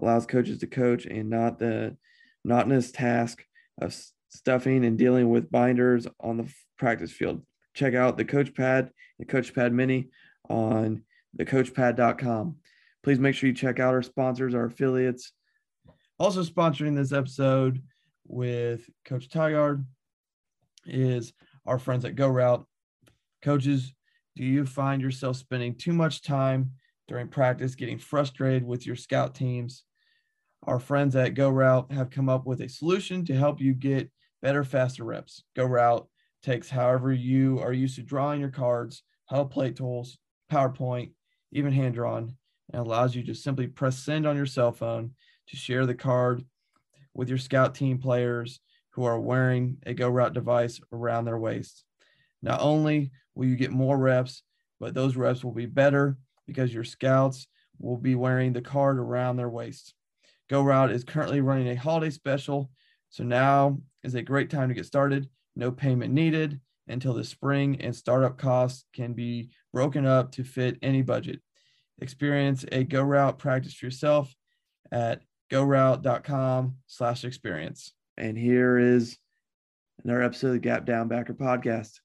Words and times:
allows 0.00 0.26
coaches 0.26 0.58
to 0.58 0.66
coach 0.66 1.06
and 1.06 1.30
not 1.30 1.58
the 1.58 1.96
monotonous 2.44 2.90
task 2.90 3.44
of 3.80 3.96
stuffing 4.28 4.84
and 4.84 4.98
dealing 4.98 5.28
with 5.28 5.50
binders 5.50 6.06
on 6.20 6.36
the 6.36 6.52
practice 6.78 7.12
field. 7.12 7.42
Check 7.74 7.94
out 7.94 8.16
the 8.16 8.24
Coach 8.24 8.54
Pad 8.54 8.90
and 9.18 9.28
Coach 9.28 9.54
Pad 9.54 9.72
Mini 9.72 10.10
on 10.48 11.02
thecoachpad.com. 11.38 12.56
Please 13.02 13.18
make 13.18 13.34
sure 13.34 13.48
you 13.48 13.54
check 13.54 13.78
out 13.78 13.94
our 13.94 14.02
sponsors, 14.02 14.54
our 14.54 14.66
affiliates. 14.66 15.32
Also 16.18 16.42
sponsoring 16.42 16.96
this 16.96 17.12
episode 17.12 17.82
with 18.26 18.88
Coach 19.04 19.28
Tygard 19.28 19.84
is 20.84 21.32
our 21.64 21.78
friends 21.78 22.04
at 22.04 22.16
Go 22.16 22.28
Route. 22.28 22.66
Coaches, 23.42 23.92
do 24.36 24.44
you 24.44 24.66
find 24.66 25.00
yourself 25.00 25.36
spending 25.36 25.74
too 25.74 25.92
much 25.92 26.22
time 26.22 26.72
during 27.06 27.28
practice 27.28 27.74
getting 27.74 27.98
frustrated 27.98 28.64
with 28.64 28.86
your 28.86 28.96
scout 28.96 29.34
teams? 29.34 29.84
Our 30.64 30.80
friends 30.80 31.16
at 31.16 31.34
Go 31.34 31.48
Route 31.48 31.90
have 31.92 32.10
come 32.10 32.28
up 32.28 32.46
with 32.46 32.60
a 32.60 32.68
solution 32.68 33.24
to 33.26 33.34
help 33.34 33.60
you 33.60 33.74
get 33.74 34.10
better, 34.42 34.64
faster 34.64 35.04
reps. 35.04 35.44
Go 35.56 35.64
Route 35.64 36.06
takes 36.42 36.68
however 36.68 37.12
you 37.12 37.58
are 37.60 37.72
used 37.72 37.96
to 37.96 38.02
drawing 38.02 38.40
your 38.40 38.50
cards, 38.50 39.02
Hudl 39.30 39.50
plate 39.50 39.76
tools, 39.76 40.18
PowerPoint, 40.50 41.12
even 41.52 41.72
hand 41.72 41.94
drawn, 41.94 42.36
and 42.72 42.80
allows 42.80 43.14
you 43.14 43.24
to 43.24 43.34
simply 43.34 43.66
press 43.66 43.98
send 43.98 44.26
on 44.26 44.36
your 44.36 44.46
cell 44.46 44.72
phone 44.72 45.12
to 45.48 45.56
share 45.56 45.86
the 45.86 45.94
card 45.94 46.44
with 47.14 47.28
your 47.28 47.38
scout 47.38 47.74
team 47.74 47.98
players 47.98 48.60
who 48.90 49.04
are 49.04 49.20
wearing 49.20 49.78
a 49.86 49.94
Go 49.94 50.08
Route 50.08 50.34
device 50.34 50.80
around 50.92 51.24
their 51.24 51.38
waist. 51.38 51.84
Not 52.42 52.60
only 52.60 53.10
will 53.34 53.46
you 53.46 53.56
get 53.56 53.70
more 53.70 53.96
reps, 53.96 54.42
but 54.80 54.94
those 54.94 55.16
reps 55.16 55.42
will 55.42 55.52
be 55.52 55.66
better 55.66 56.18
because 56.46 56.72
your 56.74 56.84
scouts 56.84 57.46
will 57.78 57.96
be 57.96 58.14
wearing 58.14 58.52
the 58.52 58.60
card 58.60 58.98
around 58.98 59.36
their 59.36 59.48
waist. 59.48 59.94
Go 60.48 60.62
Route 60.62 60.90
is 60.90 61.04
currently 61.04 61.40
running 61.40 61.68
a 61.68 61.74
holiday 61.74 62.10
special, 62.10 62.70
so 63.10 63.24
now 63.24 63.78
is 64.02 64.14
a 64.14 64.22
great 64.22 64.50
time 64.50 64.68
to 64.68 64.74
get 64.74 64.86
started. 64.86 65.28
No 65.56 65.70
payment 65.70 66.12
needed 66.12 66.60
until 66.88 67.14
the 67.14 67.24
spring, 67.24 67.80
and 67.80 67.94
startup 67.94 68.38
costs 68.38 68.84
can 68.94 69.12
be 69.12 69.50
broken 69.72 70.06
up 70.06 70.32
to 70.32 70.44
fit 70.44 70.78
any 70.82 71.02
budget. 71.02 71.40
Experience 72.00 72.64
a 72.72 72.84
Go 72.84 73.02
Route 73.02 73.38
practice 73.38 73.74
for 73.74 73.86
yourself 73.86 74.34
at 74.90 75.20
goroute.com 75.50 76.76
slash 76.86 77.24
experience. 77.24 77.92
And 78.16 78.36
here 78.36 78.78
is 78.78 79.18
another 80.04 80.22
episode 80.22 80.48
of 80.48 80.52
the 80.54 80.58
Gap 80.60 80.84
Down 80.86 81.08
Backer 81.08 81.34
podcast. 81.34 81.98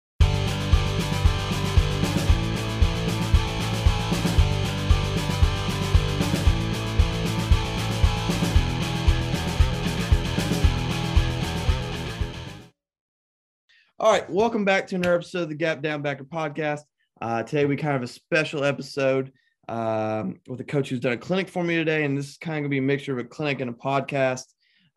All 14.04 14.12
right, 14.12 14.30
welcome 14.30 14.66
back 14.66 14.86
to 14.88 14.96
another 14.96 15.16
episode 15.16 15.44
of 15.44 15.48
the 15.48 15.56
Gap 15.56 15.82
Down 15.82 16.02
Backer 16.02 16.26
podcast. 16.26 16.82
Uh, 17.22 17.42
today 17.42 17.64
we 17.64 17.78
kind 17.78 17.96
of 17.96 18.04
a 18.04 18.08
special 18.08 18.66
episode 18.66 19.32
um, 19.70 20.42
with 20.46 20.60
a 20.60 20.66
coach 20.66 20.90
who's 20.90 21.00
done 21.00 21.14
a 21.14 21.18
clinic 21.18 21.48
for 21.48 21.64
me 21.64 21.78
today, 21.78 22.04
and 22.04 22.18
this 22.18 22.32
is 22.32 22.38
kind 22.38 22.58
of 22.58 22.64
gonna 22.64 22.70
be 22.70 22.80
a 22.80 22.82
mixture 22.82 23.14
of 23.14 23.20
a 23.20 23.24
clinic 23.24 23.62
and 23.62 23.70
a 23.70 23.74
podcast. 23.74 24.44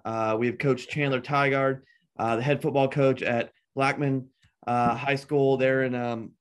Uh, 0.05 0.37
we 0.37 0.49
have 0.49 0.59
Coach 0.59 0.89
Chandler 0.89 1.21
Tygard, 1.21 1.83
uh, 2.19 2.35
the 2.35 2.43
head 2.43 2.61
football 2.61 2.89
coach 2.89 3.23
at 3.23 3.53
Blackman 3.77 4.27
uh, 4.67 4.97
High 4.97 5.15
School 5.15 5.57
there 5.57 5.85
in 5.85 5.95
um, 5.95 6.33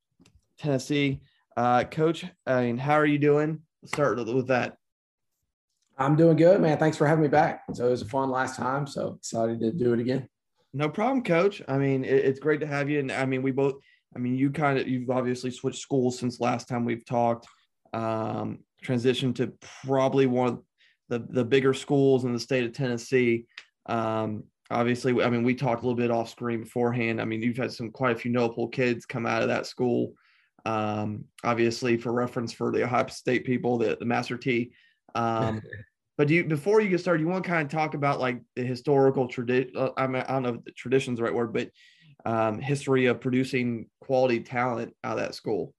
Tennessee. 0.58 1.22
Uh, 1.56 1.84
coach, 1.84 2.26
I 2.48 2.62
mean, 2.64 2.80
how 2.80 2.96
are 2.96 3.06
you 3.06 3.20
doing? 3.20 3.60
Let's 3.84 3.94
start 3.94 4.18
with 4.18 4.48
that. 4.48 4.76
I'm 6.00 6.16
doing 6.16 6.36
good, 6.36 6.60
man. 6.62 6.80
Thanks 6.80 6.98
for 6.98 7.06
having 7.06 7.22
me 7.22 7.28
back. 7.28 7.62
So 7.76 7.86
it 7.86 7.92
was 7.92 8.02
a 8.02 8.06
fun 8.06 8.32
last 8.32 8.56
time. 8.56 8.88
So 8.88 9.18
excited 9.20 9.60
to 9.60 9.72
do 9.72 9.94
it 9.94 10.00
again. 10.00 10.28
No 10.76 10.90
problem, 10.90 11.24
coach. 11.24 11.62
I 11.70 11.78
mean, 11.78 12.04
it, 12.04 12.26
it's 12.26 12.40
great 12.40 12.60
to 12.60 12.68
have 12.68 12.90
you. 12.90 13.00
And 13.00 13.10
I 13.10 13.26
mean, 13.26 13.42
we 13.42 13.52
both, 13.52 13.76
I 14.14 14.20
mean, 14.20 14.36
you 14.36 14.52
kind 14.52 14.78
of, 14.78 14.86
you've 14.90 15.10
obviously 15.10 15.50
switched 15.50 15.80
schools 15.80 16.20
since 16.20 16.42
last 16.42 16.68
time 16.68 16.84
we've 16.84 17.06
talked, 17.06 17.48
um, 17.94 18.60
transitioned 18.84 19.36
to 19.36 19.54
probably 19.86 20.26
one 20.26 20.48
of 20.50 20.62
the, 21.08 21.20
the 21.30 21.46
bigger 21.46 21.74
schools 21.74 22.26
in 22.26 22.34
the 22.34 22.40
state 22.40 22.66
of 22.66 22.74
Tennessee. 22.74 23.46
Um, 23.86 24.44
obviously, 24.70 25.24
I 25.24 25.30
mean, 25.30 25.44
we 25.44 25.56
talked 25.56 25.82
a 25.82 25.86
little 25.86 25.96
bit 25.96 26.12
off 26.12 26.30
screen 26.30 26.64
beforehand. 26.64 27.22
I 27.22 27.26
mean, 27.26 27.42
you've 27.42 27.56
had 27.56 27.72
some 27.72 27.90
quite 27.90 28.18
a 28.18 28.20
few 28.20 28.32
notable 28.32 28.68
kids 28.68 29.06
come 29.06 29.26
out 29.26 29.44
of 29.44 29.48
that 29.48 29.68
school. 29.68 30.12
Um, 30.66 31.24
obviously, 31.46 31.96
for 31.96 32.12
reference 32.12 32.52
for 32.52 32.74
the 32.74 32.84
Ohio 32.84 33.08
State 33.08 33.46
people, 33.46 33.78
the, 33.78 33.96
the 33.98 34.06
Master 34.06 34.38
T. 34.38 34.74
Um, 35.14 35.62
But 36.18 36.30
you 36.30 36.46
before 36.46 36.82
you 36.82 36.90
get 36.90 37.02
started, 37.02 37.22
you 37.22 37.28
want 37.28 37.44
to 37.44 37.50
kind 37.50 37.66
of 37.66 37.72
talk 37.72 37.94
about 37.94 38.20
like 38.20 38.42
the 38.56 38.64
historical 38.64 39.28
tradition? 39.28 39.72
Uh, 39.76 39.90
I, 39.98 40.08
mean, 40.08 40.24
I 40.28 40.34
don't 40.34 40.44
know 40.44 40.54
if 40.56 40.64
the 40.64 40.72
tradition's 40.72 41.18
the 41.18 41.24
right 41.24 41.34
word, 41.34 41.54
but 41.54 41.70
um, 42.26 42.60
history 42.60 43.06
of 43.08 43.20
producing 43.20 43.88
quality 44.02 44.40
talent 44.40 44.96
out 45.04 45.18
of 45.18 45.24
that 45.24 45.36
school. 45.36 45.74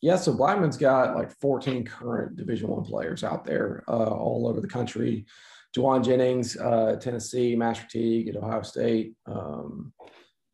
Yeah, 0.00 0.16
so 0.16 0.34
Blackman's 0.34 0.76
got 0.76 1.16
like 1.16 1.32
14 1.40 1.84
current 1.84 2.36
Division 2.36 2.68
One 2.68 2.84
players 2.84 3.24
out 3.24 3.44
there 3.44 3.82
uh, 3.88 4.10
all 4.10 4.46
over 4.46 4.60
the 4.60 4.68
country. 4.68 5.24
Jauan 5.74 6.04
Jennings, 6.04 6.56
uh, 6.56 6.96
Tennessee, 7.00 7.56
Master 7.56 7.86
Teague 7.90 8.28
at 8.28 8.36
Ohio 8.36 8.62
State, 8.62 9.14
um, 9.26 9.92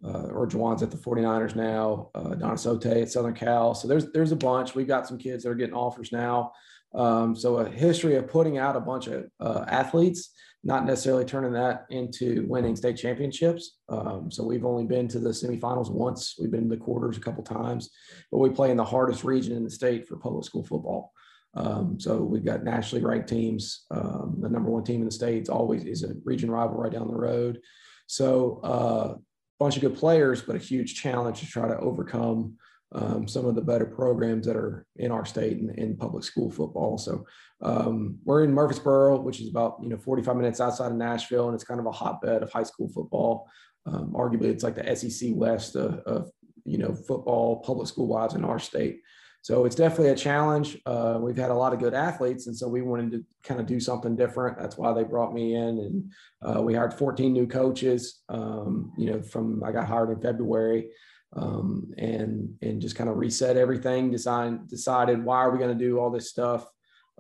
uh, 0.04 0.28
or 0.28 0.46
Jauan's 0.46 0.82
at 0.82 0.90
the 0.90 0.96
49ers 0.96 1.56
now, 1.56 2.10
uh, 2.14 2.34
Donna 2.36 2.56
Sote 2.56 2.86
at 2.86 3.10
Southern 3.10 3.34
Cal. 3.34 3.74
So 3.74 3.86
there's 3.86 4.10
there's 4.12 4.32
a 4.32 4.36
bunch. 4.36 4.74
We've 4.74 4.88
got 4.88 5.06
some 5.06 5.18
kids 5.18 5.44
that 5.44 5.50
are 5.50 5.54
getting 5.54 5.74
offers 5.74 6.10
now. 6.10 6.52
Um, 6.94 7.36
so 7.36 7.58
a 7.58 7.68
history 7.68 8.16
of 8.16 8.28
putting 8.28 8.58
out 8.58 8.76
a 8.76 8.80
bunch 8.80 9.06
of 9.06 9.26
uh, 9.38 9.64
athletes, 9.68 10.30
not 10.64 10.84
necessarily 10.84 11.24
turning 11.24 11.52
that 11.52 11.86
into 11.90 12.44
winning 12.48 12.76
state 12.76 12.96
championships. 12.96 13.78
Um, 13.88 14.30
so 14.30 14.44
we've 14.44 14.64
only 14.64 14.84
been 14.84 15.08
to 15.08 15.18
the 15.18 15.30
semifinals 15.30 15.90
once. 15.90 16.34
We've 16.38 16.50
been 16.50 16.68
to 16.68 16.76
the 16.76 16.82
quarters 16.82 17.16
a 17.16 17.20
couple 17.20 17.42
times, 17.42 17.90
but 18.30 18.38
we 18.38 18.50
play 18.50 18.70
in 18.70 18.76
the 18.76 18.84
hardest 18.84 19.24
region 19.24 19.56
in 19.56 19.64
the 19.64 19.70
state 19.70 20.06
for 20.06 20.16
public 20.16 20.44
school 20.44 20.64
football. 20.64 21.12
Um, 21.54 21.98
so 21.98 22.18
we've 22.18 22.44
got 22.44 22.64
nationally 22.64 23.04
ranked 23.04 23.28
teams. 23.28 23.86
Um, 23.90 24.36
the 24.40 24.48
number 24.48 24.70
one 24.70 24.84
team 24.84 25.00
in 25.00 25.06
the 25.06 25.12
states 25.12 25.48
always 25.48 25.84
is 25.84 26.04
a 26.04 26.14
region 26.24 26.50
rival 26.50 26.76
right 26.76 26.92
down 26.92 27.08
the 27.08 27.16
road. 27.16 27.60
So 28.06 28.60
a 28.62 28.66
uh, 28.66 29.14
bunch 29.58 29.76
of 29.76 29.82
good 29.82 29.96
players, 29.96 30.42
but 30.42 30.56
a 30.56 30.60
huge 30.60 30.94
challenge 30.94 31.40
to 31.40 31.46
try 31.46 31.68
to 31.68 31.78
overcome 31.78 32.56
um, 32.92 33.28
some 33.28 33.46
of 33.46 33.54
the 33.54 33.60
better 33.60 33.86
programs 33.86 34.46
that 34.46 34.56
are 34.56 34.86
in 34.96 35.12
our 35.12 35.24
state 35.24 35.58
in, 35.58 35.70
in 35.76 35.96
public 35.96 36.24
school 36.24 36.50
football. 36.50 36.98
So 36.98 37.24
um, 37.62 38.18
we're 38.24 38.44
in 38.44 38.52
Murfreesboro, 38.52 39.20
which 39.20 39.40
is 39.40 39.48
about 39.48 39.78
you 39.82 39.88
know 39.88 39.98
45 39.98 40.36
minutes 40.36 40.60
outside 40.60 40.90
of 40.90 40.96
Nashville, 40.96 41.46
and 41.46 41.54
it's 41.54 41.64
kind 41.64 41.80
of 41.80 41.86
a 41.86 41.92
hotbed 41.92 42.42
of 42.42 42.52
high 42.52 42.64
school 42.64 42.88
football. 42.88 43.48
Um, 43.86 44.12
arguably, 44.14 44.46
it's 44.46 44.64
like 44.64 44.74
the 44.74 44.96
SEC 44.96 45.30
West 45.34 45.76
of, 45.76 45.98
of 46.00 46.30
you 46.64 46.78
know 46.78 46.94
football 46.94 47.60
public 47.60 47.86
school 47.86 48.08
wise 48.08 48.34
in 48.34 48.44
our 48.44 48.58
state. 48.58 49.00
So 49.42 49.64
it's 49.64 49.76
definitely 49.76 50.10
a 50.10 50.16
challenge. 50.16 50.76
Uh, 50.84 51.18
we've 51.18 51.36
had 51.36 51.50
a 51.50 51.54
lot 51.54 51.72
of 51.72 51.78
good 51.78 51.94
athletes, 51.94 52.46
and 52.46 52.56
so 52.56 52.68
we 52.68 52.82
wanted 52.82 53.12
to 53.12 53.24
kind 53.42 53.58
of 53.58 53.66
do 53.66 53.80
something 53.80 54.14
different. 54.14 54.58
That's 54.58 54.76
why 54.76 54.92
they 54.92 55.04
brought 55.04 55.32
me 55.32 55.54
in, 55.54 55.78
and 55.78 56.12
uh, 56.42 56.60
we 56.60 56.74
hired 56.74 56.92
14 56.92 57.32
new 57.32 57.46
coaches. 57.46 58.20
Um, 58.28 58.92
you 58.98 59.10
know, 59.10 59.22
from 59.22 59.62
I 59.64 59.72
got 59.72 59.86
hired 59.86 60.10
in 60.10 60.20
February 60.20 60.90
um, 61.34 61.92
and 61.96 62.54
and 62.62 62.80
just 62.80 62.96
kind 62.96 63.10
of 63.10 63.16
reset 63.16 63.56
everything. 63.56 64.10
Design 64.10 64.66
decided 64.66 65.24
why 65.24 65.38
are 65.38 65.50
we 65.50 65.58
going 65.58 65.76
to 65.76 65.84
do 65.84 65.98
all 65.98 66.10
this 66.10 66.30
stuff? 66.30 66.66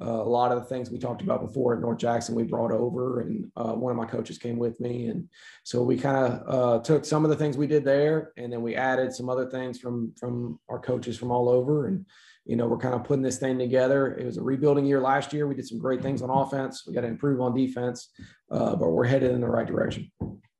uh, 0.00 0.22
a 0.22 0.28
lot 0.28 0.50
of 0.50 0.58
the 0.58 0.64
things 0.64 0.90
we 0.90 0.98
talked 0.98 1.20
about 1.20 1.42
before 1.42 1.74
at 1.74 1.80
North 1.80 1.98
Jackson, 1.98 2.34
we 2.34 2.42
brought 2.42 2.72
over, 2.72 3.20
and 3.20 3.50
uh, 3.56 3.72
one 3.74 3.90
of 3.90 3.98
my 3.98 4.06
coaches 4.06 4.38
came 4.38 4.56
with 4.58 4.80
me, 4.80 5.08
and 5.08 5.28
so 5.62 5.82
we 5.82 5.96
kind 5.96 6.16
of 6.16 6.42
uh, 6.48 6.82
took 6.82 7.04
some 7.04 7.24
of 7.24 7.30
the 7.30 7.36
things 7.36 7.58
we 7.58 7.66
did 7.66 7.84
there, 7.84 8.32
and 8.38 8.50
then 8.50 8.62
we 8.62 8.74
added 8.74 9.12
some 9.12 9.28
other 9.28 9.48
things 9.50 9.78
from 9.78 10.12
from 10.18 10.58
our 10.70 10.78
coaches 10.78 11.18
from 11.18 11.30
all 11.30 11.50
over, 11.50 11.86
and 11.86 12.06
you 12.46 12.56
know 12.56 12.66
we're 12.66 12.78
kind 12.78 12.94
of 12.94 13.04
putting 13.04 13.22
this 13.22 13.38
thing 13.38 13.58
together. 13.58 14.14
It 14.14 14.24
was 14.24 14.38
a 14.38 14.42
rebuilding 14.42 14.86
year 14.86 15.00
last 15.00 15.34
year. 15.34 15.46
We 15.46 15.54
did 15.54 15.68
some 15.68 15.78
great 15.78 16.00
things 16.00 16.22
on 16.22 16.30
offense. 16.30 16.84
We 16.86 16.94
got 16.94 17.02
to 17.02 17.08
improve 17.08 17.42
on 17.42 17.54
defense, 17.54 18.08
uh, 18.50 18.76
but 18.76 18.90
we're 18.90 19.04
headed 19.04 19.32
in 19.32 19.42
the 19.42 19.48
right 19.48 19.66
direction. 19.66 20.10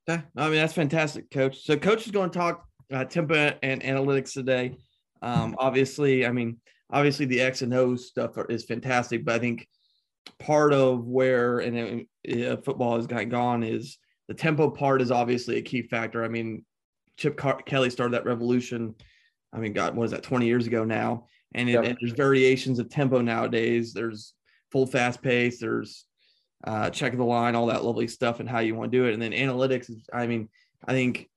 Okay, 0.08 0.22
I 0.36 0.44
mean 0.48 0.58
that's 0.58 0.74
fantastic, 0.74 1.30
Coach. 1.30 1.64
So 1.64 1.78
Coach 1.78 2.04
is 2.04 2.12
going 2.12 2.30
to 2.30 2.38
talk 2.38 2.66
uh, 2.90 3.04
tempo 3.04 3.54
and 3.62 3.82
analytics 3.82 4.32
today. 4.32 4.76
Um, 5.22 5.54
obviously, 5.58 6.26
I 6.26 6.32
mean 6.32 6.58
obviously 6.92 7.26
the 7.26 7.40
X 7.40 7.62
and 7.62 7.74
O 7.74 7.96
stuff 7.96 8.32
is 8.48 8.64
fantastic, 8.64 9.24
but 9.24 9.34
I 9.34 9.38
think 9.38 9.68
part 10.38 10.72
of 10.72 11.06
where 11.06 11.60
and 11.60 12.06
uh, 12.28 12.56
football 12.58 12.96
has 12.96 13.06
gotten 13.06 13.28
gone 13.28 13.62
is 13.62 13.98
the 14.28 14.34
tempo 14.34 14.70
part 14.70 15.02
is 15.02 15.10
obviously 15.10 15.56
a 15.58 15.62
key 15.62 15.82
factor. 15.82 16.24
I 16.24 16.28
mean, 16.28 16.64
Chip 17.16 17.36
Car- 17.36 17.62
Kelly 17.62 17.90
started 17.90 18.14
that 18.14 18.24
revolution. 18.24 18.94
I 19.52 19.58
mean, 19.58 19.72
God, 19.72 19.96
what 19.96 20.04
is 20.04 20.10
that? 20.12 20.22
Twenty 20.22 20.46
years 20.46 20.66
ago 20.66 20.84
now, 20.84 21.26
and, 21.54 21.68
it, 21.68 21.72
yep. 21.72 21.84
and 21.84 21.98
there's 22.00 22.12
variations 22.12 22.78
of 22.78 22.88
tempo 22.88 23.20
nowadays. 23.20 23.92
There's 23.92 24.34
full 24.70 24.86
fast 24.86 25.22
pace. 25.22 25.60
There's 25.60 26.04
uh, 26.64 26.90
check 26.90 27.12
of 27.12 27.18
the 27.18 27.24
line, 27.24 27.54
all 27.54 27.66
that 27.66 27.84
lovely 27.84 28.06
stuff, 28.06 28.40
and 28.40 28.48
how 28.48 28.60
you 28.60 28.74
want 28.74 28.92
to 28.92 28.98
do 28.98 29.06
it. 29.06 29.14
And 29.14 29.22
then 29.22 29.32
analytics 29.32 29.90
is, 29.90 30.06
I 30.12 30.26
mean, 30.26 30.48
I 30.86 30.92
think 30.92 31.28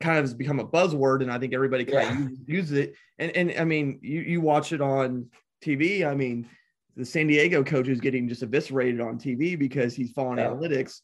kind 0.00 0.18
of 0.18 0.24
has 0.24 0.34
become 0.34 0.60
a 0.60 0.66
buzzword, 0.66 1.22
and 1.22 1.30
I 1.30 1.38
think 1.38 1.54
everybody 1.54 1.84
kind 1.84 2.18
yeah. 2.20 2.26
of 2.26 2.48
uses 2.48 2.72
it. 2.72 2.94
And 3.18 3.30
and 3.36 3.54
I 3.58 3.64
mean, 3.64 3.98
you 4.02 4.20
you 4.20 4.40
watch 4.40 4.72
it 4.72 4.80
on 4.80 5.26
TV. 5.62 6.06
I 6.06 6.14
mean, 6.14 6.48
the 6.96 7.04
San 7.04 7.26
Diego 7.26 7.62
coach 7.64 7.88
is 7.88 8.00
getting 8.00 8.28
just 8.28 8.42
eviscerated 8.42 9.00
on 9.00 9.18
TV 9.18 9.58
because 9.58 9.94
he's 9.94 10.12
following 10.12 10.38
yeah. 10.38 10.48
analytics. 10.48 11.00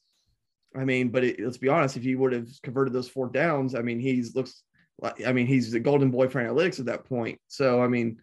I 0.76 0.84
mean, 0.84 1.08
but 1.08 1.24
it, 1.24 1.40
let's 1.40 1.58
be 1.58 1.68
honest, 1.68 1.96
if 1.96 2.02
he 2.02 2.14
would 2.14 2.32
have 2.32 2.48
converted 2.62 2.92
those 2.92 3.08
four 3.08 3.28
downs, 3.28 3.74
I 3.74 3.82
mean, 3.82 3.98
he's 3.98 4.34
looks 4.34 4.62
like 5.00 5.26
I 5.26 5.32
mean, 5.32 5.46
he's 5.46 5.72
the 5.72 5.80
golden 5.80 6.10
boy 6.10 6.28
for 6.28 6.42
analytics 6.42 6.78
at 6.78 6.86
that 6.86 7.04
point. 7.04 7.40
So 7.48 7.82
I 7.82 7.88
mean, 7.88 8.20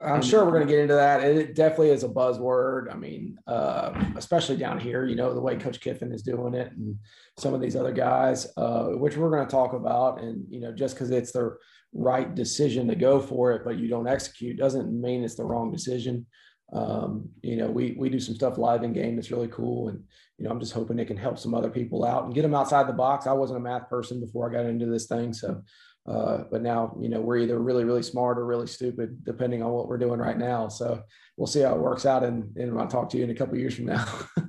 I'm 0.00 0.22
sure 0.22 0.44
we're 0.44 0.52
going 0.52 0.66
to 0.66 0.72
get 0.72 0.80
into 0.80 0.94
that. 0.94 1.24
It 1.24 1.56
definitely 1.56 1.90
is 1.90 2.04
a 2.04 2.08
buzzword. 2.08 2.92
I 2.92 2.96
mean, 2.96 3.36
uh, 3.48 3.90
especially 4.16 4.56
down 4.56 4.78
here, 4.78 5.06
you 5.06 5.16
know, 5.16 5.34
the 5.34 5.40
way 5.40 5.56
Coach 5.56 5.80
Kiffin 5.80 6.12
is 6.12 6.22
doing 6.22 6.54
it 6.54 6.70
and 6.72 6.96
some 7.36 7.52
of 7.52 7.60
these 7.60 7.74
other 7.74 7.92
guys, 7.92 8.46
uh, 8.56 8.90
which 8.90 9.16
we're 9.16 9.30
going 9.30 9.44
to 9.44 9.50
talk 9.50 9.72
about. 9.72 10.20
And, 10.20 10.44
you 10.48 10.60
know, 10.60 10.72
just 10.72 10.94
because 10.94 11.10
it's 11.10 11.32
the 11.32 11.56
right 11.92 12.32
decision 12.32 12.86
to 12.88 12.94
go 12.94 13.20
for 13.20 13.52
it, 13.52 13.62
but 13.64 13.78
you 13.78 13.88
don't 13.88 14.06
execute 14.06 14.56
doesn't 14.56 14.88
mean 14.88 15.24
it's 15.24 15.34
the 15.34 15.44
wrong 15.44 15.72
decision. 15.72 16.26
Um, 16.72 17.30
you 17.42 17.56
know, 17.56 17.68
we, 17.68 17.96
we 17.98 18.08
do 18.08 18.20
some 18.20 18.36
stuff 18.36 18.56
live 18.56 18.84
in 18.84 18.92
game 18.92 19.16
that's 19.16 19.32
really 19.32 19.48
cool. 19.48 19.88
And, 19.88 20.04
you 20.36 20.44
know, 20.44 20.50
I'm 20.50 20.60
just 20.60 20.74
hoping 20.74 21.00
it 21.00 21.06
can 21.06 21.16
help 21.16 21.38
some 21.38 21.54
other 21.54 21.70
people 21.70 22.04
out 22.04 22.24
and 22.24 22.34
get 22.34 22.42
them 22.42 22.54
outside 22.54 22.86
the 22.86 22.92
box. 22.92 23.26
I 23.26 23.32
wasn't 23.32 23.56
a 23.56 23.62
math 23.62 23.88
person 23.88 24.20
before 24.20 24.48
I 24.48 24.52
got 24.52 24.66
into 24.66 24.86
this 24.86 25.06
thing. 25.06 25.32
So 25.32 25.62
uh, 26.08 26.44
but 26.50 26.62
now, 26.62 26.96
you 27.00 27.08
know, 27.08 27.20
we're 27.20 27.36
either 27.36 27.58
really, 27.58 27.84
really 27.84 28.02
smart 28.02 28.38
or 28.38 28.46
really 28.46 28.66
stupid, 28.66 29.24
depending 29.24 29.62
on 29.62 29.72
what 29.72 29.88
we're 29.88 29.98
doing 29.98 30.18
right 30.18 30.38
now. 30.38 30.68
So 30.68 31.02
we'll 31.36 31.46
see 31.46 31.60
how 31.60 31.74
it 31.74 31.80
works 31.80 32.06
out. 32.06 32.24
And, 32.24 32.56
and 32.56 32.78
I'll 32.80 32.86
talk 32.86 33.10
to 33.10 33.18
you 33.18 33.24
in 33.24 33.30
a 33.30 33.34
couple 33.34 33.58
years 33.58 33.76
from 33.76 33.86
now. 33.86 34.06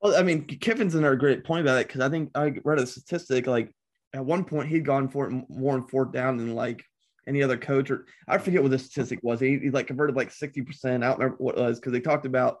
well, 0.00 0.16
I 0.16 0.22
mean, 0.22 0.46
Kiffin's 0.46 0.94
another 0.94 1.16
great 1.16 1.42
point 1.42 1.62
about 1.62 1.80
it 1.80 1.88
because 1.88 2.00
I 2.00 2.08
think 2.08 2.30
I 2.36 2.54
read 2.64 2.78
a 2.78 2.86
statistic 2.86 3.48
like 3.48 3.74
at 4.14 4.24
one 4.24 4.44
point 4.44 4.68
he'd 4.68 4.84
gone 4.84 5.08
for 5.08 5.28
it 5.28 5.44
more 5.48 5.76
in 5.76 5.82
fourth 5.88 6.12
down 6.12 6.36
than 6.36 6.54
like 6.54 6.84
any 7.26 7.42
other 7.42 7.56
coach 7.56 7.90
or 7.90 8.06
I 8.28 8.38
forget 8.38 8.62
what 8.62 8.70
the 8.70 8.78
statistic 8.78 9.18
was. 9.22 9.40
He, 9.40 9.58
he 9.58 9.70
like 9.70 9.88
converted 9.88 10.14
like 10.14 10.30
60%. 10.30 10.64
I 10.84 10.98
don't 10.98 11.18
remember 11.18 11.36
what 11.38 11.58
it 11.58 11.60
was 11.60 11.80
because 11.80 11.92
they 11.92 12.00
talked 12.00 12.26
about, 12.26 12.58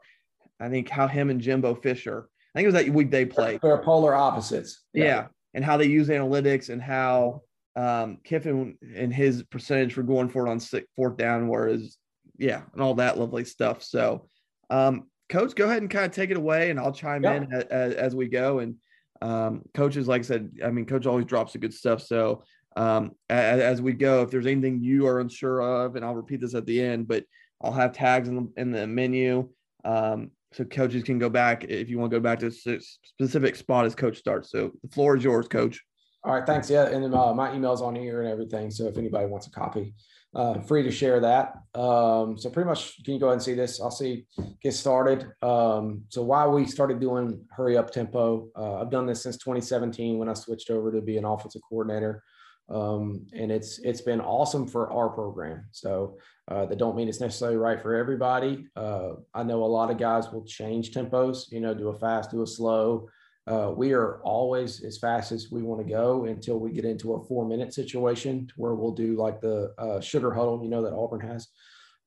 I 0.58 0.68
think, 0.68 0.88
how 0.88 1.06
him 1.06 1.30
and 1.30 1.40
Jimbo 1.40 1.76
Fisher, 1.76 2.28
I 2.54 2.58
think 2.58 2.64
it 2.64 2.72
was 2.72 2.84
that 2.84 2.92
week 2.92 3.12
they 3.12 3.26
played. 3.26 3.60
They're 3.62 3.78
polar 3.78 4.14
opposites. 4.14 4.82
Yeah. 4.92 5.04
yeah. 5.04 5.26
And 5.54 5.64
how 5.64 5.76
they 5.76 5.86
use 5.86 6.08
analytics 6.08 6.68
and 6.68 6.82
how 6.82 7.42
um, 7.76 8.18
Kiffin 8.24 8.76
and 8.94 9.12
his 9.12 9.42
percentage 9.44 9.94
for 9.94 10.02
going 10.02 10.28
for 10.28 10.46
it 10.46 10.50
on 10.50 10.60
six, 10.60 10.86
fourth 10.96 11.16
down, 11.16 11.48
whereas, 11.48 11.96
yeah, 12.38 12.62
and 12.72 12.82
all 12.82 12.94
that 12.94 13.18
lovely 13.18 13.44
stuff. 13.44 13.82
So, 13.82 14.26
um, 14.70 15.08
coach, 15.28 15.54
go 15.54 15.66
ahead 15.66 15.82
and 15.82 15.90
kind 15.90 16.06
of 16.06 16.12
take 16.12 16.30
it 16.30 16.36
away, 16.36 16.70
and 16.70 16.78
I'll 16.78 16.92
chime 16.92 17.24
yeah. 17.24 17.34
in 17.34 17.52
as, 17.52 17.94
as, 17.94 18.16
we 18.16 18.28
go. 18.28 18.58
And 18.58 18.76
um, 19.22 19.62
coaches, 19.74 20.08
like 20.08 20.20
I 20.20 20.24
said, 20.24 20.50
I 20.64 20.70
mean, 20.70 20.86
coach 20.86 21.06
always 21.06 21.26
drops 21.26 21.52
the 21.52 21.58
good 21.58 21.74
stuff. 21.74 22.02
So, 22.02 22.42
um, 22.76 23.12
as, 23.28 23.60
as, 23.60 23.82
we 23.82 23.92
go, 23.92 24.22
if 24.22 24.30
there's 24.30 24.46
anything 24.46 24.82
you 24.82 25.06
are 25.06 25.20
unsure 25.20 25.60
of, 25.60 25.96
and 25.96 26.04
I'll 26.04 26.14
repeat 26.14 26.40
this 26.40 26.54
at 26.54 26.66
the 26.66 26.80
end, 26.80 27.08
but 27.08 27.24
I'll 27.62 27.72
have 27.72 27.92
tags 27.92 28.28
in 28.28 28.36
the, 28.36 28.52
in 28.56 28.70
the 28.72 28.86
menu. 28.86 29.48
Um, 29.84 30.30
so 30.52 30.64
coaches 30.64 31.04
can 31.04 31.18
go 31.18 31.28
back 31.28 31.64
if 31.64 31.88
you 31.88 31.98
want 31.98 32.10
to 32.10 32.16
go 32.16 32.22
back 32.22 32.40
to 32.40 32.48
a 32.48 32.80
specific 33.02 33.54
spot 33.54 33.86
as 33.86 33.94
coach 33.94 34.18
starts. 34.18 34.50
So 34.50 34.72
the 34.82 34.88
floor 34.88 35.16
is 35.16 35.22
yours, 35.22 35.46
coach. 35.46 35.80
All 36.22 36.34
right, 36.34 36.46
thanks. 36.46 36.68
Yeah, 36.68 36.86
and 36.86 37.14
uh, 37.14 37.32
my 37.32 37.54
email's 37.54 37.80
on 37.80 37.94
here 37.94 38.20
and 38.20 38.30
everything. 38.30 38.70
So 38.70 38.86
if 38.86 38.98
anybody 38.98 39.26
wants 39.26 39.46
a 39.46 39.50
copy, 39.50 39.94
uh, 40.34 40.60
free 40.60 40.82
to 40.82 40.90
share 40.90 41.18
that. 41.20 41.54
Um, 41.74 42.36
so 42.38 42.50
pretty 42.50 42.68
much, 42.68 43.02
can 43.04 43.14
you 43.14 43.20
go 43.20 43.26
ahead 43.26 43.34
and 43.34 43.42
see 43.42 43.54
this? 43.54 43.80
I'll 43.80 43.90
see. 43.90 44.26
Get 44.62 44.74
started. 44.74 45.26
Um, 45.42 46.02
so 46.08 46.22
why 46.22 46.46
we 46.46 46.66
started 46.66 47.00
doing 47.00 47.42
hurry 47.50 47.76
up 47.76 47.90
tempo? 47.90 48.48
Uh, 48.54 48.80
I've 48.80 48.90
done 48.90 49.06
this 49.06 49.22
since 49.22 49.38
2017 49.38 50.18
when 50.18 50.28
I 50.28 50.34
switched 50.34 50.70
over 50.70 50.92
to 50.92 51.00
be 51.00 51.16
an 51.16 51.24
offensive 51.24 51.62
coordinator, 51.68 52.22
um, 52.68 53.26
and 53.34 53.50
it's 53.50 53.78
it's 53.78 54.02
been 54.02 54.20
awesome 54.20 54.66
for 54.68 54.92
our 54.92 55.08
program. 55.08 55.64
So 55.72 56.18
uh, 56.48 56.66
that 56.66 56.78
don't 56.78 56.96
mean 56.96 57.08
it's 57.08 57.20
necessarily 57.20 57.56
right 57.56 57.80
for 57.80 57.96
everybody. 57.96 58.66
Uh, 58.76 59.12
I 59.34 59.42
know 59.42 59.64
a 59.64 59.66
lot 59.66 59.90
of 59.90 59.98
guys 59.98 60.30
will 60.30 60.44
change 60.44 60.92
tempos. 60.92 61.50
You 61.50 61.60
know, 61.60 61.74
do 61.74 61.88
a 61.88 61.98
fast, 61.98 62.30
do 62.30 62.42
a 62.42 62.46
slow. 62.46 63.08
Uh, 63.46 63.72
we 63.74 63.92
are 63.92 64.20
always 64.22 64.84
as 64.84 64.98
fast 64.98 65.32
as 65.32 65.50
we 65.50 65.62
want 65.62 65.80
to 65.80 65.92
go 65.92 66.24
until 66.24 66.58
we 66.58 66.70
get 66.70 66.84
into 66.84 67.14
a 67.14 67.24
four 67.24 67.46
minute 67.46 67.72
situation 67.72 68.48
where 68.56 68.74
we'll 68.74 68.92
do 68.92 69.16
like 69.16 69.40
the 69.40 69.72
uh, 69.78 70.00
sugar 70.00 70.32
huddle, 70.32 70.62
you 70.62 70.70
know, 70.70 70.82
that 70.82 70.92
Auburn 70.92 71.20
has. 71.20 71.48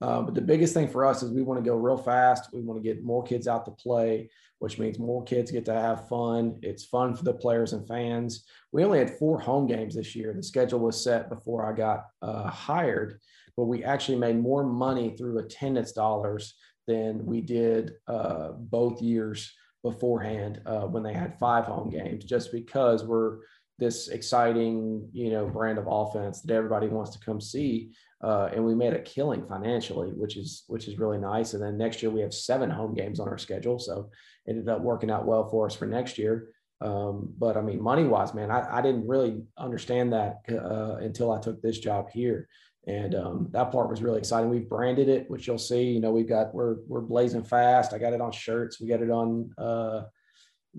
Uh, 0.02 0.22
but 0.22 0.36
the 0.36 0.42
biggest 0.42 0.74
thing 0.74 0.88
for 0.88 1.06
us 1.06 1.24
is 1.24 1.32
we 1.32 1.42
want 1.42 1.64
to 1.64 1.70
go 1.70 1.76
real 1.76 1.98
fast. 1.98 2.50
We 2.54 2.62
want 2.62 2.82
to 2.82 2.88
get 2.88 3.04
more 3.04 3.24
kids 3.24 3.48
out 3.48 3.66
to 3.66 3.72
play, 3.72 4.30
which 4.60 4.78
means 4.78 5.00
more 5.00 5.24
kids 5.24 5.50
get 5.50 5.66
to 5.66 5.74
have 5.74 6.10
fun. 6.10 6.60
It's 6.62 6.84
fun 6.84 7.16
for 7.16 7.24
the 7.24 7.34
players 7.34 7.74
and 7.74 7.88
fans. 7.88 8.46
We 8.72 8.84
only 8.84 9.00
had 9.00 9.18
four 9.18 9.40
home 9.40 9.66
games 9.66 9.96
this 9.96 10.16
year. 10.16 10.34
The 10.34 10.44
schedule 10.44 10.80
was 10.80 11.02
set 11.02 11.30
before 11.30 11.66
I 11.66 11.76
got 11.76 12.06
uh, 12.22 12.50
hired, 12.50 13.20
but 13.56 13.66
we 13.66 13.84
actually 13.84 14.18
made 14.18 14.38
more 14.38 14.66
money 14.66 15.16
through 15.16 15.40
attendance 15.40 15.94
dollars 15.94 16.56
than 16.86 17.26
we 17.26 17.40
did 17.40 17.94
uh, 18.08 18.50
both 18.58 19.02
years 19.02 19.54
beforehand 19.84 20.62
uh, 20.66 20.82
when 20.82 21.04
they 21.04 21.14
had 21.14 21.38
five 21.38 21.66
home 21.66 21.90
games, 21.90 22.24
just 22.24 22.52
because 22.52 23.04
we're 23.04 23.40
this 23.80 24.08
exciting, 24.08 25.08
you 25.12 25.32
know, 25.32 25.46
brand 25.46 25.78
of 25.78 25.88
offense 25.90 26.42
that 26.42 26.54
everybody 26.54 26.88
wants 26.88 27.12
to 27.12 27.26
come 27.26 27.42
see. 27.42 27.92
Uh, 28.24 28.50
and 28.54 28.64
we 28.64 28.74
made 28.74 28.94
a 28.94 29.02
killing 29.02 29.46
financially, 29.46 30.12
which 30.12 30.38
is 30.38 30.64
which 30.68 30.88
is 30.88 30.98
really 30.98 31.18
nice. 31.18 31.54
And 31.54 31.62
then 31.62 31.78
next 31.78 32.02
year 32.02 32.10
we 32.10 32.22
have 32.22 32.34
seven 32.34 32.70
home 32.70 32.94
games 32.94 33.20
on 33.20 33.28
our 33.28 33.38
schedule, 33.38 33.80
so 33.80 34.10
it 34.46 34.52
ended 34.52 34.70
up 34.70 34.82
working 34.82 35.12
out 35.12 35.26
well 35.26 35.50
for 35.50 35.66
us 35.66 35.76
for 35.76 35.86
next 35.86 36.18
year. 36.18 36.50
Um, 36.80 37.34
but 37.38 37.58
I 37.58 37.62
mean, 37.62 37.82
money 37.82 38.06
wise, 38.06 38.34
man, 38.34 38.52
I, 38.52 38.78
I 38.78 38.82
didn't 38.82 39.08
really 39.08 39.42
understand 39.58 40.14
that 40.14 40.40
uh, 40.50 40.96
until 41.02 41.32
I 41.32 41.40
took 41.40 41.62
this 41.62 41.80
job 41.80 42.10
here 42.10 42.48
and 42.86 43.16
um, 43.16 43.48
that 43.52 43.72
part 43.72 43.90
was 43.90 44.02
really 44.02 44.20
exciting. 44.20 44.50
We've 44.50 44.68
branded 44.68 45.08
it, 45.08 45.30
which 45.30 45.48
you'll 45.48 45.58
see. 45.58 45.84
You 45.84 46.02
know, 46.02 46.12
we've 46.12 46.28
got 46.28 46.54
we're 46.54 46.78
we're 46.88 47.02
blazing 47.02 47.44
fast. 47.44 47.94
I 47.94 47.98
got 47.98 48.14
it 48.14 48.22
on 48.22 48.32
shirts. 48.32 48.82
We 48.82 48.88
got 48.88 49.02
it 49.02 49.10
on 49.10 49.52
uh, 49.58 50.04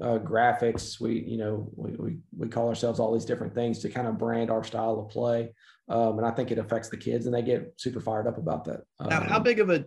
uh, 0.03 0.19
graphics. 0.19 1.01
We 1.01 1.21
you 1.21 1.39
know 1.39 1.71
we, 1.75 1.93
we 1.93 2.17
we 2.37 2.49
call 2.49 2.69
ourselves 2.69 3.01
all 3.01 3.13
these 3.13 3.25
different 3.25 3.55
things 3.55 3.79
to 3.81 3.89
kind 3.89 4.07
of 4.07 4.19
brand 4.19 4.51
our 4.51 4.65
style 4.65 5.01
of 5.01 5.09
play. 5.09 5.55
Um, 5.89 6.19
and 6.19 6.27
I 6.27 6.31
think 6.31 6.51
it 6.51 6.59
affects 6.59 6.89
the 6.89 6.97
kids, 6.97 7.27
and 7.27 7.35
they 7.35 7.43
get 7.43 7.73
super 7.77 8.01
fired 8.01 8.27
up 8.27 8.39
about 8.39 8.65
that. 8.67 8.83
Now, 9.01 9.23
how 9.23 9.37
um, 9.37 9.43
big 9.43 9.61
of 9.61 9.71
a 9.71 9.85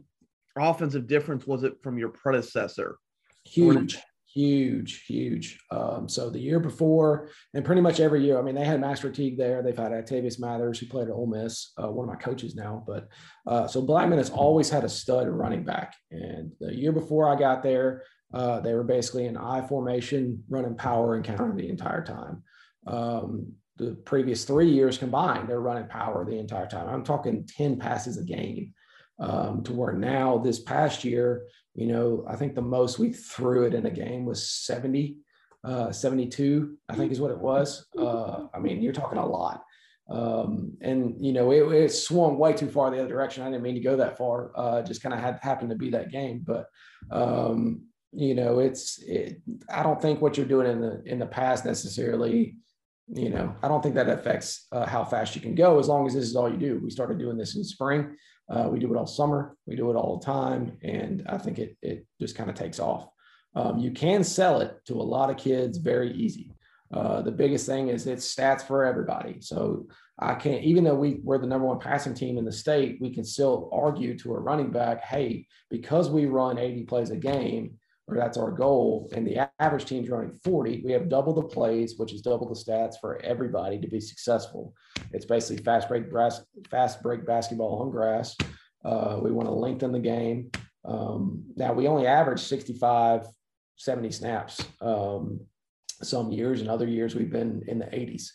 offensive 0.56 1.08
difference 1.08 1.46
was 1.46 1.64
it 1.64 1.82
from 1.84 2.00
your 2.00 2.10
predecessor? 2.10 2.98
Huge 3.46 3.98
huge, 4.38 5.06
huge. 5.08 5.60
Um, 5.72 6.08
so 6.08 6.29
the 6.29 6.39
year 6.39 6.60
before, 6.60 7.29
and 7.56 7.65
pretty 7.65 7.82
much 7.82 8.00
every 8.00 8.24
year, 8.24 8.38
I 8.38 8.44
mean, 8.44 8.53
they 8.53 8.65
had 8.65 8.79
Master 8.79 9.12
Teague 9.12 9.36
there. 9.36 9.63
They've 9.63 9.75
had 9.75 9.94
Octavius 9.94 10.39
Mathers, 10.39 10.77
who 10.77 10.86
played 10.86 11.08
at 11.08 11.13
Ole 11.13 11.25
Miss, 11.25 11.72
uh, 11.82 11.89
one 11.89 12.08
of 12.08 12.13
my 12.13 12.22
coaches 12.22 12.56
now. 12.56 12.84
But 12.86 13.08
uh, 13.48 13.67
so 13.67 13.82
Blackman 13.82 14.20
has 14.20 14.29
always 14.29 14.70
had 14.70 14.84
a 14.84 14.89
stud 14.89 15.27
running 15.27 15.63
back. 15.63 15.96
And 16.12 16.51
the 16.60 16.72
year 16.72 16.91
before 16.91 17.27
I 17.27 17.39
got 17.39 17.63
there, 17.63 18.03
uh, 18.32 18.60
they 18.60 18.75
were 18.75 18.84
basically 18.84 19.25
in 19.25 19.38
I 19.38 19.65
formation, 19.65 20.44
running 20.50 20.75
power 20.75 21.15
and 21.15 21.25
counter 21.25 21.56
the 21.56 21.70
entire 21.70 22.03
time. 22.03 22.44
Um, 22.86 23.53
the 23.77 23.96
previous 24.06 24.46
three 24.46 24.70
years 24.70 25.00
combined, 25.00 25.50
they're 25.50 25.62
running 25.62 25.88
power 25.88 26.25
the 26.25 26.38
entire 26.38 26.67
time. 26.67 26.88
I'm 26.88 27.03
talking 27.03 27.48
10 27.58 27.79
passes 27.79 28.17
a 28.20 28.24
game 28.24 28.74
um, 29.20 29.63
to 29.63 29.74
where 29.74 29.94
now 29.94 30.38
this 30.38 30.60
past 30.60 31.03
year, 31.03 31.48
you 31.77 31.86
know, 31.86 32.25
I 32.27 32.36
think 32.36 32.55
the 32.55 32.62
most 32.62 32.98
we 32.98 33.13
threw 33.13 33.65
it 33.65 33.75
in 33.75 33.86
a 33.86 33.91
game 33.91 34.25
was 34.25 34.50
70, 34.50 35.17
uh, 35.63 35.91
72, 35.91 36.75
I 36.89 36.96
think 36.96 37.12
is 37.12 37.22
what 37.22 37.29
it 37.29 37.38
was. 37.38 37.86
Uh, 37.96 38.48
I 38.51 38.60
mean, 38.60 38.81
you're 38.81 38.93
talking 38.93 39.19
a 39.19 39.25
lot. 39.25 39.63
Um, 40.10 40.74
and 40.81 41.24
you 41.24 41.34
know, 41.34 41.51
it, 41.51 41.72
it, 41.72 41.91
swung 41.91 42.39
way 42.39 42.53
too 42.53 42.69
far 42.69 42.89
the 42.89 43.00
other 43.00 43.10
direction. 43.10 43.43
I 43.43 43.51
didn't 43.51 43.62
mean 43.62 43.75
to 43.75 43.81
go 43.81 43.98
that 43.98 44.17
far. 44.17 44.51
Uh, 44.55 44.81
just 44.81 45.03
kind 45.03 45.13
of 45.13 45.19
had 45.19 45.38
happened 45.41 45.69
to 45.69 45.75
be 45.75 45.89
that 45.91 46.12
game. 46.12 46.43
But 46.48 46.67
um, 47.12 47.84
you 48.13 48.34
know, 48.34 48.60
it's 48.60 49.00
it, 49.03 49.41
I 49.69 49.84
don't 49.84 50.01
think 50.01 50.22
what 50.22 50.38
you're 50.38 50.46
doing 50.46 50.72
in 50.72 50.79
the 50.79 51.03
in 51.05 51.19
the 51.19 51.25
past 51.25 51.65
necessarily. 51.65 52.55
You 53.10 53.29
know, 53.29 53.53
I 53.62 53.67
don't 53.67 53.84
think 53.84 53.96
that 53.96 54.10
affects 54.10 54.67
uh, 54.72 54.86
how 54.86 55.03
fast 55.03 55.36
you 55.36 55.41
can 55.41 55.55
go 55.55 55.77
as 55.77 55.89
long 55.89 56.07
as 56.07 56.13
this 56.13 56.24
is 56.24 56.38
all 56.38 56.50
you 56.50 56.57
do. 56.57 56.79
We 56.81 56.89
started 56.89 57.19
doing 57.19 57.38
this 57.38 57.57
in 57.57 57.63
spring. 57.65 58.15
Uh, 58.50 58.70
we 58.72 58.80
do 58.80 58.94
it 58.94 58.98
all 58.98 59.08
summer. 59.08 59.58
We 59.66 59.75
do 59.75 59.89
it 59.92 59.96
all 59.96 60.18
the 60.18 60.25
time, 60.25 60.77
and 60.82 61.25
I 61.27 61.38
think 61.38 61.60
it 61.60 61.77
it 61.82 62.06
just 62.20 62.36
kind 62.36 62.50
of 62.50 62.56
takes 62.56 62.80
off. 62.80 63.10
Um, 63.56 63.80
you 63.80 63.92
can 63.92 64.24
sell 64.24 64.62
it 64.62 64.77
to 64.86 64.94
a 64.94 65.04
lot 65.04 65.30
of 65.30 65.38
kids 65.38 65.77
very 65.77 66.13
easy. 66.13 66.51
Uh, 66.94 67.22
the 67.22 67.32
biggest 67.32 67.66
thing 67.66 67.89
is 67.89 68.08
it's 68.08 68.34
stats 68.34 68.62
for 68.62 68.86
everybody. 68.86 69.42
So 69.42 69.88
I 70.20 70.36
can't, 70.36 70.63
even 70.63 70.84
though 70.84 70.96
we, 70.96 71.20
we're 71.24 71.38
the 71.38 71.48
number 71.48 71.68
one 71.68 71.80
passing 71.80 72.13
team 72.13 72.38
in 72.38 72.46
the 72.46 72.51
state, 72.51 72.98
we 73.01 73.13
can 73.13 73.25
still 73.25 73.70
argue 73.74 74.18
to 74.20 74.34
a 74.34 74.39
running 74.39 74.72
back, 74.72 75.04
hey, 75.04 75.48
because 75.70 76.10
we 76.10 76.27
run 76.27 76.58
80 76.58 76.84
plays 76.84 77.10
a 77.10 77.18
game, 77.18 77.77
or 78.08 78.16
that's 78.16 78.38
our 78.38 78.52
goal, 78.52 79.10
and 79.14 79.28
the 79.28 79.50
average 79.60 79.86
team's 79.86 80.10
running 80.10 80.32
40, 80.32 80.82
we 80.86 80.94
have 80.94 81.10
double 81.10 81.34
the 81.34 81.44
plays, 81.44 81.96
which 81.98 82.14
is 82.14 82.22
double 82.22 82.48
the 82.48 82.56
stats 82.56 82.96
for 83.02 83.22
everybody 83.22 83.80
to 83.80 83.88
be 83.88 84.00
successful. 84.00 84.74
It's 85.12 85.26
basically 85.26 85.64
fast 85.64 85.90
break 85.90 86.10
grass, 86.10 86.42
fast 86.72 87.04
break 87.04 87.26
basketball 87.26 87.82
on 87.82 87.92
grass. 87.92 88.36
Uh, 88.86 89.20
we 89.22 89.32
want 89.32 89.48
to 89.48 89.54
lengthen 89.54 89.92
the 89.92 90.00
game. 90.00 90.52
Um, 90.86 91.44
now 91.58 91.74
we 91.74 91.88
only 91.88 92.08
average 92.08 92.40
65, 92.40 93.26
70 93.76 94.12
snaps. 94.12 94.66
Um, 94.80 95.42
some 96.02 96.32
years 96.32 96.62
and 96.62 96.70
other 96.70 96.88
years 96.88 97.16
we've 97.16 97.32
been 97.32 97.64
in 97.68 97.80
the 97.80 97.86
80s. 97.86 98.30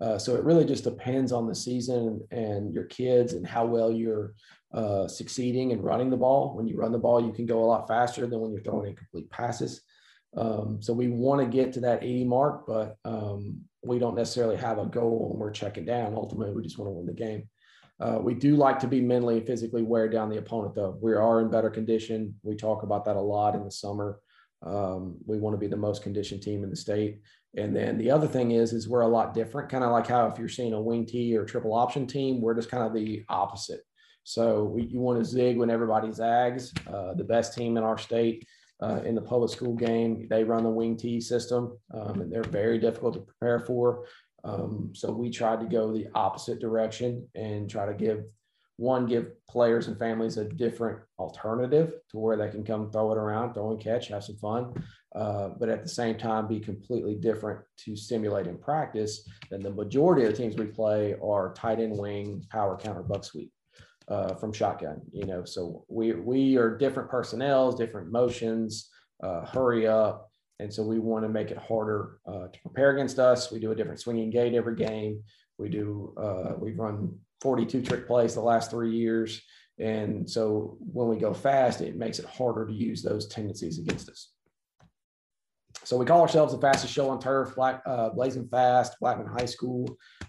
Uh, 0.00 0.16
so 0.18 0.36
it 0.36 0.44
really 0.44 0.64
just 0.64 0.84
depends 0.84 1.32
on 1.32 1.48
the 1.48 1.54
season 1.54 2.20
and 2.30 2.72
your 2.72 2.84
kids 2.84 3.32
and 3.32 3.46
how 3.46 3.66
well 3.66 3.90
you're 3.90 4.34
uh, 4.72 5.08
succeeding 5.08 5.72
and 5.72 5.82
running 5.82 6.10
the 6.10 6.16
ball. 6.16 6.54
When 6.54 6.66
you 6.66 6.76
run 6.76 6.92
the 6.92 6.98
ball, 6.98 7.24
you 7.24 7.32
can 7.32 7.46
go 7.46 7.64
a 7.64 7.66
lot 7.66 7.88
faster 7.88 8.26
than 8.26 8.40
when 8.40 8.52
you're 8.52 8.62
throwing 8.62 8.90
incomplete 8.90 9.30
passes. 9.30 9.82
Um, 10.36 10.78
so 10.80 10.92
we 10.92 11.08
want 11.08 11.40
to 11.40 11.46
get 11.46 11.72
to 11.74 11.80
that 11.80 12.02
80 12.02 12.24
mark, 12.24 12.66
but 12.66 12.96
um, 13.04 13.62
we 13.82 13.98
don't 13.98 14.16
necessarily 14.16 14.56
have 14.56 14.78
a 14.78 14.86
goal 14.86 15.30
when 15.30 15.40
we're 15.40 15.50
checking 15.50 15.84
down. 15.84 16.14
Ultimately, 16.14 16.54
we 16.54 16.62
just 16.62 16.78
want 16.78 16.88
to 16.88 16.92
win 16.92 17.06
the 17.06 17.12
game. 17.12 17.48
Uh, 18.00 18.18
we 18.20 18.34
do 18.34 18.54
like 18.54 18.78
to 18.78 18.86
be 18.86 19.00
mentally 19.00 19.38
and 19.38 19.46
physically 19.46 19.82
wear 19.82 20.08
down 20.08 20.28
the 20.28 20.38
opponent, 20.38 20.74
though. 20.74 20.96
We 21.00 21.14
are 21.14 21.40
in 21.40 21.50
better 21.50 21.70
condition. 21.70 22.34
We 22.42 22.54
talk 22.54 22.82
about 22.82 23.04
that 23.06 23.16
a 23.16 23.20
lot 23.20 23.54
in 23.54 23.64
the 23.64 23.70
summer. 23.70 24.20
Um, 24.64 25.16
we 25.26 25.38
want 25.38 25.54
to 25.54 25.58
be 25.58 25.66
the 25.66 25.76
most 25.76 26.02
conditioned 26.02 26.42
team 26.42 26.62
in 26.62 26.70
the 26.70 26.76
state. 26.76 27.20
And 27.56 27.74
then 27.74 27.98
the 27.98 28.10
other 28.10 28.26
thing 28.26 28.52
is, 28.52 28.72
is 28.72 28.88
we're 28.88 29.00
a 29.00 29.08
lot 29.08 29.34
different, 29.34 29.70
kind 29.70 29.82
of 29.82 29.90
like 29.90 30.06
how 30.06 30.26
if 30.26 30.38
you're 30.38 30.48
seeing 30.48 30.74
a 30.74 30.80
wing 30.80 31.06
T 31.06 31.36
or 31.36 31.44
triple 31.44 31.74
option 31.74 32.06
team, 32.06 32.40
we're 32.40 32.54
just 32.54 32.70
kind 32.70 32.84
of 32.84 32.92
the 32.92 33.24
opposite. 33.28 33.80
So 34.28 34.64
we, 34.64 34.82
you 34.82 35.00
want 35.00 35.18
to 35.18 35.24
zig 35.24 35.56
when 35.56 35.70
everybody 35.70 36.12
zags. 36.12 36.74
Uh, 36.86 37.14
the 37.14 37.24
best 37.24 37.54
team 37.54 37.78
in 37.78 37.82
our 37.82 37.96
state 37.96 38.46
uh, 38.82 39.00
in 39.02 39.14
the 39.14 39.22
public 39.22 39.50
school 39.50 39.74
game, 39.74 40.26
they 40.28 40.44
run 40.44 40.64
the 40.64 40.68
wing 40.68 40.98
T 40.98 41.18
system, 41.18 41.78
um, 41.94 42.20
and 42.20 42.30
they're 42.30 42.42
very 42.42 42.78
difficult 42.78 43.14
to 43.14 43.20
prepare 43.20 43.58
for. 43.58 44.04
Um, 44.44 44.90
so 44.92 45.10
we 45.10 45.30
tried 45.30 45.60
to 45.60 45.66
go 45.66 45.90
the 45.90 46.08
opposite 46.14 46.60
direction 46.60 47.26
and 47.34 47.70
try 47.70 47.86
to 47.86 47.94
give 47.94 48.24
one 48.76 49.06
give 49.06 49.32
players 49.48 49.88
and 49.88 49.98
families 49.98 50.36
a 50.36 50.44
different 50.44 51.00
alternative 51.18 51.94
to 52.10 52.18
where 52.18 52.36
they 52.36 52.50
can 52.50 52.62
come 52.62 52.92
throw 52.92 53.10
it 53.10 53.18
around 53.18 53.52
throw 53.52 53.72
and 53.72 53.80
catch 53.80 54.06
have 54.06 54.22
some 54.22 54.36
fun 54.36 54.72
uh, 55.16 55.48
but 55.58 55.68
at 55.68 55.82
the 55.82 55.88
same 55.88 56.16
time 56.16 56.46
be 56.46 56.60
completely 56.60 57.16
different 57.16 57.58
to 57.76 57.96
simulate 57.96 58.46
in 58.46 58.56
practice 58.56 59.28
than 59.50 59.60
the 59.64 59.70
majority 59.70 60.24
of 60.24 60.30
the 60.30 60.36
teams 60.36 60.54
we 60.54 60.64
play 60.64 61.16
are 61.20 61.52
tight 61.54 61.80
end 61.80 61.98
wing 61.98 62.40
power 62.52 62.78
counter 62.78 63.02
buck 63.02 63.24
sweep 63.24 63.50
uh, 64.10 64.34
from 64.34 64.52
shotgun 64.52 65.00
you 65.12 65.26
know 65.26 65.44
so 65.44 65.84
we 65.88 66.12
we 66.12 66.56
are 66.56 66.76
different 66.76 67.10
personnels 67.10 67.74
different 67.74 68.10
motions 68.10 68.90
uh, 69.22 69.44
hurry 69.46 69.86
up 69.86 70.30
and 70.60 70.72
so 70.72 70.82
we 70.82 70.98
want 70.98 71.24
to 71.24 71.28
make 71.28 71.50
it 71.50 71.58
harder 71.58 72.18
uh, 72.26 72.48
to 72.48 72.58
prepare 72.62 72.90
against 72.92 73.18
us 73.18 73.50
we 73.50 73.58
do 73.58 73.72
a 73.72 73.74
different 73.74 74.00
swinging 74.00 74.30
gate 74.30 74.54
every 74.54 74.76
game 74.76 75.22
we 75.58 75.68
do 75.68 76.14
uh, 76.16 76.52
we 76.58 76.72
run 76.72 77.18
42 77.40 77.82
trick 77.82 78.06
plays 78.06 78.34
the 78.34 78.40
last 78.40 78.70
three 78.70 78.94
years. 78.94 79.40
And 79.78 80.28
so 80.28 80.76
when 80.80 81.08
we 81.08 81.16
go 81.16 81.32
fast, 81.32 81.80
it 81.80 81.96
makes 81.96 82.18
it 82.18 82.24
harder 82.24 82.66
to 82.66 82.72
use 82.72 83.02
those 83.02 83.28
tendencies 83.28 83.78
against 83.78 84.08
us. 84.08 84.32
So 85.88 85.96
we 85.96 86.04
call 86.04 86.20
ourselves 86.20 86.52
the 86.52 86.60
fastest 86.60 86.92
show 86.92 87.08
on 87.08 87.18
turf, 87.18 87.54
Black, 87.54 87.80
uh, 87.86 88.10
Blazing 88.10 88.46
Fast, 88.48 89.00
Blackman 89.00 89.26
High 89.26 89.46
School. 89.46 89.88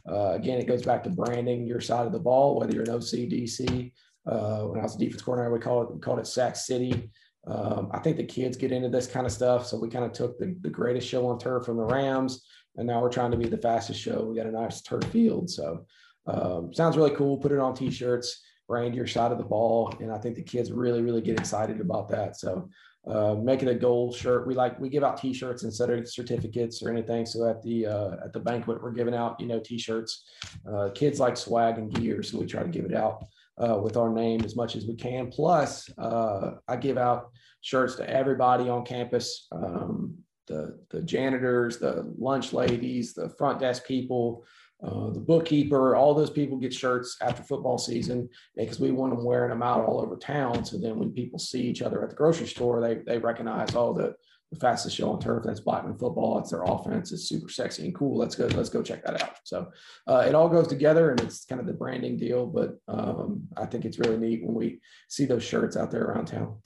Uh, 0.09 0.31
again, 0.31 0.57
it 0.57 0.67
goes 0.67 0.83
back 0.83 1.03
to 1.03 1.09
branding 1.09 1.67
your 1.67 1.81
side 1.81 2.05
of 2.05 2.13
the 2.13 2.19
ball, 2.19 2.57
whether 2.57 2.73
you're 2.73 2.83
an 2.83 2.91
OC, 2.91 3.27
DC. 3.27 3.91
Uh, 4.25 4.59
when 4.61 4.79
I 4.79 4.83
was 4.83 4.95
a 4.95 4.97
defense 4.97 5.21
coordinator, 5.21 5.53
we 5.53 5.59
called 5.59 5.89
it, 5.89 6.13
we 6.13 6.21
it 6.21 6.27
Sac 6.27 6.55
City. 6.55 7.11
Um, 7.45 7.89
I 7.93 7.99
think 7.99 8.15
the 8.15 8.23
kids 8.23 8.55
get 8.55 8.71
into 8.71 8.87
this 8.87 9.05
kind 9.05 9.25
of 9.25 9.33
stuff. 9.33 9.65
So 9.65 9.77
we 9.77 9.89
kind 9.89 10.05
of 10.05 10.13
took 10.13 10.39
the, 10.39 10.55
the 10.61 10.69
greatest 10.69 11.09
show 11.09 11.27
on 11.27 11.37
turf 11.37 11.65
from 11.65 11.75
the 11.75 11.83
Rams, 11.83 12.47
and 12.77 12.87
now 12.87 13.01
we're 13.01 13.09
trying 13.09 13.31
to 13.31 13.37
be 13.37 13.49
the 13.49 13.57
fastest 13.57 13.99
show. 13.99 14.23
We 14.23 14.37
got 14.37 14.47
a 14.47 14.51
nice 14.51 14.81
turf 14.81 15.03
field. 15.11 15.49
So 15.49 15.85
um, 16.25 16.73
sounds 16.73 16.95
really 16.95 17.15
cool. 17.17 17.35
Put 17.35 17.51
it 17.51 17.59
on 17.59 17.75
t-shirts, 17.75 18.41
brand 18.65 18.95
your 18.95 19.07
side 19.07 19.33
of 19.33 19.37
the 19.37 19.43
ball. 19.43 19.93
And 19.99 20.09
I 20.09 20.19
think 20.19 20.37
the 20.37 20.41
kids 20.41 20.71
really, 20.71 21.01
really 21.01 21.21
get 21.21 21.37
excited 21.37 21.81
about 21.81 22.07
that. 22.11 22.37
So 22.37 22.69
uh, 23.07 23.35
a 23.35 23.75
gold 23.75 24.15
shirt. 24.15 24.47
We 24.47 24.53
like, 24.55 24.79
we 24.79 24.89
give 24.89 25.03
out 25.03 25.17
t-shirts 25.17 25.63
instead 25.63 25.89
of 25.89 26.07
certificates 26.07 26.83
or 26.83 26.89
anything. 26.89 27.25
So 27.25 27.49
at 27.49 27.61
the, 27.61 27.85
uh, 27.85 28.11
at 28.23 28.33
the 28.33 28.39
banquet, 28.39 28.81
we're 28.81 28.91
giving 28.91 29.15
out, 29.15 29.39
you 29.39 29.47
know, 29.47 29.59
t-shirts, 29.59 30.23
uh, 30.71 30.89
kids 30.93 31.19
like 31.19 31.37
swag 31.37 31.77
and 31.77 31.93
gear. 31.93 32.21
So 32.23 32.39
we 32.39 32.45
try 32.45 32.63
to 32.63 32.69
give 32.69 32.85
it 32.85 32.93
out 32.93 33.25
uh, 33.57 33.77
with 33.81 33.97
our 33.97 34.09
name 34.09 34.41
as 34.43 34.55
much 34.55 34.75
as 34.75 34.85
we 34.85 34.95
can. 34.95 35.31
Plus 35.31 35.89
uh, 35.97 36.51
I 36.67 36.75
give 36.75 36.97
out 36.97 37.31
shirts 37.61 37.95
to 37.95 38.09
everybody 38.09 38.69
on 38.69 38.85
campus. 38.85 39.47
Um, 39.51 40.15
the, 40.47 40.79
the 40.89 41.01
janitors, 41.01 41.77
the 41.77 42.11
lunch 42.17 42.53
ladies, 42.53 43.13
the 43.13 43.29
front 43.29 43.59
desk 43.59 43.85
people, 43.85 44.45
uh, 44.81 45.09
the 45.09 45.19
bookkeeper, 45.19 45.95
all 45.95 46.13
those 46.13 46.29
people 46.29 46.57
get 46.57 46.73
shirts 46.73 47.17
after 47.21 47.43
football 47.43 47.77
season 47.77 48.29
because 48.55 48.79
we 48.79 48.91
want 48.91 49.13
them 49.13 49.25
wearing 49.25 49.49
them 49.49 49.61
out 49.61 49.83
all 49.83 49.99
over 49.99 50.15
town. 50.15 50.63
So 50.63 50.77
then 50.77 50.97
when 50.97 51.11
people 51.11 51.37
see 51.37 51.61
each 51.61 51.81
other 51.81 52.01
at 52.01 52.09
the 52.09 52.15
grocery 52.15 52.47
store, 52.47 52.79
they, 52.79 52.95
they 53.05 53.17
recognize, 53.17 53.75
oh, 53.75 53.93
the, 53.93 54.15
the 54.51 54.59
fastest 54.59 54.95
show 54.95 55.11
on 55.11 55.19
turf, 55.19 55.43
that's 55.45 55.59
Blackman 55.59 55.97
football. 55.97 56.39
It's 56.39 56.51
their 56.51 56.63
offense. 56.63 57.11
It's 57.11 57.27
super 57.27 57.49
sexy 57.49 57.85
and 57.85 57.93
cool. 57.93 58.17
Let's 58.17 58.35
go, 58.35 58.47
let's 58.47 58.69
go 58.69 58.81
check 58.81 59.03
that 59.03 59.21
out. 59.21 59.35
So 59.43 59.69
uh, 60.07 60.23
it 60.27 60.33
all 60.33 60.47
goes 60.47 60.67
together 60.67 61.11
and 61.11 61.19
it's 61.21 61.45
kind 61.45 61.59
of 61.59 61.67
the 61.67 61.73
branding 61.73 62.17
deal, 62.17 62.47
but 62.47 62.77
um, 62.87 63.47
I 63.57 63.65
think 63.65 63.83
it's 63.83 63.99
really 63.99 64.17
neat 64.17 64.43
when 64.43 64.55
we 64.55 64.79
see 65.09 65.25
those 65.25 65.43
shirts 65.43 65.75
out 65.75 65.91
there 65.91 66.05
around 66.05 66.27
town. 66.27 66.57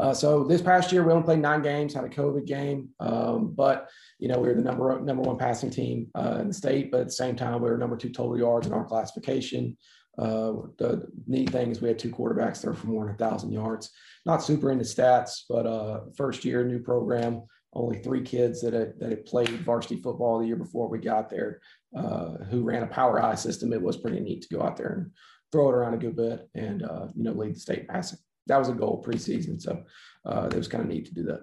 Uh, 0.00 0.14
so 0.14 0.44
this 0.44 0.62
past 0.62 0.90
year, 0.92 1.04
we 1.04 1.12
only 1.12 1.24
played 1.24 1.40
nine 1.40 1.60
games, 1.60 1.92
had 1.92 2.04
a 2.04 2.08
COVID 2.08 2.46
game, 2.46 2.88
um, 3.00 3.52
but 3.54 3.90
you 4.18 4.28
know 4.28 4.38
we 4.38 4.48
were 4.48 4.54
the 4.54 4.62
number 4.62 4.98
number 5.00 5.22
one 5.22 5.36
passing 5.36 5.70
team 5.70 6.08
uh, 6.14 6.38
in 6.40 6.48
the 6.48 6.54
state. 6.54 6.90
But 6.90 7.02
at 7.02 7.06
the 7.08 7.12
same 7.12 7.36
time, 7.36 7.60
we 7.60 7.68
were 7.68 7.76
number 7.76 7.98
two 7.98 8.08
total 8.08 8.38
yards 8.38 8.66
in 8.66 8.72
our 8.72 8.84
classification. 8.84 9.76
Uh, 10.18 10.52
the 10.78 11.06
neat 11.26 11.50
thing 11.50 11.70
is 11.70 11.82
we 11.82 11.88
had 11.88 11.98
two 11.98 12.10
quarterbacks 12.10 12.62
there 12.62 12.72
for 12.72 12.86
more 12.86 13.04
than 13.04 13.14
a 13.14 13.18
thousand 13.18 13.52
yards. 13.52 13.90
Not 14.24 14.42
super 14.42 14.70
into 14.70 14.84
stats, 14.84 15.42
but 15.48 15.66
uh, 15.66 16.00
first 16.16 16.46
year 16.46 16.64
new 16.64 16.80
program. 16.80 17.42
Only 17.72 17.98
three 17.98 18.22
kids 18.22 18.62
that 18.62 18.72
had, 18.72 18.98
that 18.98 19.10
had 19.10 19.26
played 19.26 19.50
varsity 19.60 20.00
football 20.00 20.40
the 20.40 20.46
year 20.46 20.56
before 20.56 20.88
we 20.88 20.98
got 20.98 21.30
there, 21.30 21.60
uh, 21.96 22.38
who 22.50 22.62
ran 22.62 22.82
a 22.82 22.86
power 22.86 23.22
I 23.22 23.36
system. 23.36 23.72
It 23.72 23.82
was 23.82 23.96
pretty 23.98 24.18
neat 24.18 24.42
to 24.42 24.56
go 24.56 24.62
out 24.62 24.76
there 24.76 24.92
and 24.92 25.10
throw 25.52 25.68
it 25.68 25.74
around 25.74 25.94
a 25.94 25.98
good 25.98 26.16
bit 26.16 26.48
and 26.54 26.82
uh, 26.82 27.06
you 27.14 27.22
know 27.22 27.32
lead 27.32 27.54
the 27.54 27.60
state 27.60 27.86
passing 27.86 28.18
that 28.50 28.58
was 28.58 28.68
a 28.68 28.74
goal 28.74 29.02
preseason. 29.06 29.60
So 29.60 29.82
uh, 30.26 30.48
it 30.50 30.56
was 30.56 30.68
kind 30.68 30.82
of 30.82 30.90
neat 30.90 31.06
to 31.06 31.14
do 31.14 31.22
that. 31.24 31.40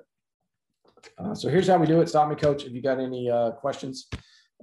Uh, 1.18 1.34
so 1.34 1.50
here's 1.50 1.68
how 1.68 1.78
we 1.78 1.88
do 1.88 2.02
it. 2.02 2.10
Stop 2.10 2.30
me, 2.30 2.36
coach, 2.36 2.66
if 2.66 2.74
you 2.74 2.82
got 2.82 3.00
any 3.00 3.30
uh, 3.30 3.52
questions. 3.52 4.08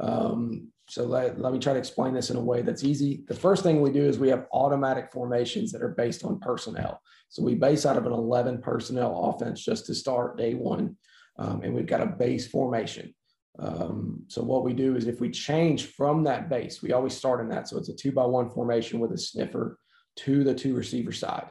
Um, 0.00 0.68
so 0.88 1.04
let, 1.04 1.40
let 1.40 1.52
me 1.52 1.58
try 1.58 1.72
to 1.72 1.78
explain 1.78 2.12
this 2.12 2.30
in 2.30 2.36
a 2.36 2.40
way 2.40 2.60
that's 2.60 2.84
easy. 2.84 3.24
The 3.28 3.34
first 3.34 3.62
thing 3.62 3.80
we 3.80 3.90
do 3.90 4.04
is 4.04 4.18
we 4.18 4.28
have 4.28 4.46
automatic 4.52 5.10
formations 5.10 5.72
that 5.72 5.82
are 5.82 5.94
based 5.96 6.24
on 6.24 6.40
personnel. 6.40 7.00
So 7.30 7.42
we 7.42 7.54
base 7.54 7.86
out 7.86 7.96
of 7.96 8.04
an 8.04 8.12
11 8.12 8.60
personnel 8.60 9.24
offense 9.24 9.64
just 9.64 9.86
to 9.86 9.94
start 9.94 10.36
day 10.36 10.54
one. 10.54 10.96
Um, 11.38 11.62
and 11.62 11.74
we've 11.74 11.86
got 11.86 12.02
a 12.02 12.06
base 12.06 12.46
formation. 12.46 13.14
Um, 13.58 14.24
so 14.28 14.42
what 14.42 14.64
we 14.64 14.72
do 14.74 14.96
is 14.96 15.06
if 15.06 15.20
we 15.20 15.30
change 15.30 15.86
from 15.86 16.24
that 16.24 16.48
base, 16.48 16.82
we 16.82 16.92
always 16.92 17.16
start 17.16 17.40
in 17.40 17.48
that. 17.48 17.68
So 17.68 17.78
it's 17.78 17.88
a 17.88 17.94
two 17.94 18.12
by 18.12 18.26
one 18.26 18.50
formation 18.50 19.00
with 19.00 19.12
a 19.12 19.18
sniffer 19.18 19.78
to 20.16 20.44
the 20.44 20.54
two 20.54 20.74
receiver 20.74 21.12
side. 21.12 21.50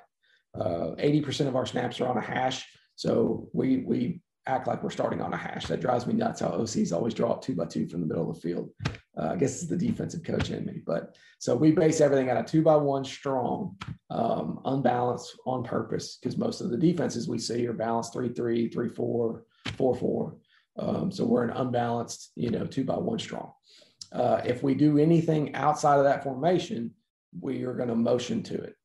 Uh, 0.57 0.95
80% 0.99 1.47
of 1.47 1.55
our 1.55 1.65
snaps 1.65 1.99
are 1.99 2.07
on 2.07 2.17
a 2.17 2.21
hash. 2.21 2.65
So 2.95 3.49
we, 3.53 3.77
we 3.77 4.21
act 4.45 4.67
like 4.67 4.83
we're 4.83 4.89
starting 4.89 5.21
on 5.21 5.33
a 5.33 5.37
hash. 5.37 5.67
That 5.67 5.81
drives 5.81 6.05
me 6.05 6.13
nuts 6.13 6.41
how 6.41 6.49
OCs 6.49 6.91
always 6.91 7.13
draw 7.13 7.31
up 7.31 7.41
two 7.41 7.55
by 7.55 7.65
two 7.65 7.87
from 7.87 8.01
the 8.01 8.07
middle 8.07 8.29
of 8.29 8.35
the 8.35 8.41
field. 8.41 8.69
Uh, 9.17 9.29
I 9.31 9.35
guess 9.35 9.61
it's 9.61 9.69
the 9.69 9.77
defensive 9.77 10.23
coach 10.23 10.49
in 10.49 10.65
me. 10.65 10.81
But 10.85 11.15
so 11.39 11.55
we 11.55 11.71
base 11.71 12.01
everything 12.01 12.29
at 12.29 12.37
a 12.37 12.43
two 12.43 12.61
by 12.61 12.75
one 12.75 13.05
strong, 13.05 13.77
um, 14.09 14.59
unbalanced 14.65 15.37
on 15.45 15.63
purpose 15.63 16.17
because 16.17 16.37
most 16.37 16.61
of 16.61 16.71
the 16.71 16.77
defenses 16.77 17.27
we 17.27 17.39
see 17.39 17.65
are 17.67 17.73
balanced 17.73 18.13
three, 18.13 18.29
three, 18.29 18.69
three, 18.69 18.89
four, 18.89 19.43
four, 19.77 19.95
four. 19.95 20.35
Um, 20.77 21.11
so 21.11 21.25
we're 21.25 21.43
an 21.43 21.55
unbalanced, 21.55 22.31
you 22.35 22.49
know, 22.49 22.65
two 22.65 22.83
by 22.83 22.97
one 22.97 23.19
strong. 23.19 23.51
Uh, 24.11 24.41
if 24.45 24.61
we 24.61 24.73
do 24.73 24.97
anything 24.97 25.55
outside 25.55 25.97
of 25.97 26.03
that 26.03 26.23
formation, 26.23 26.91
we 27.39 27.63
are 27.63 27.73
going 27.73 27.89
to 27.89 27.95
motion 27.95 28.43
to 28.43 28.55
it. 28.55 28.75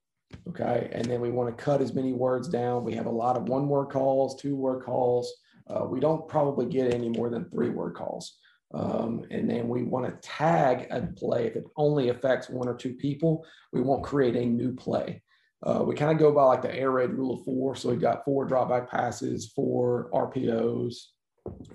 Okay. 0.49 0.89
And 0.93 1.05
then 1.05 1.21
we 1.21 1.31
want 1.31 1.57
to 1.57 1.63
cut 1.63 1.81
as 1.81 1.95
many 1.95 2.13
words 2.13 2.49
down. 2.49 2.85
We 2.85 2.95
have 2.95 3.07
a 3.07 3.11
lot 3.11 3.37
of 3.37 3.49
one 3.49 3.69
word 3.69 3.87
calls, 3.87 4.41
two 4.41 4.57
word 4.57 4.83
calls. 4.83 5.33
Uh, 5.69 5.85
we 5.85 6.01
don't 6.01 6.27
probably 6.29 6.67
get 6.67 6.95
any 6.95 7.09
more 7.09 7.31
than 7.31 7.49
three 7.51 7.71
word 7.71 7.95
calls. 7.95 8.39
Um, 8.75 9.25
and 9.31 9.49
then 9.49 9.69
we 9.69 9.83
want 9.83 10.07
to 10.07 10.29
tag 10.29 10.89
a 10.91 11.07
play. 11.17 11.47
If 11.47 11.57
it 11.57 11.65
only 11.77 12.11
affects 12.11 12.51
one 12.51 12.69
or 12.69 12.75
two 12.75 12.95
people, 12.95 13.45
we 13.73 13.81
won't 13.81 14.05
create 14.05 14.37
a 14.37 14.45
new 14.45 14.75
play. 14.75 15.23
Uh, 15.63 15.83
we 15.85 15.95
kind 15.95 16.13
of 16.13 16.19
go 16.19 16.33
by 16.33 16.45
like 16.45 16.63
the 16.63 16.75
air 16.75 16.91
raid 16.91 17.11
rule 17.11 17.35
of 17.35 17.45
four. 17.45 17.75
So 17.75 17.89
we've 17.89 18.01
got 18.01 18.25
four 18.25 18.47
dropback 18.47 18.89
passes, 18.89 19.53
four 19.55 20.11
RPOs, 20.13 20.95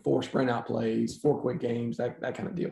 four 0.04 0.24
sprint 0.24 0.50
out 0.50 0.68
plays, 0.68 1.18
four 1.18 1.40
quick 1.42 1.60
games, 1.60 1.98
that, 1.98 2.22
that 2.22 2.36
kind 2.36 2.48
of 2.48 2.56
deal. 2.56 2.72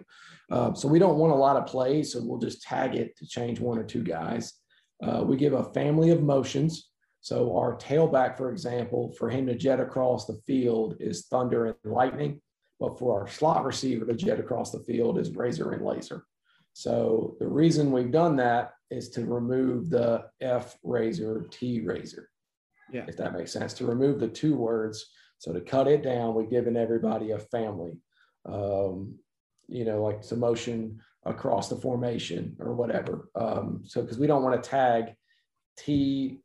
Uh, 0.52 0.74
so 0.74 0.88
we 0.88 1.00
don't 1.00 1.18
want 1.18 1.34
a 1.34 1.36
lot 1.36 1.58
of 1.58 1.66
plays. 1.66 2.14
So 2.14 2.22
we'll 2.24 2.40
just 2.40 2.62
tag 2.62 2.96
it 2.96 3.18
to 3.18 3.28
change 3.28 3.60
one 3.60 3.78
or 3.78 3.84
two 3.84 4.04
guys. 4.04 4.54
Uh, 5.02 5.24
we 5.24 5.36
give 5.36 5.54
a 5.54 5.72
family 5.74 6.12
of 6.12 6.22
motions. 6.22 6.90
So 7.22 7.56
our 7.56 7.76
tailback, 7.78 8.38
for 8.38 8.52
example, 8.52 9.14
for 9.18 9.30
him 9.30 9.46
to 9.48 9.56
jet 9.56 9.80
across 9.80 10.26
the 10.26 10.40
field 10.46 10.96
is 11.00 11.28
thunder 11.28 11.66
and 11.66 11.94
lightning. 11.94 12.42
But 12.80 12.98
for 12.98 13.20
our 13.20 13.28
slot 13.28 13.64
receiver 13.64 14.06
to 14.06 14.14
jet 14.14 14.40
across 14.40 14.72
the 14.72 14.80
field 14.80 15.20
is 15.20 15.36
razor 15.36 15.72
and 15.72 15.86
laser. 15.86 16.26
So 16.74 17.36
the 17.40 17.48
reason 17.48 17.92
we've 17.92 18.12
done 18.12 18.36
that 18.38 18.72
is 18.90 19.10
to 19.10 19.26
remove 19.26 19.90
the 19.90 20.26
F 20.40 20.78
razor, 20.84 21.48
T 21.52 21.82
razor. 21.82 22.30
Yeah. 22.92 23.06
If 23.08 23.18
that 23.18 23.34
makes 23.34 23.52
sense, 23.52 23.74
to 23.76 23.86
remove 23.86 24.20
the 24.20 24.28
two 24.28 24.56
words. 24.56 25.06
So 25.38 25.54
to 25.54 25.62
cut 25.62 25.88
it 25.88 26.04
down, 26.04 26.36
we've 26.36 26.50
given 26.50 26.76
everybody 26.76 27.32
a 27.32 27.40
family. 27.40 27.94
Um, 28.46 29.16
you 29.68 29.86
know, 29.86 30.04
like 30.04 30.24
some 30.24 30.40
motion 30.40 31.00
across 31.26 31.70
the 31.70 31.76
formation 31.76 32.56
or 32.60 32.74
whatever. 32.74 33.30
Um, 33.36 33.82
so 33.86 34.02
because 34.02 34.18
we 34.18 34.28
don't 34.28 34.44
want 34.44 34.62
to 34.62 34.70
tag 34.70 35.16
T 35.78 36.40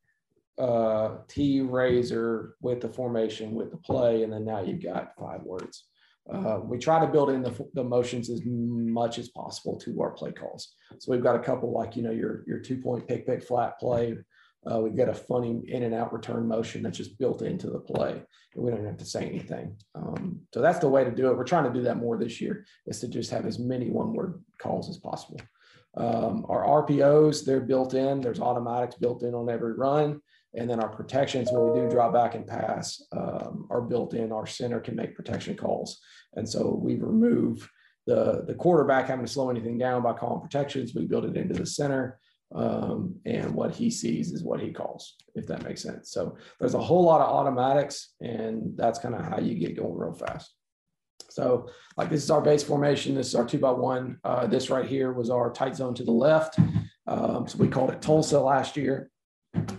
uh, 0.59 1.17
T 1.29 1.61
razor 1.61 2.57
with 2.61 2.81
the 2.81 2.89
formation 2.89 3.55
with 3.55 3.71
the 3.71 3.77
play, 3.77 4.23
and 4.23 4.33
then 4.33 4.45
now 4.45 4.61
you've 4.61 4.83
got 4.83 5.13
five 5.19 5.43
words. 5.43 5.85
Uh, 6.33 6.59
we 6.65 6.79
try 6.79 6.99
to 6.99 7.07
build 7.07 7.31
in 7.31 7.43
the, 7.43 7.69
the 7.75 7.85
motions 7.85 8.31
as 8.31 8.41
much 8.45 9.19
as 9.19 9.29
possible 9.29 9.79
to 9.79 10.01
our 10.01 10.11
play 10.11 10.33
calls. 10.33 10.75
So 10.99 11.13
we've 11.13 11.23
got 11.23 11.37
a 11.37 11.41
couple 11.41 11.73
like, 11.73 11.95
you 11.95 12.03
know, 12.03 12.11
your, 12.11 12.43
your 12.49 12.59
two 12.59 12.79
point 12.79 13.07
pick, 13.07 13.27
pick, 13.27 13.45
flat 13.45 13.79
play. 13.79 14.17
Uh, 14.71 14.81
we've 14.81 14.97
got 14.97 15.09
a 15.09 15.15
funny 15.15 15.61
in 15.69 15.85
and 15.85 15.95
out 15.95 16.13
return 16.13 16.47
motion 16.47 16.83
that's 16.83 16.99
just 16.99 17.19
built 17.19 17.43
into 17.43 17.69
the 17.69 17.79
play. 17.79 18.23
And 18.55 18.65
we 18.65 18.71
don't 18.71 18.85
have 18.85 18.97
to 18.99 19.05
say 19.05 19.25
anything. 19.25 19.77
Um, 19.95 20.41
so 20.53 20.61
that's 20.61 20.81
the 20.81 20.89
way 20.89 21.05
to 21.05 21.11
do 21.11 21.29
it. 21.29 21.37
We're 21.37 21.45
trying 21.45 21.73
to 21.73 21.73
do 21.73 21.85
that 21.85 21.99
more 21.99 22.19
this 22.19 22.41
year 22.41 22.65
is 22.87 23.01
to 23.01 23.09
just 23.09 23.31
have 23.31 23.47
as 23.47 23.59
many 23.59 23.91
one 23.91 24.13
word 24.13 24.43
calls 24.59 24.91
as 24.91 24.99
possible. 24.99 25.41
Um, 25.97 26.45
our 26.49 26.85
RPOs, 26.85 27.45
they're 27.45 27.61
built 27.61 27.95
in. 27.95 28.21
There's 28.21 28.41
automatics 28.41 28.97
built 28.97 29.23
in 29.23 29.35
on 29.35 29.49
every 29.49 29.75
run. 29.75 30.21
And 30.55 30.69
then 30.69 30.81
our 30.81 30.89
protections, 30.89 31.49
when 31.53 31.73
we 31.73 31.81
do 31.81 31.91
draw 31.91 32.11
back 32.11 32.35
and 32.35 32.47
pass, 32.47 33.03
um, 33.13 33.67
are 33.71 33.83
built 33.83 34.15
in. 34.15 34.33
Our 34.33 34.47
center 34.47 34.81
can 34.81 34.97
make 34.97 35.15
protection 35.15 35.57
calls. 35.57 36.01
And 36.35 36.49
so 36.49 36.79
we 36.83 36.97
remove 36.97 37.69
the, 38.07 38.45
the 38.47 38.55
quarterback 38.55 39.09
having 39.09 39.27
to 39.27 39.31
slow 39.31 39.51
anything 39.51 39.79
down 39.79 40.03
by 40.03 40.15
calling 40.15 40.41
protections. 40.41 40.95
We 40.95 41.07
build 41.07 41.25
it 41.25 41.37
into 41.37 41.55
the 41.55 41.67
center. 41.67 42.19
Um, 42.55 43.17
and 43.25 43.55
what 43.55 43.75
he 43.75 43.91
sees 43.91 44.33
is 44.33 44.45
what 44.45 44.61
he 44.61 44.73
calls, 44.73 45.17
if 45.35 45.47
that 45.49 45.65
makes 45.65 45.83
sense. 45.83 46.13
So 46.13 46.37
there's 46.61 46.75
a 46.75 46.81
whole 46.81 47.03
lot 47.03 47.21
of 47.21 47.29
automatics, 47.29 48.15
and 48.21 48.77
that's 48.77 48.99
kind 48.99 49.15
of 49.15 49.25
how 49.25 49.41
you 49.41 49.59
get 49.59 49.77
going 49.77 49.97
real 49.97 50.13
fast. 50.13 50.55
So, 51.31 51.69
like 51.97 52.09
this 52.09 52.23
is 52.23 52.31
our 52.31 52.41
base 52.41 52.63
formation. 52.63 53.15
This 53.15 53.29
is 53.29 53.35
our 53.35 53.45
two 53.45 53.59
by 53.59 53.73
one. 53.73 54.19
Uh, 54.25 54.47
this 54.47 54.71
right 54.71 54.87
here 54.87 55.13
was 55.13 55.29
our 55.29 55.53
tight 55.53 55.77
zone 55.77 55.95
to 55.95 56.05
the 56.05 56.13
left. 56.13 56.59
Um, 57.07 57.47
so 57.47 57.59
we 57.59 57.69
called 57.69 57.91
it 57.91 58.01
Tulsa 58.01 58.41
last 58.41 58.77
year. 58.77 59.11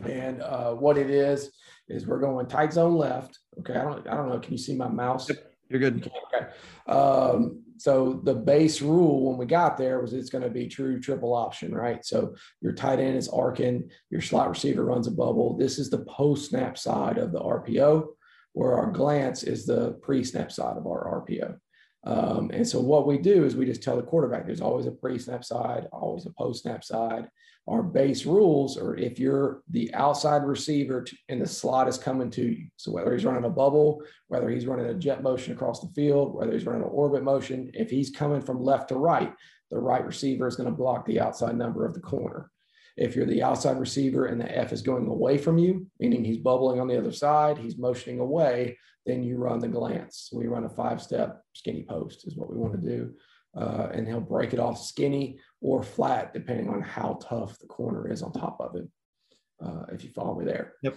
And 0.05 0.41
uh, 0.41 0.73
what 0.73 0.97
it 0.97 1.09
is 1.09 1.51
is 1.87 2.05
we're 2.05 2.19
going 2.19 2.47
tight 2.47 2.73
zone 2.73 2.95
left. 2.95 3.39
Okay, 3.59 3.73
I 3.73 3.83
don't 3.83 4.07
I 4.07 4.15
don't 4.15 4.29
know. 4.29 4.39
Can 4.39 4.51
you 4.51 4.57
see 4.57 4.75
my 4.75 4.87
mouse? 4.87 5.29
Yep, 5.29 5.51
you're 5.69 5.79
good. 5.79 6.11
Okay. 6.33 6.47
Um, 6.87 7.63
so 7.77 8.21
the 8.23 8.33
base 8.33 8.81
rule 8.81 9.27
when 9.27 9.37
we 9.37 9.45
got 9.45 9.77
there 9.77 9.99
was 9.99 10.13
it's 10.13 10.29
going 10.29 10.43
to 10.43 10.49
be 10.49 10.67
true 10.67 10.99
triple 10.99 11.33
option, 11.33 11.73
right? 11.73 12.03
So 12.03 12.35
your 12.61 12.73
tight 12.73 12.99
end 12.99 13.17
is 13.17 13.29
arcing, 13.29 13.89
your 14.09 14.21
slot 14.21 14.49
receiver 14.49 14.85
runs 14.85 15.07
a 15.07 15.11
bubble. 15.11 15.57
This 15.57 15.79
is 15.79 15.89
the 15.89 16.05
post 16.05 16.49
snap 16.49 16.77
side 16.77 17.17
of 17.17 17.31
the 17.31 17.39
RPO, 17.39 18.07
where 18.53 18.73
our 18.73 18.91
glance 18.91 19.43
is 19.43 19.65
the 19.65 19.97
pre 20.01 20.23
snap 20.23 20.51
side 20.51 20.77
of 20.77 20.87
our 20.87 21.23
RPO. 21.23 21.57
Um, 22.07 22.51
and 22.53 22.65
so 22.65 22.79
what 22.79 23.05
we 23.05 23.17
do 23.17 23.43
is 23.43 23.57
we 23.57 23.65
just 23.65 23.83
tell 23.83 23.97
the 23.97 24.01
quarterback 24.01 24.45
there's 24.45 24.61
always 24.61 24.85
a 24.85 24.91
pre 24.91 25.19
snap 25.19 25.43
side, 25.43 25.87
always 25.91 26.25
a 26.25 26.31
post 26.31 26.63
snap 26.63 26.85
side. 26.85 27.27
Our 27.67 27.83
base 27.83 28.25
rules 28.25 28.77
are 28.77 28.95
if 28.95 29.19
you're 29.19 29.61
the 29.69 29.93
outside 29.93 30.45
receiver 30.45 31.05
and 31.27 31.41
the 31.41 31.45
slot 31.45 31.89
is 31.89 31.97
coming 31.97 32.29
to 32.31 32.43
you. 32.43 32.67
So 32.77 32.93
whether 32.93 33.11
he's 33.11 33.25
running 33.25 33.43
a 33.43 33.49
bubble, 33.49 34.01
whether 34.29 34.49
he's 34.49 34.65
running 34.65 34.85
a 34.85 34.93
jet 34.93 35.21
motion 35.21 35.51
across 35.51 35.81
the 35.81 35.89
field, 35.89 36.33
whether 36.33 36.53
he's 36.53 36.65
running 36.65 36.83
an 36.83 36.89
orbit 36.89 37.23
motion, 37.23 37.69
if 37.73 37.89
he's 37.89 38.09
coming 38.09 38.41
from 38.41 38.63
left 38.63 38.87
to 38.89 38.95
right, 38.95 39.33
the 39.69 39.77
right 39.77 40.05
receiver 40.05 40.47
is 40.47 40.55
going 40.55 40.69
to 40.69 40.75
block 40.75 41.05
the 41.05 41.19
outside 41.19 41.57
number 41.57 41.85
of 41.85 41.93
the 41.93 41.99
corner. 41.99 42.49
If 42.97 43.15
you're 43.15 43.25
the 43.25 43.43
outside 43.43 43.79
receiver 43.79 44.25
and 44.25 44.41
the 44.41 44.57
F 44.57 44.73
is 44.73 44.81
going 44.81 45.07
away 45.07 45.37
from 45.37 45.57
you, 45.57 45.87
meaning 45.99 46.23
he's 46.23 46.37
bubbling 46.37 46.79
on 46.79 46.87
the 46.87 46.97
other 46.97 47.11
side, 47.11 47.57
he's 47.57 47.77
motioning 47.77 48.19
away, 48.19 48.77
then 49.05 49.23
you 49.23 49.37
run 49.37 49.59
the 49.59 49.67
glance. 49.67 50.29
We 50.33 50.47
run 50.47 50.65
a 50.65 50.69
five 50.69 51.01
step 51.01 51.41
skinny 51.53 51.85
post, 51.87 52.27
is 52.27 52.35
what 52.35 52.51
we 52.51 52.57
want 52.57 52.73
to 52.73 52.89
do 52.89 53.13
uh, 53.57 53.89
and 53.93 54.07
he'll 54.07 54.19
break 54.19 54.53
it 54.53 54.59
off 54.59 54.81
skinny 54.81 55.39
or 55.61 55.81
flat, 55.81 56.33
depending 56.33 56.69
on 56.69 56.81
how 56.81 57.19
tough 57.21 57.57
the 57.59 57.65
corner 57.65 58.11
is 58.11 58.21
on 58.21 58.31
top 58.31 58.57
of 58.59 58.75
it. 58.75 58.87
Uh, 59.63 59.83
if 59.91 60.03
you 60.03 60.11
follow 60.11 60.37
me 60.37 60.45
there. 60.45 60.73
Yep. 60.83 60.95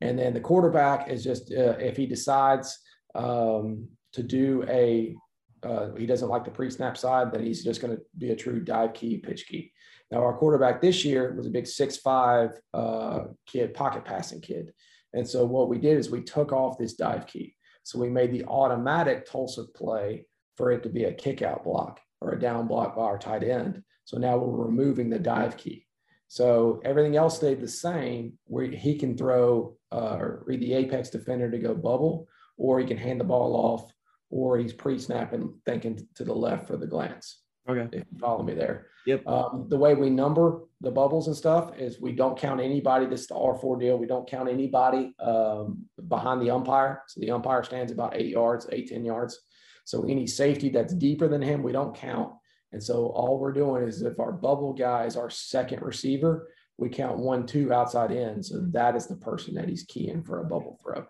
And 0.00 0.18
then 0.18 0.32
the 0.32 0.40
quarterback 0.40 1.10
is 1.10 1.22
just 1.22 1.52
uh, 1.52 1.76
if 1.78 1.96
he 1.98 2.06
decides 2.06 2.78
um, 3.14 3.86
to 4.14 4.22
do 4.22 4.64
a 4.68 5.14
uh, 5.62 5.94
he 5.94 6.06
doesn't 6.06 6.30
like 6.30 6.44
the 6.44 6.50
pre-snap 6.50 6.96
side, 6.96 7.30
then 7.30 7.44
he's 7.44 7.62
just 7.62 7.82
going 7.82 7.94
to 7.94 8.02
be 8.16 8.30
a 8.30 8.36
true 8.36 8.60
dive 8.60 8.94
key, 8.94 9.18
pitch 9.18 9.46
key. 9.46 9.70
Now 10.10 10.24
our 10.24 10.36
quarterback 10.36 10.80
this 10.80 11.04
year 11.04 11.34
was 11.36 11.46
a 11.46 11.50
big 11.50 11.66
six-five 11.66 12.50
uh, 12.74 13.24
kid, 13.46 13.74
pocket 13.74 14.04
passing 14.04 14.40
kid, 14.40 14.72
and 15.12 15.28
so 15.28 15.44
what 15.44 15.68
we 15.68 15.78
did 15.78 15.98
is 15.98 16.10
we 16.10 16.22
took 16.22 16.52
off 16.52 16.78
this 16.78 16.94
dive 16.94 17.26
key. 17.26 17.54
So 17.82 17.98
we 17.98 18.10
made 18.10 18.32
the 18.32 18.44
automatic 18.44 19.26
Tulsa 19.26 19.64
play 19.74 20.26
for 20.56 20.70
it 20.70 20.82
to 20.82 20.88
be 20.88 21.04
a 21.04 21.12
kick 21.12 21.42
out 21.42 21.64
block 21.64 22.00
or 22.20 22.32
a 22.32 22.38
down 22.38 22.66
block 22.66 22.94
by 22.94 23.02
our 23.02 23.18
tight 23.18 23.42
end. 23.42 23.82
So 24.04 24.18
now 24.18 24.36
we're 24.36 24.66
removing 24.66 25.08
the 25.08 25.18
dive 25.18 25.56
key. 25.56 25.86
So 26.28 26.80
everything 26.84 27.16
else 27.16 27.36
stayed 27.36 27.60
the 27.60 27.68
same 27.68 28.34
where 28.44 28.66
he 28.66 28.96
can 28.96 29.16
throw 29.16 29.76
uh, 29.90 30.16
or 30.20 30.42
read 30.46 30.60
the 30.60 30.74
apex 30.74 31.10
defender 31.10 31.50
to 31.50 31.58
go 31.58 31.74
bubble, 31.74 32.28
or 32.56 32.78
he 32.78 32.86
can 32.86 32.98
hand 32.98 33.18
the 33.18 33.24
ball 33.24 33.56
off, 33.56 33.92
or 34.30 34.58
he's 34.58 34.72
pre-snapping 34.72 35.54
thinking 35.66 36.06
to 36.14 36.24
the 36.24 36.34
left 36.34 36.68
for 36.68 36.76
the 36.76 36.86
glance. 36.86 37.40
Okay. 37.68 37.88
If 37.92 38.04
you 38.10 38.18
follow 38.18 38.42
me 38.42 38.54
there. 38.54 38.86
Yep. 39.06 39.26
Um, 39.26 39.66
the 39.68 39.76
way 39.76 39.94
we 39.94 40.10
number 40.10 40.62
the 40.80 40.90
bubbles 40.90 41.26
and 41.26 41.36
stuff 41.36 41.78
is 41.78 42.00
we 42.00 42.12
don't 42.12 42.38
count 42.38 42.60
anybody. 42.60 43.06
This 43.06 43.22
is 43.22 43.26
the 43.28 43.34
R4 43.34 43.80
deal. 43.80 43.98
We 43.98 44.06
don't 44.06 44.28
count 44.28 44.48
anybody 44.48 45.14
um, 45.20 45.86
behind 46.08 46.42
the 46.42 46.50
umpire. 46.50 47.02
So 47.08 47.20
the 47.20 47.30
umpire 47.30 47.62
stands 47.62 47.92
about 47.92 48.16
eight 48.16 48.28
yards, 48.28 48.66
eight, 48.72 48.88
10 48.88 49.04
yards. 49.04 49.40
So 49.84 50.04
any 50.04 50.26
safety 50.26 50.68
that's 50.68 50.94
deeper 50.94 51.28
than 51.28 51.42
him, 51.42 51.62
we 51.62 51.72
don't 51.72 51.94
count. 51.94 52.32
And 52.72 52.82
so 52.82 53.06
all 53.08 53.38
we're 53.38 53.52
doing 53.52 53.82
is 53.82 54.02
if 54.02 54.20
our 54.20 54.32
bubble 54.32 54.72
guy 54.72 55.04
is 55.04 55.16
our 55.16 55.30
second 55.30 55.82
receiver, 55.82 56.48
we 56.78 56.88
count 56.88 57.18
one, 57.18 57.46
two 57.46 57.72
outside 57.72 58.10
in. 58.10 58.42
So 58.42 58.60
that 58.72 58.96
is 58.96 59.06
the 59.06 59.16
person 59.16 59.54
that 59.54 59.68
he's 59.68 59.84
keying 59.84 60.22
for 60.22 60.40
a 60.40 60.44
bubble 60.44 60.78
throw. 60.82 61.06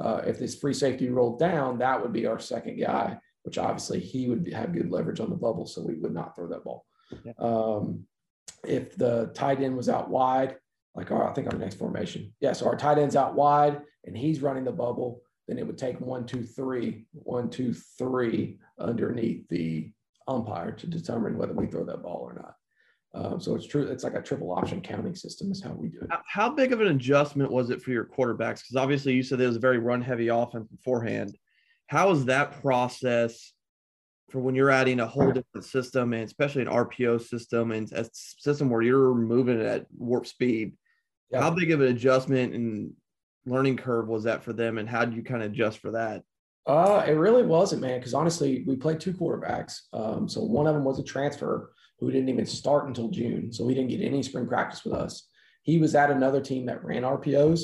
Uh, 0.00 0.22
if 0.26 0.38
this 0.38 0.54
free 0.54 0.72
safety 0.72 1.08
rolled 1.10 1.38
down, 1.38 1.78
that 1.78 2.00
would 2.00 2.12
be 2.12 2.26
our 2.26 2.38
second 2.38 2.80
guy, 2.80 3.18
which 3.42 3.58
obviously 3.58 4.00
he 4.00 4.28
would 4.28 4.52
have 4.52 4.72
good 4.72 4.90
leverage 4.90 5.20
on 5.20 5.30
the 5.30 5.36
bubble, 5.36 5.66
so 5.66 5.82
we 5.82 5.94
would 5.94 6.14
not 6.14 6.34
throw 6.34 6.48
that 6.48 6.64
ball. 6.64 6.86
Yeah. 7.24 7.32
Um, 7.38 8.04
if 8.64 8.96
the 8.96 9.30
tight 9.34 9.60
end 9.60 9.76
was 9.76 9.88
out 9.88 10.08
wide, 10.08 10.56
like 10.94 11.10
our, 11.10 11.28
I 11.28 11.34
think 11.34 11.52
our 11.52 11.58
next 11.58 11.76
formation, 11.76 12.32
yeah, 12.40 12.52
so 12.52 12.66
our 12.66 12.76
tight 12.76 12.98
end's 12.98 13.16
out 13.16 13.34
wide 13.34 13.80
and 14.04 14.16
he's 14.16 14.42
running 14.42 14.64
the 14.64 14.72
bubble, 14.72 15.22
then 15.48 15.58
it 15.58 15.66
would 15.66 15.78
take 15.78 16.00
one, 16.00 16.26
two, 16.26 16.44
three, 16.44 17.06
one, 17.12 17.50
two, 17.50 17.74
three 17.98 18.58
underneath 18.78 19.48
the 19.48 19.90
umpire 20.28 20.70
to 20.72 20.86
determine 20.86 21.36
whether 21.36 21.52
we 21.52 21.66
throw 21.66 21.84
that 21.84 22.02
ball 22.02 22.20
or 22.20 22.34
not. 22.34 22.54
Um, 23.14 23.40
so 23.40 23.54
it's 23.54 23.66
true. 23.66 23.82
It's 23.82 24.04
like 24.04 24.14
a 24.14 24.22
triple 24.22 24.52
option 24.52 24.80
counting 24.80 25.14
system 25.14 25.50
is 25.50 25.62
how 25.62 25.72
we 25.72 25.88
do 25.88 25.98
it. 26.00 26.08
How 26.26 26.48
big 26.48 26.72
of 26.72 26.80
an 26.80 26.88
adjustment 26.88 27.50
was 27.50 27.70
it 27.70 27.82
for 27.82 27.90
your 27.90 28.06
quarterbacks? 28.06 28.60
Because 28.62 28.76
obviously 28.76 29.12
you 29.12 29.22
said 29.22 29.40
it 29.40 29.46
was 29.46 29.56
a 29.56 29.60
very 29.60 29.78
run 29.78 30.00
heavy 30.00 30.28
offense 30.28 30.66
beforehand. 30.68 31.36
How 31.86 32.10
is 32.10 32.26
that 32.26 32.60
process 32.62 33.52
for 34.30 34.40
when 34.40 34.54
you're 34.54 34.70
adding 34.70 35.00
a 35.00 35.06
whole 35.06 35.30
different 35.30 35.64
system 35.64 36.12
and 36.14 36.22
especially 36.22 36.62
an 36.62 36.68
RPO 36.68 37.20
system 37.26 37.70
and 37.72 37.90
a 37.92 38.08
system 38.12 38.70
where 38.70 38.82
you're 38.82 39.14
moving 39.14 39.60
at 39.60 39.86
warp 39.96 40.26
speed? 40.26 40.72
Yeah. 41.30 41.40
How 41.42 41.50
big 41.50 41.70
of 41.70 41.80
an 41.80 41.88
adjustment 41.88 42.54
and 42.54 42.92
learning 43.44 43.76
curve 43.76 44.08
was 44.08 44.24
that 44.24 44.42
for 44.42 44.52
them 44.52 44.78
and 44.78 44.88
how 44.88 45.04
did 45.04 45.14
you 45.14 45.22
kind 45.22 45.42
of 45.42 45.50
adjust 45.50 45.78
for 45.78 45.92
that 45.92 46.22
Uh, 46.66 47.04
it 47.06 47.12
really 47.12 47.42
wasn't, 47.42 47.82
man. 47.82 47.98
Because 47.98 48.14
honestly, 48.14 48.62
we 48.66 48.76
played 48.76 49.00
two 49.00 49.12
quarterbacks. 49.12 49.80
Um, 49.92 50.28
so 50.28 50.40
one 50.42 50.68
of 50.68 50.74
them 50.74 50.84
was 50.84 51.00
a 51.00 51.04
transfer 51.04 51.72
who 51.98 52.10
didn't 52.10 52.28
even 52.28 52.46
start 52.46 52.86
until 52.86 53.08
June, 53.08 53.52
so 53.52 53.66
he 53.66 53.74
didn't 53.74 53.90
get 53.90 54.00
any 54.00 54.22
spring 54.22 54.46
practice 54.46 54.84
with 54.84 54.94
us. 54.94 55.28
He 55.62 55.78
was 55.78 55.94
at 55.94 56.10
another 56.10 56.40
team 56.40 56.66
that 56.66 56.84
ran 56.84 57.02
RPOs, 57.02 57.60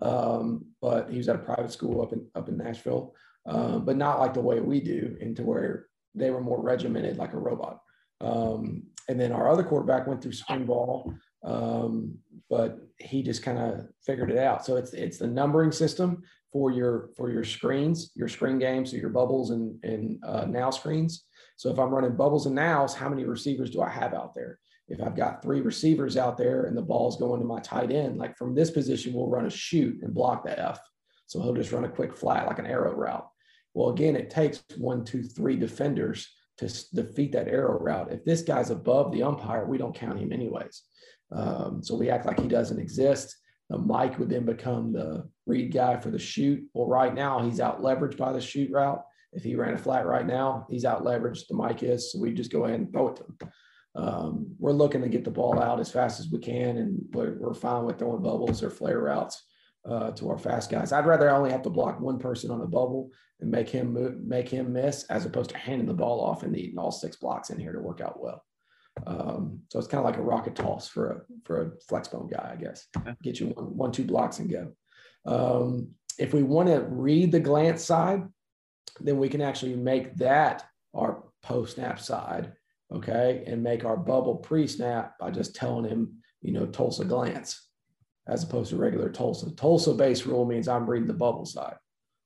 um, 0.00 0.64
but 0.80 1.10
he 1.10 1.18
was 1.18 1.28
at 1.28 1.36
a 1.36 1.40
private 1.40 1.72
school 1.72 2.02
up 2.02 2.12
in 2.12 2.26
up 2.34 2.48
in 2.48 2.56
Nashville, 2.56 3.14
um, 3.48 3.84
but 3.84 3.96
not 3.96 4.20
like 4.20 4.34
the 4.34 4.40
way 4.40 4.60
we 4.60 4.80
do, 4.80 5.16
into 5.20 5.42
where 5.42 5.86
they 6.14 6.30
were 6.30 6.40
more 6.40 6.62
regimented 6.62 7.16
like 7.16 7.32
a 7.32 7.38
robot. 7.38 7.80
Um, 8.20 8.84
and 9.08 9.18
then 9.18 9.32
our 9.32 9.48
other 9.48 9.64
quarterback 9.64 10.06
went 10.06 10.22
through 10.22 10.32
spring 10.32 10.66
ball, 10.66 11.14
um, 11.44 12.18
but 12.50 12.78
he 12.98 13.22
just 13.22 13.42
kind 13.42 13.58
of 13.58 13.86
figured 14.04 14.30
it 14.30 14.38
out. 14.38 14.64
So 14.66 14.76
it's 14.76 14.92
it's 14.92 15.18
the 15.18 15.26
numbering 15.26 15.72
system 15.72 16.22
for 16.52 16.70
your 16.70 17.10
for 17.16 17.30
your 17.30 17.44
screens, 17.44 18.10
your 18.14 18.28
screen 18.28 18.58
games, 18.58 18.90
so 18.90 18.96
your 18.96 19.10
bubbles 19.10 19.50
and 19.50 19.82
and 19.82 20.22
uh, 20.24 20.44
now 20.44 20.70
screens. 20.70 21.24
So 21.56 21.70
if 21.70 21.78
I'm 21.78 21.90
running 21.90 22.16
bubbles 22.16 22.46
and 22.46 22.54
nows, 22.54 22.94
how 22.94 23.08
many 23.08 23.24
receivers 23.24 23.70
do 23.70 23.82
I 23.82 23.88
have 23.88 24.14
out 24.14 24.34
there? 24.34 24.58
If 24.88 25.02
I've 25.02 25.16
got 25.16 25.42
three 25.42 25.60
receivers 25.60 26.16
out 26.16 26.38
there 26.38 26.64
and 26.64 26.76
the 26.76 26.82
ball's 26.82 27.18
going 27.18 27.40
to 27.40 27.46
my 27.46 27.60
tight 27.60 27.90
end, 27.90 28.16
like 28.18 28.36
from 28.36 28.54
this 28.54 28.70
position, 28.70 29.12
we'll 29.12 29.28
run 29.28 29.46
a 29.46 29.50
shoot 29.50 30.02
and 30.02 30.14
block 30.14 30.44
the 30.44 30.58
F. 30.58 30.80
So 31.26 31.42
he'll 31.42 31.54
just 31.54 31.72
run 31.72 31.84
a 31.84 31.88
quick 31.88 32.16
flat 32.16 32.46
like 32.46 32.58
an 32.58 32.66
arrow 32.66 32.94
route. 32.94 33.28
Well, 33.74 33.90
again, 33.90 34.16
it 34.16 34.30
takes 34.30 34.64
one, 34.76 35.04
two, 35.04 35.22
three 35.22 35.56
defenders 35.56 36.28
to 36.58 36.66
defeat 36.94 37.32
that 37.32 37.48
arrow 37.48 37.78
route. 37.78 38.12
If 38.12 38.24
this 38.24 38.42
guy's 38.42 38.70
above 38.70 39.12
the 39.12 39.22
umpire, 39.22 39.66
we 39.66 39.78
don't 39.78 39.94
count 39.94 40.18
him 40.18 40.32
anyways. 40.32 40.82
Um, 41.30 41.82
so 41.82 41.96
we 41.96 42.10
act 42.10 42.26
like 42.26 42.40
he 42.40 42.48
doesn't 42.48 42.80
exist. 42.80 43.36
The 43.70 43.78
Mike 43.78 44.18
would 44.18 44.30
then 44.30 44.44
become 44.44 44.92
the 44.92 45.28
read 45.46 45.72
guy 45.72 45.98
for 45.98 46.10
the 46.10 46.18
shoot. 46.18 46.64
Well, 46.72 46.88
right 46.88 47.14
now 47.14 47.40
he's 47.40 47.60
out 47.60 47.82
leveraged 47.82 48.16
by 48.16 48.32
the 48.32 48.40
shoot 48.40 48.70
route. 48.70 49.04
If 49.32 49.44
he 49.44 49.54
ran 49.54 49.74
a 49.74 49.78
flat 49.78 50.06
right 50.06 50.26
now, 50.26 50.66
he's 50.70 50.86
out 50.86 51.04
leveraged. 51.04 51.48
The 51.48 51.54
Mike 51.54 51.82
is. 51.82 52.10
So 52.10 52.18
we 52.18 52.32
just 52.32 52.50
go 52.50 52.64
ahead 52.64 52.80
and 52.80 52.90
throw 52.90 53.08
it 53.08 53.16
to 53.16 53.24
him. 53.24 53.52
Um, 53.94 54.46
we're 54.58 54.72
looking 54.72 55.02
to 55.02 55.08
get 55.08 55.24
the 55.24 55.30
ball 55.30 55.60
out 55.60 55.80
as 55.80 55.90
fast 55.90 56.18
as 56.18 56.28
we 56.30 56.38
can, 56.38 56.78
and 56.78 56.98
we're, 57.12 57.36
we're 57.38 57.54
fine 57.54 57.84
with 57.84 57.98
throwing 57.98 58.22
bubbles 58.22 58.62
or 58.62 58.70
flare 58.70 59.00
routes 59.00 59.42
uh, 59.88 60.10
to 60.12 60.28
our 60.28 60.38
fast 60.38 60.70
guys. 60.70 60.92
I'd 60.92 61.06
rather 61.06 61.30
only 61.30 61.50
have 61.50 61.62
to 61.62 61.70
block 61.70 62.00
one 62.00 62.18
person 62.18 62.50
on 62.50 62.60
a 62.60 62.66
bubble 62.66 63.10
and 63.40 63.50
make 63.50 63.68
him 63.68 63.92
move, 63.92 64.20
make 64.20 64.48
him 64.48 64.72
miss, 64.72 65.04
as 65.04 65.24
opposed 65.24 65.50
to 65.50 65.58
handing 65.58 65.86
the 65.86 65.94
ball 65.94 66.20
off 66.20 66.42
and 66.42 66.52
needing 66.52 66.78
all 66.78 66.90
six 66.90 67.16
blocks 67.16 67.50
in 67.50 67.58
here 67.58 67.72
to 67.72 67.80
work 67.80 68.00
out 68.00 68.22
well. 68.22 68.44
Um, 69.06 69.60
so 69.70 69.78
it's 69.78 69.88
kind 69.88 70.00
of 70.00 70.04
like 70.04 70.18
a 70.18 70.22
rocket 70.22 70.56
toss 70.56 70.88
for 70.88 71.10
a 71.10 71.20
for 71.44 71.62
a 71.62 71.70
flex 71.88 72.08
bone 72.08 72.28
guy, 72.28 72.50
I 72.52 72.56
guess. 72.56 72.86
Get 73.22 73.40
you 73.40 73.48
one, 73.48 73.76
one 73.76 73.92
two 73.92 74.04
blocks 74.04 74.40
and 74.40 74.50
go. 74.50 74.72
Um, 75.24 75.90
if 76.18 76.34
we 76.34 76.42
want 76.42 76.68
to 76.68 76.80
read 76.80 77.30
the 77.30 77.40
glance 77.40 77.84
side, 77.84 78.24
then 79.00 79.18
we 79.18 79.28
can 79.28 79.40
actually 79.40 79.76
make 79.76 80.16
that 80.16 80.66
our 80.94 81.22
post 81.42 81.76
snap 81.76 82.00
side, 82.00 82.52
okay, 82.92 83.44
and 83.46 83.62
make 83.62 83.84
our 83.84 83.96
bubble 83.96 84.36
pre 84.36 84.66
snap 84.66 85.16
by 85.18 85.30
just 85.30 85.54
telling 85.54 85.88
him, 85.88 86.16
you 86.42 86.52
know, 86.52 86.66
Tulsa 86.66 87.04
glance 87.04 87.67
as 88.28 88.44
opposed 88.44 88.70
to 88.70 88.76
regular 88.76 89.08
Tulsa. 89.08 89.50
Tulsa 89.56 89.94
base 89.94 90.26
rule 90.26 90.44
means 90.44 90.68
I'm 90.68 90.88
reading 90.88 91.08
the 91.08 91.14
bubble 91.14 91.46
side. 91.46 91.76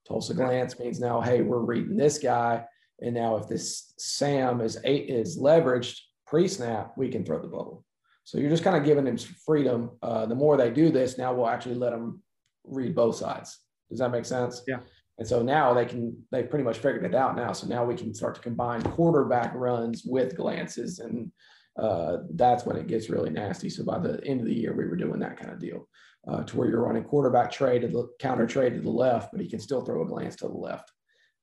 Tulsa 0.07 0.35
glance 0.35 0.79
means 0.79 0.99
now, 0.99 1.21
hey, 1.21 1.43
we're 1.43 1.61
reading 1.61 1.97
this 1.97 2.19
guy. 2.19 2.65
And 3.01 3.15
now 3.15 3.37
if 3.37 3.49
this 3.49 3.95
Sam 3.99 4.61
is 4.61 4.79
eight 4.85 5.09
is 5.09 5.39
leveraged 5.39 5.99
pre-snap, 6.27 6.93
we 6.97 7.09
can 7.09 7.25
throw 7.25 7.41
the 7.41 7.49
bubble. 7.49 7.85
So 8.25 8.39
you're 8.39 8.51
just 8.51 8.65
kind 8.65 8.77
of 8.77 8.85
giving 8.85 9.05
them 9.05 9.17
freedom. 9.17 9.91
Uh, 10.03 10.27
the 10.27 10.35
more 10.35 10.57
they 10.57 10.71
do 10.71 10.91
this, 10.91 11.19
now 11.19 11.33
we'll 11.33 11.49
actually 11.49 11.75
let 11.77 11.91
them 11.91 12.23
read 12.65 12.95
both 12.95 13.17
sides. 13.17 13.59
Does 13.91 13.99
that 13.99 14.11
make 14.11 14.25
sense? 14.25 14.63
Yeah. 14.67 14.79
And 15.19 15.29
so 15.29 15.43
now 15.43 15.75
they 15.75 15.85
can, 15.85 16.17
they've 16.31 16.49
pretty 16.49 16.65
much 16.65 16.79
figured 16.79 17.05
it 17.05 17.15
out 17.15 17.37
now. 17.37 17.53
So 17.53 17.67
now 17.67 17.85
we 17.85 17.95
can 17.95 18.15
start 18.15 18.35
to 18.37 18.41
combine 18.41 18.83
quarterback 18.83 19.53
runs 19.55 20.05
with 20.05 20.37
glances 20.37 20.99
and 21.01 21.31
uh, 21.79 22.19
that's 22.35 22.65
when 22.67 22.77
it 22.77 22.87
gets 22.87 23.09
really 23.09 23.31
nasty. 23.31 23.71
So 23.71 23.85
by 23.85 23.99
the 23.99 24.23
end 24.25 24.41
of 24.41 24.47
the 24.47 24.55
year, 24.55 24.75
we 24.75 24.87
were 24.87 24.97
doing 24.97 25.21
that 25.21 25.39
kind 25.39 25.53
of 25.53 25.59
deal 25.59 25.89
uh, 26.29 26.43
to 26.45 26.57
where 26.57 26.69
you're 26.69 26.85
running 26.85 27.05
quarterback 27.05 27.51
trade 27.51 27.83
to 27.83 27.89
the 27.89 28.09
counter 28.19 28.47
trey 28.47 28.71
to 28.71 28.81
the 28.81 28.91
left, 28.91 29.33
but 29.33 29.41
he 29.41 29.49
can 29.49 29.61
still 29.61 29.83
throw 29.83 30.03
a 30.03 30.07
glance 30.07 30.37
to 30.37 30.49
the 30.49 30.55
left, 30.55 30.93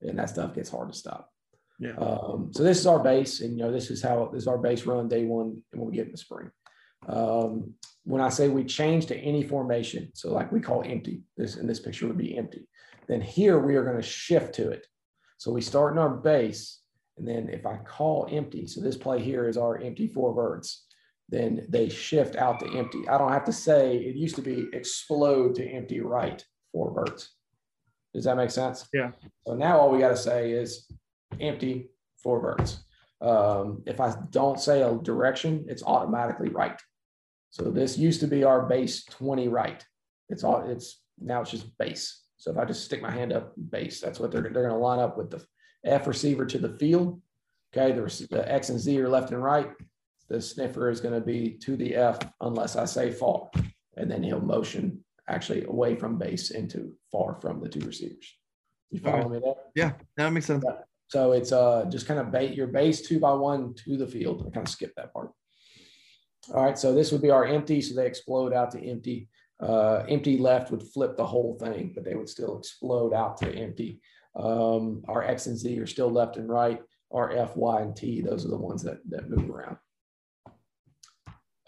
and 0.01 0.17
that 0.17 0.29
stuff 0.29 0.53
gets 0.53 0.69
hard 0.69 0.91
to 0.91 0.97
stop. 0.97 1.29
Yeah. 1.79 1.95
Um, 1.95 2.51
so 2.53 2.63
this 2.63 2.79
is 2.79 2.87
our 2.87 2.99
base, 2.99 3.41
and 3.41 3.57
you 3.57 3.63
know 3.63 3.71
this 3.71 3.89
is 3.89 4.01
how 4.01 4.29
this 4.33 4.43
is 4.43 4.47
our 4.47 4.57
base 4.57 4.85
run 4.85 5.07
day 5.07 5.25
one, 5.25 5.61
and 5.71 5.81
when 5.81 5.89
we 5.89 5.95
get 5.95 6.07
in 6.07 6.11
the 6.11 6.17
spring. 6.17 6.51
Um, 7.07 7.73
when 8.03 8.21
I 8.21 8.29
say 8.29 8.47
we 8.47 8.63
change 8.65 9.05
to 9.07 9.17
any 9.17 9.43
formation, 9.43 10.11
so 10.13 10.33
like 10.33 10.51
we 10.51 10.59
call 10.59 10.83
empty, 10.83 11.23
this 11.37 11.55
in 11.55 11.67
this 11.67 11.79
picture 11.79 12.07
would 12.07 12.17
be 12.17 12.37
empty. 12.37 12.67
Then 13.07 13.21
here 13.21 13.59
we 13.59 13.75
are 13.75 13.83
going 13.83 13.97
to 13.97 14.03
shift 14.03 14.55
to 14.55 14.69
it. 14.69 14.85
So 15.37 15.51
we 15.51 15.61
start 15.61 15.93
in 15.93 15.99
our 15.99 16.09
base, 16.09 16.81
and 17.19 17.27
then 17.27 17.49
if 17.49 17.65
I 17.65 17.77
call 17.77 18.27
empty, 18.31 18.65
so 18.65 18.79
this 18.81 18.97
play 18.97 19.21
here 19.21 19.47
is 19.47 19.57
our 19.57 19.77
empty 19.77 20.07
four 20.07 20.33
birds, 20.33 20.85
then 21.27 21.65
they 21.69 21.89
shift 21.89 22.37
out 22.37 22.59
to 22.61 22.77
empty. 22.77 23.07
I 23.09 23.17
don't 23.17 23.31
have 23.31 23.45
to 23.45 23.53
say, 23.53 23.97
it 23.97 24.15
used 24.15 24.35
to 24.37 24.41
be 24.41 24.67
explode 24.73 25.55
to 25.55 25.67
empty 25.67 25.99
right 25.99 26.43
four 26.71 26.91
birds. 26.91 27.29
Does 28.13 28.23
that 28.23 28.37
make 28.37 28.49
sense? 28.51 28.87
Yeah. 28.93 29.11
So 29.45 29.53
now 29.53 29.79
all 29.79 29.91
we 29.91 29.99
got 29.99 30.09
to 30.09 30.17
say 30.17 30.51
is 30.51 30.89
empty 31.39 31.89
four 32.23 32.41
birds. 32.41 32.83
Um, 33.21 33.83
if 33.85 33.99
I 33.99 34.15
don't 34.29 34.59
say 34.59 34.81
a 34.81 34.95
direction, 34.95 35.65
it's 35.67 35.83
automatically 35.83 36.49
right. 36.49 36.79
So 37.51 37.69
this 37.69 37.97
used 37.97 38.21
to 38.21 38.27
be 38.27 38.45
our 38.45 38.65
base 38.65 39.03
20 39.05 39.49
right. 39.49 39.83
It's 40.29 40.43
all 40.43 40.67
it's 40.69 41.01
now 41.19 41.41
it's 41.41 41.51
just 41.51 41.77
base. 41.77 42.23
So 42.37 42.51
if 42.51 42.57
I 42.57 42.63
just 42.63 42.85
stick 42.85 43.01
my 43.01 43.11
hand 43.11 43.33
up 43.33 43.53
base, 43.69 43.99
that's 43.99 44.19
what 44.19 44.31
they're, 44.31 44.41
they're 44.41 44.51
going 44.51 44.69
to 44.69 44.75
line 44.75 44.99
up 44.99 45.17
with 45.17 45.29
the 45.29 45.43
F 45.85 46.07
receiver 46.07 46.45
to 46.45 46.57
the 46.57 46.77
field. 46.77 47.21
Okay, 47.75 47.91
the, 47.91 48.27
the 48.31 48.51
X 48.51 48.69
and 48.69 48.79
Z 48.79 48.99
are 48.99 49.09
left 49.09 49.31
and 49.31 49.43
right. 49.43 49.69
The 50.27 50.41
sniffer 50.41 50.89
is 50.89 51.01
going 51.01 51.15
to 51.15 51.25
be 51.25 51.57
to 51.63 51.75
the 51.75 51.95
F 51.95 52.19
unless 52.41 52.75
I 52.75 52.85
say 52.85 53.11
far. 53.11 53.49
And 53.97 54.09
then 54.09 54.23
he'll 54.23 54.39
motion 54.39 55.03
actually 55.27 55.65
away 55.65 55.95
from 55.95 56.17
base 56.17 56.51
into 56.51 56.93
far 57.11 57.39
from 57.41 57.61
the 57.61 57.69
two 57.69 57.85
receivers. 57.85 58.35
You 58.91 58.99
follow 58.99 59.29
me 59.29 59.39
there? 59.39 59.53
Yeah, 59.75 59.91
that 60.17 60.31
makes 60.31 60.47
sense. 60.47 60.63
Yeah. 60.67 60.77
So 61.07 61.31
it's 61.31 61.51
uh 61.51 61.85
just 61.89 62.07
kind 62.07 62.19
of 62.19 62.31
bait 62.31 62.53
your 62.53 62.67
base 62.67 63.01
two 63.01 63.19
by 63.19 63.33
one 63.33 63.73
to 63.85 63.97
the 63.97 64.07
field. 64.07 64.45
I 64.45 64.49
kind 64.51 64.67
of 64.67 64.71
skip 64.71 64.93
that 64.95 65.13
part. 65.13 65.31
All 66.53 66.63
right, 66.63 66.77
so 66.77 66.93
this 66.93 67.11
would 67.11 67.21
be 67.21 67.29
our 67.29 67.45
empty. 67.45 67.81
So 67.81 67.95
they 67.95 68.07
explode 68.07 68.53
out 68.53 68.71
to 68.71 68.79
empty. 68.79 69.27
Uh, 69.59 70.05
empty 70.07 70.37
left 70.37 70.71
would 70.71 70.81
flip 70.81 71.17
the 71.17 71.25
whole 71.25 71.57
thing, 71.59 71.91
but 71.93 72.05
they 72.05 72.15
would 72.15 72.29
still 72.29 72.57
explode 72.57 73.13
out 73.13 73.37
to 73.37 73.53
empty. 73.53 73.99
Um, 74.35 75.03
our 75.07 75.23
X 75.23 75.47
and 75.47 75.57
Z 75.57 75.79
are 75.79 75.87
still 75.87 76.09
left 76.09 76.37
and 76.37 76.49
right. 76.49 76.81
Our 77.11 77.31
F, 77.31 77.55
Y, 77.55 77.81
and 77.81 77.95
T, 77.95 78.21
those 78.21 78.45
are 78.45 78.49
the 78.49 78.57
ones 78.57 78.83
that, 78.83 78.99
that 79.09 79.29
move 79.29 79.49
around. 79.49 79.77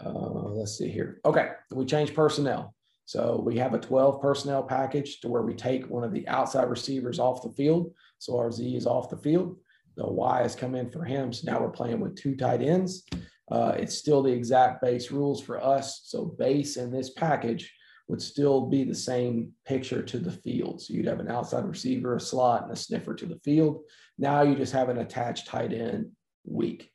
Uh, 0.04 0.50
let's 0.50 0.78
see 0.78 0.89
here. 0.89 1.19
Okay, 1.26 1.50
we 1.71 1.86
change 1.86 2.13
personnel. 2.13 2.76
So 3.06 3.41
we 3.43 3.58
have 3.58 3.74
a 3.74 3.80
12 3.80 4.21
personnel 4.21 4.63
package 4.63 5.19
to 5.21 5.28
where 5.28 5.41
we 5.41 5.54
take 5.54 5.89
one 5.89 6.04
of 6.04 6.13
the 6.13 6.28
outside 6.28 6.69
receivers 6.69 7.19
off 7.19 7.43
the 7.43 7.50
field. 7.50 7.93
So 8.19 8.38
our 8.38 8.52
Z 8.52 8.76
is 8.76 8.88
off 8.88 9.10
the 9.10 9.17
field. 9.17 9.58
The 9.97 10.08
Y 10.08 10.41
has 10.41 10.56
come 10.56 10.76
in 10.76 10.89
for 10.89 11.04
him. 11.04 11.34
So 11.34 11.52
now 11.52 11.60
we're 11.60 11.71
playing 11.71 12.00
with 12.00 12.15
two 12.15 12.36
tight 12.36 12.62
ends. 12.62 13.06
Uh, 13.52 13.74
it's 13.78 13.97
still 13.97 14.24
the 14.24 14.32
exact 14.32 14.82
base 14.82 15.12
rules 15.12 15.41
for 15.41 15.62
us. 15.62 16.02
So 16.06 16.26
base 16.26 16.78
in 16.78 16.89
this 16.89 17.10
package 17.10 17.74
would 18.08 18.22
still 18.22 18.68
be 18.68 18.84
the 18.84 18.96
same 18.96 19.52
picture 19.66 20.02
to 20.02 20.20
the 20.20 20.32
field. 20.32 20.82
So 20.82 20.94
you'd 20.94 21.08
have 21.08 21.20
an 21.20 21.30
outside 21.30 21.66
receiver, 21.66 22.16
a 22.16 22.20
slot, 22.20 22.64
and 22.64 22.72
a 22.72 22.76
sniffer 22.76 23.14
to 23.16 23.26
the 23.26 23.40
field. 23.40 23.84
Now 24.18 24.42
you 24.42 24.56
just 24.56 24.74
have 24.74 24.90
an 24.90 24.98
attached 24.98 25.48
tight 25.48 25.74
end 25.74 26.12
weak 26.46 26.92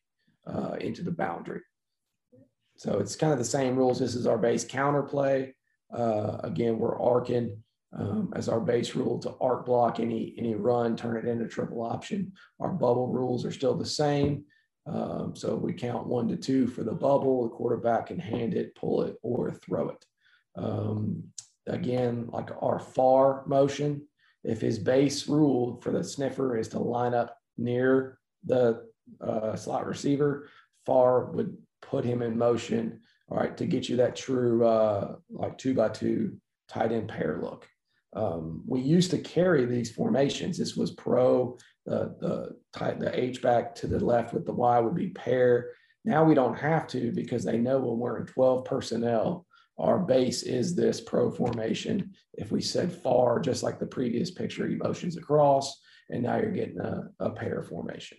uh, 0.47 0.77
into 0.81 1.03
the 1.03 1.11
boundary. 1.11 1.62
So 2.77 2.99
it's 2.99 3.16
kind 3.16 3.33
of 3.33 3.38
the 3.38 3.45
same 3.45 3.77
rules. 3.77 3.99
This 3.99 4.14
is 4.14 4.27
our 4.27 4.38
base 4.38 4.64
counter 4.64 5.03
play. 5.03 5.55
Uh, 5.92 6.38
again, 6.42 6.79
we're 6.79 7.01
arcing 7.01 7.62
um, 7.97 8.33
as 8.37 8.49
our 8.49 8.61
base 8.61 8.95
rule 8.95 9.19
to 9.21 9.35
arc 9.40 9.64
block 9.64 10.01
any, 10.01 10.35
any 10.37 10.55
run, 10.55 10.97
turn 10.97 11.16
it 11.16 11.29
into 11.29 11.49
triple 11.49 11.83
option. 11.83 12.33
Our 12.61 12.71
bubble 12.71 13.09
rules 13.09 13.47
are 13.47 13.53
still 13.53 13.75
the 13.75 13.87
same. 13.87 14.45
Um, 14.87 15.35
so 15.35 15.57
we 15.57 15.73
count 15.73 16.07
one 16.07 16.29
to 16.29 16.37
two 16.37 16.66
for 16.66 16.85
the 16.85 16.92
bubble. 16.92 17.45
The 17.45 17.55
quarterback 17.55 18.07
can 18.07 18.19
hand 18.19 18.55
it, 18.55 18.75
pull 18.75 19.03
it, 19.03 19.16
or 19.23 19.51
throw 19.51 19.88
it. 19.88 20.05
Um, 20.57 21.23
again, 21.66 22.29
like 22.33 22.51
our 22.62 22.79
far 22.79 23.45
motion, 23.47 24.07
if 24.45 24.61
his 24.61 24.79
base 24.79 25.29
rule 25.29 25.81
for 25.83 25.90
the 25.90 26.05
sniffer 26.05 26.57
is 26.57 26.69
to 26.69 26.79
line 26.79 27.14
up 27.14 27.37
near 27.59 28.19
the 28.45 28.85
uh, 29.21 29.57
slot 29.57 29.87
receiver, 29.87 30.49
far 30.85 31.27
would 31.33 31.57
put 31.83 32.05
him 32.05 32.23
in 32.23 32.38
motion, 32.38 33.01
all 33.29 33.38
right, 33.38 33.57
to 33.57 33.66
get 33.66 33.88
you 33.88 33.97
that 33.97 34.16
true 34.16 34.64
uh, 34.64 35.16
like 35.31 35.59
two 35.59 35.75
by 35.75 35.88
two 35.88 36.37
tight 36.69 36.92
end 36.92 37.09
pair 37.09 37.40
look. 37.42 37.66
Um, 38.14 38.62
we 38.66 38.81
used 38.81 39.11
to 39.11 39.19
carry 39.19 39.66
these 39.66 39.90
formations. 39.90 40.57
This 40.57 40.77
was 40.77 40.92
pro, 40.92 41.59
uh, 41.90 42.07
the 42.19 42.57
tight, 42.73 42.99
the 42.99 43.19
H 43.19 43.42
back 43.42 43.75
to 43.77 43.87
the 43.87 44.03
left 44.03 44.33
with 44.33 44.47
the 44.47 44.55
Y 44.55 44.81
would 44.81 44.95
be 44.95 45.09
pair. 45.09 45.71
Now 46.05 46.25
we 46.25 46.35
don't 46.35 46.59
have 46.59 46.87
to 46.88 47.12
because 47.12 47.45
they 47.45 47.59
know 47.59 47.79
when 47.79 47.99
we're 47.99 48.19
in 48.19 48.27
12 48.27 48.64
personnel, 48.64 49.45
our 49.79 49.99
base 49.99 50.43
is 50.43 50.75
this 50.75 51.01
pro 51.01 51.31
formation. 51.31 52.12
If 52.35 52.51
we 52.51 52.62
said 52.62 52.93
far, 52.93 53.41
just 53.41 53.62
like 53.62 53.79
the 53.79 53.87
previous 53.87 54.31
picture, 54.31 54.67
he 54.67 54.77
motions 54.77 55.17
across. 55.17 55.81
and 56.09 56.23
now 56.23 56.37
you're 56.37 56.53
getting 56.53 56.81
a, 56.81 57.09
a 57.19 57.31
pair 57.31 57.62
formation. 57.62 58.19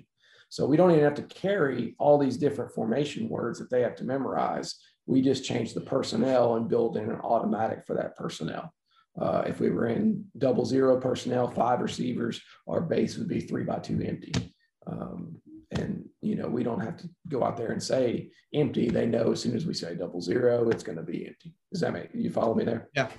So 0.49 0.65
we 0.65 0.77
don't 0.77 0.91
even 0.91 1.03
have 1.03 1.15
to 1.15 1.23
carry 1.23 1.95
all 1.99 2.17
these 2.17 2.37
different 2.37 2.71
formation 2.71 3.27
words 3.29 3.59
that 3.59 3.69
they 3.69 3.81
have 3.81 3.95
to 3.95 4.03
memorize. 4.03 4.75
We 5.05 5.21
just 5.21 5.45
change 5.45 5.73
the 5.73 5.81
personnel 5.81 6.55
and 6.55 6.69
build 6.69 6.97
in 6.97 7.09
an 7.09 7.19
automatic 7.21 7.85
for 7.85 7.95
that 7.95 8.15
personnel. 8.15 8.73
Uh, 9.19 9.43
if 9.47 9.59
we 9.59 9.69
were 9.69 9.87
in 9.87 10.25
double 10.37 10.65
zero 10.65 10.99
personnel, 10.99 11.49
five 11.49 11.81
receivers, 11.81 12.41
our 12.67 12.81
base 12.81 13.17
would 13.17 13.27
be 13.27 13.41
three 13.41 13.63
by 13.63 13.79
two 13.79 13.99
empty. 14.01 14.53
Um, 14.85 15.37
and 15.71 16.07
you 16.21 16.35
know 16.35 16.47
we 16.47 16.63
don't 16.63 16.79
have 16.79 16.97
to 16.97 17.09
go 17.29 17.43
out 17.43 17.57
there 17.57 17.71
and 17.71 17.81
say 17.81 18.29
empty. 18.53 18.89
They 18.89 19.05
know 19.05 19.31
as 19.31 19.41
soon 19.41 19.55
as 19.55 19.65
we 19.65 19.73
say 19.73 19.95
double 19.95 20.21
zero, 20.21 20.69
it's 20.69 20.83
going 20.83 20.97
to 20.97 21.03
be 21.03 21.27
empty. 21.27 21.53
Does 21.71 21.81
that 21.81 21.93
make 21.93 22.09
you 22.13 22.29
follow 22.29 22.55
me 22.55 22.63
there? 22.63 22.89
Yeah. 22.95 23.09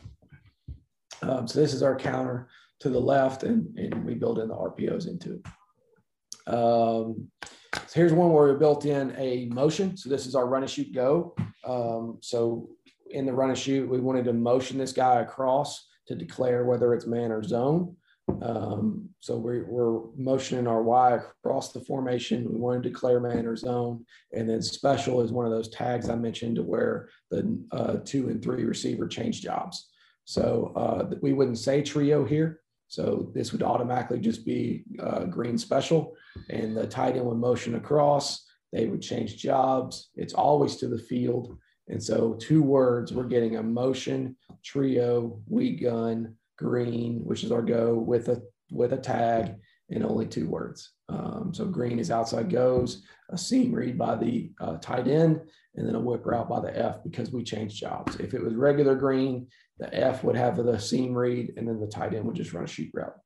Um, 1.22 1.48
so 1.48 1.60
this 1.60 1.74
is 1.74 1.82
our 1.82 1.96
counter 1.96 2.48
to 2.80 2.88
the 2.88 3.00
left, 3.00 3.42
and, 3.42 3.76
and 3.76 4.04
we 4.04 4.14
build 4.14 4.38
in 4.38 4.48
the 4.48 4.54
RPOs 4.54 5.08
into 5.08 5.34
it. 5.34 6.52
Um, 6.52 7.28
so 7.72 7.94
here's 7.94 8.12
one 8.12 8.32
where 8.32 8.52
we 8.52 8.58
built 8.58 8.84
in 8.84 9.14
a 9.18 9.46
motion. 9.46 9.96
So 9.96 10.08
this 10.08 10.26
is 10.26 10.34
our 10.34 10.46
run 10.46 10.62
and 10.62 10.70
shoot 10.70 10.94
go. 10.94 11.34
Um, 11.66 12.18
so 12.20 12.70
in 13.10 13.26
the 13.26 13.32
run 13.32 13.50
and 13.50 13.58
shoot, 13.58 13.88
we 13.88 14.00
wanted 14.00 14.24
to 14.26 14.32
motion 14.32 14.78
this 14.78 14.92
guy 14.92 15.20
across 15.20 15.86
to 16.06 16.14
declare 16.14 16.64
whether 16.64 16.94
it's 16.94 17.06
man 17.06 17.32
or 17.32 17.42
zone. 17.42 17.96
Um, 18.42 19.08
so 19.20 19.36
we're, 19.36 19.64
we're 19.66 20.00
motioning 20.16 20.66
our 20.66 20.82
Y 20.82 21.18
across 21.42 21.72
the 21.72 21.80
formation. 21.80 22.50
We 22.52 22.58
want 22.58 22.82
to 22.82 22.88
declare 22.88 23.20
man 23.20 23.46
or 23.46 23.56
zone. 23.56 24.04
And 24.32 24.48
then 24.48 24.62
special 24.62 25.22
is 25.22 25.32
one 25.32 25.46
of 25.46 25.52
those 25.52 25.70
tags 25.70 26.08
I 26.08 26.14
mentioned 26.14 26.56
to 26.56 26.62
where 26.62 27.08
the 27.30 27.58
uh, 27.72 27.96
two 28.04 28.28
and 28.28 28.42
three 28.42 28.64
receiver 28.64 29.08
change 29.08 29.42
jobs. 29.42 29.88
So 30.24 30.72
uh, 30.76 31.14
we 31.22 31.32
wouldn't 31.32 31.58
say 31.58 31.82
trio 31.82 32.24
here. 32.24 32.60
So 32.88 33.30
this 33.34 33.52
would 33.52 33.62
automatically 33.62 34.20
just 34.20 34.46
be 34.46 34.84
uh, 35.00 35.24
green 35.24 35.58
special 35.58 36.14
and 36.48 36.76
the 36.76 36.86
tight 36.86 37.16
end 37.16 37.26
would 37.26 37.36
motion 37.36 37.74
across. 37.74 38.46
They 38.72 38.86
would 38.86 39.02
change 39.02 39.36
jobs. 39.36 40.10
It's 40.14 40.34
always 40.34 40.76
to 40.76 40.88
the 40.88 40.98
field. 40.98 41.58
And 41.88 42.02
so 42.02 42.34
two 42.34 42.62
words, 42.62 43.12
we're 43.12 43.24
getting 43.24 43.56
a 43.56 43.62
motion, 43.62 44.36
trio, 44.62 45.40
we 45.46 45.76
gun, 45.76 46.34
green, 46.58 47.20
which 47.24 47.44
is 47.44 47.52
our 47.52 47.62
go 47.62 47.94
with 47.94 48.28
a 48.28 48.42
with 48.70 48.92
a 48.92 48.98
tag 48.98 49.54
and 49.90 50.04
only 50.04 50.26
two 50.26 50.46
words. 50.46 50.92
Um, 51.08 51.52
so 51.54 51.64
green 51.64 51.98
is 51.98 52.10
outside 52.10 52.50
goes, 52.50 53.02
a 53.30 53.38
seam 53.38 53.72
read 53.72 53.96
by 53.96 54.16
the 54.16 54.50
uh, 54.60 54.76
tight 54.76 55.08
end, 55.08 55.40
and 55.76 55.88
then 55.88 55.94
a 55.94 56.00
whip 56.00 56.26
route 56.26 56.48
by 56.48 56.60
the 56.60 56.76
F 56.76 57.02
because 57.02 57.32
we 57.32 57.42
changed 57.42 57.80
jobs. 57.80 58.16
If 58.16 58.34
it 58.34 58.42
was 58.42 58.54
regular 58.54 58.94
green, 58.94 59.46
the 59.78 59.92
F 59.94 60.24
would 60.24 60.36
have 60.36 60.56
the 60.56 60.78
seam 60.78 61.14
read, 61.14 61.54
and 61.56 61.66
then 61.66 61.80
the 61.80 61.86
tight 61.86 62.14
end 62.14 62.26
would 62.26 62.36
just 62.36 62.52
run 62.52 62.64
a 62.64 62.66
shoot 62.66 62.90
route. 62.92 63.16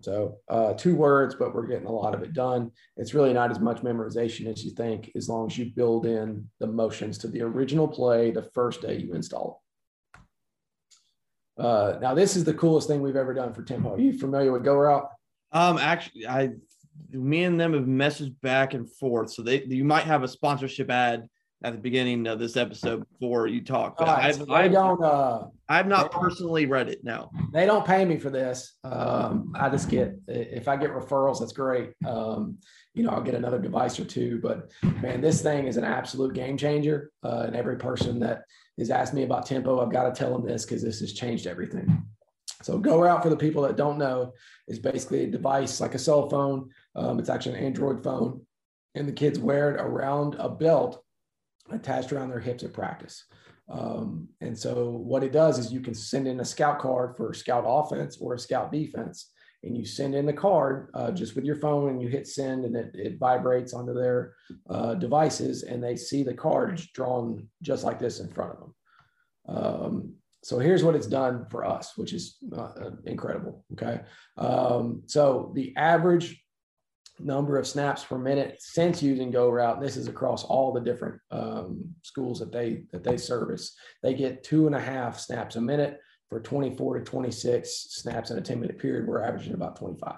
So 0.00 0.38
uh, 0.48 0.74
two 0.74 0.94
words, 0.96 1.34
but 1.34 1.54
we're 1.54 1.66
getting 1.66 1.86
a 1.86 1.92
lot 1.92 2.14
of 2.14 2.22
it 2.22 2.32
done. 2.32 2.70
It's 2.96 3.14
really 3.14 3.32
not 3.32 3.50
as 3.50 3.60
much 3.60 3.82
memorization 3.82 4.50
as 4.50 4.64
you 4.64 4.72
think, 4.72 5.10
as 5.14 5.28
long 5.28 5.46
as 5.46 5.56
you 5.56 5.72
build 5.74 6.06
in 6.06 6.48
the 6.60 6.66
motions 6.66 7.18
to 7.18 7.28
the 7.28 7.42
original 7.42 7.88
play 7.88 8.30
the 8.30 8.50
first 8.54 8.82
day 8.82 8.98
you 8.98 9.14
install 9.14 9.60
it. 9.60 9.61
Uh, 11.58 11.98
now, 12.00 12.14
this 12.14 12.36
is 12.36 12.44
the 12.44 12.54
coolest 12.54 12.88
thing 12.88 13.02
we've 13.02 13.16
ever 13.16 13.34
done 13.34 13.52
for 13.52 13.62
Tempo. 13.62 13.94
Are 13.94 14.00
you 14.00 14.18
familiar 14.18 14.52
with 14.52 14.64
Go 14.64 14.74
Route? 14.74 15.08
Um, 15.52 15.78
actually, 15.78 16.26
I, 16.26 16.50
me 17.10 17.44
and 17.44 17.60
them 17.60 17.74
have 17.74 17.84
messaged 17.84 18.40
back 18.40 18.74
and 18.74 18.90
forth, 18.90 19.32
so 19.32 19.42
they 19.42 19.62
you 19.64 19.84
might 19.84 20.04
have 20.04 20.22
a 20.22 20.28
sponsorship 20.28 20.90
ad 20.90 21.28
at 21.64 21.72
the 21.72 21.78
beginning 21.78 22.26
of 22.26 22.38
this 22.38 22.56
episode 22.56 23.04
before 23.10 23.46
you 23.46 23.62
talk. 23.62 23.96
But 23.96 24.08
Right, 24.08 24.24
I've, 24.24 24.34
so 24.36 24.52
I've, 24.52 24.72
don't. 24.72 25.02
Uh, 25.02 25.46
I've 25.68 25.86
not 25.86 26.10
personally 26.10 26.66
read 26.66 26.88
it. 26.88 27.04
No. 27.04 27.30
they 27.52 27.66
don't 27.66 27.86
pay 27.86 28.04
me 28.04 28.18
for 28.18 28.30
this. 28.30 28.74
Um, 28.84 29.52
I 29.54 29.68
just 29.68 29.88
get 29.88 30.14
if 30.28 30.68
I 30.68 30.76
get 30.76 30.90
referrals, 30.90 31.40
that's 31.40 31.52
great. 31.52 31.92
Um, 32.06 32.58
you 32.94 33.02
know, 33.02 33.10
I'll 33.10 33.22
get 33.22 33.34
another 33.34 33.58
device 33.58 33.98
or 33.98 34.04
two. 34.04 34.40
But 34.42 34.70
man, 35.00 35.20
this 35.20 35.42
thing 35.42 35.66
is 35.66 35.76
an 35.76 35.84
absolute 35.84 36.34
game 36.34 36.56
changer. 36.56 37.10
Uh, 37.22 37.44
and 37.46 37.56
every 37.56 37.76
person 37.76 38.20
that 38.20 38.42
has 38.78 38.90
asked 38.90 39.14
me 39.14 39.22
about 39.22 39.46
tempo, 39.46 39.80
I've 39.80 39.92
got 39.92 40.04
to 40.04 40.18
tell 40.18 40.32
them 40.32 40.46
this 40.46 40.64
because 40.64 40.82
this 40.82 41.00
has 41.00 41.12
changed 41.12 41.46
everything. 41.46 42.04
So 42.62 42.78
go 42.78 43.00
route 43.00 43.22
for 43.22 43.28
the 43.28 43.36
people 43.36 43.62
that 43.62 43.76
don't 43.76 43.98
know 43.98 44.32
is 44.68 44.78
basically 44.78 45.24
a 45.24 45.30
device 45.30 45.80
like 45.80 45.94
a 45.94 45.98
cell 45.98 46.28
phone. 46.28 46.70
Um, 46.94 47.18
it's 47.18 47.28
actually 47.28 47.58
an 47.58 47.64
Android 47.64 48.02
phone, 48.02 48.42
and 48.94 49.06
the 49.06 49.12
kids 49.12 49.38
wear 49.38 49.74
it 49.74 49.80
around 49.80 50.36
a 50.38 50.48
belt 50.48 51.02
attached 51.70 52.12
around 52.12 52.28
their 52.28 52.40
hips 52.40 52.62
at 52.62 52.72
practice. 52.72 53.24
Um, 53.68 54.28
and 54.40 54.56
so 54.56 54.90
what 54.90 55.24
it 55.24 55.32
does 55.32 55.58
is 55.58 55.72
you 55.72 55.80
can 55.80 55.94
send 55.94 56.28
in 56.28 56.40
a 56.40 56.44
scout 56.44 56.78
card 56.78 57.16
for 57.16 57.32
scout 57.32 57.64
offense 57.66 58.18
or 58.20 58.34
a 58.34 58.38
scout 58.38 58.70
defense, 58.70 59.30
and 59.64 59.76
you 59.76 59.84
send 59.84 60.14
in 60.14 60.26
the 60.26 60.32
card 60.32 60.88
uh, 60.94 61.10
just 61.10 61.34
with 61.34 61.44
your 61.44 61.56
phone 61.56 61.90
and 61.90 62.02
you 62.02 62.08
hit 62.08 62.26
send 62.26 62.64
and 62.64 62.76
it, 62.76 62.90
it 62.94 63.18
vibrates 63.18 63.72
onto 63.72 63.94
their 63.94 64.34
uh, 64.68 64.94
devices 64.94 65.62
and 65.62 65.82
they 65.82 65.96
see 65.96 66.22
the 66.22 66.34
cards 66.34 66.88
drawn 66.88 67.48
just 67.62 67.84
like 67.84 67.98
this 67.98 68.20
in 68.20 68.28
front 68.28 68.52
of 68.52 68.58
them. 68.58 68.74
Um, 69.48 70.14
so 70.42 70.58
here's 70.58 70.82
what 70.82 70.96
it's 70.96 71.06
done 71.06 71.46
for 71.50 71.64
us, 71.64 71.92
which 71.96 72.12
is 72.12 72.38
uh, 72.56 72.72
incredible. 73.06 73.64
Okay. 73.72 74.00
Um, 74.36 75.02
so 75.06 75.52
the 75.54 75.76
average 75.76 76.42
number 77.20 77.56
of 77.56 77.66
snaps 77.66 78.04
per 78.04 78.18
minute 78.18 78.56
since 78.58 79.02
using 79.02 79.30
go 79.30 79.48
route 79.48 79.80
this 79.80 79.96
is 79.96 80.08
across 80.08 80.44
all 80.44 80.72
the 80.72 80.80
different 80.80 81.20
um, 81.30 81.84
schools 82.02 82.38
that 82.40 82.50
they 82.50 82.84
that 82.90 83.04
they 83.04 83.16
service 83.16 83.76
they 84.02 84.14
get 84.14 84.42
two 84.42 84.66
and 84.66 84.74
a 84.74 84.80
half 84.80 85.20
snaps 85.20 85.56
a 85.56 85.60
minute 85.60 86.00
for 86.32 86.40
24 86.40 86.98
to 86.98 87.04
26 87.04 87.88
snaps 87.90 88.30
in 88.30 88.38
a 88.38 88.40
10 88.40 88.58
minute 88.58 88.78
period 88.78 89.06
we're 89.06 89.22
averaging 89.22 89.52
about 89.52 89.76
25 89.76 90.14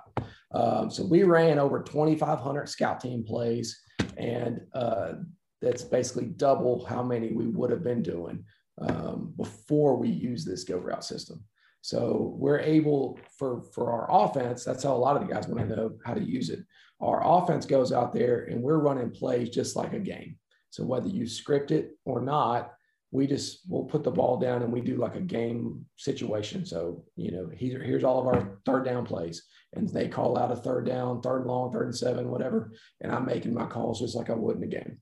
um, 0.52 0.88
so 0.88 1.04
we 1.04 1.24
ran 1.24 1.58
over 1.58 1.82
2500 1.82 2.68
scout 2.68 3.00
team 3.00 3.24
plays 3.24 3.80
and 4.16 4.60
uh, 4.74 5.14
that's 5.60 5.82
basically 5.82 6.26
double 6.26 6.84
how 6.84 7.02
many 7.02 7.32
we 7.32 7.46
would 7.48 7.70
have 7.70 7.82
been 7.82 8.02
doing 8.02 8.44
um, 8.80 9.32
before 9.36 9.96
we 9.96 10.08
use 10.08 10.44
this 10.44 10.62
go 10.62 10.76
route 10.76 11.04
system. 11.04 11.42
So 11.80 12.34
we're 12.36 12.60
able 12.60 13.18
for 13.36 13.62
for 13.74 13.92
our 13.92 14.24
offense 14.24 14.64
that's 14.64 14.84
how 14.84 14.94
a 14.94 14.96
lot 14.96 15.16
of 15.16 15.26
the 15.26 15.32
guys 15.32 15.48
want 15.48 15.68
to 15.68 15.76
know 15.76 15.92
how 16.04 16.14
to 16.14 16.22
use 16.22 16.50
it. 16.50 16.60
Our 17.00 17.22
offense 17.24 17.66
goes 17.66 17.92
out 17.92 18.12
there 18.12 18.44
and 18.44 18.62
we're 18.62 18.78
running 18.78 19.10
plays 19.10 19.50
just 19.50 19.74
like 19.74 19.92
a 19.92 19.98
game. 19.98 20.36
So 20.70 20.84
whether 20.84 21.08
you 21.08 21.26
script 21.26 21.70
it 21.70 21.96
or 22.04 22.20
not, 22.20 22.73
we 23.14 23.28
just 23.28 23.60
we'll 23.68 23.84
put 23.84 24.02
the 24.02 24.10
ball 24.10 24.36
down 24.38 24.62
and 24.62 24.72
we 24.72 24.80
do 24.80 24.96
like 24.96 25.14
a 25.14 25.20
game 25.20 25.86
situation. 25.96 26.66
So 26.66 27.04
you 27.14 27.30
know, 27.30 27.48
here, 27.54 27.80
here's 27.80 28.02
all 28.02 28.20
of 28.20 28.26
our 28.26 28.58
third 28.66 28.84
down 28.84 29.06
plays, 29.06 29.44
and 29.72 29.88
they 29.88 30.08
call 30.08 30.36
out 30.36 30.50
a 30.50 30.56
third 30.56 30.84
down, 30.84 31.22
third 31.22 31.42
and 31.42 31.46
long, 31.46 31.72
third 31.72 31.86
and 31.86 31.96
seven, 31.96 32.28
whatever, 32.28 32.72
and 33.00 33.12
I'm 33.12 33.24
making 33.24 33.54
my 33.54 33.66
calls 33.66 34.00
just 34.00 34.16
like 34.16 34.30
I 34.30 34.34
would 34.34 34.56
in 34.56 34.64
a 34.64 34.66
game. 34.66 34.98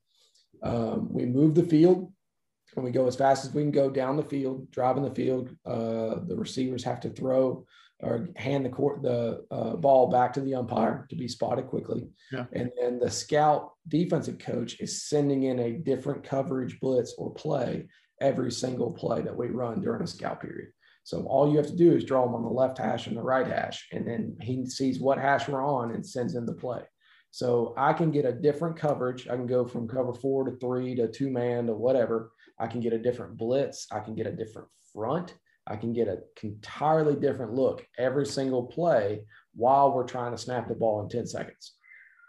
Um, 0.63 1.09
we 1.11 1.25
move 1.25 1.55
the 1.55 1.65
field 1.65 2.13
and 2.77 2.85
we 2.85 2.91
go 2.91 3.07
as 3.07 3.17
fast 3.17 3.47
as 3.47 3.55
we 3.55 3.63
can 3.63 3.71
go 3.71 3.89
down 3.89 4.19
the 4.19 4.23
field, 4.23 4.71
driving 4.71 5.05
the 5.05 5.15
field. 5.15 5.49
Uh, 5.65 6.17
the 6.27 6.37
receivers 6.37 6.85
have 6.85 7.01
to 7.01 7.11
throw 7.11 7.67
or 8.03 8.29
hand 8.37 8.65
the 8.65 8.69
court 8.69 9.01
the 9.01 9.45
uh, 9.51 9.77
ball 9.77 10.11
back 10.11 10.33
to 10.33 10.41
the 10.41 10.55
umpire 10.55 11.07
to 11.09 11.17
be 11.17 11.29
spotted 11.29 11.69
quickly. 11.69 12.09
Yeah. 12.31 12.47
And 12.53 12.71
then 12.79 12.99
the 12.99 13.11
scout 13.11 13.73
defensive 13.89 14.39
coach 14.39 14.81
is 14.81 15.05
sending 15.05 15.45
in 15.45 15.61
a 15.61 15.73
different 15.73 16.25
coverage 16.25 16.79
blitz 16.81 17.15
or 17.17 17.33
play 17.33 17.87
every 18.23 18.51
single 18.51 18.91
play 18.91 19.21
that 19.21 19.37
we 19.37 19.49
run 19.49 19.83
during 19.83 20.03
a 20.03 20.07
scout 20.07 20.41
period. 20.41 20.69
So 21.05 21.25
all 21.25 21.51
you 21.51 21.57
have 21.57 21.67
to 21.67 21.77
do 21.77 21.93
is 21.93 22.05
draw 22.05 22.25
them 22.25 22.35
on 22.35 22.45
the 22.45 22.49
left 22.49 22.79
hash 22.79 23.09
and 23.09 23.17
the 23.17 23.23
right 23.23 23.47
hash, 23.47 23.89
and 23.93 24.07
then 24.07 24.37
he 24.41 24.65
sees 24.67 25.01
what 25.01 25.19
hash 25.19 25.49
we're 25.49 25.67
on 25.67 25.95
and 25.95 26.07
sends 26.07 26.37
in 26.37 26.47
the 26.47 26.55
play. 26.55 26.83
So 27.33 27.75
I 27.77 27.93
can 27.93 28.13
get 28.13 28.25
a 28.25 28.33
different 28.33 28.77
coverage. 28.77 29.27
I 29.27 29.37
can 29.37 29.47
go 29.47 29.67
from 29.67 29.89
cover 29.89 30.13
four 30.13 30.45
to 30.45 30.57
three 30.59 30.95
to 30.97 31.09
two 31.09 31.31
man 31.31 31.67
to 31.67 31.75
whatever. 31.75 32.31
I 32.59 32.67
can 32.67 32.81
get 32.81 32.93
a 32.93 32.99
different 32.99 33.37
blitz. 33.37 33.87
I 33.91 34.01
can 34.01 34.15
get 34.15 34.27
a 34.27 34.33
different 34.33 34.69
front. 34.93 35.35
I 35.67 35.77
can 35.77 35.93
get 35.93 36.09
an 36.09 36.21
entirely 36.43 37.15
different 37.15 37.55
look 37.55 37.87
every 37.99 38.27
single 38.27 38.67
play 38.67 39.25
while 39.55 39.93
we're 39.93 40.05
trying 40.05 40.33
to 40.33 40.39
snap 40.39 40.69
the 40.69 40.75
ball 40.75 41.03
in 41.03 41.09
10 41.09 41.27
seconds. 41.27 41.73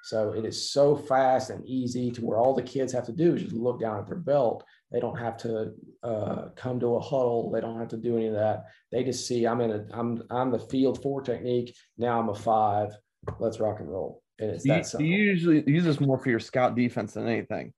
So 0.03 0.33
it 0.33 0.45
is 0.45 0.71
so 0.71 0.95
fast 0.95 1.49
and 1.49 1.65
easy 1.65 2.11
to 2.11 2.25
where 2.25 2.37
all 2.37 2.53
the 2.53 2.61
kids 2.61 2.93
have 2.93 3.05
to 3.05 3.13
do 3.13 3.35
is 3.35 3.43
just 3.43 3.55
look 3.55 3.79
down 3.79 3.99
at 3.99 4.07
their 4.07 4.17
belt. 4.17 4.63
They 4.93 4.99
don't 4.99 5.17
have 5.17 5.37
to 5.37 5.73
uh, 6.03 6.49
come 6.55 6.79
to 6.79 6.95
a 6.95 6.99
huddle. 6.99 7.49
They 7.51 7.59
don't 7.59 7.79
have 7.79 7.89
to 7.89 7.97
do 7.97 8.15
any 8.15 8.27
of 8.27 8.35
that. 8.35 8.65
They 8.91 9.03
just 9.03 9.27
see 9.27 9.45
I'm 9.45 9.59
in 9.59 9.71
a 9.71 9.85
I'm 9.91 10.21
I'm 10.29 10.51
the 10.51 10.59
field 10.59 11.01
four 11.01 11.21
technique. 11.21 11.75
Now 11.97 12.19
I'm 12.19 12.29
a 12.29 12.35
five. 12.35 12.91
Let's 13.39 13.59
rock 13.59 13.79
and 13.79 13.89
roll. 13.89 14.21
And 14.39 14.51
it's 14.51 14.65
You, 14.65 14.73
that 14.73 14.99
you 14.99 15.15
usually 15.15 15.63
use 15.65 15.83
this 15.83 15.99
more 15.99 16.19
for 16.19 16.29
your 16.29 16.39
scout 16.39 16.75
defense 16.75 17.13
than 17.13 17.27
anything. 17.27 17.73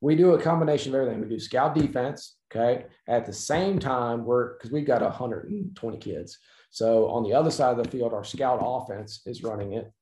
we 0.00 0.16
do 0.16 0.32
a 0.32 0.40
combination 0.40 0.94
of 0.94 1.00
everything. 1.00 1.20
We 1.20 1.28
do 1.28 1.38
scout 1.38 1.74
defense. 1.74 2.36
Okay. 2.50 2.86
At 3.08 3.26
the 3.26 3.32
same 3.32 3.78
time, 3.78 4.24
we're 4.24 4.54
because 4.54 4.70
we've 4.70 4.86
got 4.86 5.02
120 5.02 5.98
kids. 5.98 6.38
So 6.70 7.08
on 7.08 7.24
the 7.24 7.34
other 7.34 7.50
side 7.50 7.76
of 7.78 7.84
the 7.84 7.90
field, 7.90 8.14
our 8.14 8.24
scout 8.24 8.60
offense 8.62 9.20
is 9.26 9.42
running 9.42 9.74
it. 9.74 9.92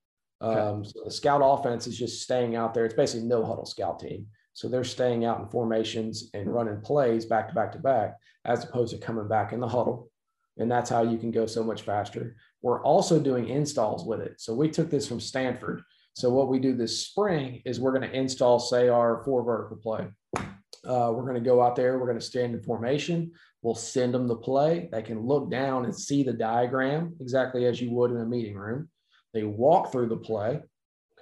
Um, 0.40 0.84
so 0.84 1.02
the 1.04 1.10
scout 1.10 1.40
offense 1.44 1.86
is 1.86 1.98
just 1.98 2.22
staying 2.22 2.56
out 2.56 2.74
there. 2.74 2.84
It's 2.84 2.94
basically 2.94 3.26
no 3.26 3.44
huddle 3.44 3.66
scout 3.66 4.00
team. 4.00 4.26
So 4.54 4.68
they're 4.68 4.84
staying 4.84 5.24
out 5.24 5.40
in 5.40 5.48
formations 5.48 6.30
and 6.34 6.52
running 6.52 6.80
plays 6.80 7.24
back 7.24 7.48
to 7.48 7.54
back 7.54 7.72
to 7.72 7.78
back, 7.78 8.16
as 8.44 8.64
opposed 8.64 8.92
to 8.94 9.04
coming 9.04 9.28
back 9.28 9.52
in 9.52 9.60
the 9.60 9.68
huddle. 9.68 10.10
And 10.58 10.70
that's 10.70 10.90
how 10.90 11.02
you 11.02 11.16
can 11.16 11.30
go 11.30 11.46
so 11.46 11.64
much 11.64 11.82
faster. 11.82 12.36
we're 12.60 12.82
also 12.82 13.18
doing 13.18 13.48
installs 13.48 14.04
with 14.04 14.20
it. 14.20 14.40
So 14.40 14.54
we 14.54 14.70
took 14.70 14.90
this 14.90 15.08
from 15.08 15.20
Stanford. 15.20 15.82
So 16.14 16.30
what 16.30 16.48
we 16.48 16.58
do 16.58 16.74
this 16.74 17.06
spring 17.06 17.62
is 17.64 17.80
we're 17.80 17.98
going 17.98 18.08
to 18.08 18.16
install, 18.16 18.58
say, 18.58 18.88
our 18.88 19.22
four 19.24 19.42
vertical 19.42 19.78
play. 19.78 20.08
Uh, 20.84 21.12
we're 21.14 21.22
going 21.22 21.34
to 21.34 21.40
go 21.40 21.62
out 21.62 21.76
there. 21.76 21.98
We're 21.98 22.06
going 22.06 22.18
to 22.18 22.24
stand 22.24 22.54
in 22.54 22.62
formation. 22.62 23.32
We'll 23.62 23.74
send 23.74 24.12
them 24.12 24.26
the 24.26 24.36
play. 24.36 24.88
They 24.92 25.02
can 25.02 25.20
look 25.20 25.50
down 25.50 25.84
and 25.84 25.96
see 25.96 26.22
the 26.22 26.32
diagram 26.32 27.14
exactly 27.20 27.64
as 27.66 27.80
you 27.80 27.90
would 27.92 28.10
in 28.10 28.18
a 28.18 28.26
meeting 28.26 28.56
room. 28.56 28.88
They 29.32 29.44
walk 29.44 29.90
through 29.90 30.08
the 30.08 30.16
play. 30.16 30.60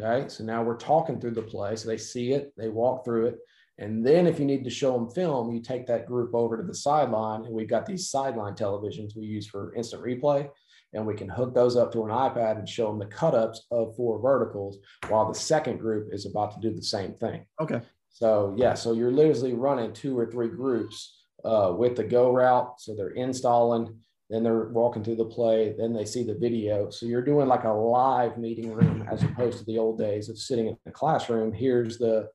Okay. 0.01 0.29
So 0.29 0.45
now 0.45 0.63
we're 0.63 0.77
talking 0.77 1.21
through 1.21 1.33
the 1.33 1.43
play. 1.43 1.77
So 1.77 1.89
they 1.89 1.99
see 1.99 2.33
it, 2.33 2.53
they 2.57 2.69
walk 2.69 3.05
through 3.05 3.27
it. 3.27 3.39
And 3.79 4.05
then 4.07 4.27
if 4.27 4.39
you 4.39 4.45
need 4.45 4.65
to 4.65 4.71
show 4.71 4.93
them 4.93 5.09
film, 5.11 5.51
you 5.51 5.61
take 5.61 5.87
that 5.87 6.07
group 6.07 6.35
over 6.35 6.57
to 6.57 6.63
the 6.63 6.75
sideline. 6.75 7.45
And 7.45 7.55
we've 7.55 7.69
got 7.69 7.87
these 7.87 8.11
sideline 8.11 8.55
televisions 8.55 9.17
we 9.17 9.25
use 9.25 9.47
for 9.47 9.75
instant 9.75 10.03
replay. 10.03 10.49
And 10.93 11.07
we 11.07 11.15
can 11.15 11.29
hook 11.29 11.55
those 11.55 11.77
up 11.77 11.93
to 11.93 12.05
an 12.05 12.11
iPad 12.11 12.59
and 12.59 12.69
show 12.69 12.89
them 12.89 12.99
the 12.99 13.07
cut 13.07 13.35
ups 13.35 13.67
of 13.71 13.95
four 13.97 14.21
verticals 14.21 14.79
while 15.09 15.29
the 15.29 15.39
second 15.39 15.79
group 15.79 16.13
is 16.13 16.27
about 16.27 16.53
to 16.55 16.61
do 16.61 16.75
the 16.75 16.83
same 16.83 17.15
thing. 17.15 17.47
Okay. 17.61 17.81
So, 18.11 18.55
yeah. 18.59 18.75
So 18.75 18.93
you're 18.93 19.13
literally 19.13 19.55
running 19.55 19.93
two 19.93 20.19
or 20.19 20.27
three 20.27 20.49
groups 20.49 21.25
uh, 21.45 21.73
with 21.77 21.97
the 21.97 22.05
GoRout. 22.05 22.75
So 22.79 22.95
they're 22.95 23.11
installing, 23.11 23.97
then 24.31 24.45
they're 24.45 24.69
walking 24.69 25.03
through 25.03 25.17
the 25.17 25.25
play, 25.25 25.75
then 25.77 25.93
they 25.93 26.05
see 26.05 26.23
the 26.23 26.37
video. 26.37 26.89
So 26.89 27.05
you're 27.05 27.21
doing 27.21 27.49
like 27.49 27.65
a 27.65 27.71
live 27.71 28.39
meeting 28.39 28.73
room 28.73 29.07
as 29.11 29.25
opposed 29.25 29.59
to 29.59 29.65
the 29.65 29.77
old 29.77 29.99
days 29.99 30.29
of 30.29 30.39
sitting 30.39 30.69
in 30.69 30.77
the 30.85 30.93
classroom. 30.93 31.53
Here's 31.53 31.99
the 31.99 32.29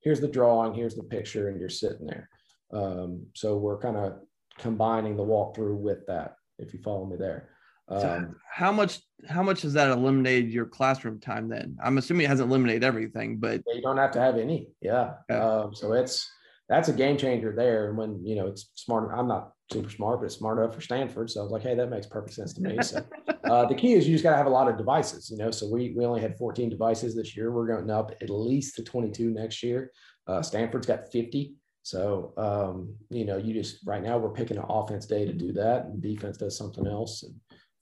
here's 0.00 0.20
the 0.20 0.28
drawing, 0.28 0.74
here's 0.74 0.94
the 0.94 1.02
picture, 1.02 1.48
and 1.48 1.58
you're 1.58 1.70
sitting 1.70 2.06
there. 2.06 2.28
Um, 2.72 3.26
so 3.34 3.56
we're 3.56 3.80
kind 3.80 3.96
of 3.96 4.20
combining 4.58 5.16
the 5.16 5.24
walkthrough 5.24 5.78
with 5.78 6.06
that, 6.06 6.36
if 6.58 6.74
you 6.74 6.80
follow 6.82 7.06
me 7.06 7.16
there. 7.16 7.48
Um, 7.88 8.00
so 8.00 8.34
how 8.52 8.70
much 8.70 9.00
how 9.26 9.42
much 9.42 9.62
has 9.62 9.72
that 9.72 9.90
eliminated 9.90 10.52
your 10.52 10.66
classroom 10.66 11.18
time 11.18 11.48
then? 11.48 11.78
I'm 11.82 11.96
assuming 11.96 12.26
it 12.26 12.28
hasn't 12.28 12.50
eliminated 12.50 12.84
everything, 12.84 13.38
but 13.38 13.62
you 13.74 13.80
don't 13.80 13.96
have 13.96 14.12
to 14.12 14.20
have 14.20 14.36
any. 14.36 14.68
Yeah. 14.82 15.14
yeah. 15.30 15.44
Um, 15.44 15.74
so 15.74 15.94
it's 15.94 16.30
that's 16.68 16.90
a 16.90 16.92
game 16.92 17.16
changer 17.16 17.54
there. 17.56 17.88
And 17.88 17.96
when 17.96 18.22
you 18.22 18.36
know 18.36 18.48
it's 18.48 18.68
smart, 18.74 19.10
I'm 19.16 19.28
not 19.28 19.52
super 19.70 19.90
smart, 19.90 20.20
but 20.20 20.26
it's 20.26 20.36
smart 20.36 20.58
enough 20.58 20.74
for 20.74 20.80
Stanford. 20.80 21.30
So 21.30 21.40
I 21.40 21.42
was 21.42 21.52
like, 21.52 21.62
hey, 21.62 21.74
that 21.74 21.90
makes 21.90 22.06
perfect 22.06 22.34
sense 22.34 22.54
to 22.54 22.62
me. 22.62 22.78
So 22.82 23.04
uh, 23.44 23.66
the 23.66 23.74
key 23.74 23.94
is 23.94 24.06
you 24.06 24.14
just 24.14 24.24
got 24.24 24.30
to 24.30 24.36
have 24.36 24.46
a 24.46 24.50
lot 24.50 24.68
of 24.68 24.76
devices, 24.76 25.30
you 25.30 25.36
know. 25.36 25.50
So 25.50 25.68
we 25.68 25.92
we 25.96 26.04
only 26.04 26.20
had 26.20 26.36
14 26.38 26.70
devices 26.70 27.14
this 27.14 27.36
year. 27.36 27.52
We're 27.52 27.66
going 27.66 27.90
up 27.90 28.12
at 28.20 28.30
least 28.30 28.76
to 28.76 28.84
22 28.84 29.30
next 29.30 29.62
year. 29.62 29.92
Uh, 30.26 30.42
Stanford's 30.42 30.86
got 30.86 31.10
50. 31.10 31.54
So 31.82 32.32
um, 32.36 32.94
you 33.10 33.24
know, 33.24 33.36
you 33.36 33.54
just 33.54 33.86
right 33.86 34.02
now 34.02 34.18
we're 34.18 34.32
picking 34.32 34.58
an 34.58 34.66
offense 34.68 35.06
day 35.06 35.24
to 35.24 35.32
do 35.32 35.52
that, 35.52 35.86
and 35.86 36.02
defense 36.02 36.36
does 36.36 36.56
something 36.56 36.86
else 36.86 37.22
and 37.22 37.34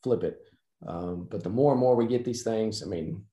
flip 0.02 0.22
it. 0.22 0.38
Um, 0.86 1.26
but 1.30 1.42
the 1.42 1.50
more 1.50 1.72
and 1.72 1.80
more 1.80 1.96
we 1.96 2.06
get 2.06 2.24
these 2.24 2.42
things, 2.42 2.82
I 2.82 2.86
mean, 2.86 3.24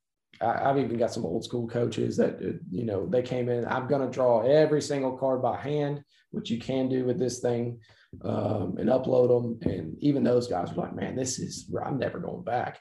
I, 0.44 0.68
have 0.68 0.78
even 0.78 0.98
got 0.98 1.14
some 1.14 1.26
old 1.26 1.44
school 1.44 1.68
coaches 1.68 2.18
that, 2.18 2.36
uh, 2.36 2.58
you 2.70 2.86
know, 2.86 3.08
they 3.08 3.22
came 3.22 3.50
in, 3.50 3.66
I'm 3.66 3.88
going 3.88 4.02
to 4.02 4.14
draw 4.14 4.42
every 4.42 4.82
single 4.82 5.18
card 5.18 5.42
by 5.42 5.58
hand, 5.60 6.04
which 6.32 6.50
you 6.50 6.60
can 6.60 6.90
do 6.90 7.06
with 7.06 7.20
this 7.20 7.40
thing 7.40 7.80
um, 8.24 8.78
and 8.78 8.90
upload 8.90 9.30
them. 9.62 9.72
And 9.72 9.96
even 10.00 10.24
those 10.24 10.48
guys 10.48 10.74
were 10.74 10.84
like, 10.84 10.96
man, 10.96 11.16
this 11.16 11.40
is, 11.40 11.72
I'm 11.84 11.98
never 11.98 12.20
going 12.20 12.44
back. 12.44 12.80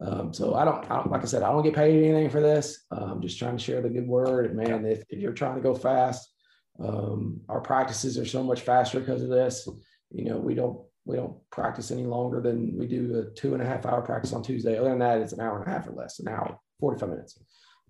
Um, 0.00 0.32
so 0.32 0.54
I 0.54 0.64
don't, 0.64 0.90
I 0.90 0.96
don't, 0.96 1.10
like 1.10 1.22
I 1.22 1.26
said, 1.26 1.42
I 1.42 1.50
don't 1.50 1.62
get 1.62 1.74
paid 1.74 2.02
anything 2.02 2.30
for 2.30 2.40
this. 2.40 2.84
I'm 2.90 3.20
just 3.20 3.38
trying 3.38 3.58
to 3.58 3.62
share 3.62 3.82
the 3.82 3.90
good 3.90 4.06
word. 4.06 4.46
And 4.46 4.56
man, 4.56 4.86
if, 4.86 5.02
if 5.10 5.18
you're 5.18 5.32
trying 5.32 5.56
to 5.56 5.60
go 5.60 5.74
fast, 5.74 6.26
um, 6.82 7.40
our 7.48 7.60
practices 7.60 8.16
are 8.16 8.24
so 8.24 8.42
much 8.42 8.62
faster 8.62 9.00
because 9.00 9.22
of 9.22 9.28
this. 9.28 9.68
You 10.10 10.24
know, 10.24 10.38
we 10.38 10.54
don't, 10.54 10.80
we 11.04 11.16
don't 11.16 11.36
practice 11.50 11.90
any 11.90 12.04
longer 12.04 12.40
than 12.40 12.76
we 12.78 12.86
do 12.86 13.18
a 13.18 13.34
two 13.34 13.52
and 13.52 13.62
a 13.62 13.66
half 13.66 13.84
hour 13.84 14.00
practice 14.00 14.32
on 14.32 14.42
Tuesday. 14.42 14.78
Other 14.78 14.90
than 14.90 14.98
that, 15.00 15.20
it's 15.20 15.32
an 15.32 15.40
hour 15.40 15.58
and 15.58 15.66
a 15.66 15.70
half 15.70 15.86
or 15.86 15.92
less, 15.92 16.18
an 16.18 16.28
hour. 16.28 16.58
45 16.80 17.08
minutes. 17.08 17.38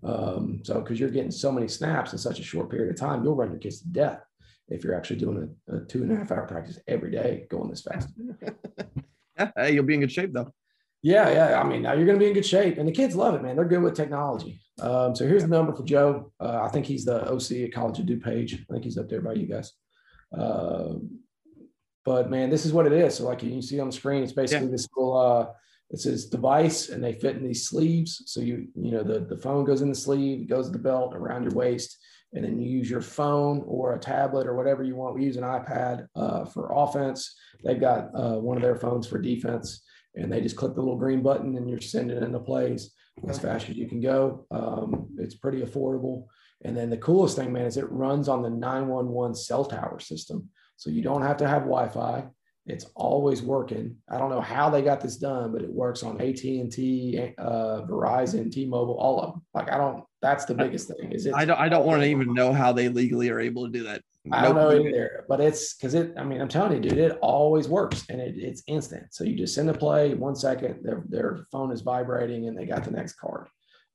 Um, 0.03 0.61
so, 0.63 0.81
because 0.81 0.99
you're 0.99 1.09
getting 1.09 1.31
so 1.31 1.51
many 1.51 1.67
snaps 1.67 2.11
in 2.11 2.17
such 2.17 2.39
a 2.39 2.43
short 2.43 2.69
period 2.69 2.91
of 2.91 2.99
time, 2.99 3.23
you'll 3.23 3.35
run 3.35 3.51
your 3.51 3.59
kids 3.59 3.81
to 3.81 3.87
death 3.87 4.21
if 4.67 4.83
you're 4.83 4.95
actually 4.95 5.17
doing 5.17 5.55
a, 5.69 5.75
a 5.75 5.85
two 5.85 6.03
and 6.03 6.11
a 6.11 6.15
half 6.15 6.31
hour 6.31 6.47
practice 6.47 6.79
every 6.87 7.11
day 7.11 7.45
going 7.49 7.69
this 7.69 7.83
fast. 7.83 8.09
yeah, 9.37 9.51
hey, 9.55 9.73
you'll 9.73 9.83
be 9.83 9.93
in 9.93 9.99
good 9.99 10.11
shape 10.11 10.33
though. 10.33 10.51
Yeah, 11.03 11.31
yeah. 11.31 11.59
I 11.59 11.63
mean, 11.63 11.81
now 11.81 11.93
you're 11.93 12.05
going 12.05 12.19
to 12.19 12.23
be 12.23 12.29
in 12.29 12.35
good 12.35 12.45
shape, 12.45 12.77
and 12.77 12.87
the 12.87 12.91
kids 12.91 13.15
love 13.15 13.33
it, 13.33 13.41
man. 13.41 13.55
They're 13.55 13.65
good 13.65 13.81
with 13.81 13.95
technology. 13.95 14.61
Um, 14.79 15.15
so 15.15 15.27
here's 15.27 15.43
the 15.43 15.49
number 15.49 15.73
for 15.73 15.83
Joe. 15.83 16.31
Uh, 16.39 16.61
I 16.61 16.69
think 16.69 16.85
he's 16.85 17.05
the 17.05 17.27
OC 17.29 17.67
at 17.67 17.73
College 17.73 17.99
of 17.99 18.05
DuPage. 18.05 18.53
I 18.53 18.73
think 18.73 18.83
he's 18.83 18.97
up 18.97 19.09
there 19.09 19.21
by 19.21 19.33
you 19.33 19.47
guys. 19.47 19.71
Uh, 20.35 20.93
but 22.05 22.29
man, 22.29 22.49
this 22.49 22.65
is 22.65 22.73
what 22.73 22.85
it 22.85 22.93
is. 22.93 23.15
So 23.15 23.25
like 23.25 23.43
you 23.43 23.61
see 23.61 23.79
on 23.79 23.87
the 23.87 23.93
screen, 23.93 24.23
it's 24.23 24.31
basically 24.31 24.67
yeah. 24.67 24.71
this 24.71 24.87
little 24.95 25.17
uh, 25.17 25.47
it 25.91 25.99
says 25.99 26.25
device 26.25 26.89
and 26.89 27.03
they 27.03 27.13
fit 27.13 27.35
in 27.35 27.43
these 27.43 27.67
sleeves. 27.67 28.23
So 28.25 28.39
you, 28.39 28.67
you 28.75 28.91
know, 28.91 29.03
the, 29.03 29.19
the 29.19 29.37
phone 29.37 29.65
goes 29.65 29.81
in 29.81 29.89
the 29.89 29.95
sleeve, 29.95 30.41
it 30.41 30.49
goes 30.49 30.67
to 30.67 30.71
the 30.71 30.79
belt 30.79 31.13
around 31.13 31.43
your 31.43 31.53
waist, 31.53 31.97
and 32.33 32.45
then 32.45 32.59
you 32.59 32.69
use 32.69 32.89
your 32.89 33.01
phone 33.01 33.61
or 33.67 33.93
a 33.93 33.99
tablet 33.99 34.47
or 34.47 34.55
whatever 34.55 34.83
you 34.83 34.95
want. 34.95 35.15
We 35.15 35.25
use 35.25 35.35
an 35.35 35.43
iPad 35.43 36.07
uh, 36.15 36.45
for 36.45 36.71
offense. 36.73 37.35
They've 37.63 37.79
got 37.79 38.09
uh, 38.15 38.39
one 38.39 38.55
of 38.55 38.63
their 38.63 38.77
phones 38.77 39.05
for 39.05 39.19
defense, 39.19 39.83
and 40.15 40.31
they 40.31 40.39
just 40.39 40.55
click 40.55 40.75
the 40.75 40.81
little 40.81 40.97
green 40.97 41.21
button 41.21 41.57
and 41.57 41.69
you're 41.69 41.81
sending 41.81 42.23
in 42.23 42.31
the 42.31 42.39
plays 42.39 42.93
as 43.27 43.39
fast 43.39 43.69
as 43.69 43.75
you 43.75 43.87
can 43.87 43.99
go. 43.99 44.45
Um, 44.49 45.09
it's 45.17 45.35
pretty 45.35 45.61
affordable. 45.61 46.27
And 46.63 46.77
then 46.77 46.89
the 46.89 46.97
coolest 46.97 47.35
thing, 47.35 47.51
man, 47.51 47.65
is 47.65 47.77
it 47.77 47.91
runs 47.91 48.29
on 48.29 48.43
the 48.43 48.49
911 48.49 49.35
cell 49.35 49.65
tower 49.65 49.99
system. 49.99 50.49
So 50.77 50.89
you 50.89 51.01
don't 51.01 51.21
have 51.21 51.37
to 51.37 51.47
have 51.47 51.63
Wi-Fi. 51.63 52.25
It's 52.67 52.85
always 52.95 53.41
working. 53.41 53.97
I 54.09 54.17
don't 54.17 54.29
know 54.29 54.41
how 54.41 54.69
they 54.69 54.83
got 54.83 55.01
this 55.01 55.17
done, 55.17 55.51
but 55.51 55.63
it 55.63 55.69
works 55.69 56.03
on 56.03 56.21
AT 56.21 56.43
and 56.43 56.71
T, 56.71 57.33
uh, 57.37 57.81
Verizon, 57.81 58.51
T-Mobile, 58.51 58.93
all 58.93 59.19
of 59.19 59.31
them. 59.33 59.41
Like 59.53 59.71
I 59.71 59.77
don't. 59.77 60.03
That's 60.21 60.45
the 60.45 60.53
biggest 60.53 60.87
thing. 60.87 61.11
Is 61.11 61.25
it? 61.25 61.33
I 61.33 61.45
don't. 61.45 61.57
I 61.57 61.69
don't 61.69 61.85
want 61.85 62.03
to 62.03 62.07
even 62.07 62.33
know 62.33 62.53
how 62.53 62.71
they 62.71 62.89
legally 62.89 63.29
are 63.29 63.39
able 63.39 63.65
to 63.65 63.71
do 63.71 63.83
that. 63.83 64.03
I 64.31 64.43
don't 64.43 64.55
know 64.55 64.71
either, 64.71 65.25
but 65.27 65.41
it's 65.41 65.73
because 65.73 65.95
it. 65.95 66.13
I 66.15 66.23
mean, 66.23 66.39
I'm 66.39 66.47
telling 66.47 66.73
you, 66.73 66.89
dude, 66.89 66.99
it 66.99 67.17
always 67.21 67.67
works 67.67 68.05
and 68.09 68.21
it, 68.21 68.35
it's 68.37 68.61
instant. 68.67 69.07
So 69.15 69.23
you 69.23 69.35
just 69.35 69.55
send 69.55 69.67
a 69.71 69.73
play, 69.73 70.13
one 70.13 70.35
second, 70.35 70.83
their 70.83 71.03
their 71.09 71.47
phone 71.51 71.71
is 71.71 71.81
vibrating 71.81 72.47
and 72.47 72.55
they 72.55 72.65
got 72.65 72.83
the 72.83 72.91
next 72.91 73.13
card. 73.13 73.47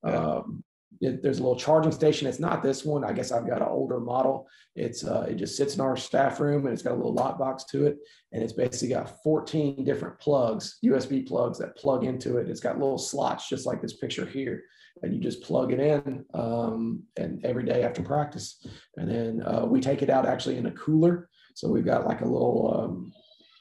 Yeah. 0.04 0.16
Um, 0.16 0.64
it, 1.00 1.22
there's 1.22 1.38
a 1.38 1.42
little 1.42 1.58
charging 1.58 1.92
station. 1.92 2.26
It's 2.26 2.38
not 2.38 2.62
this 2.62 2.84
one. 2.84 3.04
I 3.04 3.12
guess 3.12 3.32
I've 3.32 3.46
got 3.46 3.62
an 3.62 3.68
older 3.68 4.00
model. 4.00 4.48
It's 4.74 5.04
uh, 5.04 5.26
it 5.28 5.34
just 5.34 5.56
sits 5.56 5.74
in 5.74 5.80
our 5.80 5.96
staff 5.96 6.40
room 6.40 6.64
and 6.64 6.72
it's 6.72 6.82
got 6.82 6.92
a 6.92 6.96
little 6.96 7.14
lock 7.14 7.38
box 7.38 7.64
to 7.66 7.86
it. 7.86 7.98
And 8.32 8.42
it's 8.42 8.52
basically 8.52 8.88
got 8.88 9.22
14 9.22 9.84
different 9.84 10.18
plugs, 10.18 10.78
USB 10.84 11.26
plugs 11.26 11.58
that 11.58 11.76
plug 11.76 12.04
into 12.04 12.38
it. 12.38 12.48
It's 12.48 12.60
got 12.60 12.78
little 12.78 12.98
slots 12.98 13.48
just 13.48 13.66
like 13.66 13.82
this 13.82 13.96
picture 13.96 14.26
here. 14.26 14.62
And 15.02 15.14
you 15.14 15.20
just 15.20 15.42
plug 15.42 15.72
it 15.72 15.80
in 15.80 16.24
um, 16.32 17.02
and 17.16 17.44
every 17.44 17.64
day 17.64 17.82
after 17.82 18.02
practice. 18.02 18.66
And 18.96 19.10
then 19.10 19.42
uh, 19.42 19.66
we 19.66 19.80
take 19.80 20.02
it 20.02 20.10
out 20.10 20.26
actually 20.26 20.56
in 20.56 20.66
a 20.66 20.72
cooler. 20.72 21.28
So 21.54 21.68
we've 21.68 21.84
got 21.84 22.06
like 22.06 22.22
a 22.22 22.28
little 22.28 22.80
um, 22.82 23.12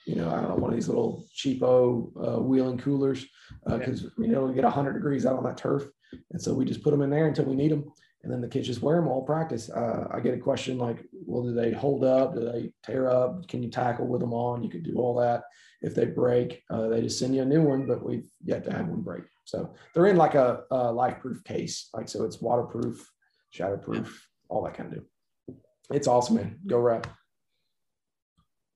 you 0.05 0.15
know, 0.15 0.29
I 0.29 0.35
don't 0.35 0.49
know, 0.49 0.55
one 0.55 0.69
of 0.69 0.75
these 0.75 0.87
little 0.87 1.25
cheapo 1.35 2.11
uh, 2.15 2.39
wheeling 2.39 2.77
coolers 2.77 3.25
because 3.65 4.05
uh, 4.05 4.09
you 4.19 4.27
know 4.27 4.43
we 4.45 4.53
get 4.53 4.63
100 4.63 4.93
degrees 4.93 5.25
out 5.25 5.37
on 5.37 5.43
that 5.45 5.57
turf, 5.57 5.87
and 6.31 6.41
so 6.41 6.53
we 6.53 6.65
just 6.65 6.83
put 6.83 6.91
them 6.91 7.01
in 7.01 7.09
there 7.09 7.27
until 7.27 7.45
we 7.45 7.55
need 7.55 7.71
them. 7.71 7.91
And 8.23 8.33
then 8.33 8.41
the 8.41 8.47
kids 8.47 8.65
just 8.65 8.81
wear 8.81 8.95
them 8.95 9.07
all 9.07 9.21
practice. 9.21 9.69
Uh, 9.69 10.07
I 10.09 10.19
get 10.19 10.33
a 10.33 10.39
question 10.39 10.79
like, 10.79 11.05
well, 11.11 11.43
do 11.43 11.53
they 11.53 11.71
hold 11.71 12.03
up? 12.03 12.33
Do 12.33 12.43
they 12.43 12.73
tear 12.83 13.07
up? 13.07 13.47
Can 13.47 13.61
you 13.61 13.69
tackle 13.69 14.07
with 14.07 14.19
them 14.19 14.33
on? 14.33 14.63
You 14.63 14.69
can 14.69 14.81
do 14.81 14.95
all 14.95 15.13
that. 15.19 15.43
If 15.83 15.93
they 15.93 16.05
break, 16.05 16.63
uh, 16.71 16.87
they 16.87 17.01
just 17.01 17.19
send 17.19 17.35
you 17.35 17.43
a 17.43 17.45
new 17.45 17.61
one, 17.61 17.85
but 17.85 18.03
we've 18.03 18.27
yet 18.43 18.63
to 18.63 18.71
have 18.71 18.87
one 18.87 19.01
break. 19.01 19.25
So 19.43 19.75
they're 19.93 20.07
in 20.07 20.17
like 20.17 20.33
a, 20.33 20.63
a 20.71 20.91
life-proof 20.91 21.43
case. 21.43 21.89
Like, 21.93 22.09
so 22.09 22.23
it's 22.23 22.41
waterproof, 22.41 23.07
shatterproof, 23.55 24.09
all 24.49 24.63
that 24.63 24.73
kind 24.73 24.91
of 24.91 24.99
do. 24.99 25.55
It's 25.91 26.07
awesome, 26.07 26.37
man. 26.37 26.59
GoRout. 26.65 27.05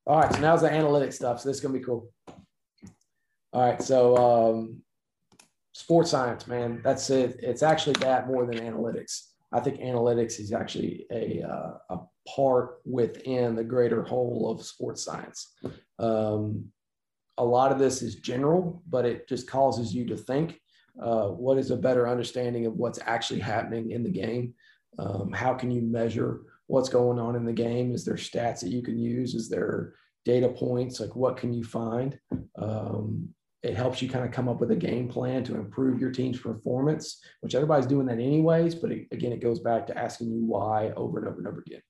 All 0.05 0.19
right. 0.19 0.31
So 0.31 0.41
now's 0.41 0.61
the 0.61 0.69
analytics 0.69 1.13
stuff. 1.13 1.39
So 1.39 1.49
this 1.49 1.57
is 1.57 1.63
going 1.63 1.73
to 1.73 1.79
be 1.79 1.85
cool. 1.85 2.11
All 3.51 3.61
right. 3.61 3.81
So 3.81 4.15
um, 4.15 4.83
sports 5.73 6.11
science, 6.11 6.47
man, 6.47 6.81
that's 6.83 7.09
it. 7.09 7.39
It's 7.41 7.63
actually 7.63 7.93
that 7.99 8.27
more 8.27 8.45
than 8.45 8.59
analytics. 8.59 9.27
I 9.51 9.59
think 9.59 9.79
analytics 9.79 10.39
is 10.39 10.53
actually 10.53 11.05
a, 11.11 11.43
uh, 11.43 11.77
a 11.89 11.99
part 12.27 12.79
within 12.85 13.55
the 13.55 13.63
greater 13.63 14.03
whole 14.03 14.51
of 14.51 14.65
sports 14.65 15.03
science. 15.03 15.55
Um, 15.97 16.65
a 17.37 17.43
lot 17.43 17.71
of 17.71 17.79
this 17.79 18.01
is 18.01 18.15
general, 18.15 18.83
but 18.87 19.05
it 19.05 19.27
just 19.27 19.47
causes 19.47 19.93
you 19.93 20.05
to 20.07 20.17
think 20.17 20.59
uh, 21.01 21.27
what 21.27 21.57
is 21.57 21.71
a 21.71 21.77
better 21.77 22.07
understanding 22.07 22.65
of 22.65 22.73
what's 22.75 22.99
actually 23.05 23.39
happening 23.39 23.91
in 23.91 24.03
the 24.03 24.09
game? 24.09 24.53
Um, 24.97 25.31
how 25.31 25.53
can 25.53 25.71
you 25.71 25.81
measure 25.81 26.41
what's 26.67 26.89
going 26.89 27.17
on 27.17 27.35
in 27.35 27.45
the 27.45 27.53
game? 27.53 27.93
Is 27.93 28.03
there 28.03 28.15
stats 28.15 28.59
that 28.61 28.69
you 28.69 28.83
can 28.83 28.99
use? 28.99 29.33
Is 29.33 29.49
there 29.49 29.93
data 30.25 30.49
points? 30.49 30.99
Like 30.99 31.15
what 31.15 31.37
can 31.37 31.53
you 31.53 31.63
find? 31.63 32.19
Um, 32.57 33.29
it 33.61 33.75
helps 33.75 34.01
you 34.01 34.09
kind 34.09 34.25
of 34.25 34.31
come 34.31 34.47
up 34.47 34.61
with 34.61 34.71
a 34.71 34.75
game 34.75 35.09
plan 35.09 35.43
to 35.43 35.55
improve 35.55 35.99
your 35.99 36.11
team's 36.11 36.39
performance, 36.39 37.21
which 37.41 37.55
everybody's 37.55 37.85
doing 37.85 38.05
that 38.07 38.13
anyways. 38.13 38.75
But 38.75 38.91
it, 38.91 39.07
again, 39.11 39.33
it 39.33 39.41
goes 39.41 39.59
back 39.59 39.85
to 39.87 39.97
asking 39.97 40.31
you 40.31 40.45
why 40.45 40.91
over 40.95 41.19
and 41.19 41.27
over 41.27 41.39
and 41.39 41.47
over 41.47 41.63
again. 41.65 41.81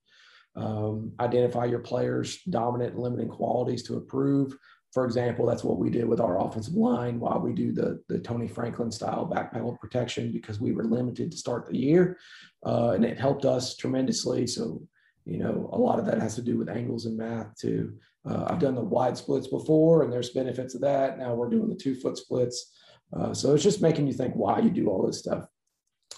Um, 0.56 1.12
identify 1.20 1.66
your 1.66 1.78
players' 1.78 2.42
dominant 2.42 2.94
and 2.94 3.02
limiting 3.02 3.28
qualities 3.28 3.84
to 3.84 3.96
improve. 3.96 4.56
for 4.92 5.04
example, 5.04 5.46
that's 5.46 5.62
what 5.62 5.78
we 5.78 5.88
did 5.88 6.08
with 6.08 6.20
our 6.20 6.44
offensive 6.44 6.74
line 6.74 7.20
while 7.20 7.38
we 7.38 7.52
do 7.52 7.70
the, 7.70 8.02
the 8.08 8.18
Tony 8.18 8.48
Franklin 8.48 8.90
style 8.90 9.24
back 9.24 9.52
pedal 9.52 9.78
protection 9.80 10.32
because 10.32 10.60
we 10.60 10.72
were 10.72 10.82
limited 10.82 11.30
to 11.30 11.38
start 11.38 11.66
the 11.66 11.78
year. 11.78 12.18
Uh, 12.66 12.90
and 12.90 13.04
it 13.04 13.16
helped 13.16 13.44
us 13.44 13.76
tremendously. 13.76 14.48
So, 14.48 14.82
you 15.24 15.38
know, 15.38 15.70
a 15.72 15.78
lot 15.78 16.00
of 16.00 16.06
that 16.06 16.20
has 16.20 16.34
to 16.34 16.42
do 16.42 16.58
with 16.58 16.68
angles 16.68 17.06
and 17.06 17.16
math 17.16 17.56
too. 17.56 17.96
Uh, 18.28 18.44
I've 18.48 18.58
done 18.58 18.74
the 18.74 18.82
wide 18.82 19.16
splits 19.16 19.46
before 19.46 20.02
and 20.02 20.12
there's 20.12 20.30
benefits 20.30 20.74
of 20.74 20.82
that. 20.82 21.18
Now 21.18 21.34
we're 21.34 21.50
doing 21.50 21.68
the 21.68 21.74
two 21.74 21.94
foot 21.94 22.18
splits. 22.18 22.72
Uh, 23.16 23.34
so 23.34 23.54
it's 23.54 23.64
just 23.64 23.82
making 23.82 24.06
you 24.06 24.12
think 24.12 24.34
why 24.34 24.58
you 24.58 24.70
do 24.70 24.88
all 24.88 25.06
this 25.06 25.18
stuff. 25.18 25.46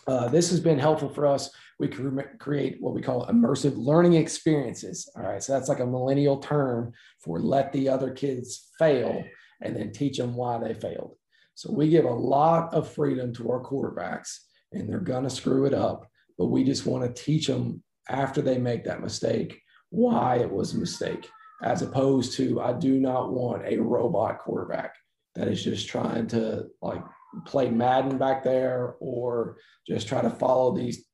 Uh, 0.06 0.28
this 0.28 0.50
has 0.50 0.58
been 0.58 0.78
helpful 0.78 1.08
for 1.08 1.26
us. 1.26 1.50
We 1.78 1.88
create 1.88 2.76
what 2.80 2.94
we 2.94 3.02
call 3.02 3.26
immersive 3.26 3.76
learning 3.76 4.14
experiences. 4.14 5.08
All 5.16 5.22
right. 5.22 5.42
So 5.42 5.52
that's 5.52 5.68
like 5.68 5.80
a 5.80 5.86
millennial 5.86 6.38
term 6.38 6.92
for 7.20 7.38
let 7.38 7.72
the 7.72 7.88
other 7.88 8.10
kids 8.10 8.70
fail 8.78 9.24
and 9.60 9.76
then 9.76 9.92
teach 9.92 10.18
them 10.18 10.34
why 10.34 10.58
they 10.58 10.74
failed. 10.74 11.16
So 11.54 11.72
we 11.72 11.88
give 11.88 12.04
a 12.04 12.10
lot 12.10 12.72
of 12.74 12.92
freedom 12.92 13.32
to 13.34 13.50
our 13.50 13.62
quarterbacks 13.62 14.38
and 14.72 14.88
they're 14.88 15.00
going 15.00 15.24
to 15.24 15.30
screw 15.30 15.66
it 15.66 15.74
up, 15.74 16.08
but 16.38 16.46
we 16.46 16.64
just 16.64 16.86
want 16.86 17.04
to 17.04 17.22
teach 17.22 17.46
them 17.46 17.82
after 18.08 18.42
they 18.42 18.58
make 18.58 18.84
that 18.84 19.02
mistake 19.02 19.60
why 19.90 20.36
it 20.36 20.50
was 20.50 20.74
a 20.74 20.78
mistake, 20.78 21.28
as 21.62 21.82
opposed 21.82 22.34
to 22.34 22.60
I 22.60 22.72
do 22.72 22.98
not 22.98 23.32
want 23.32 23.64
a 23.66 23.78
robot 23.78 24.38
quarterback 24.38 24.94
that 25.34 25.48
is 25.48 25.62
just 25.62 25.88
trying 25.88 26.26
to 26.28 26.66
like 26.80 27.02
play 27.46 27.70
Madden 27.70 28.18
back 28.18 28.42
there 28.42 28.96
or 29.00 29.56
just 29.86 30.08
try 30.08 30.20
to 30.20 30.30
follow 30.30 30.76
these 30.76 31.04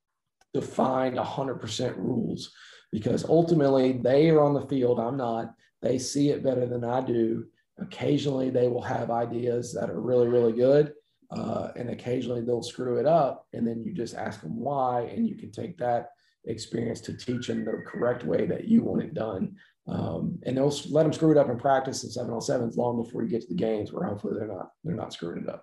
defined 0.54 1.16
100% 1.16 1.96
rules 1.96 2.50
because 2.90 3.24
ultimately 3.28 3.92
they 3.92 4.30
are 4.30 4.42
on 4.42 4.54
the 4.54 4.66
field. 4.66 4.98
I'm 4.98 5.16
not. 5.16 5.54
They 5.82 5.98
see 5.98 6.30
it 6.30 6.42
better 6.42 6.66
than 6.66 6.84
I 6.84 7.00
do. 7.02 7.44
Occasionally 7.78 8.50
they 8.50 8.68
will 8.68 8.82
have 8.82 9.10
ideas 9.10 9.72
that 9.74 9.90
are 9.90 10.00
really, 10.00 10.26
really 10.26 10.52
good. 10.52 10.92
Uh, 11.30 11.68
and 11.76 11.90
occasionally 11.90 12.40
they'll 12.40 12.62
screw 12.62 12.98
it 12.98 13.06
up. 13.06 13.46
And 13.52 13.66
then 13.66 13.84
you 13.84 13.92
just 13.92 14.14
ask 14.14 14.40
them 14.40 14.58
why. 14.58 15.02
And 15.02 15.28
you 15.28 15.36
can 15.36 15.52
take 15.52 15.76
that 15.78 16.10
experience 16.46 17.00
to 17.02 17.16
teach 17.16 17.46
them 17.46 17.64
the 17.64 17.82
correct 17.86 18.24
way 18.24 18.46
that 18.46 18.66
you 18.66 18.82
want 18.82 19.02
it 19.02 19.14
done. 19.14 19.54
Um, 19.88 20.38
and 20.44 20.56
they'll 20.56 20.74
let 20.90 21.04
them 21.04 21.12
screw 21.12 21.30
it 21.30 21.38
up 21.38 21.48
in 21.48 21.58
practice 21.58 22.04
in 22.04 22.10
seven 22.10 22.32
on 22.32 22.40
sevens 22.42 22.76
long 22.76 23.02
before 23.02 23.22
you 23.22 23.28
get 23.28 23.40
to 23.42 23.48
the 23.48 23.54
games 23.54 23.92
where 23.92 24.06
hopefully 24.06 24.34
they're 24.36 24.46
not, 24.46 24.70
they're 24.84 24.94
not 24.94 25.12
screwing 25.12 25.44
it 25.44 25.48
up. 25.48 25.62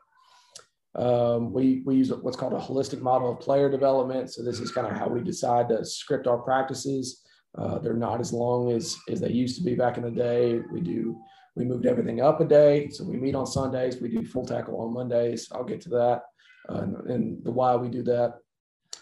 Um, 0.95 1.53
we, 1.53 1.83
we 1.85 1.95
use 1.95 2.11
what's 2.11 2.37
called 2.37 2.53
a 2.53 2.59
holistic 2.59 3.01
model 3.01 3.31
of 3.31 3.39
player 3.39 3.69
development. 3.69 4.33
So 4.33 4.41
this 4.41 4.59
is 4.59 4.71
kind 4.71 4.87
of 4.87 4.97
how 4.97 5.07
we 5.07 5.21
decide 5.21 5.69
to 5.69 5.85
script 5.85 6.25
our 6.25 6.37
practices. 6.37 7.21
Uh, 7.57 7.79
they're 7.79 7.93
not 7.93 8.19
as 8.19 8.33
long 8.33 8.71
as, 8.71 8.97
as 9.09 9.19
they 9.19 9.29
used 9.29 9.57
to 9.57 9.63
be 9.63 9.75
back 9.75 9.97
in 9.97 10.03
the 10.03 10.11
day. 10.11 10.59
We 10.71 10.81
do, 10.81 11.17
we 11.55 11.65
moved 11.65 11.85
everything 11.85 12.21
up 12.21 12.41
a 12.41 12.45
day. 12.45 12.89
So 12.89 13.03
we 13.03 13.17
meet 13.17 13.35
on 13.35 13.45
Sundays, 13.45 14.01
we 14.01 14.09
do 14.09 14.25
full 14.25 14.45
tackle 14.45 14.81
on 14.81 14.93
Mondays. 14.93 15.49
I'll 15.51 15.63
get 15.63 15.81
to 15.81 15.89
that 15.89 16.21
uh, 16.69 16.79
and, 16.79 16.95
and 17.09 17.43
the 17.43 17.51
why 17.51 17.75
we 17.75 17.89
do 17.89 18.03
that. 18.03 18.39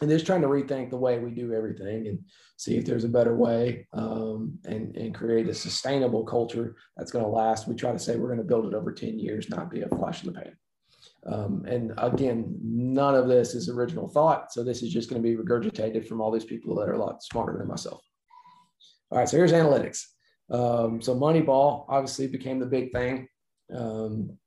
And 0.03 0.11
just 0.11 0.25
trying 0.25 0.41
to 0.41 0.49
rethink 0.49 0.89
the 0.89 0.97
way 0.97 1.17
we 1.17 1.31
do 1.31 1.53
everything 1.53 2.07
and 2.07 2.19
see 2.57 2.75
if 2.75 2.85
there's 2.85 3.05
a 3.05 3.09
better 3.09 3.37
way 3.37 3.87
um, 3.93 4.59
and, 4.65 4.93
and 4.97 5.15
create 5.15 5.47
a 5.47 5.53
sustainable 5.53 6.25
culture 6.25 6.75
that's 6.97 7.09
going 7.09 7.23
to 7.23 7.31
last. 7.31 7.69
We 7.69 7.75
try 7.75 7.93
to 7.93 7.97
say 7.97 8.17
we're 8.17 8.27
going 8.27 8.39
to 8.39 8.43
build 8.43 8.65
it 8.65 8.73
over 8.73 8.91
10 8.91 9.17
years, 9.17 9.49
not 9.49 9.71
be 9.71 9.79
a 9.79 9.87
flash 9.87 10.21
in 10.21 10.33
the 10.33 10.41
pan. 10.41 10.57
Um, 11.25 11.63
and 11.65 11.93
again, 11.99 12.53
none 12.61 13.15
of 13.15 13.29
this 13.29 13.55
is 13.55 13.69
original 13.69 14.09
thought. 14.09 14.51
So 14.51 14.61
this 14.61 14.83
is 14.83 14.91
just 14.91 15.09
going 15.09 15.23
to 15.23 15.25
be 15.25 15.41
regurgitated 15.41 16.05
from 16.05 16.19
all 16.19 16.31
these 16.31 16.43
people 16.43 16.75
that 16.75 16.89
are 16.89 16.95
a 16.95 16.99
lot 16.99 17.23
smarter 17.23 17.57
than 17.57 17.69
myself. 17.69 18.01
All 19.09 19.19
right, 19.19 19.29
so 19.29 19.37
here's 19.37 19.53
analytics. 19.53 20.03
Um, 20.51 21.01
so 21.01 21.15
Moneyball 21.15 21.85
obviously 21.87 22.27
became 22.27 22.59
the 22.59 22.65
big 22.65 22.91
thing. 22.91 23.29
Um, 23.73 24.37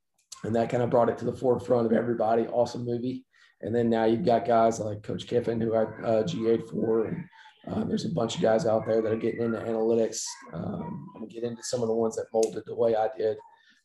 and 0.44 0.54
that 0.54 0.68
kind 0.68 0.82
of 0.82 0.90
brought 0.90 1.08
it 1.08 1.16
to 1.16 1.24
the 1.24 1.32
forefront 1.32 1.86
of 1.86 1.94
everybody. 1.94 2.46
Awesome 2.46 2.84
movie. 2.84 3.24
And 3.62 3.74
then 3.74 3.88
now 3.88 4.04
you've 4.04 4.24
got 4.24 4.46
guys 4.46 4.80
like 4.80 5.02
Coach 5.02 5.26
Kiffin, 5.26 5.60
who 5.60 5.74
I 5.74 5.84
uh, 6.04 6.22
GA'd 6.22 6.68
for. 6.68 7.06
And 7.06 7.24
uh, 7.68 7.84
there's 7.84 8.04
a 8.04 8.10
bunch 8.10 8.36
of 8.36 8.42
guys 8.42 8.66
out 8.66 8.86
there 8.86 9.00
that 9.02 9.12
are 9.12 9.16
getting 9.16 9.42
into 9.42 9.58
analytics. 9.58 10.24
Um, 10.52 11.08
I'm 11.14 11.20
going 11.20 11.28
to 11.28 11.34
get 11.34 11.44
into 11.44 11.62
some 11.62 11.82
of 11.82 11.88
the 11.88 11.94
ones 11.94 12.16
that 12.16 12.26
molded 12.32 12.64
the 12.66 12.74
way 12.74 12.94
I 12.94 13.08
did. 13.16 13.36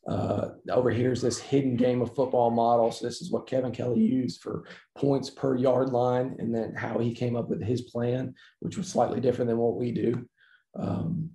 Uh, 0.08 0.50
over 0.72 0.90
here 0.90 1.12
is 1.12 1.22
this 1.22 1.40
hidden 1.40 1.76
game 1.76 2.02
of 2.02 2.16
football 2.16 2.50
model. 2.50 2.92
So 2.92 3.06
this 3.06 3.22
is 3.22 3.32
what 3.32 3.48
Kevin 3.48 3.72
Kelley 3.72 4.02
used 4.02 4.42
for 4.42 4.64
points 4.98 5.30
per 5.30 5.56
yard 5.56 5.90
line, 5.90 6.36
and 6.40 6.54
then 6.54 6.74
how 6.76 6.98
he 6.98 7.14
came 7.14 7.36
up 7.36 7.50
with 7.50 7.64
his 7.64 7.82
plan, 7.82 8.34
which 8.60 8.78
was 8.78 8.88
slightly 8.88 9.20
different 9.20 9.50
than 9.50 9.58
what 9.58 9.76
we 9.76 9.92
do. 9.92 10.28
Um, 10.78 11.30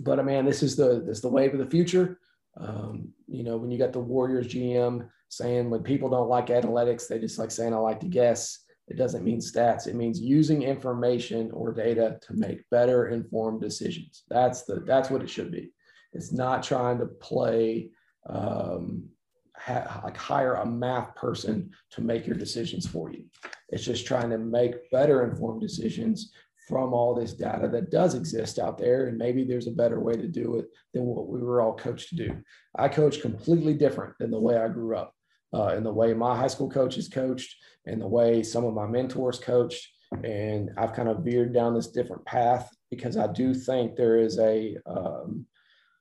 but 0.00 0.18
I 0.18 0.22
uh, 0.22 0.24
mean, 0.24 0.44
this 0.44 0.62
is 0.62 0.74
the 0.74 1.02
this 1.06 1.18
is 1.18 1.22
the 1.22 1.28
wave 1.28 1.52
of 1.52 1.60
the 1.60 1.70
future. 1.70 2.18
Um, 2.56 3.12
you 3.28 3.44
know, 3.44 3.56
when 3.56 3.70
you 3.70 3.78
got 3.78 3.92
the 3.92 4.00
Warriors 4.00 4.48
GM 4.48 5.08
saying 5.36 5.70
when 5.70 5.82
people 5.82 6.08
don't 6.08 6.28
like 6.28 6.46
analytics, 6.46 7.08
they 7.08 7.18
just 7.18 7.38
like 7.38 7.50
saying 7.50 7.74
I 7.74 7.78
like 7.78 8.00
to 8.00 8.08
guess. 8.08 8.60
It 8.88 8.98
doesn't 8.98 9.24
mean 9.24 9.38
stats. 9.38 9.86
It 9.86 9.94
means 9.94 10.20
using 10.20 10.62
information 10.62 11.50
or 11.52 11.72
data 11.72 12.18
to 12.26 12.34
make 12.34 12.68
better 12.70 13.08
informed 13.08 13.62
decisions. 13.62 14.24
That's 14.28 14.64
the 14.64 14.80
that's 14.86 15.10
what 15.10 15.22
it 15.22 15.30
should 15.30 15.50
be. 15.50 15.72
It's 16.12 16.32
not 16.32 16.62
trying 16.62 16.98
to 16.98 17.06
play 17.06 17.90
um, 18.28 19.08
ha- 19.56 20.02
like 20.04 20.16
hire 20.16 20.54
a 20.54 20.66
math 20.66 21.14
person 21.14 21.70
to 21.92 22.02
make 22.02 22.26
your 22.26 22.36
decisions 22.36 22.86
for 22.86 23.10
you. 23.10 23.24
It's 23.70 23.84
just 23.84 24.06
trying 24.06 24.30
to 24.30 24.38
make 24.38 24.90
better 24.90 25.24
informed 25.24 25.62
decisions 25.62 26.32
from 26.68 26.94
all 26.94 27.14
this 27.14 27.34
data 27.34 27.68
that 27.68 27.90
does 27.90 28.14
exist 28.14 28.58
out 28.58 28.78
there. 28.78 29.06
And 29.06 29.18
maybe 29.18 29.44
there's 29.44 29.66
a 29.66 29.72
better 29.72 30.00
way 30.00 30.14
to 30.14 30.26
do 30.26 30.56
it 30.56 30.66
than 30.92 31.04
what 31.04 31.28
we 31.28 31.40
were 31.40 31.60
all 31.60 31.74
coached 31.74 32.08
to 32.10 32.16
do. 32.16 32.36
I 32.74 32.88
coach 32.88 33.20
completely 33.20 33.74
different 33.74 34.14
than 34.18 34.30
the 34.30 34.40
way 34.40 34.56
I 34.56 34.68
grew 34.68 34.96
up, 34.96 35.13
uh, 35.54 35.68
and 35.68 35.86
the 35.86 35.92
way 35.92 36.12
my 36.12 36.36
high 36.36 36.48
school 36.48 36.68
coaches 36.68 37.08
coached, 37.08 37.56
and 37.86 38.00
the 38.00 38.08
way 38.08 38.42
some 38.42 38.64
of 38.64 38.74
my 38.74 38.86
mentors 38.86 39.38
coached. 39.38 39.88
And 40.22 40.70
I've 40.76 40.92
kind 40.92 41.08
of 41.08 41.24
veered 41.24 41.52
down 41.52 41.74
this 41.74 41.88
different 41.88 42.24
path 42.24 42.70
because 42.90 43.16
I 43.16 43.26
do 43.32 43.54
think 43.54 43.96
there 43.96 44.16
is 44.16 44.38
a 44.38 44.76
um, 44.86 45.46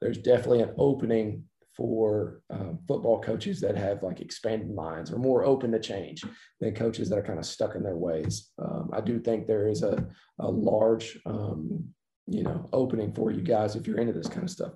there's 0.02 0.18
definitely 0.18 0.62
an 0.62 0.74
opening 0.78 1.46
for 1.76 2.42
um, 2.52 2.78
football 2.88 3.20
coaches 3.20 3.60
that 3.62 3.76
have 3.76 4.04
like 4.04 4.22
expanded 4.22 4.74
minds 4.74 5.12
or 5.12 5.18
more 5.18 5.44
open 5.44 5.72
to 5.72 5.80
change 5.80 6.24
than 6.60 6.76
coaches 6.76 7.10
that 7.10 7.18
are 7.18 7.24
kind 7.24 7.40
of 7.40 7.46
stuck 7.46 7.76
in 7.76 7.84
their 7.84 7.98
ways. 7.98 8.52
Um, 8.60 8.92
I 8.94 9.02
do 9.02 9.20
think 9.20 9.48
there 9.48 9.68
is 9.68 9.82
a, 9.82 10.06
a 10.40 10.48
large, 10.48 11.18
um, 11.26 11.86
you 12.28 12.44
know, 12.44 12.70
opening 12.74 13.14
for 13.14 13.32
you 13.32 13.42
guys 13.42 13.76
if 13.76 13.88
you're 13.88 13.98
into 13.98 14.14
this 14.14 14.28
kind 14.28 14.44
of 14.44 14.52
stuff. 14.52 14.74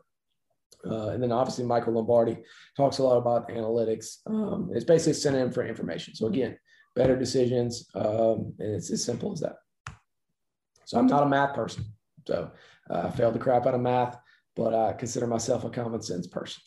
Uh, 0.85 1.09
and 1.09 1.21
then 1.21 1.31
obviously 1.31 1.65
Michael 1.65 1.93
Lombardi 1.93 2.37
talks 2.75 2.99
a 2.99 3.03
lot 3.03 3.17
about 3.17 3.49
analytics. 3.49 4.17
Um, 4.27 4.69
it's 4.73 4.85
basically 4.85 5.13
synonym 5.13 5.51
for 5.51 5.65
information. 5.65 6.15
So 6.15 6.27
again, 6.27 6.57
better 6.95 7.17
decisions, 7.17 7.89
um, 7.95 8.53
and 8.59 8.75
it's 8.75 8.91
as 8.91 9.03
simple 9.03 9.33
as 9.33 9.41
that. 9.41 9.55
So 10.85 10.97
I'm 10.97 11.07
not 11.07 11.23
a 11.23 11.29
math 11.29 11.53
person. 11.55 11.85
So 12.25 12.51
uh, 12.89 13.01
I 13.05 13.09
failed 13.11 13.35
the 13.35 13.39
crap 13.39 13.65
out 13.65 13.73
of 13.73 13.81
math 13.81 14.17
but 14.57 14.73
I 14.73 14.91
consider 14.93 15.27
myself 15.27 15.63
a 15.63 15.69
common 15.69 16.01
sense 16.01 16.27
person. 16.27 16.63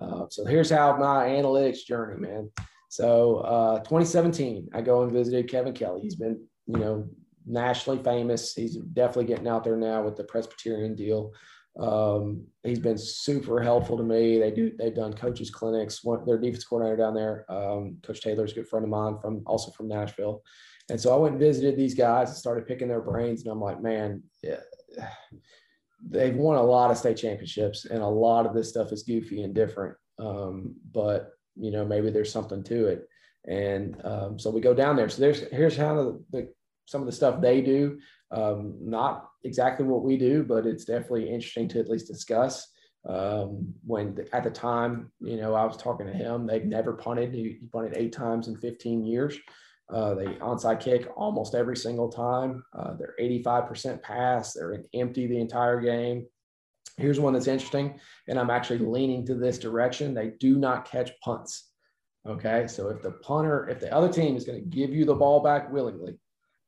Uh, 0.00 0.24
so 0.30 0.46
here's 0.46 0.70
how 0.70 0.96
my 0.96 1.26
analytics 1.26 1.84
journey, 1.86 2.18
man. 2.18 2.50
So 2.88 3.36
uh, 3.38 3.78
2017, 3.80 4.70
I 4.72 4.80
go 4.80 5.02
and 5.02 5.12
visited 5.12 5.48
Kevin 5.48 5.74
Kelley. 5.74 6.00
He's 6.00 6.16
been, 6.16 6.42
you 6.66 6.78
know, 6.78 7.08
nationally 7.46 8.02
famous. 8.02 8.54
He's 8.54 8.76
definitely 8.76 9.26
getting 9.26 9.46
out 9.46 9.62
there 9.62 9.76
now 9.76 10.02
with 10.02 10.16
the 10.16 10.24
Presbyterian 10.24 10.96
deal. 10.96 11.32
Um, 11.78 12.46
he's 12.62 12.80
been 12.80 12.98
super 12.98 13.60
helpful 13.60 13.96
to 13.96 14.02
me. 14.02 14.38
They 14.38 14.50
do 14.50 14.72
they've 14.78 14.94
done 14.94 15.12
coaches 15.12 15.50
clinics. 15.50 16.02
One, 16.02 16.24
their 16.26 16.38
defense 16.38 16.64
coordinator 16.64 16.96
down 16.96 17.14
there, 17.14 17.44
um, 17.48 17.98
Coach 18.02 18.20
Taylor's 18.20 18.52
a 18.52 18.56
good 18.56 18.68
friend 18.68 18.84
of 18.84 18.90
mine 18.90 19.18
from 19.20 19.42
also 19.46 19.70
from 19.70 19.88
Nashville. 19.88 20.42
And 20.90 21.00
so 21.00 21.14
I 21.14 21.16
went 21.16 21.34
and 21.34 21.40
visited 21.40 21.76
these 21.76 21.94
guys 21.94 22.30
and 22.30 22.36
started 22.36 22.66
picking 22.66 22.88
their 22.88 23.00
brains. 23.00 23.42
And 23.42 23.52
I'm 23.52 23.60
like, 23.60 23.80
man, 23.80 24.24
yeah, 24.42 24.56
they've 26.08 26.34
won 26.34 26.56
a 26.56 26.62
lot 26.62 26.90
of 26.90 26.96
state 26.96 27.16
championships 27.16 27.84
and 27.84 28.02
a 28.02 28.06
lot 28.06 28.46
of 28.46 28.54
this 28.54 28.68
stuff 28.68 28.92
is 28.92 29.02
goofy 29.02 29.42
and 29.42 29.54
different 29.54 29.96
um, 30.18 30.74
but 30.92 31.32
you 31.56 31.70
know 31.70 31.84
maybe 31.84 32.10
there's 32.10 32.32
something 32.32 32.62
to 32.62 32.86
it 32.86 33.08
and 33.48 34.00
um, 34.04 34.38
so 34.38 34.50
we 34.50 34.60
go 34.60 34.74
down 34.74 34.96
there 34.96 35.08
so 35.08 35.20
there's 35.20 35.40
here's 35.50 35.76
how 35.76 35.94
the, 35.94 36.24
the 36.30 36.52
some 36.86 37.00
of 37.00 37.06
the 37.06 37.12
stuff 37.12 37.40
they 37.40 37.60
do 37.60 37.98
um, 38.30 38.76
not 38.80 39.29
exactly 39.44 39.86
what 39.86 40.02
we 40.02 40.16
do 40.16 40.42
but 40.42 40.66
it's 40.66 40.84
definitely 40.84 41.28
interesting 41.28 41.68
to 41.68 41.78
at 41.78 41.88
least 41.88 42.06
discuss 42.06 42.68
um, 43.08 43.72
when 43.86 44.14
the, 44.14 44.34
at 44.34 44.44
the 44.44 44.50
time 44.50 45.10
you 45.20 45.36
know 45.36 45.54
i 45.54 45.64
was 45.64 45.76
talking 45.76 46.06
to 46.06 46.12
him 46.12 46.46
they've 46.46 46.64
never 46.64 46.92
punted 46.92 47.32
he, 47.32 47.56
he 47.60 47.66
punted 47.72 47.96
eight 47.96 48.12
times 48.12 48.48
in 48.48 48.56
15 48.56 49.04
years 49.04 49.38
uh, 49.92 50.14
they 50.14 50.26
onside 50.36 50.80
kick 50.80 51.08
almost 51.16 51.54
every 51.54 51.76
single 51.76 52.08
time. 52.08 52.62
Uh, 52.78 52.94
they're 52.94 53.14
85% 53.20 54.02
pass. 54.02 54.52
They're 54.52 54.84
empty 54.94 55.26
the 55.26 55.40
entire 55.40 55.80
game. 55.80 56.26
Here's 56.96 57.18
one 57.18 57.32
that's 57.32 57.46
interesting, 57.46 57.98
and 58.28 58.38
I'm 58.38 58.50
actually 58.50 58.80
leaning 58.80 59.24
to 59.26 59.34
this 59.34 59.58
direction. 59.58 60.14
They 60.14 60.32
do 60.38 60.58
not 60.58 60.84
catch 60.84 61.12
punts. 61.22 61.70
Okay, 62.26 62.66
so 62.66 62.88
if 62.88 63.00
the 63.00 63.12
punter, 63.12 63.68
if 63.68 63.80
the 63.80 63.92
other 63.92 64.12
team 64.12 64.36
is 64.36 64.44
going 64.44 64.60
to 64.60 64.76
give 64.76 64.90
you 64.90 65.06
the 65.06 65.14
ball 65.14 65.42
back 65.42 65.72
willingly, 65.72 66.18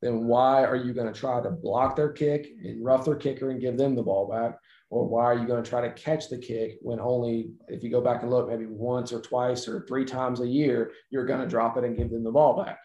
then 0.02 0.26
why 0.26 0.64
are 0.64 0.76
you 0.76 0.92
going 0.92 1.10
to 1.10 1.18
try 1.18 1.40
to 1.40 1.50
block 1.50 1.96
their 1.96 2.12
kick 2.12 2.48
and 2.62 2.84
rough 2.84 3.04
their 3.04 3.16
kicker 3.16 3.50
and 3.50 3.60
give 3.60 3.78
them 3.78 3.94
the 3.94 4.02
ball 4.02 4.28
back? 4.28 4.58
or 4.92 5.08
why 5.08 5.24
are 5.24 5.38
you 5.38 5.46
going 5.46 5.64
to 5.64 5.68
try 5.68 5.80
to 5.80 5.90
catch 5.94 6.28
the 6.28 6.36
kick 6.36 6.76
when 6.82 7.00
only 7.00 7.50
if 7.68 7.82
you 7.82 7.90
go 7.90 8.02
back 8.02 8.20
and 8.20 8.30
look 8.30 8.46
maybe 8.46 8.66
once 8.66 9.10
or 9.10 9.22
twice 9.22 9.66
or 9.66 9.86
three 9.88 10.04
times 10.04 10.40
a 10.40 10.46
year 10.46 10.92
you're 11.08 11.24
going 11.24 11.40
to 11.40 11.48
drop 11.48 11.78
it 11.78 11.84
and 11.84 11.96
give 11.96 12.10
them 12.10 12.22
the 12.22 12.30
ball 12.30 12.62
back? 12.62 12.78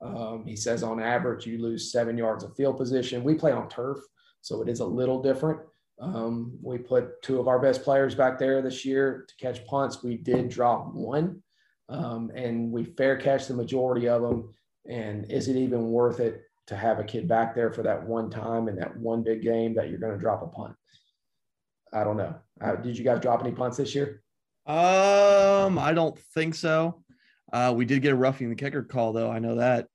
Um, 0.00 0.44
he 0.46 0.56
says 0.56 0.82
on 0.82 1.02
average 1.02 1.44
you 1.44 1.60
lose 1.60 1.92
seven 1.92 2.16
yards 2.16 2.44
of 2.44 2.56
field 2.56 2.78
position. 2.78 3.22
We 3.22 3.34
play 3.34 3.52
on 3.52 3.68
turf 3.68 3.98
so 4.40 4.62
it 4.62 4.70
is 4.70 4.80
a 4.80 4.86
little 4.86 5.20
different. 5.20 5.60
Um, 6.00 6.56
we 6.62 6.78
put 6.78 7.20
two 7.20 7.38
of 7.38 7.46
our 7.46 7.58
best 7.58 7.84
players 7.84 8.14
back 8.14 8.38
there 8.38 8.62
this 8.62 8.86
year 8.86 9.26
to 9.28 9.34
catch 9.36 9.66
punts. 9.66 10.02
We 10.02 10.16
did 10.16 10.48
drop 10.48 10.94
one 10.94 11.42
um, 11.90 12.32
and 12.34 12.72
we 12.72 12.84
fair 12.84 13.18
catch 13.18 13.48
the 13.48 13.54
majority 13.54 14.08
of 14.08 14.22
them. 14.22 14.54
And 14.88 15.30
is 15.30 15.48
it 15.48 15.56
even 15.56 15.90
worth 15.90 16.20
it 16.20 16.40
to 16.70 16.76
have 16.76 16.98
a 16.98 17.04
kid 17.04 17.28
back 17.28 17.54
there 17.54 17.70
for 17.72 17.82
that 17.82 18.02
one 18.04 18.30
time 18.30 18.68
and 18.68 18.78
that 18.78 18.96
one 18.96 19.22
big 19.22 19.42
game 19.42 19.74
that 19.74 19.90
you're 19.90 19.98
going 19.98 20.12
to 20.12 20.18
drop 20.18 20.42
a 20.42 20.46
punt 20.46 20.74
I 21.92 22.04
don't 22.04 22.16
know. 22.16 22.34
Uh, 22.60 22.76
did 22.76 22.96
you 22.96 23.04
guys 23.04 23.20
drop 23.20 23.40
any 23.40 23.52
punts 23.52 23.76
this 23.76 23.94
year? 23.94 24.22
Um, 24.66 25.78
I 25.78 25.92
don't 25.94 26.18
think 26.34 26.54
so. 26.54 27.02
Uh, 27.52 27.72
we 27.76 27.84
did 27.84 28.02
get 28.02 28.12
a 28.12 28.16
roughing 28.16 28.48
the 28.48 28.54
kicker 28.54 28.82
call 28.82 29.12
though. 29.12 29.30
I 29.30 29.38
know 29.38 29.56
that. 29.56 29.88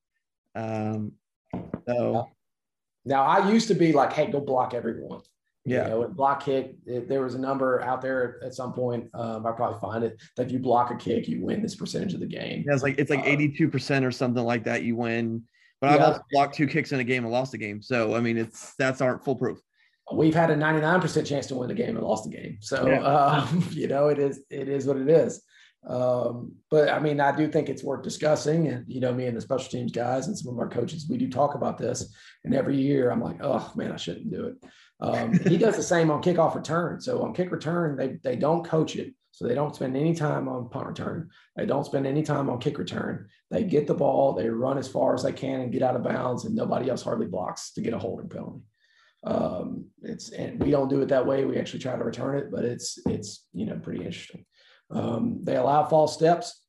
Um, 0.55 1.13
so 1.87 2.29
now 3.05 3.23
I 3.23 3.49
used 3.49 3.67
to 3.69 3.75
be 3.75 3.93
like, 3.93 4.11
hey, 4.11 4.29
go 4.29 4.41
block 4.41 4.73
everyone. 4.73 5.21
Yeah. 5.63 5.83
You 5.83 5.89
know, 5.89 6.07
block 6.09 6.43
kick. 6.43 6.75
It, 6.85 7.07
there 7.07 7.21
was 7.21 7.35
a 7.35 7.39
number 7.39 7.81
out 7.81 8.01
there 8.01 8.39
at 8.43 8.53
some 8.53 8.73
point. 8.73 9.09
Um, 9.13 9.45
I 9.45 9.51
probably 9.51 9.79
find 9.79 10.03
it 10.03 10.21
that 10.35 10.47
if 10.47 10.51
you 10.51 10.59
block 10.59 10.91
a 10.91 10.95
kick, 10.95 11.27
you 11.27 11.43
win 11.43 11.61
this 11.61 11.75
percentage 11.75 12.13
of 12.13 12.19
the 12.19 12.27
game. 12.27 12.65
Yeah, 12.67 12.73
it's 12.73 12.83
like 12.83 12.99
it's 12.99 13.09
like 13.09 13.21
uh, 13.21 13.25
eighty 13.25 13.49
two 13.49 13.69
percent 13.69 14.05
or 14.05 14.11
something 14.11 14.43
like 14.43 14.65
that. 14.65 14.83
You 14.83 14.95
win. 14.95 15.43
But 15.85 15.91
yeah. 15.91 15.95
I've 15.95 16.01
also 16.01 16.21
blocked 16.31 16.55
two 16.55 16.67
kicks 16.67 16.91
in 16.91 16.99
a 16.99 17.03
game 17.03 17.23
and 17.23 17.31
lost 17.31 17.53
a 17.53 17.57
game. 17.57 17.81
So 17.81 18.15
I 18.15 18.19
mean, 18.19 18.37
it's 18.37 18.73
that's 18.77 19.01
aren't 19.01 19.23
foolproof 19.23 19.59
we've 20.13 20.35
had 20.35 20.51
a 20.51 20.55
99% 20.55 21.25
chance 21.25 21.47
to 21.47 21.55
win 21.55 21.67
the 21.67 21.73
game 21.73 21.97
and 21.97 22.05
lost 22.05 22.25
the 22.25 22.35
game. 22.35 22.57
So, 22.61 22.87
yeah. 22.87 23.01
um, 23.01 23.67
you 23.71 23.87
know, 23.87 24.07
it 24.07 24.19
is, 24.19 24.43
it 24.49 24.69
is 24.69 24.85
what 24.85 24.97
it 24.97 25.09
is. 25.09 25.41
Um, 25.87 26.53
but 26.71 26.89
I 26.89 26.99
mean, 26.99 27.19
I 27.19 27.35
do 27.35 27.47
think 27.47 27.69
it's 27.69 27.83
worth 27.83 28.03
discussing. 28.03 28.67
And, 28.67 28.85
you 28.87 28.99
know, 28.99 29.13
me 29.13 29.27
and 29.27 29.37
the 29.37 29.41
special 29.41 29.69
teams 29.69 29.91
guys 29.91 30.27
and 30.27 30.37
some 30.37 30.53
of 30.53 30.59
our 30.59 30.69
coaches, 30.69 31.07
we 31.09 31.17
do 31.17 31.29
talk 31.29 31.55
about 31.55 31.77
this. 31.77 32.13
And 32.43 32.55
every 32.55 32.75
year 32.77 33.11
I'm 33.11 33.21
like, 33.21 33.37
oh 33.41 33.71
man, 33.75 33.91
I 33.91 33.97
shouldn't 33.97 34.31
do 34.31 34.47
it. 34.47 34.55
Um, 34.99 35.33
he 35.39 35.57
does 35.57 35.75
the 35.75 35.83
same 35.83 36.09
on 36.09 36.23
kickoff 36.23 36.55
return. 36.55 37.01
So 37.01 37.21
on 37.21 37.33
kick 37.33 37.51
return, 37.51 37.97
they, 37.97 38.17
they 38.23 38.35
don't 38.35 38.65
coach 38.65 38.95
it. 38.95 39.13
So 39.35 39.45
they 39.45 39.53
don't 39.53 39.75
spend 39.75 39.97
any 39.97 40.15
time 40.15 40.47
on 40.47 40.69
punt 40.69 40.87
return. 40.87 41.29
They 41.57 41.65
don't 41.65 41.85
spend 41.85 42.07
any 42.07 42.23
time 42.23 42.49
on 42.49 42.57
kick 42.57 42.77
return. 42.77 43.27
They 43.51 43.65
get 43.65 43.85
the 43.85 43.93
ball, 43.93 44.31
they 44.31 44.49
run 44.49 44.77
as 44.77 44.87
far 44.87 45.13
as 45.13 45.23
they 45.23 45.33
can 45.33 45.59
and 45.59 45.73
get 45.73 45.83
out 45.83 45.97
of 45.97 46.05
bounds, 46.05 46.45
and 46.45 46.55
nobody 46.55 46.89
else 46.89 47.01
hardly 47.03 47.25
blocks 47.25 47.73
to 47.73 47.81
get 47.81 47.93
a 47.93 47.99
holding 47.99 48.29
penalty. 48.29 48.61
Um, 49.25 49.87
it's 50.03 50.29
and 50.29 50.63
we 50.63 50.71
don't 50.71 50.87
do 50.87 51.01
it 51.01 51.09
that 51.09 51.25
way. 51.25 51.43
We 51.43 51.57
actually 51.57 51.79
try 51.79 51.97
to 51.97 52.03
return 52.05 52.37
it, 52.37 52.49
but 52.49 52.63
it's 52.63 52.97
it's 53.07 53.45
you 53.51 53.65
know 53.65 53.75
pretty 53.75 54.05
interesting. 54.05 54.45
Um, 54.89 55.41
they 55.43 55.57
allow 55.57 55.83
false 55.83 56.13
steps. 56.13 56.63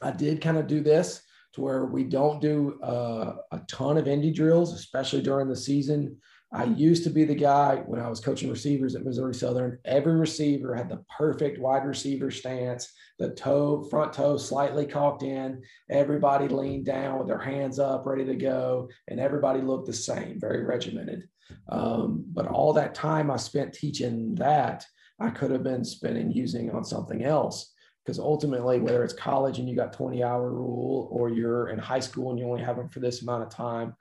I 0.00 0.12
did 0.12 0.40
kind 0.40 0.56
of 0.56 0.68
do 0.68 0.82
this 0.82 1.20
to 1.54 1.62
where 1.62 1.86
we 1.86 2.04
don't 2.04 2.40
do 2.40 2.78
uh, 2.80 3.38
a 3.50 3.58
ton 3.66 3.98
of 3.98 4.04
indie 4.04 4.32
drills, 4.32 4.72
especially 4.72 5.22
during 5.22 5.48
the 5.48 5.56
season. 5.56 6.16
I 6.54 6.64
used 6.64 7.02
to 7.02 7.10
be 7.10 7.24
the 7.24 7.34
guy 7.34 7.82
when 7.84 8.00
I 8.00 8.08
was 8.08 8.20
coaching 8.20 8.48
receivers 8.48 8.94
at 8.94 9.04
Missouri 9.04 9.34
Southern. 9.34 9.76
Every 9.84 10.14
receiver 10.14 10.72
had 10.72 10.88
the 10.88 11.04
perfect 11.18 11.58
wide 11.58 11.84
receiver 11.84 12.30
stance, 12.30 12.92
the 13.18 13.30
toe, 13.30 13.82
front 13.90 14.12
toe 14.12 14.36
slightly 14.36 14.86
cocked 14.86 15.24
in. 15.24 15.62
Everybody 15.90 16.46
leaned 16.46 16.86
down 16.86 17.18
with 17.18 17.26
their 17.26 17.40
hands 17.40 17.80
up, 17.80 18.06
ready 18.06 18.24
to 18.26 18.36
go, 18.36 18.88
and 19.08 19.18
everybody 19.18 19.62
looked 19.62 19.86
the 19.86 19.92
same, 19.92 20.38
very 20.38 20.62
regimented. 20.62 21.28
Um, 21.70 22.24
but 22.32 22.46
all 22.46 22.72
that 22.74 22.94
time 22.94 23.32
I 23.32 23.36
spent 23.36 23.74
teaching 23.74 24.36
that, 24.36 24.86
I 25.18 25.30
could 25.30 25.50
have 25.50 25.64
been 25.64 25.84
spending 25.84 26.30
using 26.30 26.70
on 26.70 26.84
something 26.84 27.24
else. 27.24 27.72
Because 28.04 28.20
ultimately, 28.20 28.78
whether 28.78 29.02
it's 29.02 29.14
college 29.14 29.58
and 29.58 29.68
you 29.68 29.74
got 29.74 29.92
20 29.92 30.22
hour 30.22 30.52
rule 30.52 31.08
or 31.10 31.30
you're 31.30 31.70
in 31.70 31.78
high 31.78 32.00
school 32.00 32.30
and 32.30 32.38
you 32.38 32.46
only 32.46 32.62
have 32.62 32.76
them 32.76 32.90
for 32.90 33.00
this 33.00 33.22
amount 33.22 33.42
of 33.42 33.48
time, 33.48 33.94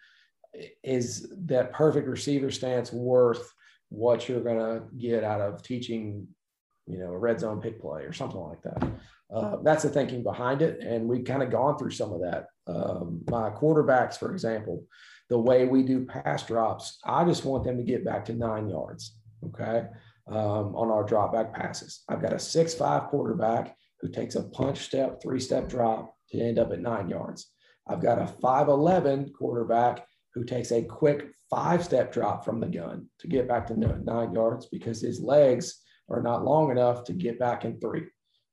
is 0.84 1.28
that 1.46 1.74
perfect 1.74 2.08
receiver 2.08 2.52
stance 2.52 2.92
worth 2.92 3.54
what 3.90 4.28
you're 4.28 4.42
going 4.42 4.58
to 4.58 4.84
get 4.98 5.24
out 5.24 5.42
of 5.42 5.64
teaching, 5.64 6.28
you 6.88 7.00
know, 7.00 7.12
a 7.12 7.18
red 7.18 7.40
zone 7.40 7.62
pick 7.62 7.82
play 7.82 8.04
or 8.04 8.14
something 8.14 8.40
like 8.40 8.62
that? 8.64 8.92
Uh, 9.34 9.58
that's 9.64 9.84
the 9.84 9.90
thinking 9.90 10.24
behind 10.24 10.62
it. 10.62 10.80
And 10.80 11.08
we've 11.08 11.26
kind 11.26 11.42
of 11.42 11.52
gone 11.52 11.78
through 11.78 11.92
some 11.92 12.14
of 12.14 12.22
that. 12.22 12.48
Um, 12.68 13.22
my 13.30 13.50
quarterbacks, 13.50 14.18
for 14.18 14.32
example, 14.32 14.86
the 15.30 15.40
way 15.40 15.66
we 15.66 15.84
do 15.84 16.06
pass 16.06 16.46
drops, 16.46 17.00
I 17.04 17.24
just 17.26 17.46
want 17.46 17.64
them 17.64 17.78
to 17.78 17.84
get 17.84 18.06
back 18.06 18.26
to 18.26 18.34
nine 18.34 18.70
yards. 18.70 19.18
Okay. 19.48 19.88
Um, 20.28 20.76
on 20.76 20.90
our 20.90 21.04
drop 21.04 21.34
back 21.34 21.54
passes. 21.54 22.04
I've 22.08 22.22
got 22.22 22.32
a 22.32 22.40
six 22.40 22.74
five 22.74 23.10
quarterback 23.10 23.76
who 24.00 24.10
takes 24.10 24.36
a 24.36 24.44
punch 24.44 24.80
step, 24.80 25.22
three 25.22 25.40
step 25.40 25.68
drop 25.68 26.16
to 26.30 26.40
end 26.40 26.60
up 26.60 26.72
at 26.72 26.80
nine 26.80 27.10
yards. 27.10 27.52
I've 27.88 28.02
got 28.02 28.20
a 28.20 28.26
5'11 28.42 29.34
quarterback 29.34 30.06
who 30.34 30.44
takes 30.44 30.72
a 30.72 30.84
quick 30.84 31.32
five 31.50 31.84
step 31.84 32.12
drop 32.12 32.44
from 32.44 32.60
the 32.60 32.68
gun 32.68 33.08
to 33.20 33.28
get 33.28 33.48
back 33.48 33.68
to 33.68 33.78
nine 33.78 34.34
yards 34.34 34.66
because 34.68 35.02
his 35.02 35.22
legs 35.22 35.82
are 36.10 36.22
not 36.22 36.44
long 36.44 36.72
enough 36.72 37.04
to 37.06 37.14
get 37.14 37.40
back 37.40 37.66
in 37.66 37.80
three, 37.80 38.06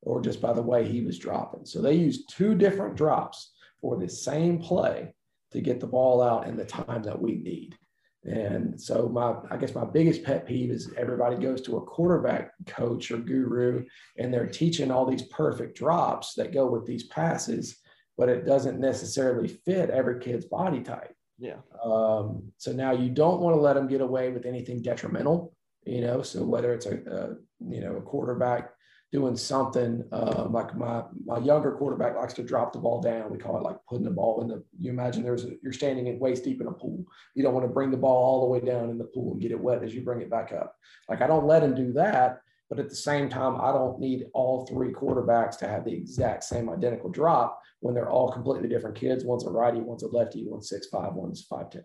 or 0.03 0.21
just 0.21 0.41
by 0.41 0.53
the 0.53 0.63
way 0.63 0.87
he 0.87 1.01
was 1.03 1.19
dropping. 1.19 1.65
So 1.65 1.81
they 1.81 1.95
use 1.95 2.27
two 2.27 2.55
different 2.55 2.97
drops 2.97 3.53
for 3.81 3.97
the 3.97 4.09
same 4.09 4.59
play 4.59 5.15
to 5.53 5.61
get 5.61 5.81
the 5.81 5.87
ball 5.87 6.23
out 6.23 6.47
in 6.47 6.57
the 6.57 6.65
time 6.65 7.03
that 7.03 7.21
we 7.21 7.37
need. 7.37 7.77
And 8.25 8.79
so 8.81 9.09
my, 9.09 9.35
I 9.51 9.57
guess 9.57 9.75
my 9.75 9.85
biggest 9.85 10.23
pet 10.23 10.47
peeve 10.47 10.71
is 10.71 10.93
everybody 10.97 11.37
goes 11.37 11.63
to 11.63 11.79
a 11.79 11.85
quarterback 11.85 12.53
coach 12.67 13.11
or 13.11 13.17
guru 13.17 13.85
and 14.19 14.33
they're 14.33 14.47
teaching 14.47 14.91
all 14.91 15.07
these 15.07 15.23
perfect 15.23 15.77
drops 15.77 16.35
that 16.35 16.53
go 16.53 16.67
with 16.67 16.85
these 16.85 17.05
passes, 17.05 17.79
but 18.19 18.29
it 18.29 18.45
doesn't 18.45 18.79
necessarily 18.79 19.49
fit 19.49 19.89
every 19.89 20.21
kid's 20.21 20.45
body 20.45 20.83
type. 20.83 21.15
Yeah. 21.41 21.57
Um, 21.83 22.53
so 22.59 22.73
now 22.73 22.93
you 22.93 23.09
don't 23.09 23.41
want 23.41 23.57
to 23.57 23.61
let 23.61 23.75
them 23.75 23.89
get 23.89 24.03
away 24.03 24.31
with 24.31 24.45
anything 24.45 24.83
detrimental, 24.83 25.55
you 25.87 26.03
know, 26.03 26.23
so 26.23 26.45
whether 26.45 26.75
it's 26.75 26.87
a, 26.87 26.97
a 26.97 27.37
you 27.67 27.81
know, 27.81 27.97
a 27.97 28.03
quarterback 28.03 28.71
doing 29.13 29.37
something 29.37 30.05
uh, 30.13 30.47
like 30.51 30.77
my 30.77 31.03
my 31.25 31.39
younger 31.39 31.73
quarterback 31.73 32.15
likes 32.15 32.35
to 32.35 32.45
drop 32.45 32.73
the 32.73 32.79
ball 32.79 33.01
down. 33.01 33.31
We 33.31 33.39
call 33.39 33.57
it 33.57 33.63
like 33.63 33.77
putting 33.89 34.05
the 34.05 34.11
ball 34.11 34.43
in 34.43 34.49
the. 34.49 34.63
You 34.79 34.91
imagine 34.91 35.23
there's 35.23 35.45
a, 35.45 35.51
you're 35.63 35.73
standing 35.73 36.07
in 36.07 36.19
waist 36.19 36.45
deep 36.45 36.61
in 36.61 36.69
a 36.69 36.73
pool. 36.73 37.05
You 37.35 37.43
don't 37.43 37.55
want 37.55 37.67
to 37.67 37.73
bring 37.73 37.91
the 37.91 37.97
ball 37.97 38.23
all 38.23 38.41
the 38.43 38.47
way 38.47 38.61
down 38.61 38.91
in 38.91 38.99
the 38.99 39.05
pool 39.05 39.33
and 39.33 39.41
get 39.41 39.51
it 39.51 39.61
wet 39.61 39.83
as 39.83 39.95
you 39.95 40.03
bring 40.03 40.21
it 40.21 40.31
back 40.31 40.53
up. 40.53 40.77
Like 41.09 41.23
I 41.23 41.27
don't 41.27 41.47
let 41.47 41.63
him 41.63 41.75
do 41.75 41.93
that, 41.95 42.41
but 42.69 42.79
at 42.79 42.89
the 42.89 42.97
same 42.97 43.29
time, 43.29 43.61
I 43.61 43.73
don't 43.73 43.99
need 43.99 44.27
all 44.33 44.67
three 44.67 44.93
quarterbacks 44.93 45.59
to 45.59 45.69
have 45.69 45.85
the 45.85 45.93
exact 45.95 46.45
same 46.45 46.71
identical 46.71 47.11
drop 47.11 47.61
when 47.81 47.95
they're 47.95 48.11
all 48.11 48.31
completely 48.31 48.69
different 48.69 48.97
kids. 48.97 49.25
One's 49.25 49.47
a 49.47 49.51
righty, 49.51 49.81
one's 49.81 50.03
a 50.03 50.09
lefty, 50.09 50.45
one's 50.47 50.69
six 50.69 50.89
five, 50.89 51.15
one's 51.15 51.43
five 51.43 51.71
ten. 51.71 51.85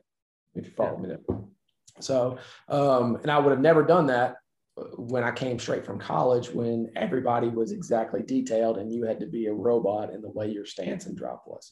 If 0.54 0.66
you 0.66 0.72
follow 0.72 0.98
me 0.98 1.10
there. 1.10 1.20
So, 2.00 2.38
um, 2.70 3.18
and 3.18 3.32
I 3.32 3.40
would 3.40 3.52
have 3.52 3.62
never 3.62 3.84
done 3.84 4.08
that 4.08 4.36
when 4.98 5.24
I 5.24 5.32
came 5.32 5.58
straight 5.58 5.86
from 5.86 6.00
college, 6.00 6.50
when 6.50 6.92
everybody 6.96 7.48
was 7.48 7.72
exactly 7.72 8.22
detailed 8.22 8.78
and 8.78 8.92
you 8.92 9.04
had 9.04 9.20
to 9.22 9.26
be 9.26 9.48
a 9.48 9.54
robot 9.54 10.14
in 10.14 10.22
the 10.22 10.30
way 10.30 10.50
your 10.50 10.66
stance 10.66 11.06
and 11.06 11.18
drop 11.18 11.44
was. 11.46 11.72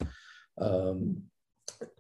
Um, 0.60 1.24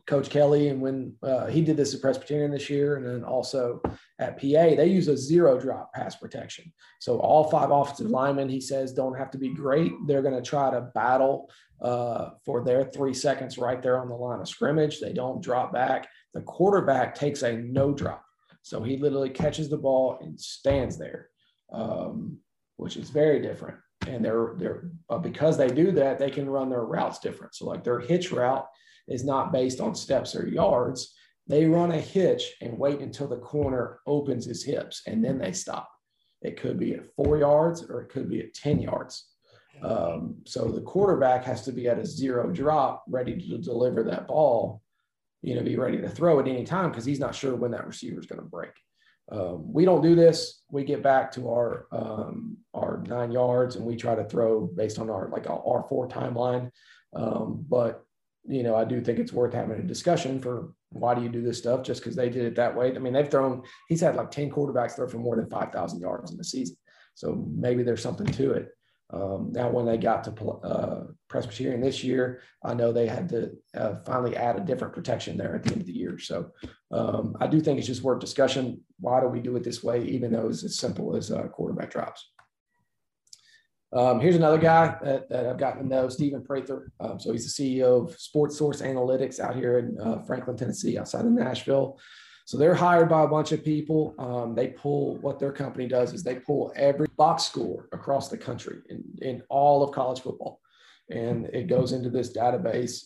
Coach 0.05 0.29
Kelley, 0.29 0.69
and 0.69 0.81
when 0.81 1.15
uh, 1.23 1.47
he 1.47 1.61
did 1.61 1.77
this 1.77 1.93
at 1.93 2.01
Presbyterian 2.01 2.51
this 2.51 2.69
year, 2.69 2.97
and 2.97 3.05
then 3.05 3.23
also 3.23 3.81
at 4.19 4.37
PA, 4.37 4.75
they 4.75 4.87
use 4.87 5.07
a 5.07 5.17
zero 5.17 5.59
drop 5.59 5.93
pass 5.93 6.15
protection. 6.15 6.71
So 6.99 7.19
all 7.19 7.49
five 7.49 7.71
offensive 7.71 8.09
linemen, 8.09 8.49
he 8.49 8.61
says, 8.61 8.93
don't 8.93 9.17
have 9.17 9.31
to 9.31 9.37
be 9.37 9.53
great. 9.53 9.91
They're 10.05 10.21
going 10.21 10.35
to 10.35 10.41
try 10.41 10.71
to 10.71 10.81
battle 10.93 11.49
uh, 11.81 12.31
for 12.45 12.63
their 12.63 12.85
three 12.85 13.13
seconds 13.13 13.57
right 13.57 13.81
there 13.81 13.99
on 13.99 14.09
the 14.09 14.15
line 14.15 14.39
of 14.39 14.47
scrimmage. 14.47 14.99
They 14.99 15.13
don't 15.13 15.43
drop 15.43 15.73
back. 15.73 16.07
The 16.33 16.41
quarterback 16.41 17.15
takes 17.15 17.41
a 17.43 17.53
no 17.57 17.93
drop. 17.93 18.23
So 18.61 18.81
he 18.81 18.97
literally 18.97 19.29
catches 19.29 19.69
the 19.69 19.77
ball 19.77 20.17
and 20.21 20.39
stands 20.39 20.97
there, 20.97 21.29
um, 21.71 22.37
which 22.77 22.97
is 22.97 23.09
very 23.09 23.41
different. 23.41 23.77
And 24.07 24.23
they're 24.23 24.55
they're 24.57 24.89
uh, 25.09 25.17
because 25.17 25.57
they 25.57 25.67
do 25.67 25.91
that, 25.93 26.19
they 26.19 26.29
can 26.29 26.49
run 26.49 26.69
their 26.69 26.83
routes 26.83 27.19
different. 27.19 27.55
So 27.55 27.65
like 27.65 27.83
their 27.83 27.99
hitch 27.99 28.31
route 28.31 28.65
is 29.07 29.23
not 29.23 29.51
based 29.51 29.79
on 29.79 29.95
steps 29.95 30.35
or 30.35 30.47
yards. 30.47 31.13
They 31.47 31.65
run 31.65 31.91
a 31.91 31.99
hitch 31.99 32.53
and 32.61 32.77
wait 32.77 32.99
until 32.99 33.27
the 33.27 33.37
corner 33.37 33.99
opens 34.07 34.45
his 34.45 34.63
hips 34.63 35.01
and 35.07 35.23
then 35.23 35.37
they 35.37 35.51
stop. 35.51 35.89
It 36.41 36.59
could 36.59 36.79
be 36.79 36.93
at 36.93 37.13
four 37.15 37.37
yards 37.37 37.83
or 37.83 38.01
it 38.01 38.09
could 38.09 38.29
be 38.29 38.39
at 38.39 38.53
10 38.53 38.79
yards. 38.79 39.29
Um, 39.81 40.35
so 40.45 40.69
the 40.69 40.81
quarterback 40.81 41.43
has 41.43 41.63
to 41.65 41.71
be 41.71 41.87
at 41.89 41.99
a 41.99 42.05
zero 42.05 42.49
drop, 42.51 43.03
ready 43.07 43.37
to 43.37 43.57
deliver 43.57 44.03
that 44.03 44.27
ball 44.27 44.83
you 45.43 45.55
know, 45.55 45.61
be 45.61 45.75
ready 45.75 45.97
to 45.97 46.09
throw 46.09 46.39
at 46.39 46.47
any 46.47 46.63
time 46.63 46.89
because 46.89 47.05
he's 47.05 47.19
not 47.19 47.35
sure 47.35 47.53
when 47.53 47.71
that 47.71 47.85
receiver 47.85 48.19
is 48.19 48.25
going 48.25 48.41
to 48.41 48.47
break. 48.47 48.71
Um, 49.31 49.71
we 49.71 49.85
don't 49.85 50.01
do 50.01 50.15
this. 50.15 50.63
We 50.71 50.83
get 50.83 51.03
back 51.03 51.31
to 51.33 51.49
our 51.49 51.87
um, 51.91 52.57
our 52.73 53.03
nine 53.05 53.31
yards 53.31 53.75
and 53.75 53.85
we 53.85 53.95
try 53.95 54.15
to 54.15 54.23
throw 54.23 54.61
based 54.61 54.99
on 54.99 55.09
our 55.09 55.29
like 55.29 55.49
our 55.49 55.85
four 55.87 56.07
timeline. 56.07 56.71
Um, 57.13 57.65
but 57.69 58.05
you 58.45 58.63
know, 58.63 58.75
I 58.75 58.85
do 58.85 58.99
think 59.01 59.19
it's 59.19 59.33
worth 59.33 59.53
having 59.53 59.79
a 59.79 59.83
discussion 59.83 60.41
for 60.41 60.73
why 60.89 61.15
do 61.15 61.21
you 61.21 61.29
do 61.29 61.41
this 61.41 61.57
stuff 61.57 61.83
just 61.83 62.01
because 62.01 62.15
they 62.15 62.29
did 62.29 62.45
it 62.45 62.55
that 62.55 62.75
way. 62.75 62.95
I 62.95 62.99
mean, 62.99 63.13
they've 63.13 63.29
thrown, 63.29 63.63
he's 63.89 64.01
had 64.01 64.15
like 64.15 64.31
10 64.31 64.51
quarterbacks 64.51 64.95
throw 64.95 65.07
for 65.07 65.17
more 65.17 65.35
than 65.35 65.49
5,000 65.49 65.99
yards 65.99 66.31
in 66.31 66.37
the 66.37 66.43
season. 66.43 66.75
So 67.15 67.45
maybe 67.55 67.83
there's 67.83 68.01
something 68.01 68.27
to 68.27 68.51
it. 68.51 68.69
Um, 69.11 69.51
now, 69.51 69.69
when 69.69 69.85
they 69.85 69.97
got 69.97 70.23
to 70.23 70.49
uh, 70.49 71.03
Presbyterian 71.29 71.81
this 71.81 72.03
year, 72.03 72.41
I 72.63 72.73
know 72.73 72.91
they 72.91 73.07
had 73.07 73.29
to 73.29 73.51
uh, 73.75 73.95
finally 74.05 74.35
add 74.35 74.55
a 74.55 74.61
different 74.61 74.93
protection 74.93 75.37
there 75.37 75.55
at 75.55 75.63
the 75.63 75.71
end 75.71 75.81
of 75.81 75.87
the 75.87 75.93
year. 75.93 76.17
So 76.17 76.49
um, 76.91 77.35
I 77.39 77.45
do 77.45 77.59
think 77.59 77.77
it's 77.77 77.87
just 77.87 78.01
worth 78.01 78.19
discussion. 78.19 78.81
Why 78.99 79.21
do 79.21 79.27
we 79.27 79.39
do 79.39 79.55
it 79.55 79.63
this 79.63 79.83
way, 79.83 80.03
even 80.05 80.31
though 80.31 80.47
it's 80.47 80.63
as 80.63 80.79
simple 80.79 81.15
as 81.15 81.31
uh, 81.31 81.43
quarterback 81.49 81.91
drops? 81.91 82.31
Um, 83.95 84.19
here's 84.19 84.35
another 84.35 84.57
guy 84.57 84.97
that, 85.03 85.29
that, 85.29 85.45
I've 85.45 85.59
gotten 85.59 85.83
to 85.83 85.87
know, 85.87 86.09
Stephen 86.09 86.43
Prather. 86.43 86.91
Um, 86.99 87.19
so 87.19 87.31
he's 87.31 87.55
the 87.55 87.63
CEO 87.79 88.07
of 88.07 88.19
Sports 88.19 88.57
Source 88.57 88.81
Analytics 88.81 89.39
out 89.39 89.55
here 89.55 89.77
in 89.77 89.97
uh, 89.99 90.23
Franklin, 90.23 90.57
Tennessee, 90.57 90.97
outside 90.97 91.25
of 91.25 91.31
Nashville. 91.31 91.99
So 92.45 92.57
they're 92.57 92.73
hired 92.73 93.07
by 93.07 93.23
a 93.23 93.27
bunch 93.27 93.51
of 93.51 93.63
people. 93.63 94.15
Um, 94.17 94.55
they 94.55 94.69
pull 94.69 95.17
what 95.17 95.39
their 95.39 95.51
company 95.51 95.87
does 95.87 96.13
is 96.13 96.23
they 96.23 96.35
pull 96.35 96.73
every 96.75 97.07
box 97.17 97.43
score 97.43 97.87
across 97.93 98.29
the 98.29 98.37
country 98.37 98.79
in, 98.89 99.03
in 99.21 99.43
all 99.49 99.83
of 99.83 99.91
college 99.93 100.21
football. 100.21 100.59
And 101.09 101.45
it 101.47 101.67
goes 101.67 101.91
into 101.91 102.09
this 102.09 102.35
database 102.35 103.05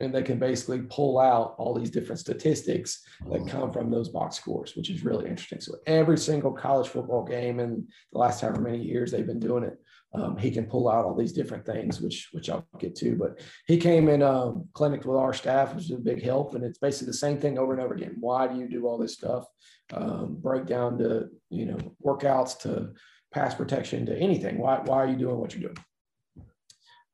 and 0.00 0.14
they 0.14 0.22
can 0.22 0.38
basically 0.38 0.82
pull 0.82 1.18
out 1.18 1.54
all 1.58 1.74
these 1.74 1.90
different 1.90 2.18
statistics 2.18 3.02
that 3.30 3.48
come 3.48 3.72
from 3.72 3.90
those 3.90 4.10
box 4.10 4.36
scores, 4.36 4.76
which 4.76 4.90
is 4.90 5.04
really 5.04 5.28
interesting. 5.28 5.60
So 5.60 5.76
every 5.86 6.18
single 6.18 6.52
college 6.52 6.88
football 6.88 7.24
game 7.24 7.60
in 7.60 7.86
the 8.12 8.18
last 8.18 8.42
however 8.42 8.60
many 8.60 8.82
years 8.82 9.10
they've 9.10 9.26
been 9.26 9.40
doing 9.40 9.64
it, 9.64 9.78
um, 10.14 10.36
he 10.36 10.50
can 10.50 10.66
pull 10.66 10.88
out 10.88 11.04
all 11.04 11.14
these 11.14 11.32
different 11.32 11.66
things, 11.66 12.00
which 12.00 12.28
which 12.32 12.48
I'll 12.48 12.66
get 12.78 12.94
to. 12.96 13.16
But 13.16 13.40
he 13.66 13.76
came 13.76 14.08
in 14.08 14.22
um, 14.22 14.68
clinic 14.72 15.04
with 15.04 15.16
our 15.16 15.34
staff, 15.34 15.74
which 15.74 15.84
is 15.84 15.90
a 15.90 15.98
big 15.98 16.22
help, 16.22 16.54
and 16.54 16.64
it's 16.64 16.78
basically 16.78 17.08
the 17.08 17.14
same 17.14 17.38
thing 17.38 17.58
over 17.58 17.72
and 17.72 17.82
over 17.82 17.94
again. 17.94 18.16
Why 18.20 18.46
do 18.46 18.58
you 18.58 18.68
do 18.68 18.86
all 18.86 18.98
this 18.98 19.14
stuff? 19.14 19.44
Um, 19.92 20.36
break 20.40 20.66
down 20.66 20.98
to 20.98 21.28
you 21.50 21.66
know 21.66 21.78
workouts 22.04 22.58
to 22.60 22.92
pass 23.32 23.54
protection 23.54 24.06
to 24.06 24.16
anything. 24.16 24.58
Why 24.58 24.80
why 24.84 24.98
are 24.98 25.08
you 25.08 25.16
doing 25.16 25.38
what 25.38 25.54
you're 25.54 25.70
doing? 25.70 25.84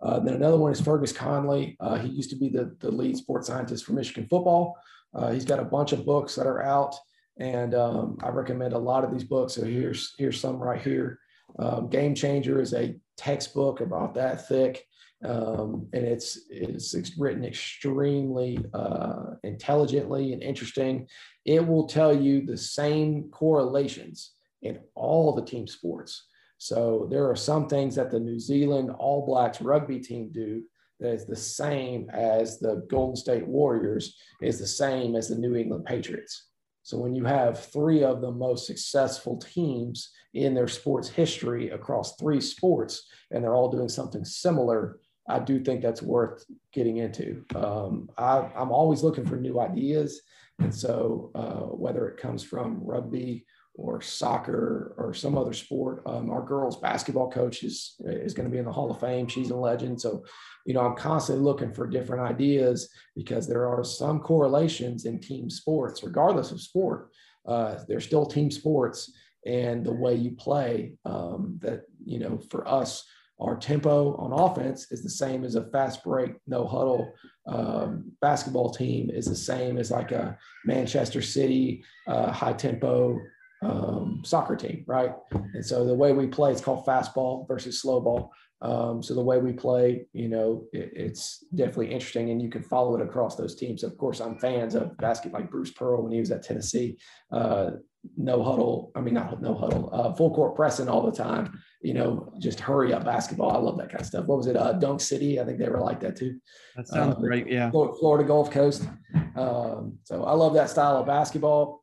Uh, 0.03 0.19
then 0.19 0.35
another 0.35 0.57
one 0.57 0.73
is 0.73 0.81
Fergus 0.81 1.13
Connolly. 1.13 1.77
Uh, 1.79 1.97
he 1.97 2.09
used 2.09 2.31
to 2.31 2.37
be 2.37 2.49
the, 2.49 2.77
the 2.81 2.91
lead 2.91 3.17
sports 3.17 3.47
scientist 3.47 3.85
for 3.85 3.93
Michigan 3.93 4.27
football. 4.29 4.77
Uh, 5.15 5.31
he's 5.31 5.45
got 5.45 5.61
a 5.61 5.65
bunch 5.65 5.93
of 5.93 6.05
books 6.05 6.35
that 6.35 6.47
are 6.47 6.63
out, 6.63 6.97
and 7.39 7.75
um, 7.75 8.19
I 8.23 8.31
recommend 8.31 8.73
a 8.73 8.79
lot 8.79 9.05
of 9.05 9.13
these 9.13 9.25
books. 9.25 9.55
So 9.55 9.65
here's 9.65 10.15
here's 10.19 10.41
some 10.41 10.57
right 10.57 10.81
here. 10.81 11.21
Um, 11.59 11.89
Game 11.89 12.15
Changer 12.15 12.61
is 12.61 12.75
a 12.75 12.95
textbook 13.17 13.81
about 13.81 14.15
that 14.15 14.49
thick, 14.49 14.85
um, 15.25 15.89
and 15.93 16.05
it's 16.05 16.41
it's 16.51 17.19
written 17.19 17.45
extremely 17.45 18.59
uh, 18.75 19.35
intelligently 19.45 20.33
and 20.33 20.43
interesting. 20.43 21.09
It 21.45 21.67
will 21.67 21.87
tell 21.87 22.15
you 22.15 22.45
the 22.45 22.57
same 22.57 23.31
correlations 23.31 24.33
in 24.63 24.81
all 24.95 25.35
the 25.35 25.45
team 25.45 25.67
sports. 25.67 26.27
So 26.59 27.09
there 27.11 27.29
are 27.29 27.37
some 27.37 27.69
things 27.69 27.97
that 27.97 28.11
the 28.11 28.21
New 28.21 28.39
Zealand 28.39 28.91
All 28.99 29.27
Blacks 29.27 29.61
rugby 29.61 29.99
team 29.99 30.31
do 30.33 30.63
that 31.01 31.13
is 31.13 31.27
the 31.27 31.37
same 31.37 32.09
as 32.11 32.61
the 32.61 32.87
Golden 32.89 33.17
State 33.17 33.47
Warriors, 33.47 34.17
is 34.41 34.61
the 34.61 34.67
same 34.67 35.17
as 35.17 35.29
the 35.29 35.35
New 35.35 35.57
England 35.57 35.85
Patriots. 35.85 36.51
So 36.83 36.99
when 36.99 37.15
you 37.15 37.25
have 37.25 37.65
three 37.67 38.03
of 38.03 38.21
the 38.21 38.31
most 38.31 38.67
successful 38.67 39.39
teams 39.39 40.11
in 40.35 40.55
their 40.55 40.69
sports 40.69 41.09
history 41.09 41.71
across 41.71 42.17
three 42.17 42.41
sports, 42.41 43.09
and 43.31 43.43
they're 43.43 43.55
all 43.55 43.71
doing 43.71 43.89
something 43.89 44.25
similar, 44.25 44.99
I 45.29 45.39
do 45.39 45.61
think 45.61 45.83
that's 45.83 46.03
worth 46.03 46.45
getting 46.73 46.97
into. 46.97 47.45
Um, 47.55 48.11
I, 48.19 48.51
am 48.57 48.73
always 48.73 49.03
looking 49.03 49.27
for 49.27 49.37
new 49.37 49.61
ideas. 49.61 50.21
And 50.59 50.75
so 50.75 51.31
uh, 51.35 51.75
whether 51.77 52.09
it 52.09 52.21
comes 52.21 52.43
from 52.43 52.81
rugby 52.83 53.47
or 53.75 54.01
soccer 54.01 54.95
or 54.99 55.15
some 55.15 55.37
other 55.37 55.53
sport. 55.53 56.03
Um, 56.07 56.31
our 56.31 56.45
girls 56.45 56.81
basketball 56.81 57.31
coach 57.31 57.63
is, 57.63 57.95
is 58.05 58.35
going 58.35 58.47
to 58.47 58.53
be 58.53 58.59
in 58.59 58.65
the 58.65 58.73
Hall 58.73 58.91
of 58.91 59.01
Fame. 59.01 59.27
She's 59.27 59.51
a 59.51 59.57
legend. 59.57 60.01
So, 60.01 60.25
you 60.67 60.75
know, 60.75 60.81
I'm 60.81 60.97
constantly 60.97 61.45
looking 61.45 61.73
for 61.73 61.87
different 61.87 62.23
ideas 62.23 62.91
because 63.17 63.49
there 63.49 63.67
are 63.67 63.83
some 63.83 64.21
correlations 64.21 65.07
in 65.07 65.21
team 65.21 65.49
sports, 65.49 66.03
regardless 66.03 66.51
of 66.51 66.61
sport. 66.61 67.11
Uh, 67.47 67.77
they're 67.89 68.01
still 68.01 68.27
team 68.27 68.51
sports 68.51 69.13
and 69.47 69.85
the 69.85 69.93
way 69.93 70.15
you 70.15 70.33
play 70.33 70.93
um, 71.05 71.59
that, 71.63 71.83
you 72.05 72.19
know, 72.19 72.39
for 72.51 72.69
us, 72.69 73.05
our 73.41 73.57
tempo 73.57 74.15
on 74.19 74.33
offense 74.33 74.93
is 74.93 75.03
the 75.03 75.11
same 75.11 75.43
as 75.43 75.57
a 75.57 75.65
fast 75.71 76.05
break, 76.05 76.35
no 76.47 76.65
huddle 76.65 77.13
um, 77.47 78.13
basketball 78.21 78.71
team 78.71 79.11
is 79.11 79.27
the 79.27 79.35
same 79.35 79.79
as 79.79 79.91
like 79.91 80.13
a 80.13 80.39
Manchester 80.65 81.21
City 81.21 81.85
uh, 82.07 82.31
high 82.31 82.53
tempo 82.53 83.19
um, 83.63 84.23
soccer 84.25 84.57
team, 84.57 84.85
right? 84.87 85.13
And 85.31 85.65
so 85.65 85.85
the 85.85 85.95
way 85.95 86.13
we 86.13 86.27
play, 86.27 86.53
it's 86.53 86.61
called 86.61 86.85
fastball 86.85 87.47
versus 87.49 87.81
slow 87.81 88.01
ball. 88.01 88.33
Um, 88.61 89.03
so 89.03 89.15
the 89.15 89.23
way 89.23 89.39
we 89.39 89.53
play, 89.53 90.07
you 90.13 90.29
know, 90.29 90.65
it, 90.73 90.93
it's 90.95 91.45
definitely 91.55 91.93
interesting, 91.93 92.31
and 92.31 92.41
you 92.41 92.49
can 92.49 92.63
follow 92.63 92.95
it 92.95 93.03
across 93.03 93.35
those 93.35 93.57
teams. 93.57 93.83
Of 93.83 93.99
course, 93.99 94.21
I'm 94.21 94.39
fans 94.39 94.77
of 94.77 94.97
basketball, 94.99 95.41
like 95.41 95.51
Bruce 95.51 95.73
Pearl 95.73 96.03
when 96.03 96.13
he 96.13 96.21
was 96.21 96.31
at 96.31 96.45
Tennessee. 96.45 96.97
Uh, 97.33 97.73
no 98.17 98.43
huddle, 98.43 98.91
I 98.97 99.01
mean 99.01 99.15
not 99.15 99.41
no 99.41 99.55
huddle, 99.55 99.89
uh, 99.93 100.13
full 100.15 100.35
court 100.35 100.57
pressing 100.57 100.89
all 100.89 101.05
the 101.05 101.17
time. 101.17 101.59
You 101.83 101.95
know, 101.95 102.33
just 102.39 102.61
hurry 102.61 102.93
up 102.93 103.05
basketball. 103.05 103.51
I 103.51 103.59
love 103.59 103.79
that 103.79 103.91
kind 103.91 104.01
of 104.01 104.07
stuff. 104.07 104.27
What 104.27 104.39
was 104.39 104.47
it? 104.47 104.57
Uh, 104.57 104.73
Dunk 104.75 105.01
City. 105.01 105.41
I 105.41 105.45
think 105.45 105.59
they 105.59 105.69
were 105.69 105.81
like 105.81 106.01
that 106.01 106.17
too. 106.17 106.39
That 106.77 106.89
sounds 106.89 107.17
uh, 107.17 107.21
great. 107.21 107.49
Yeah. 107.49 107.71
Florida 107.71 108.25
Gulf 108.25 108.51
Coast. 108.51 108.89
Um, 109.37 109.99
so 110.05 110.25
I 110.25 110.33
love 110.35 110.55
that 110.55 110.71
style 110.71 110.97
of 110.97 111.07
basketball. 111.07 111.82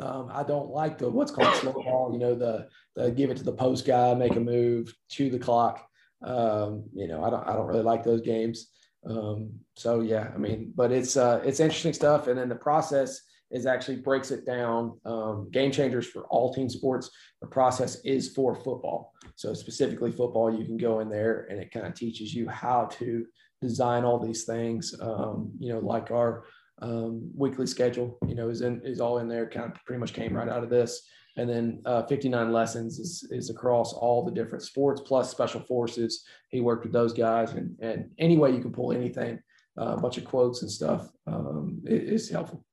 Um, 0.00 0.30
I 0.32 0.42
don't 0.42 0.70
like 0.70 0.98
the 0.98 1.08
what's 1.08 1.30
called 1.30 1.54
slow 1.56 1.72
ball. 1.72 2.10
You 2.12 2.18
know, 2.18 2.34
the 2.34 2.68
the 2.96 3.10
give 3.10 3.30
it 3.30 3.36
to 3.36 3.44
the 3.44 3.52
post 3.52 3.86
guy, 3.86 4.14
make 4.14 4.36
a 4.36 4.40
move, 4.40 4.92
chew 5.10 5.30
the 5.30 5.38
clock. 5.38 5.86
Um, 6.22 6.84
you 6.94 7.06
know, 7.06 7.22
I 7.22 7.30
don't 7.30 7.46
I 7.46 7.52
don't 7.52 7.66
really 7.66 7.82
like 7.82 8.02
those 8.02 8.22
games. 8.22 8.70
Um, 9.06 9.50
so 9.76 10.00
yeah, 10.00 10.30
I 10.34 10.38
mean, 10.38 10.72
but 10.74 10.90
it's 10.90 11.16
uh, 11.16 11.42
it's 11.44 11.60
interesting 11.60 11.92
stuff, 11.92 12.26
and 12.26 12.38
then 12.38 12.48
the 12.48 12.56
process 12.56 13.20
is 13.50 13.66
actually 13.66 13.96
breaks 13.96 14.30
it 14.30 14.46
down. 14.46 14.98
Um, 15.04 15.48
game 15.50 15.72
changers 15.72 16.06
for 16.06 16.24
all 16.26 16.52
team 16.52 16.68
sports. 16.68 17.10
The 17.40 17.48
process 17.48 18.00
is 18.04 18.32
for 18.32 18.54
football. 18.54 19.12
So 19.34 19.54
specifically 19.54 20.12
football, 20.12 20.54
you 20.54 20.64
can 20.64 20.76
go 20.76 21.00
in 21.00 21.10
there 21.10 21.46
and 21.50 21.60
it 21.60 21.72
kind 21.72 21.86
of 21.86 21.94
teaches 21.94 22.32
you 22.32 22.48
how 22.48 22.86
to 22.98 23.26
design 23.60 24.04
all 24.04 24.18
these 24.18 24.44
things. 24.44 24.94
Um, 25.00 25.50
you 25.58 25.72
know, 25.72 25.80
like 25.80 26.10
our 26.10 26.44
um, 26.80 27.30
weekly 27.34 27.66
schedule, 27.66 28.18
you 28.26 28.34
know, 28.34 28.48
is 28.48 28.62
in 28.62 28.80
is 28.84 29.00
all 29.00 29.18
in 29.18 29.28
there. 29.28 29.48
Kind 29.48 29.72
of 29.72 29.84
pretty 29.84 30.00
much 30.00 30.12
came 30.12 30.36
right 30.36 30.48
out 30.48 30.62
of 30.62 30.70
this. 30.70 31.02
And 31.36 31.48
then 31.48 31.80
uh, 31.86 32.02
59 32.06 32.52
lessons 32.52 32.98
is, 32.98 33.26
is 33.30 33.50
across 33.50 33.92
all 33.92 34.24
the 34.24 34.32
different 34.32 34.64
sports 34.64 35.00
plus 35.00 35.30
special 35.30 35.60
forces. 35.60 36.24
He 36.48 36.60
worked 36.60 36.84
with 36.84 36.92
those 36.92 37.12
guys, 37.12 37.52
and 37.52 37.76
and 37.80 38.10
any 38.18 38.36
way 38.36 38.50
you 38.50 38.60
can 38.60 38.72
pull 38.72 38.92
anything, 38.92 39.40
uh, 39.80 39.94
a 39.96 40.00
bunch 40.00 40.18
of 40.18 40.24
quotes 40.24 40.62
and 40.62 40.70
stuff 40.70 41.08
um, 41.26 41.80
is 41.84 42.28
helpful. 42.28 42.64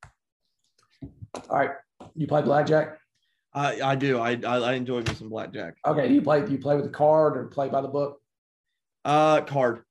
All 1.49 1.57
right, 1.57 1.71
you 2.15 2.27
play 2.27 2.41
blackjack. 2.41 2.97
I, 3.53 3.81
I 3.81 3.95
do. 3.95 4.19
I, 4.19 4.37
I 4.43 4.73
enjoy 4.73 5.01
me 5.01 5.13
some 5.15 5.29
blackjack. 5.29 5.75
Okay, 5.85 6.07
do 6.07 6.13
you 6.13 6.21
play? 6.21 6.45
Do 6.45 6.51
you 6.51 6.59
play 6.59 6.75
with 6.75 6.85
a 6.85 6.89
card 6.89 7.37
or 7.37 7.45
play 7.45 7.69
by 7.69 7.81
the 7.81 7.87
book? 7.87 8.19
Uh, 9.05 9.41
card. 9.41 9.83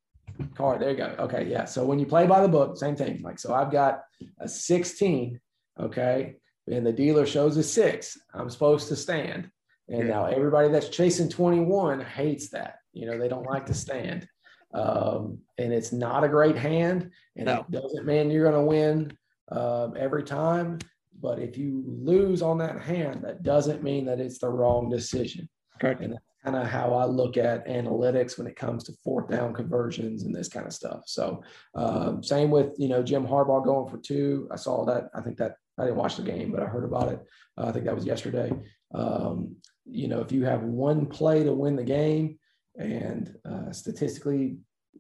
Card. 0.55 0.81
There 0.81 0.91
you 0.91 0.97
go. 0.97 1.15
Okay, 1.19 1.47
yeah. 1.47 1.65
So 1.65 1.85
when 1.85 1.99
you 1.99 2.07
play 2.07 2.27
by 2.27 2.41
the 2.41 2.49
book, 2.49 2.77
same 2.77 2.97
thing. 2.97 3.23
Like 3.23 3.39
so, 3.39 3.55
I've 3.55 3.71
got 3.71 4.03
a 4.41 4.49
16. 4.49 5.41
Okay, 5.79 6.37
and 6.67 6.87
the 6.87 6.93
dealer 6.93 7.27
shows 7.27 7.57
a 7.57 7.63
six. 7.63 8.19
I'm 8.35 8.51
supposed 8.51 8.89
to 8.89 8.97
stand. 8.97 9.51
And 9.89 10.09
yeah. 10.09 10.15
now 10.15 10.27
everybody 10.27 10.69
that's 10.69 10.89
chasing 10.89 11.29
21 11.29 12.01
hates 12.01 12.49
that. 12.51 12.77
You 12.93 13.07
know, 13.07 13.19
they 13.19 13.29
don't 13.29 13.47
like 13.47 13.67
to 13.67 13.75
stand. 13.75 14.27
Um, 14.75 15.39
and 15.59 15.73
it's 15.73 15.93
not 15.93 16.25
a 16.25 16.29
great 16.29 16.57
hand, 16.57 17.11
and 17.37 17.47
no. 17.47 17.61
it 17.61 17.71
doesn't 17.71 18.05
mean 18.05 18.31
you're 18.31 18.51
going 18.51 18.63
to 18.63 18.69
win 18.69 19.17
um, 19.51 19.95
every 19.97 20.23
time. 20.23 20.79
But 21.21 21.39
if 21.39 21.57
you 21.57 21.83
lose 21.87 22.43
on 22.43 22.59
that 22.59 22.83
hand, 22.83 23.23
that 23.25 23.43
doesn't 23.43 23.83
mean 23.83 24.05
that 24.07 24.21
it's 24.21 24.39
the 24.39 24.49
wrong 24.49 24.91
decision. 24.91 25.49
Correct. 25.81 26.03
And 26.03 26.19
kind 26.47 26.57
of 26.57 26.69
how 26.69 26.95
I 26.95 27.07
look 27.07 27.37
at 27.37 27.67
analytics 27.67 28.39
when 28.39 28.47
it 28.47 28.55
comes 28.55 28.85
to 28.85 28.93
fourth 29.03 29.29
down 29.29 29.53
conversions 29.53 30.23
and 30.23 30.33
this 30.33 30.49
kind 30.49 30.65
of 30.65 30.73
stuff. 30.73 31.03
So 31.07 31.43
um, 31.75 32.23
same 32.23 32.51
with 32.51 32.75
you 32.79 32.89
know 32.89 33.03
Jim 33.03 33.27
Harbaugh 33.27 33.65
going 33.65 33.91
for 33.91 33.99
two. 33.99 34.49
I 34.53 34.57
saw 34.57 34.85
that. 34.85 35.11
I 35.13 35.23
think 35.23 35.39
that 35.39 35.57
I 35.77 35.85
didn't 35.85 35.97
watch 35.97 36.17
the 36.17 36.23
game, 36.23 36.53
but 36.53 36.63
I 36.63 36.67
heard 36.67 36.85
about 36.85 37.13
it. 37.13 37.21
Uh, 37.59 37.67
I 37.67 37.73
think 37.73 37.85
that 37.87 37.97
was 37.97 38.07
yesterday. 38.07 38.53
Um, 38.95 39.57
you 39.85 40.07
know, 40.07 40.21
if 40.21 40.31
you 40.31 40.45
have 40.45 40.63
one 40.63 41.07
play 41.07 41.43
to 41.43 41.53
win 41.53 41.75
the 41.75 41.85
game, 41.85 42.39
and 42.79 43.35
uh, 43.45 43.73
statistically, 43.73 44.59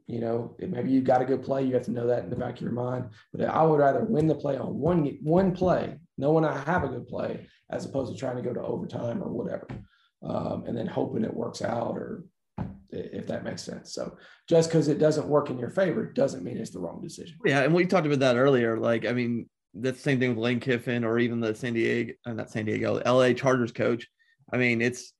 you 0.08 0.20
know, 0.20 0.56
maybe 0.58 0.90
you've 0.90 1.04
got 1.04 1.22
a 1.22 1.26
good 1.26 1.44
play, 1.44 1.62
you 1.62 1.74
have 1.74 1.84
to 1.84 1.92
know 1.92 2.08
that 2.08 2.24
in 2.24 2.30
the 2.30 2.36
back 2.36 2.56
of 2.56 2.60
your 2.60 2.72
mind. 2.72 3.10
But 3.32 3.48
I 3.48 3.62
would 3.62 3.78
rather 3.78 4.04
win 4.04 4.26
the 4.26 4.34
play 4.34 4.56
on 4.56 4.78
one 4.78 5.16
one 5.22 5.52
play, 5.52 5.96
knowing 6.18 6.44
I 6.44 6.58
have 6.64 6.82
a 6.82 6.88
good 6.88 7.06
play, 7.06 7.46
as 7.70 7.84
opposed 7.84 8.12
to 8.12 8.18
trying 8.18 8.36
to 8.36 8.42
go 8.42 8.52
to 8.52 8.62
overtime 8.62 9.22
or 9.22 9.28
whatever 9.28 9.68
um, 10.22 10.64
and 10.66 10.76
then 10.76 10.86
hoping 10.86 11.24
it 11.24 11.34
works 11.34 11.62
out 11.62 11.96
or 11.96 12.24
if 12.90 13.26
that 13.26 13.44
makes 13.44 13.62
sense. 13.62 13.92
So 13.92 14.16
just 14.48 14.68
because 14.68 14.88
it 14.88 14.98
doesn't 14.98 15.28
work 15.28 15.50
in 15.50 15.58
your 15.58 15.70
favor 15.70 16.06
doesn't 16.06 16.44
mean 16.44 16.56
it's 16.56 16.70
the 16.70 16.78
wrong 16.78 17.00
decision. 17.02 17.36
Yeah, 17.44 17.62
and 17.62 17.74
we 17.74 17.86
talked 17.86 18.06
about 18.06 18.20
that 18.20 18.36
earlier. 18.36 18.78
Like, 18.78 19.06
I 19.06 19.12
mean, 19.12 19.48
that's 19.74 19.98
the 19.98 20.02
same 20.02 20.18
thing 20.18 20.30
with 20.30 20.38
Lane 20.38 20.60
Kiffin 20.60 21.04
or 21.04 21.18
even 21.18 21.40
the 21.40 21.54
San 21.54 21.74
Diego, 21.74 22.14
uh, 22.24 22.32
not 22.32 22.50
San 22.50 22.64
Diego, 22.64 23.00
LA 23.04 23.32
Chargers 23.32 23.72
coach. 23.72 24.06
I 24.52 24.56
mean, 24.56 24.80
it's 24.80 25.12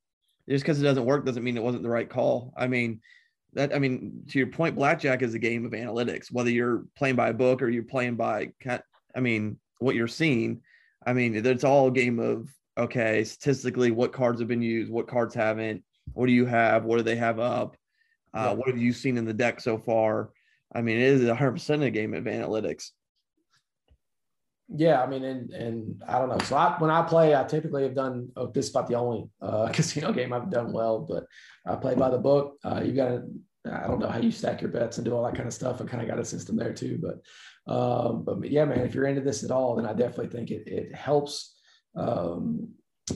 just 0.48 0.64
because 0.64 0.80
it 0.80 0.84
doesn't 0.84 1.04
work 1.04 1.26
doesn't 1.26 1.42
mean 1.42 1.56
it 1.56 1.62
wasn't 1.62 1.82
the 1.82 1.90
right 1.90 2.08
call. 2.08 2.54
I 2.56 2.66
mean, 2.68 3.00
that 3.54 3.74
I 3.74 3.78
mean, 3.78 4.22
to 4.28 4.38
your 4.38 4.48
point, 4.48 4.76
blackjack 4.76 5.22
is 5.22 5.34
a 5.34 5.38
game 5.38 5.66
of 5.66 5.72
analytics. 5.72 6.32
Whether 6.32 6.50
you're 6.50 6.84
playing 6.96 7.16
by 7.16 7.28
a 7.28 7.34
book 7.34 7.62
or 7.62 7.68
you're 7.68 7.82
playing 7.82 8.16
by, 8.16 8.52
I 8.66 9.20
mean, 9.20 9.58
what 9.78 9.94
you're 9.94 10.08
seeing. 10.08 10.62
I 11.04 11.12
mean, 11.12 11.34
it's 11.34 11.64
all 11.64 11.88
a 11.88 11.92
game 11.92 12.18
of 12.18 12.48
okay, 12.78 13.24
statistically, 13.24 13.90
what 13.90 14.12
cards 14.12 14.40
have 14.40 14.48
been 14.48 14.62
used, 14.62 14.90
what 14.90 15.08
cards 15.08 15.34
haven't, 15.34 15.82
what 16.12 16.26
do 16.26 16.32
you 16.32 16.46
have, 16.46 16.84
what 16.84 16.98
do 16.98 17.02
they 17.02 17.16
have 17.16 17.38
up, 17.38 17.76
uh, 18.34 18.54
what 18.54 18.68
have 18.68 18.78
you 18.78 18.92
seen 18.92 19.16
in 19.16 19.24
the 19.24 19.32
deck 19.32 19.60
so 19.60 19.78
far? 19.78 20.30
I 20.74 20.82
mean, 20.82 20.98
it 20.98 21.04
is 21.04 21.22
100% 21.22 21.82
a 21.82 21.90
game 21.90 22.14
of 22.14 22.24
analytics. 22.24 22.90
Yeah, 24.68 25.00
I 25.00 25.06
mean, 25.06 25.22
and 25.22 25.50
and 25.52 26.02
I 26.08 26.18
don't 26.18 26.28
know. 26.28 26.38
So 26.40 26.56
I, 26.56 26.76
when 26.78 26.90
I 26.90 27.02
play, 27.02 27.36
I 27.36 27.44
typically 27.44 27.84
have 27.84 27.94
done. 27.94 28.30
Oh, 28.36 28.48
this 28.48 28.66
is 28.66 28.70
about 28.72 28.88
the 28.88 28.96
only 28.96 29.28
uh, 29.40 29.68
casino 29.72 30.12
game 30.12 30.32
I've 30.32 30.50
done 30.50 30.72
well, 30.72 30.98
but 30.98 31.24
I 31.64 31.76
play 31.76 31.94
by 31.94 32.10
the 32.10 32.18
book. 32.18 32.56
Uh, 32.64 32.82
you 32.84 32.92
got 32.92 33.08
to. 33.08 33.22
I 33.72 33.86
don't 33.86 34.00
know 34.00 34.08
how 34.08 34.18
you 34.18 34.30
stack 34.30 34.60
your 34.60 34.70
bets 34.70 34.98
and 34.98 35.04
do 35.04 35.14
all 35.14 35.24
that 35.24 35.34
kind 35.34 35.46
of 35.46 35.54
stuff. 35.54 35.80
I 35.80 35.84
kind 35.86 36.02
of 36.02 36.08
got 36.08 36.20
a 36.20 36.24
system 36.24 36.56
there 36.56 36.72
too, 36.72 37.00
but 37.00 37.72
um, 37.72 38.24
but 38.24 38.50
yeah, 38.50 38.64
man, 38.64 38.80
if 38.80 38.94
you're 38.94 39.06
into 39.06 39.20
this 39.20 39.44
at 39.44 39.50
all, 39.50 39.76
then 39.76 39.86
I 39.86 39.92
definitely 39.92 40.28
think 40.28 40.50
it 40.50 40.66
it 40.66 40.94
helps. 40.94 41.55
Um, 41.96 42.68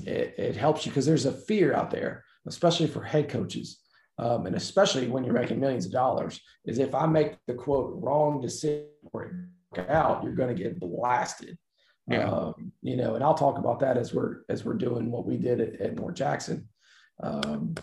it, 0.07 0.35
it 0.39 0.57
helps 0.57 0.87
you 0.87 0.93
because 0.93 1.07
there's 1.07 1.27
a 1.27 1.33
fear 1.33 1.75
out 1.75 1.91
there, 1.91 2.25
especially 2.47 2.87
for 2.87 3.03
head 3.03 3.29
coaches. 3.29 3.81
Um, 4.19 4.47
and 4.47 4.55
especially 4.55 5.09
when 5.09 5.25
you're 5.25 5.35
making 5.35 5.61
millions 5.61 5.87
of 5.87 5.93
dollars, 5.93 6.41
is 6.67 6.79
if 6.79 6.95
I 6.95 7.07
make 7.07 7.37
the 7.47 7.55
quote 7.55 7.95
wrong 8.03 8.41
decision 8.41 8.89
or 9.13 9.49
it 9.77 9.89
out, 9.89 10.23
you're 10.23 10.35
going 10.35 10.55
to 10.55 10.63
get 10.63 10.79
blasted. 10.79 11.57
Yeah. 12.07 12.29
Um, 12.29 12.73
you 12.83 12.97
know, 12.97 13.15
and 13.15 13.25
I'll 13.25 13.35
talk 13.35 13.57
about 13.57 13.81
that 13.81 13.97
as 13.97 14.13
we're 14.13 14.41
as 14.49 14.65
we're 14.65 14.75
doing 14.75 15.11
what 15.11 15.27
we 15.27 15.37
did 15.37 15.61
at, 15.61 15.81
at 15.81 15.95
North 15.95 16.17
Jackson. 16.17 16.69
Um, 17.23 17.75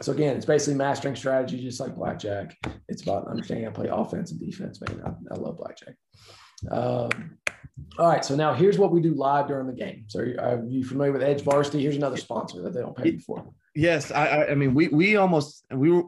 so 0.00 0.12
again, 0.12 0.36
it's 0.36 0.46
basically 0.46 0.74
mastering 0.74 1.16
strategy, 1.16 1.60
just 1.60 1.80
like 1.80 1.94
blackjack. 1.94 2.56
It's 2.88 3.02
about 3.02 3.28
understanding 3.28 3.64
how 3.64 3.70
to 3.70 3.80
play 3.80 3.88
offense 3.88 4.30
and 4.30 4.40
defense. 4.40 4.80
Man, 4.80 5.00
I, 5.04 5.34
I 5.34 5.38
love 5.38 5.58
blackjack. 5.58 5.94
Um, 6.70 7.38
all 7.98 8.08
right, 8.08 8.24
so 8.24 8.36
now 8.36 8.54
here's 8.54 8.78
what 8.78 8.92
we 8.92 9.00
do 9.00 9.14
live 9.14 9.48
during 9.48 9.66
the 9.66 9.72
game. 9.72 10.04
So 10.06 10.20
are 10.20 10.64
you 10.66 10.84
familiar 10.84 11.12
with 11.12 11.22
EdjVarsity? 11.22 11.80
Here's 11.80 11.96
another 11.96 12.16
sponsor 12.16 12.62
that 12.62 12.72
they 12.72 12.80
don't 12.80 12.96
pay 12.96 13.12
you 13.12 13.20
for. 13.20 13.44
Yes, 13.74 14.10
I, 14.10 14.46
I 14.46 14.54
mean 14.54 14.74
we 14.74 14.88
we 14.88 15.16
almost 15.16 15.64
we 15.70 15.90
were 15.90 16.04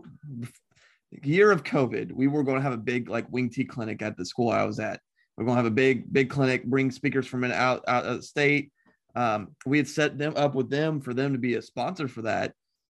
year 1.22 1.50
of 1.50 1.64
COVID. 1.64 2.12
We 2.12 2.28
were 2.28 2.42
going 2.42 2.56
to 2.56 2.62
have 2.62 2.72
a 2.72 2.78
big 2.78 3.08
like 3.08 3.30
wing 3.30 3.50
T 3.50 3.64
clinic 3.64 4.02
at 4.02 4.16
the 4.16 4.24
school 4.24 4.50
I 4.50 4.64
was 4.64 4.78
at. 4.78 5.00
We're 5.36 5.44
going 5.44 5.56
to 5.56 5.62
have 5.62 5.72
a 5.72 5.74
big, 5.74 6.12
big 6.12 6.28
clinic, 6.28 6.64
bring 6.64 6.90
speakers 6.90 7.26
from 7.26 7.44
an 7.44 7.52
out, 7.52 7.82
out 7.88 8.04
of 8.04 8.16
the 8.18 8.22
state. 8.22 8.70
Um, 9.16 9.56
we 9.64 9.78
had 9.78 9.88
set 9.88 10.18
them 10.18 10.34
up 10.36 10.54
with 10.54 10.70
them 10.70 11.00
for 11.00 11.14
them 11.14 11.32
to 11.32 11.38
be 11.38 11.54
a 11.54 11.62
sponsor 11.62 12.08
for 12.08 12.22
that. 12.22 12.52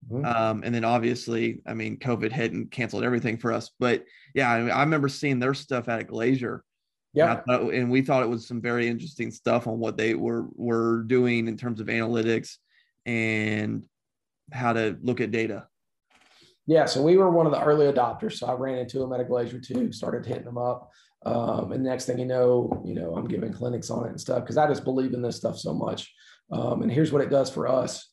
Mm-hmm. 0.10 0.26
Um, 0.26 0.62
and 0.64 0.74
then 0.74 0.86
obviously, 0.86 1.62
I 1.66 1.74
mean, 1.74 1.98
COVID 1.98 2.32
hit 2.32 2.54
and 2.54 2.70
canceled 2.70 3.04
everything 3.04 3.38
for 3.38 3.52
us. 3.52 3.72
But 3.80 4.06
yeah, 4.36 4.52
I, 4.52 4.62
mean, 4.62 4.72
I 4.72 4.82
remember 4.82 5.10
seeing 5.10 5.40
their 5.40 5.56
stuff 5.56 5.90
at 5.90 6.08
Glazier. 6.08 6.64
Yeah. 7.16 7.42
And, 7.48 7.72
and 7.72 7.92
we 7.92 8.02
thought 8.02 8.24
it 8.24 8.30
was 8.30 8.48
some 8.48 8.62
very 8.62 8.88
interesting 8.88 9.32
stuff 9.32 9.68
on 9.68 9.80
what 9.80 9.98
they 9.98 10.16
were 10.16 10.48
were 10.56 11.04
doing 11.04 11.48
in 11.48 11.58
terms 11.58 11.80
of 11.80 11.88
analytics 11.88 12.58
and 13.06 13.86
how 14.52 14.74
to 14.74 14.98
look 15.02 15.22
at 15.22 15.32
data. 15.32 15.68
Yeah, 16.68 16.86
so 16.86 17.02
we 17.02 17.18
were 17.18 17.30
one 17.30 17.46
of 17.46 17.52
the 17.52 17.64
early 17.64 17.92
adopters. 17.92 18.34
So 18.34 18.48
I 18.48 18.54
ran 18.54 18.80
into 18.80 19.00
them 19.00 19.14
at 19.14 19.20
a 19.20 19.24
Glazier 19.24 19.60
too, 19.60 19.92
started 19.92 20.26
hitting 20.26 20.46
them 20.46 20.58
up. 20.58 20.92
Um, 21.26 21.72
and 21.72 21.84
next 21.84 22.06
thing 22.06 22.20
you 22.20 22.26
know, 22.26 22.82
you 22.86 22.94
know, 22.94 23.16
I'm 23.16 23.28
giving 23.28 23.54
clinics 23.54 23.90
on 23.90 24.06
it 24.06 24.10
and 24.10 24.22
stuff 24.22 24.42
because 24.42 24.58
I 24.58 24.68
just 24.68 24.84
believe 24.84 25.14
in 25.14 25.22
this 25.22 25.38
stuff 25.38 25.58
so 25.58 25.74
much. 25.74 26.14
Um, 26.52 26.82
and 26.82 26.92
here's 26.92 27.12
what 27.12 27.22
it 27.22 27.30
does 27.30 27.50
for 27.50 27.68
us 27.68 28.12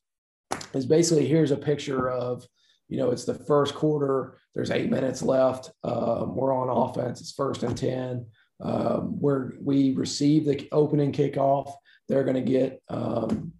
is 0.73 0.85
basically 0.85 1.27
here's 1.27 1.51
a 1.51 1.57
picture 1.57 2.09
of, 2.09 2.45
you 2.89 2.97
know, 2.97 3.11
it's 3.11 3.25
the 3.25 3.33
first 3.33 3.75
quarter. 3.75 4.37
There's 4.55 4.71
eight 4.71 4.89
minutes 4.89 5.21
left. 5.21 5.71
Um, 5.83 6.35
we're 6.35 6.53
on 6.53 6.69
offense. 6.69 7.21
It's 7.21 7.31
first 7.31 7.63
and 7.63 7.77
10. 7.77 8.25
Um, 8.63 9.19
where 9.19 9.51
we 9.61 9.93
receive 9.93 10.45
the 10.45 10.69
opening 10.71 11.11
kickoff. 11.11 11.73
They're 12.07 12.23
going 12.23 12.35
to 12.43 12.51
get, 12.51 12.81
um, 12.87 13.51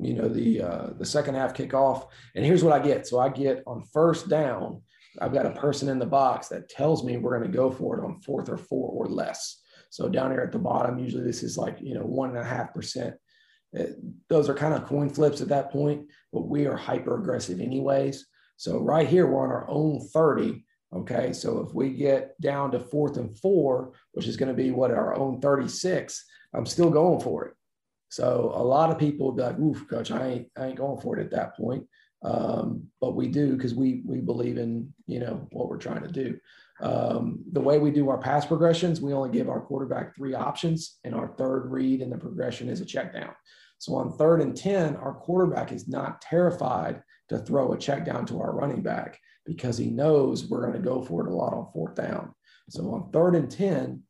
you 0.00 0.14
know, 0.14 0.28
the 0.28 0.62
uh, 0.62 0.86
the 0.98 1.06
second 1.06 1.36
half 1.36 1.54
kickoff. 1.54 2.08
And 2.34 2.44
here's 2.44 2.64
what 2.64 2.72
I 2.72 2.84
get. 2.84 3.06
So 3.06 3.20
I 3.20 3.28
get 3.28 3.62
on 3.68 3.84
first 3.92 4.28
down, 4.28 4.82
I've 5.20 5.32
got 5.32 5.46
a 5.46 5.50
person 5.50 5.88
in 5.88 6.00
the 6.00 6.06
box 6.06 6.48
that 6.48 6.68
tells 6.68 7.04
me 7.04 7.16
we're 7.18 7.38
going 7.38 7.50
to 7.50 7.56
go 7.56 7.70
for 7.70 7.96
it 7.96 8.04
on 8.04 8.20
fourth 8.20 8.48
or 8.48 8.56
four 8.56 8.90
or 8.90 9.06
less. 9.06 9.62
So 9.90 10.08
down 10.08 10.32
here 10.32 10.40
at 10.40 10.50
the 10.50 10.58
bottom, 10.58 10.98
usually 10.98 11.24
this 11.24 11.44
is 11.44 11.56
like, 11.56 11.78
you 11.80 11.94
know, 11.94 12.02
one 12.02 12.30
and 12.30 12.38
a 12.38 12.44
half 12.44 12.74
percent. 12.74 13.14
Those 14.28 14.48
are 14.48 14.54
kind 14.54 14.74
of 14.74 14.86
coin 14.86 15.08
flips 15.08 15.40
at 15.40 15.48
that 15.48 15.70
point, 15.70 16.08
but 16.32 16.48
we 16.48 16.66
are 16.66 16.76
hyper 16.76 17.16
aggressive 17.16 17.60
anyways. 17.60 18.26
So 18.56 18.80
right 18.80 19.06
here, 19.06 19.26
we're 19.26 19.44
on 19.44 19.50
our 19.50 19.68
own 19.68 20.00
30. 20.00 20.64
Okay. 20.94 21.32
So 21.32 21.60
if 21.60 21.74
we 21.74 21.90
get 21.90 22.40
down 22.40 22.70
to 22.72 22.80
fourth 22.80 23.18
and 23.18 23.36
four, 23.38 23.92
which 24.12 24.26
is 24.26 24.36
going 24.36 24.48
to 24.48 24.54
be 24.54 24.70
what 24.70 24.90
our 24.90 25.14
own 25.14 25.40
36, 25.40 26.24
I'm 26.54 26.66
still 26.66 26.90
going 26.90 27.20
for 27.20 27.46
it. 27.46 27.54
So 28.10 28.52
a 28.54 28.62
lot 28.62 28.90
of 28.90 28.98
people 28.98 29.32
be 29.32 29.42
like, 29.42 29.58
oof, 29.58 29.86
coach, 29.88 30.10
I 30.10 30.26
ain't, 30.26 30.48
I 30.56 30.66
ain't 30.66 30.78
going 30.78 31.00
for 31.00 31.18
it 31.18 31.22
at 31.22 31.30
that 31.32 31.56
point 31.56 31.84
um, 32.22 32.88
but 33.00 33.14
we 33.14 33.28
do 33.28 33.56
because 33.56 33.74
we 33.74 34.02
we 34.04 34.18
believe 34.18 34.58
in 34.58 34.92
you 35.06 35.20
know 35.20 35.46
what 35.52 35.68
we're 35.68 35.76
trying 35.76 36.02
to 36.02 36.08
do. 36.08 36.38
Um, 36.80 37.40
the 37.52 37.60
way 37.60 37.78
we 37.78 37.90
do 37.90 38.08
our 38.08 38.18
pass 38.18 38.46
progressions, 38.46 39.00
we 39.00 39.12
only 39.12 39.30
give 39.30 39.48
our 39.48 39.60
quarterback 39.60 40.14
three 40.14 40.34
options, 40.34 40.98
and 41.04 41.14
our 41.14 41.28
third 41.38 41.70
read 41.70 42.00
in 42.00 42.10
the 42.10 42.18
progression 42.18 42.68
is 42.68 42.80
a 42.80 42.84
check 42.84 43.12
down. 43.12 43.32
So 43.78 43.94
on 43.94 44.16
third 44.16 44.40
and 44.40 44.56
ten, 44.56 44.96
our 44.96 45.14
quarterback 45.14 45.70
is 45.70 45.86
not 45.86 46.20
terrified 46.20 47.02
to 47.28 47.38
throw 47.38 47.72
a 47.72 47.78
check 47.78 48.04
down 48.04 48.26
to 48.26 48.40
our 48.40 48.54
running 48.54 48.82
back 48.82 49.18
because 49.44 49.78
he 49.78 49.88
knows 49.88 50.46
we're 50.46 50.62
going 50.62 50.72
to 50.72 50.78
go 50.78 51.02
for 51.02 51.26
it 51.26 51.30
a 51.30 51.34
lot 51.34 51.54
on 51.54 51.70
fourth 51.72 51.94
down. 51.94 52.34
So 52.70 52.82
on 52.92 53.10
third 53.12 53.34
and 53.34 53.50
ten, 53.50 54.02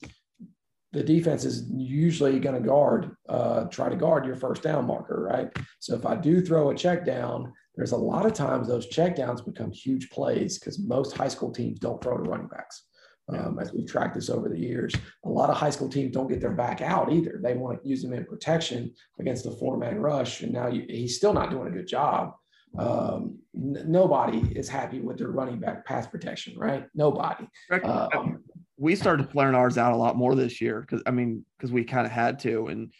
the 0.93 1.03
defense 1.03 1.45
is 1.45 1.69
usually 1.71 2.41
going 2.41 2.61
to 2.61 2.67
guard, 2.67 3.15
uh, 3.29 3.65
try 3.65 3.89
to 3.89 3.97
guard 3.97 4.25
your 4.25 4.37
first 4.37 4.63
down 4.63 4.87
marker, 4.87 5.23
right? 5.23 5.51
So 5.81 5.95
if 5.95 6.07
I 6.07 6.17
do 6.17 6.41
throw 6.41 6.71
a 6.71 6.75
check 6.75 7.05
down, 7.05 7.53
there's 7.77 7.93
a 7.93 7.97
lot 7.97 8.27
of 8.27 8.33
times 8.33 8.67
those 8.67 8.89
checkdowns 8.89 9.45
become 9.45 9.71
huge 9.71 10.11
plays 10.11 10.59
because 10.59 10.79
most 10.81 11.17
high 11.17 11.29
school 11.29 11.53
teams 11.53 11.79
don't 11.79 12.03
throw 12.03 12.17
to 12.17 12.29
running 12.29 12.49
backs. 12.49 12.85
Um, 13.29 13.59
as 13.61 13.75
we've 13.75 13.87
tracked 13.87 14.15
this 14.15 14.31
over 14.31 14.49
the 14.49 14.59
years, 14.59 14.95
a 15.27 15.29
lot 15.29 15.51
of 15.51 15.57
high 15.57 15.71
school 15.71 15.89
teams 15.89 16.15
don't 16.15 16.29
get 16.29 16.41
their 16.41 16.55
back 16.55 16.81
out 16.81 17.13
either. 17.13 17.39
They 17.43 17.55
want 17.55 17.83
to 17.83 17.89
use 17.89 18.03
them 18.03 18.15
in 18.15 18.25
protection 18.25 18.95
against 19.21 19.45
the 19.45 19.51
four 19.51 19.77
man 19.77 19.99
rush. 20.01 20.41
And 20.41 20.53
now 20.53 20.69
you, 20.69 20.87
he's 20.89 21.17
still 21.17 21.35
not 21.35 21.51
doing 21.51 21.69
a 21.69 21.77
good 21.77 21.87
job. 21.87 22.33
Um, 22.77 23.39
n- 23.55 23.85
nobody 23.87 24.39
is 24.57 24.69
happy 24.69 25.01
with 25.01 25.19
their 25.19 25.29
running 25.29 25.59
back 25.59 25.87
pass 25.87 26.07
protection, 26.07 26.59
right? 26.59 26.87
Nobody. 26.95 27.49
Um, 27.85 28.43
we 28.77 28.95
started 28.95 29.31
flaring 29.31 29.55
ours 29.55 29.79
out 29.79 29.93
a 29.93 29.97
lot 29.97 30.17
more 30.17 30.35
this 30.35 30.61
year 30.61 30.81
because 30.81 31.03
I 31.07 31.11
mean, 31.11 31.45
because 31.57 31.73
we 31.73 31.85
kind 31.85 32.07
of 32.07 32.13
had 32.13 32.39
to. 32.41 32.67
And 32.67 32.93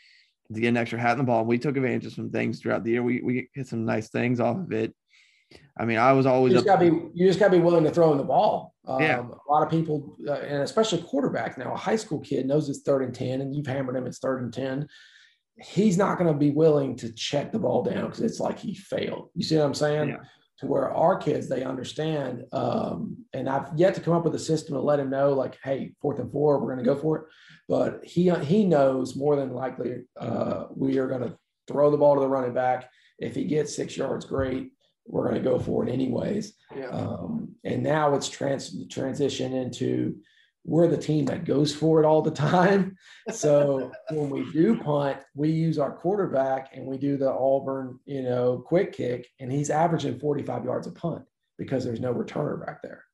to 0.55 0.61
get 0.61 0.69
an 0.69 0.77
extra 0.77 0.99
hat 0.99 1.13
in 1.13 1.19
the 1.19 1.25
ball. 1.25 1.41
And 1.41 1.49
we 1.49 1.59
took 1.59 1.77
advantage 1.77 2.07
of 2.07 2.13
some 2.13 2.31
things 2.31 2.61
throughout 2.61 2.85
the 2.85 2.91
year. 2.93 3.03
We 3.03 3.21
we 3.21 3.51
hit 3.55 3.67
some 3.67 3.85
nice 3.85 4.09
things 4.09 4.41
off 4.41 4.57
of 4.57 4.73
it. 4.73 4.95
I 5.79 5.85
mean, 5.85 5.99
I 5.99 6.13
was 6.13 6.27
always 6.27 6.53
you 6.53 6.57
just 6.57 6.67
got 6.67 6.81
to 6.81 6.91
be 6.91 7.09
you 7.15 7.27
just 7.27 7.39
got 7.39 7.47
to 7.47 7.57
be 7.57 7.63
willing 7.63 7.85
to 7.85 7.91
throw 7.91 8.13
in 8.13 8.19
the 8.19 8.25
ball. 8.25 8.75
Um, 8.87 9.01
yeah. 9.01 9.21
A 9.21 9.53
lot 9.53 9.63
of 9.63 9.71
people, 9.71 10.17
uh, 10.27 10.33
and 10.33 10.63
especially 10.63 11.03
quarterbacks 11.03 11.59
now, 11.59 11.73
a 11.73 11.77
high 11.77 11.97
school 11.97 12.21
kid 12.21 12.47
knows 12.47 12.69
it's 12.69 12.81
third 12.81 13.03
and 13.03 13.15
ten, 13.15 13.41
and 13.41 13.55
you've 13.55 13.67
hammered 13.67 13.97
him 13.97 14.07
it's 14.07 14.19
third 14.19 14.43
and 14.43 14.53
ten. 14.53 14.89
He's 15.61 15.99
not 15.99 16.19
going 16.19 16.33
to 16.33 16.39
be 16.39 16.51
willing 16.51 16.97
to 16.97 17.13
check 17.13 17.53
the 17.53 17.59
ball 17.59 17.83
down 17.83 18.07
because 18.07 18.21
it's 18.21 18.41
like 18.41 18.59
he 18.59 18.75
failed. 18.75 19.31
You 19.35 19.43
see 19.43 19.57
what 19.57 19.67
I'm 19.67 19.75
saying? 19.75 20.11
Yeah 20.11 20.19
to 20.59 20.67
where 20.67 20.93
our 20.93 21.17
kids 21.17 21.49
they 21.49 21.63
understand 21.63 22.45
um, 22.53 23.17
and 23.33 23.49
i've 23.49 23.69
yet 23.77 23.95
to 23.95 24.01
come 24.01 24.15
up 24.15 24.25
with 24.25 24.35
a 24.35 24.39
system 24.39 24.75
to 24.75 24.81
let 24.81 25.01
him 25.01 25.11
know 25.11 25.33
like 25.33 25.57
hey 25.63 25.93
fourth 26.01 26.19
and 26.19 26.31
four 26.31 26.59
we're 26.59 26.75
going 26.75 26.85
to 26.85 26.95
go 26.95 26.97
for 26.97 27.17
it 27.17 27.25
but 27.69 28.01
he 28.05 28.31
he 28.45 28.65
knows 28.65 29.17
more 29.17 29.37
than 29.37 29.53
likely 29.53 30.03
uh, 30.21 30.65
we 30.75 30.99
are 30.99 31.09
going 31.09 31.23
to 31.23 31.37
throw 31.67 31.91
the 31.91 31.97
ball 31.97 32.15
to 32.15 32.21
the 32.21 32.29
running 32.29 32.55
back 32.55 32.91
if 33.19 33.35
he 33.35 33.45
gets 33.45 33.75
six 33.75 33.97
yards 33.97 34.25
great 34.25 34.73
we're 35.07 35.29
going 35.29 35.43
to 35.43 35.49
go 35.49 35.59
for 35.59 35.87
it 35.87 35.93
anyways 35.93 36.55
yeah. 36.77 36.89
um, 36.89 37.49
and 37.65 37.83
now 37.83 38.15
it's 38.15 38.29
trans 38.29 38.87
transition 38.89 39.55
into 39.55 40.17
we're 40.65 40.89
the 40.89 40.99
team 40.99 41.25
that 41.27 41.45
goes 41.45 41.75
for 41.75 42.03
it 42.03 42.07
all 42.07 42.23
the 42.23 42.31
time. 42.31 42.97
So 43.33 43.91
when 44.11 44.31
we 44.31 44.51
do 44.53 44.79
punt, 44.79 45.19
we 45.35 45.51
use 45.51 45.79
our 45.79 45.93
quarterback 45.93 46.71
and 46.75 46.87
we 46.87 46.99
do 46.99 47.17
the 47.17 47.31
Auburn, 47.31 47.99
you 48.05 48.23
know, 48.23 48.59
quick 48.59 48.93
kick, 48.93 49.29
and 49.41 49.51
he's 49.51 49.71
averaging 49.71 50.19
45 50.19 50.65
yards 50.65 50.87
a 50.87 50.93
punt 50.93 51.25
because 51.59 51.85
there's 51.85 52.01
no 52.01 52.15
returner 52.15 52.65
back 52.65 52.83
there, 52.83 53.05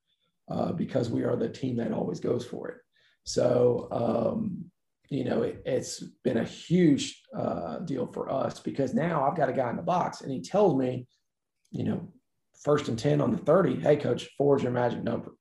uh, 0.51 0.72
because 0.72 1.11
we 1.11 1.24
are 1.24 1.36
the 1.36 1.49
team 1.49 1.76
that 1.76 1.92
always 1.92 2.20
goes 2.20 2.45
for 2.45 2.68
it. 2.68 2.76
So, 3.24 3.88
um, 3.90 4.64
you 5.09 5.24
know, 5.24 5.42
it, 5.42 5.62
has 5.66 6.03
been 6.24 6.38
a 6.38 6.45
huge 6.45 7.22
uh, 7.36 7.78
deal 7.78 8.07
for 8.07 8.30
us 8.30 8.61
because 8.61 8.95
now 8.95 9.24
I've 9.24 9.36
got 9.36 9.49
a 9.49 9.53
guy 9.53 9.70
in 9.70 9.76
the 9.76 9.82
box 9.82 10.20
and 10.22 10.30
he 10.30 10.40
tells 10.40 10.76
me, 10.76 11.07
you 11.70 11.84
know, 11.84 12.09
first 12.62 12.88
and 12.88 12.99
10 12.99 13.20
on 13.20 13.30
the 13.30 13.38
30, 13.38 13.80
hey, 13.80 13.97
coach, 13.97 14.28
four 14.38 14.57
is 14.57 14.62
your 14.62 14.72
magic 14.72 15.03
number. 15.03 15.32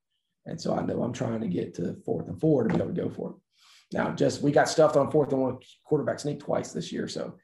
And 0.45 0.59
so 0.59 0.75
I 0.75 0.83
know 0.85 1.03
I'm 1.03 1.13
trying 1.13 1.41
to 1.41 1.47
get 1.47 1.73
to 1.75 1.95
fourth 2.05 2.27
and 2.27 2.39
four 2.39 2.63
to 2.63 2.69
be 2.69 2.81
able 2.81 2.93
to 2.93 3.01
go 3.01 3.09
for 3.09 3.31
it. 3.31 3.35
Now, 3.93 4.11
just 4.11 4.41
we 4.41 4.51
got 4.51 4.69
stuffed 4.69 4.97
on 4.97 5.11
fourth 5.11 5.31
and 5.31 5.41
one 5.41 5.57
quarterback 5.85 6.19
sneak 6.19 6.39
twice 6.39 6.71
this 6.71 6.91
year. 6.91 7.07
So 7.07 7.35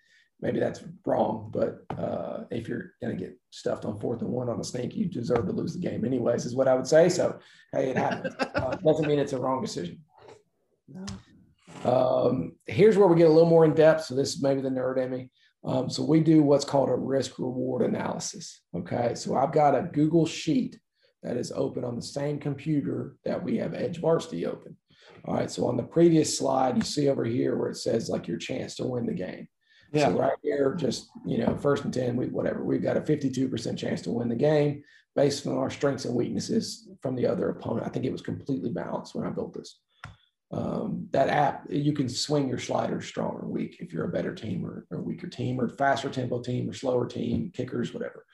maybe 0.42 0.60
that's 0.60 0.84
wrong. 1.06 1.52
But 1.54 1.86
uh, 1.98 2.46
if 2.52 2.68
you're 2.68 2.94
going 3.02 3.18
to 3.18 3.24
get 3.24 3.38
stuffed 3.52 3.86
on 3.86 4.00
fourth 4.00 4.22
and 4.22 4.32
one 4.32 4.50
on 4.50 4.60
a 4.60 4.64
sneak, 4.64 4.96
you 4.96 5.06
deserve 5.06 5.46
to 5.46 5.52
lose 5.52 5.74
the 5.74 5.80
game, 5.80 6.04
anyways, 6.06 6.46
is 6.46 6.56
what 6.56 6.68
I 6.68 6.76
would 6.76 6.88
say. 6.88 7.08
So, 7.10 7.40
hey, 7.72 7.90
it 7.90 7.98
happens. 7.98 8.36
uh, 8.40 8.76
doesn't 8.76 9.08
mean 9.08 9.20
it's 9.20 9.34
a 9.34 9.40
wrong 9.40 9.62
decision. 9.62 10.00
Um, 11.86 12.56
here's 12.66 12.98
where 12.98 13.08
we 13.08 13.16
get 13.16 13.28
a 13.28 13.34
little 13.34 13.50
more 13.50 13.66
in 13.66 13.74
depth. 13.74 14.06
So, 14.06 14.16
this 14.16 14.36
is 14.36 14.42
maybe 14.42 14.62
the 14.62 14.70
nerd 14.70 14.98
in 14.98 15.12
me. 15.12 15.30
Um, 15.64 15.90
so 15.90 16.04
we 16.04 16.22
do 16.22 16.42
what's 16.42 16.66
called 16.66 16.90
a 16.90 16.96
risk 16.96 17.38
reward 17.38 17.82
analysis. 17.82 18.62
Okay. 18.76 19.14
So 19.16 19.36
I've 19.36 19.52
got 19.52 19.76
a 19.76 19.90
Google 19.92 20.26
sheet 20.26 20.80
that 21.24 21.38
is 21.38 21.52
open 21.52 21.84
on 21.84 21.96
the 21.96 22.02
same 22.02 22.40
computer 22.40 23.16
that 23.26 23.42
we 23.44 23.58
have 23.58 23.72
EdjVarsity 23.72 24.48
open. 24.48 24.76
All 25.26 25.36
right. 25.36 25.52
So 25.52 25.68
on 25.68 25.78
the 25.78 25.84
previous 25.84 26.38
slide, 26.38 26.78
you 26.78 26.84
see 26.84 27.10
over 27.10 27.26
here 27.26 27.58
where 27.58 27.70
it 27.70 27.78
says 27.78 28.10
like 28.10 28.28
your 28.28 28.38
chance 28.38 28.76
to 28.76 28.86
win 28.86 29.06
the 29.06 29.14
game. 29.14 29.48
Yeah. 29.92 30.08
So 30.08 30.20
right 30.20 30.38
here, 30.42 30.76
just 30.76 31.10
you 31.26 31.40
know, 31.40 31.58
first 31.58 31.84
and 31.84 31.94
10, 31.94 32.16
we 32.16 32.28
whatever, 32.28 32.64
we've 32.64 32.84
got 32.84 32.98
a 32.98 33.02
52% 33.02 33.78
chance 33.78 34.02
to 34.04 34.12
win 34.12 34.30
the 34.30 34.36
game 34.36 34.84
based 35.16 35.46
on 35.48 35.58
our 35.58 35.70
strengths 35.70 36.06
and 36.06 36.16
weaknesses 36.16 36.88
from 37.02 37.16
the 37.16 37.26
other 37.26 37.50
opponent. 37.50 37.86
I 37.86 37.90
think 37.90 38.06
it 38.06 38.12
was 38.12 38.22
completely 38.22 38.70
balanced 38.70 39.16
when 39.16 39.26
I 39.26 39.32
built 39.32 39.54
this 39.54 39.80
um, 40.52 41.08
that 41.12 41.30
app, 41.30 41.66
you 41.70 41.94
can 41.94 42.10
swing 42.10 42.50
your 42.50 42.58
sliders 42.58 43.06
strong 43.06 43.38
or 43.42 43.48
weak 43.48 43.78
if 43.80 43.94
you're 43.94 44.06
a 44.06 44.12
better 44.12 44.34
team 44.34 44.66
or, 44.66 44.88
or 44.90 45.02
weaker 45.02 45.28
team 45.28 45.62
or 45.62 45.70
faster 45.70 46.10
tempo 46.10 46.42
team 46.42 46.70
or 46.70 46.74
slower 46.74 47.06
team, 47.06 47.52
kickers, 47.54 47.94
whatever. 47.94 48.26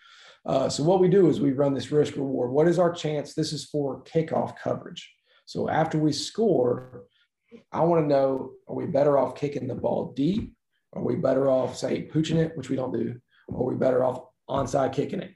Uh, 0.46 0.70
so 0.70 0.84
what 0.84 1.00
we 1.00 1.08
do 1.08 1.28
is 1.28 1.40
we 1.40 1.54
run 1.54 1.74
this 1.74 1.92
risk 1.92 2.16
reward. 2.16 2.52
What 2.52 2.68
is 2.68 2.78
our 2.78 2.94
chance? 2.94 3.34
This 3.34 3.52
is 3.52 3.66
for 3.66 4.04
kickoff 4.04 4.58
coverage. 4.58 5.12
So 5.46 5.70
after 5.70 5.98
we 5.98 6.12
score, 6.12 7.06
I 7.72 7.82
want 7.82 8.04
to 8.04 8.08
know, 8.08 8.52
are 8.68 8.76
we 8.76 8.86
better 8.86 9.18
off 9.18 9.36
kicking 9.36 9.68
the 9.68 9.76
ball 9.76 10.14
deep? 10.16 10.54
Are 10.94 11.04
we 11.04 11.16
better 11.16 11.50
off, 11.50 11.78
say, 11.78 12.08
pooching 12.08 12.38
it, 12.38 12.56
which 12.56 12.70
we 12.70 12.76
don't 12.76 12.94
do? 12.94 13.16
Or 13.48 13.62
are 13.62 13.74
we 13.74 13.76
better 13.76 14.04
off 14.04 14.22
onside 14.50 14.94
kicking 14.94 15.22
it? 15.22 15.32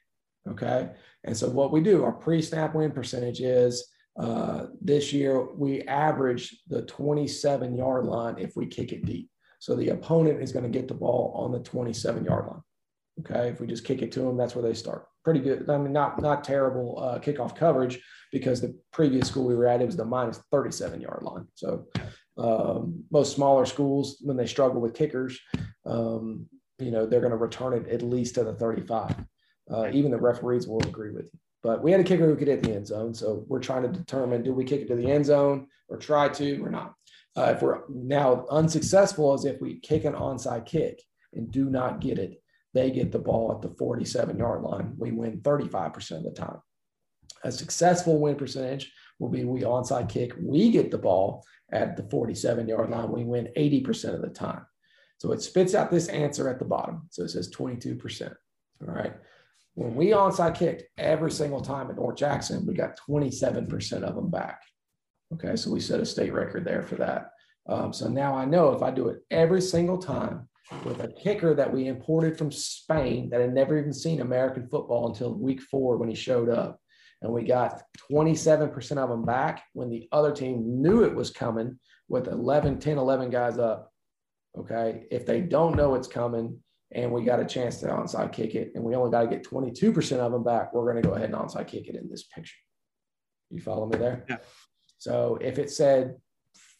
Okay. 0.47 0.89
And 1.24 1.36
so 1.36 1.49
what 1.49 1.72
we 1.72 1.82
do, 1.82 2.03
our 2.03 2.12
pre-snap 2.12 2.76
win 2.76 2.91
percentage 2.91 3.41
is 3.41 3.88
uh, 4.18 4.68
this 4.82 5.14
year, 5.14 5.53
we 5.55 5.82
average 5.84 6.62
the 6.68 6.82
27 6.84 7.76
yard 7.76 8.05
line 8.05 8.36
if 8.38 8.55
we 8.55 8.68
kick 8.68 8.91
it 8.91 9.05
deep. 9.05 9.30
So 9.60 9.76
the 9.76 9.89
opponent 9.89 10.41
is 10.41 10.51
going 10.51 10.64
to 10.64 10.78
get 10.78 10.88
the 10.88 10.93
ball 10.93 11.34
on 11.36 11.51
the 11.51 11.60
27 11.60 12.26
yard 12.26 12.47
line. 12.47 12.62
Okay, 13.20 13.49
if 13.49 13.59
we 13.59 13.67
just 13.67 13.86
kick 13.86 14.01
it 14.01 14.11
to 14.13 14.22
them, 14.22 14.38
that's 14.38 14.55
where 14.55 14.63
they 14.63 14.74
start. 14.74 15.07
Pretty 15.24 15.39
good. 15.39 15.70
I 15.70 15.78
mean, 15.78 15.93
not 15.93 16.22
not 16.22 16.43
terrible 16.43 16.99
uh, 16.99 17.20
kickoff 17.20 17.55
coverage 17.55 17.99
because 18.32 18.61
the 18.61 18.78
previous 18.93 19.28
school 19.28 19.45
we 19.45 19.55
were 19.55 19.67
at 19.67 19.82
it 19.82 19.86
was 19.86 19.97
the 19.97 20.05
minus 20.05 20.39
37 20.51 21.01
yard 21.01 21.24
line. 21.24 21.47
So 21.55 21.88
um, 22.38 23.03
most 23.11 23.36
smaller 23.36 23.65
schools, 23.65 24.17
when 24.22 24.38
they 24.38 24.47
struggle 24.47 24.80
with 24.80 24.93
kickers, 24.93 25.39
um, 25.86 26.47
you 26.78 26.91
know 26.91 27.05
they're 27.05 27.20
going 27.20 27.32
to 27.32 27.38
return 27.38 27.74
it 27.74 27.88
at 27.89 28.01
least 28.01 28.36
to 28.36 28.43
the 28.43 28.53
35. 28.53 29.15
Uh, 29.72 29.89
even 29.91 30.11
the 30.11 30.17
referees 30.17 30.67
will 30.67 30.82
agree 30.82 31.11
with 31.11 31.26
you. 31.26 31.39
But 31.61 31.84
we 31.84 31.91
had 31.91 31.99
a 31.99 32.05
kicker 32.05 32.26
who 32.26 32.36
could 32.36 32.47
hit 32.47 32.63
the 32.63 32.74
end 32.74 32.88
zone. 32.88 33.13
So 33.13 33.43
we're 33.47 33.59
trying 33.59 33.84
to 33.84 33.89
determine 33.89 34.43
do 34.43 34.53
we 34.53 34.63
kick 34.63 34.82
it 34.82 34.88
to 34.88 34.95
the 34.95 35.11
end 35.11 35.26
zone 35.26 35.67
or 35.89 35.97
try 35.97 36.30
to 36.30 36.63
or 36.63 36.70
not. 36.70 36.93
Uh, 37.36 37.53
if 37.55 37.61
we're 37.61 37.82
now 37.89 38.45
unsuccessful, 38.49 39.34
as 39.34 39.45
if 39.45 39.61
we 39.61 39.80
kick 39.80 40.05
an 40.05 40.13
onside 40.13 40.65
kick 40.65 41.01
and 41.34 41.51
do 41.51 41.70
not 41.70 41.99
get 41.99 42.17
it, 42.17 42.41
they 42.74 42.91
get 42.91 43.11
the 43.11 43.20
ball 43.20 43.51
at 43.53 43.61
the 43.61 43.76
47 43.76 44.38
yard 44.38 44.61
line. 44.61 44.93
We 44.97 45.11
win 45.11 45.41
35% 45.41 46.17
of 46.17 46.24
the 46.24 46.32
time. 46.32 46.59
A 47.43 47.51
successful 47.51 48.20
win 48.20 48.36
percentage 48.36 48.91
will 49.20 49.30
be 49.30 49.43
we 49.43 49.61
onside 49.61 50.09
kick, 50.09 50.34
we 50.41 50.72
get 50.72 50.91
the 50.91 50.97
ball 50.97 51.43
at 51.72 51.95
the 51.95 52.03
47 52.03 52.67
yard 52.67 52.89
line. 52.89 53.11
We 53.11 53.24
win 53.24 53.49
80% 53.57 54.15
of 54.15 54.22
the 54.22 54.30
time. 54.30 54.65
So 55.17 55.32
it 55.32 55.41
spits 55.41 55.76
out 55.76 55.91
this 55.91 56.07
answer 56.07 56.49
at 56.49 56.59
the 56.59 56.65
bottom. 56.65 57.07
So 57.11 57.24
it 57.24 57.30
says 57.30 57.51
22%. 57.51 58.34
All 58.88 58.93
right. 58.93 59.13
When 59.76 59.95
we 59.95 60.07
onside 60.07 60.55
kicked 60.55 60.84
every 60.97 61.32
single 61.32 61.61
time 61.61 61.89
at 61.89 61.95
North 61.95 62.17
Jackson, 62.17 62.65
we 62.65 62.74
got 62.74 62.99
27% 63.07 64.03
of 64.03 64.15
them 64.15 64.30
back. 64.30 64.61
Okay, 65.34 65.55
so 65.55 65.70
we 65.72 65.80
set 65.80 65.99
a 65.99 66.05
state 66.05 66.34
record 66.34 66.65
there 66.65 66.82
for 66.82 66.95
that. 66.95 67.30
Um, 67.67 67.93
so 67.93 68.07
now 68.07 68.34
I 68.34 68.45
know 68.45 68.74
if 68.74 68.82
I 68.82 68.91
do 68.91 69.09
it 69.09 69.20
every 69.30 69.61
single 69.61 69.97
time 69.97 70.48
with 70.86 71.03
a 71.03 71.07
kicker 71.07 71.53
that 71.53 71.72
we 71.72 71.88
imported 71.88 72.38
from 72.38 72.51
Spain 72.51 73.30
that 73.30 73.41
had 73.41 73.53
never 73.53 73.78
even 73.78 73.93
seen 73.93 74.22
American 74.22 74.67
football 74.67 75.07
until 75.07 75.34
week 75.34 75.61
four 75.61 75.97
when 75.97 76.09
he 76.09 76.15
showed 76.15 76.49
up, 76.49 76.80
and 77.22 77.32
we 77.32 77.43
got 77.43 77.82
27% 78.11 78.97
of 78.97 79.09
them 79.09 79.26
back 79.26 79.63
when 79.74 79.89
the 79.89 80.07
other 80.11 80.32
team 80.32 80.82
knew 80.82 81.03
it 81.03 81.15
was 81.15 81.30
coming 81.30 81.80
with 82.07 82.28
11, 82.28 82.80
10, 82.80 82.97
11 82.97 83.30
guys 83.30 83.57
up. 83.57 83.91
Okay, 84.57 85.05
if 85.11 85.26
they 85.26 85.41
don't 85.41 85.76
know 85.76 85.95
it's 85.95 86.07
coming, 86.07 86.57
and 86.91 87.11
we 87.11 87.24
got 87.24 87.39
a 87.39 87.45
chance 87.45 87.80
to 87.80 87.88
onside 87.88 88.32
kick 88.32 88.55
it, 88.55 88.72
and 88.74 88.84
we 88.84 88.95
only 88.95 89.11
got 89.11 89.22
to 89.22 89.28
get 89.28 89.45
22% 89.45 90.17
of 90.17 90.32
them 90.32 90.43
back, 90.43 90.74
we're 90.74 90.91
going 90.91 91.01
to 91.01 91.07
go 91.07 91.13
ahead 91.15 91.30
and 91.30 91.38
onside 91.38 91.67
kick 91.67 91.88
it 91.88 91.95
in 91.95 92.09
this 92.09 92.24
picture. 92.24 92.57
You 93.51 93.61
follow 93.61 93.88
me 93.88 93.97
there? 93.97 94.26
Yeah. 94.30 94.38
So 94.97 95.38
if 95.39 95.59
it 95.59 95.70
said 95.70 96.15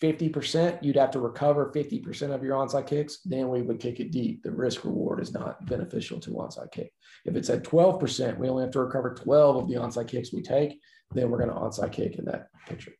50%, 0.02 0.82
you'd 0.82 0.95
have 0.95 1.12
to 1.12 1.20
recover 1.20 1.72
50% 1.76 2.34
of 2.34 2.43
your 2.43 2.56
onside 2.56 2.88
kicks, 2.88 3.20
then 3.26 3.50
we 3.50 3.62
would 3.62 3.80
kick 3.80 4.00
it 4.00 4.12
deep. 4.12 4.43
The 4.43 4.52
risk 4.52 4.86
reward 4.86 5.22
is 5.22 5.34
not 5.34 5.66
beneficial 5.66 6.20
to 6.22 6.32
onside 6.32 6.72
kick. 6.72 6.93
If 7.26 7.36
it's 7.36 7.50
at 7.50 7.64
12%, 7.64 8.38
we 8.38 8.47
only 8.47 8.64
have 8.64 8.72
to 8.72 8.80
recover 8.80 9.14
12 9.14 9.56
of 9.58 9.68
the 9.68 9.76
onside 9.76 10.08
kicks 10.08 10.32
we 10.32 10.41
take, 10.41 10.80
then 11.14 11.30
we're 11.30 11.38
going 11.38 11.50
to 11.50 11.56
onside 11.56 11.91
kick 11.91 12.16
in 12.16 12.26
that 12.26 12.47
picture. 12.68 12.93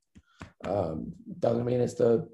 Um, 0.66 1.14
doesn't 1.40 1.66
mean 1.66 1.80
it's 1.80 1.94
the 1.94 2.28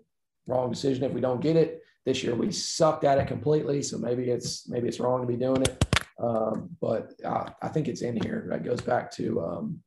wrong 0.47 0.71
decision 0.71 1.03
if 1.03 1.11
we 1.11 1.21
don't 1.21 1.41
get 1.41 1.55
it. 1.55 1.81
This 2.05 2.23
year 2.23 2.35
we 2.35 2.51
sucked 2.51 3.03
at 3.03 3.17
it 3.17 3.27
completely, 3.27 3.81
so 3.81 3.97
maybe 3.97 4.29
it's 4.29 4.69
maybe 4.69 4.87
it's 4.87 4.99
wrong 4.99 5.21
to 5.21 5.27
be 5.27 5.37
doing 5.37 5.63
it. 5.63 5.85
Um, 6.19 6.69
but 6.79 7.13
I, 7.25 7.51
I, 7.61 7.67
think 7.67 7.87
it's 7.87 8.01
in 8.01 8.15
here. 8.15 8.47
That 8.49 8.63
goes 8.63 8.79
back 8.79 9.11
to 9.13 9.41
um, 9.41 9.79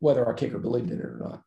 whether 0.00 0.24
our 0.24 0.34
kicker 0.34 0.58
believed 0.58 0.90
in 0.90 0.98
it 0.98 1.04
or 1.04 1.18
not. 1.20 1.42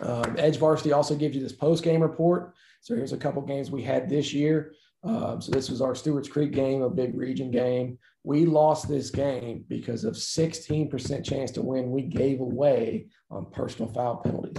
Um, 0.00 0.36
EdjVarsity 0.36 0.94
also 0.94 1.14
gives 1.14 1.34
you 1.34 1.42
this 1.42 1.52
post 1.52 1.82
game 1.82 2.00
report. 2.00 2.54
So 2.80 2.94
here's 2.94 3.12
a 3.12 3.18
couple 3.18 3.42
games 3.42 3.70
we 3.70 3.82
had 3.82 4.08
this 4.08 4.32
year. 4.32 4.72
Um, 5.04 5.40
so 5.40 5.52
this 5.52 5.70
was 5.70 5.80
our 5.80 5.94
Stewart's 5.94 6.28
Creek 6.28 6.52
game, 6.52 6.82
a 6.82 6.90
big 6.90 7.16
region 7.16 7.50
game. 7.50 7.98
We 8.24 8.44
lost 8.44 8.88
this 8.88 9.10
game 9.10 9.64
because 9.68 10.04
of 10.04 10.14
16% 10.14 11.24
chance 11.24 11.50
to 11.52 11.62
win 11.62 11.92
we 11.92 12.02
gave 12.02 12.40
away 12.40 13.06
on 13.30 13.50
personal 13.52 13.92
foul 13.92 14.16
penalties. 14.16 14.56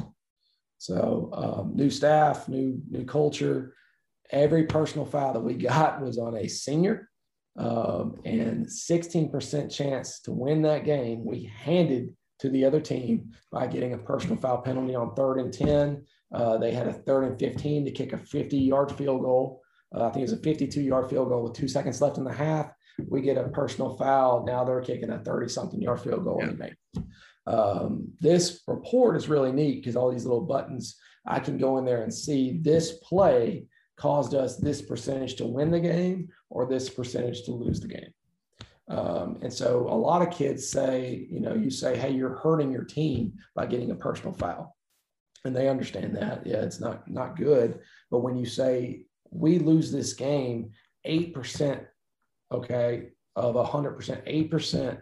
So 0.78 1.30
um, 1.34 1.76
new 1.76 1.90
staff, 1.90 2.48
new 2.48 2.80
new 2.90 3.04
culture 3.04 3.74
every 4.32 4.66
personal 4.66 5.06
foul 5.06 5.34
that 5.34 5.40
we 5.40 5.54
got 5.54 6.02
was 6.02 6.18
on 6.18 6.36
a 6.36 6.48
senior 6.48 7.10
um, 7.58 8.16
and 8.26 8.66
16% 8.66 9.74
chance 9.74 10.20
to 10.22 10.32
win 10.32 10.62
that 10.62 10.86
game 10.86 11.26
we 11.26 11.52
handed 11.60 12.16
to 12.40 12.50
the 12.50 12.64
other 12.66 12.80
team 12.80 13.32
by 13.52 13.68
getting 13.68 13.94
a 13.94 13.98
personal 13.98 14.38
foul 14.38 14.60
penalty 14.60 14.96
on 14.96 15.14
third 15.16 15.40
and 15.40 15.54
10 15.54 16.04
uh, 16.34 16.58
they 16.58 16.72
had 16.72 16.88
a 16.88 16.94
third 16.94 17.24
and 17.24 17.40
15 17.40 17.86
to 17.86 17.92
kick 17.92 18.14
a 18.14 18.18
50 18.18 18.58
yard 18.58 18.92
field 18.92 19.22
goal. 19.22 19.62
Uh, 19.96 20.06
i 20.06 20.10
think 20.10 20.18
it 20.18 20.32
was 20.32 20.34
a 20.34 20.38
52 20.38 20.82
yard 20.82 21.10
field 21.10 21.30
goal 21.30 21.44
with 21.44 21.54
two 21.54 21.68
seconds 21.68 22.02
left 22.02 22.18
in 22.18 22.24
the 22.24 22.34
half. 22.34 22.72
We 23.08 23.22
get 23.22 23.38
a 23.38 23.50
personal 23.50 23.96
foul. 23.96 24.46
Now 24.46 24.64
they're 24.64 24.82
kicking 24.82 25.12
a 25.12 25.20
30 25.20 25.50
something 25.50 25.82
yard 25.82 26.02
field 26.02 26.24
goal 26.24 26.42
yeah. 26.42 26.52
make 26.52 26.74
um, 27.46 28.10
this 28.20 28.62
report 28.68 29.16
is 29.16 29.30
really 29.30 29.54
neat 29.54 29.78
because 29.78 29.96
all 29.96 30.12
these 30.12 30.26
little 30.26 30.42
buttons 30.42 30.98
i 31.26 31.40
can 31.40 31.58
go 31.58 31.78
in 31.78 31.86
there 31.86 32.04
and 32.04 32.14
see 32.14 32.60
this 32.62 32.98
play 33.04 33.66
caused 33.98 34.34
us 34.36 34.58
this 34.58 34.82
percentage 34.82 35.36
to 35.36 35.46
win 35.46 35.72
the 35.72 35.80
game 35.80 36.30
or 36.50 36.66
this 36.66 36.90
percentage 36.90 37.44
to 37.44 37.52
lose 37.52 37.80
the 37.80 37.88
game. 37.88 38.14
Um, 38.90 39.38
and 39.42 39.52
so 39.52 39.88
a 39.90 39.96
lot 39.96 40.22
of 40.22 40.34
kids 40.34 40.70
say, 40.70 41.28
you 41.30 41.42
know, 41.42 41.54
you 41.54 41.70
say, 41.70 41.98
hey, 41.98 42.12
you're 42.12 42.38
hurting 42.38 42.72
your 42.72 42.86
team 42.86 43.34
by 43.54 43.66
getting 43.66 43.92
a 43.92 43.96
personal 43.96 44.34
foul. 44.34 44.76
And 45.44 45.56
they 45.56 45.70
understand 45.70 46.16
that. 46.16 46.46
Yeah, 46.46 46.58
it's 46.58 46.80
not 46.80 47.10
not 47.10 47.38
good. 47.38 47.80
But 48.10 48.20
when 48.20 48.38
you 48.38 48.46
say 48.46 49.06
we 49.32 49.60
lose 49.60 49.92
this 49.92 50.14
game, 50.14 50.72
8%, 51.06 51.86
okay, 52.52 53.10
of 53.36 53.56
100%, 53.56 54.50
8% 54.50 55.00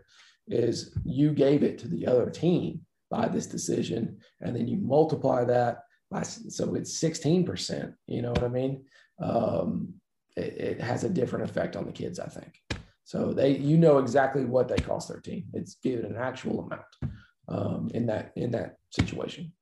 is 0.47 0.97
you 1.03 1.31
gave 1.31 1.63
it 1.63 1.79
to 1.79 1.87
the 1.87 2.05
other 2.05 2.29
team 2.29 2.81
by 3.09 3.27
this 3.27 3.47
decision. 3.47 4.17
And 4.41 4.55
then 4.55 4.67
you 4.67 4.77
multiply 4.77 5.43
that 5.45 5.83
by, 6.11 6.23
so 6.23 6.75
it's 6.75 6.99
16%, 6.99 7.93
you 8.07 8.21
know 8.21 8.31
what 8.31 8.43
I 8.43 8.49
mean? 8.49 8.85
Um, 9.21 9.93
it, 10.35 10.57
it, 10.57 10.81
has 10.81 11.03
a 11.03 11.09
different 11.09 11.49
effect 11.49 11.75
on 11.75 11.85
the 11.85 11.91
kids, 11.91 12.19
I 12.19 12.27
think. 12.27 12.59
So 13.05 13.33
they, 13.33 13.55
you 13.55 13.77
know 13.77 13.99
exactly 13.99 14.45
what 14.45 14.67
they 14.67 14.77
cost 14.77 15.07
their 15.07 15.19
team. 15.19 15.45
It's 15.53 15.75
given 15.75 16.05
an 16.05 16.17
actual 16.17 16.61
amount 16.61 17.15
um, 17.47 17.89
in 17.93 18.07
that 18.07 18.33
in 18.35 18.51
that 18.51 18.77
situation. 18.89 19.53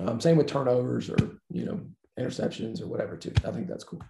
Um, 0.00 0.20
same 0.20 0.36
with 0.36 0.48
turnovers 0.48 1.08
or 1.08 1.16
you 1.50 1.64
know 1.64 1.80
interceptions 2.18 2.82
or 2.82 2.88
whatever 2.88 3.16
too. 3.16 3.32
I 3.44 3.52
think 3.52 3.68
that's 3.68 3.84
cool. 3.84 4.02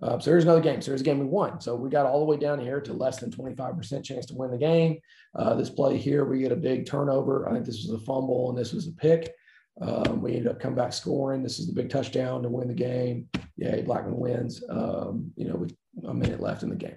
Uh, 0.00 0.18
so 0.18 0.30
here's 0.30 0.44
another 0.44 0.60
game. 0.60 0.80
So 0.80 0.90
here's 0.90 1.00
a 1.00 1.04
game 1.04 1.18
we 1.18 1.24
won. 1.24 1.60
So 1.60 1.74
we 1.74 1.88
got 1.88 2.06
all 2.06 2.20
the 2.20 2.26
way 2.26 2.36
down 2.36 2.60
here 2.60 2.80
to 2.82 2.92
less 2.92 3.18
than 3.18 3.30
25% 3.30 4.04
chance 4.04 4.26
to 4.26 4.34
win 4.34 4.50
the 4.50 4.58
game. 4.58 4.98
Uh, 5.34 5.54
this 5.54 5.70
play 5.70 5.96
here, 5.96 6.26
we 6.26 6.40
get 6.40 6.52
a 6.52 6.56
big 6.56 6.86
turnover. 6.86 7.48
I 7.48 7.52
think 7.52 7.64
this 7.64 7.86
was 7.86 8.00
a 8.00 8.04
fumble 8.04 8.50
and 8.50 8.58
this 8.58 8.74
was 8.74 8.88
a 8.88 8.92
pick. 8.92 9.34
Um, 9.80 10.20
we 10.20 10.32
ended 10.32 10.48
up 10.48 10.60
coming 10.60 10.76
back 10.76 10.92
scoring. 10.92 11.42
This 11.42 11.58
is 11.58 11.66
the 11.66 11.72
big 11.72 11.88
touchdown 11.88 12.42
to 12.42 12.48
win 12.48 12.68
the 12.68 12.74
game. 12.74 13.28
Yeah, 13.56 13.80
Blackman 13.80 14.16
wins. 14.16 14.62
Um, 14.68 15.32
you 15.34 15.48
know, 15.48 15.56
with 15.56 15.74
a 16.06 16.14
minute 16.14 16.40
left 16.40 16.62
in 16.62 16.68
the 16.68 16.76
game. 16.76 16.96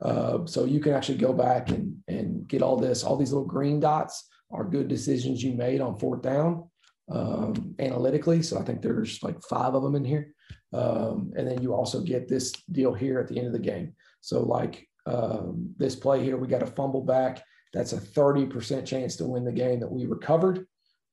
Uh, 0.00 0.46
so 0.46 0.64
you 0.64 0.80
can 0.80 0.92
actually 0.92 1.18
go 1.18 1.32
back 1.32 1.70
and, 1.70 1.96
and 2.08 2.46
get 2.48 2.62
all 2.62 2.76
this. 2.76 3.02
All 3.02 3.16
these 3.16 3.32
little 3.32 3.46
green 3.46 3.80
dots 3.80 4.28
are 4.50 4.64
good 4.64 4.88
decisions 4.88 5.42
you 5.42 5.52
made 5.52 5.80
on 5.80 5.98
fourth 5.98 6.22
down 6.22 6.68
um, 7.10 7.74
analytically. 7.78 8.42
So 8.42 8.58
I 8.58 8.62
think 8.62 8.80
there's 8.80 9.22
like 9.22 9.42
five 9.42 9.74
of 9.74 9.82
them 9.82 9.96
in 9.96 10.04
here. 10.04 10.32
Um, 10.72 11.32
and 11.36 11.46
then 11.46 11.62
you 11.62 11.74
also 11.74 12.00
get 12.00 12.28
this 12.28 12.52
deal 12.70 12.92
here 12.92 13.18
at 13.18 13.28
the 13.28 13.38
end 13.38 13.46
of 13.46 13.52
the 13.52 13.58
game. 13.58 13.94
So 14.20 14.42
like 14.42 14.86
um, 15.06 15.74
this 15.76 15.96
play 15.96 16.22
here, 16.22 16.36
we 16.36 16.48
got 16.48 16.62
a 16.62 16.66
fumble 16.66 17.02
back. 17.02 17.42
That's 17.72 17.92
a 17.92 18.00
30% 18.00 18.86
chance 18.86 19.16
to 19.16 19.24
win 19.24 19.44
the 19.44 19.52
game 19.52 19.80
that 19.80 19.90
we 19.90 20.06
recovered. 20.06 20.66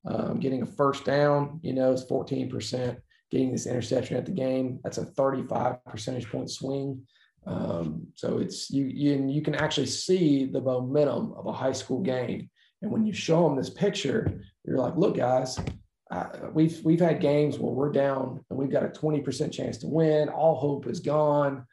Um, 0.06 0.40
getting 0.40 0.62
a 0.62 0.68
first 0.68 1.04
down, 1.04 1.60
you 1.64 1.74
know, 1.74 1.92
is 1.92 2.06
14%. 2.06 2.98
Getting 3.32 3.52
this 3.52 3.66
interception 3.66 4.18
at 4.18 4.26
the 4.26 4.32
game, 4.32 4.80
that's 4.84 5.00
a 5.00 5.06
35 5.06 5.84
percentage 5.86 6.30
point 6.30 6.50
swing. 6.52 7.02
Um, 7.46 8.08
so 8.16 8.40
it's 8.40 8.72
you, 8.72 8.86
you 8.86 9.28
you 9.28 9.42
can 9.42 9.56
actually 9.56 9.88
see 9.88 10.46
the 10.46 10.62
momentum 10.62 11.34
of 11.34 11.46
a 11.46 11.54
high 11.54 11.74
school 11.74 12.02
game. 12.02 12.50
And 12.82 12.92
when 12.92 13.06
you 13.06 13.14
show 13.14 13.44
them 13.44 13.56
this 13.56 13.70
picture, 13.70 14.42
you're 14.64 14.78
like, 14.78 14.96
look, 14.96 15.18
guys, 15.18 15.60
we've 16.54 16.82
we've 16.84 17.00
had 17.00 17.22
games 17.22 17.58
where 17.60 17.74
we're 17.74 17.92
down 17.92 18.44
and 18.50 18.60
we've 18.60 18.72
got 18.72 18.84
a 18.84 18.90
20% 18.90 19.52
chance 19.52 19.78
to 19.80 19.88
win. 19.88 20.30
All 20.30 20.56
hope 20.56 20.88
is 20.88 21.00
gone. 21.00 21.66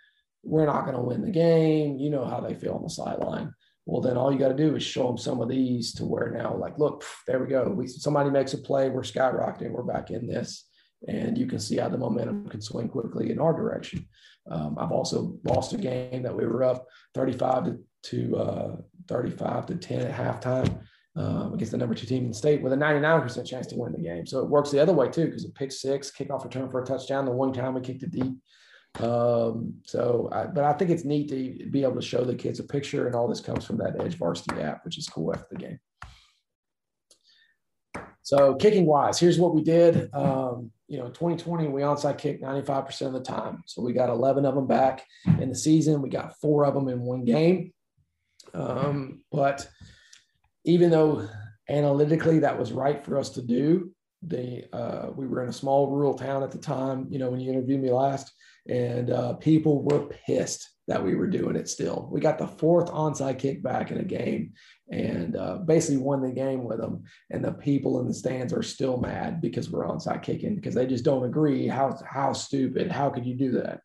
We're 0.43 0.67
not 0.67 0.85
going 0.85 0.97
to 0.97 1.03
win 1.03 1.23
the 1.23 1.31
game. 1.31 1.99
You 1.99 2.11
know 2.11 2.25
how 2.25 2.41
they 2.41 2.55
feel 2.55 2.75
on 2.75 2.83
the 2.83 2.91
sideline. 2.91 3.55
Well, 3.85 4.01
then 4.01 4.17
all 4.17 4.33
you 4.33 4.39
got 4.39 4.49
to 4.49 4.55
do 4.55 4.77
is 4.77 4.83
show 4.83 5.07
them 5.09 5.19
some 5.19 5.41
of 5.41 5.49
these 5.49 5.93
to 5.95 6.05
where 6.05 6.31
now, 6.31 6.57
like, 6.57 6.79
look, 6.79 7.05
there 7.27 7.41
we 7.41 7.49
go. 7.49 7.65
We 7.65 7.89
somebody 7.89 8.31
makes 8.31 8.55
a 8.55 8.59
play, 8.59 8.91
we're 8.91 9.03
skyrocketing, 9.03 9.71
we're 9.71 9.83
back 9.83 10.11
in 10.11 10.27
this, 10.27 10.67
and 11.09 11.37
you 11.37 11.47
can 11.47 11.59
see 11.59 11.79
how 11.79 11.89
the 11.89 11.99
momentum 11.99 12.49
can 12.49 12.61
swing 12.61 12.89
quickly 12.89 13.31
in 13.31 13.41
our 13.41 13.53
direction. 13.53 14.09
Um, 14.51 14.77
I've 14.79 14.93
also 14.93 15.39
lost 15.45 15.73
a 15.73 15.79
game 15.79 16.23
that 16.23 16.35
we 16.35 16.47
were 16.47 16.65
up 16.65 16.87
35 17.15 17.65
to, 17.65 17.79
to 18.05 18.37
uh, 18.37 18.77
35 19.09 19.67
to 19.67 19.77
10 19.77 20.01
at 20.01 20.13
halftime 20.13 20.81
um, 21.17 21.55
against 21.55 21.73
the 21.73 21.79
number 21.79 21.95
two 21.95 22.07
team 22.07 22.25
in 22.25 22.31
the 22.31 22.35
state 22.35 22.63
with 22.63 22.73
a 22.73 22.77
99% 22.77 23.47
chance 23.47 23.67
to 23.69 23.77
win 23.77 23.93
the 23.93 23.99
game. 23.99 24.27
So 24.27 24.41
it 24.41 24.49
works 24.49 24.71
the 24.71 24.81
other 24.81 24.93
way 24.93 25.09
too, 25.09 25.27
because 25.27 25.45
it 25.45 25.55
picked 25.55 25.75
six, 25.75 26.11
kickoff 26.11 26.45
return 26.45 26.71
for 26.71 26.83
a 26.83 26.87
touchdown. 26.87 27.25
The 27.25 27.33
one 27.33 27.53
time 27.53 27.75
we 27.75 27.81
kicked 27.81 28.03
it 28.03 28.11
deep. 28.11 28.35
Um, 29.01 29.75
so, 29.85 30.29
I, 30.33 30.47
but 30.47 30.65
I 30.65 30.73
think 30.75 30.91
it's 30.91 31.05
neat 31.05 31.29
to 31.31 31.71
be 31.71 31.83
able 31.83 31.95
to 31.95 32.03
show 32.03 32.25
the 32.25 32.35
kids 32.35 32.61
a 32.61 32.65
picture, 32.65 33.07
and 33.07 33.15
all 33.15 33.29
this 33.29 33.41
comes 33.41 33.65
from 33.65 33.79
that 33.79 33.97
EdjVarsity 33.97 34.63
app, 34.63 34.85
which 34.85 34.99
is 34.99 35.09
cool 35.09 35.33
after 35.33 35.47
the 35.51 35.57
game. 35.57 35.79
So, 38.23 38.55
kicking 38.55 38.87
wise, 38.87 39.19
here's 39.19 39.39
what 39.39 39.55
we 39.55 39.63
did. 39.63 40.11
Um, 40.15 40.71
you 40.93 40.99
know, 40.99 41.09
2020, 41.09 41.69
we 41.69 41.81
onside 41.81 42.19
kicked 42.19 42.43
95% 42.43 43.07
of 43.07 43.13
the 43.15 43.23
time. 43.23 43.63
So, 43.67 43.81
we 43.81 43.95
got 43.95 44.11
11 44.11 44.45
of 44.45 44.55
them 44.55 44.67
back 44.67 45.05
in 45.41 45.49
the 45.49 45.57
season. 45.57 46.03
We 46.03 46.11
got 46.11 46.39
four 46.39 46.67
of 46.67 46.75
them 46.75 46.89
in 46.89 47.01
one 47.01 47.25
game. 47.25 47.73
Um, 48.53 49.23
but 49.33 49.67
even 50.65 50.91
though 50.91 51.27
analytically 51.71 52.41
that 52.41 52.59
was 52.59 52.73
right 52.73 53.03
for 53.03 53.19
us 53.19 53.31
to 53.31 53.43
do, 53.43 53.91
the 54.21 54.65
uh, 54.73 55.11
we 55.17 55.27
were 55.27 55.43
in 55.43 55.49
a 55.49 55.53
small 55.53 55.91
rural 55.91 56.15
town 56.15 56.43
at 56.43 56.51
the 56.51 56.59
time. 56.59 57.07
You 57.11 57.19
know, 57.19 57.31
when 57.31 57.41
you 57.41 57.51
interviewed 57.51 57.81
me 57.81 57.91
last, 57.91 58.31
and 58.69 59.11
uh, 59.11 59.33
people 59.35 59.83
were 59.83 60.07
pissed 60.27 60.69
that 60.89 61.03
we 61.03 61.15
were 61.15 61.27
doing 61.27 61.57
it 61.57 61.69
still. 61.69 62.09
We 62.13 62.21
got 62.21 62.39
the 62.39 62.47
fourth 62.47 62.91
onside 62.91 63.39
kick 63.39 63.63
back 63.63 63.91
in 63.91 63.99
a 63.99 64.05
game 64.05 64.53
and 64.93 65.37
uh, 65.37 65.57
basically 65.57 65.97
won 65.97 66.21
the 66.21 66.31
game 66.31 66.65
with 66.65 66.79
them. 66.79 67.03
And 67.31 67.43
the 67.43 67.53
people 67.53 67.99
in 68.01 68.07
the 68.07 68.15
stands 68.15 68.53
are 68.53 68.63
still 68.63 68.99
mad 68.99 69.41
because 69.41 69.71
we're 69.71 69.87
onside 69.87 70.23
kicking 70.23 70.55
because 70.55 70.75
they 70.75 70.87
just 70.87 71.05
don't 71.05 71.25
agree. 71.25 71.67
How 71.67 71.99
how 72.07 72.33
stupid? 72.35 72.93
How 72.93 73.09
could 73.09 73.27
you 73.27 73.35
do 73.35 73.51
that? 73.53 73.81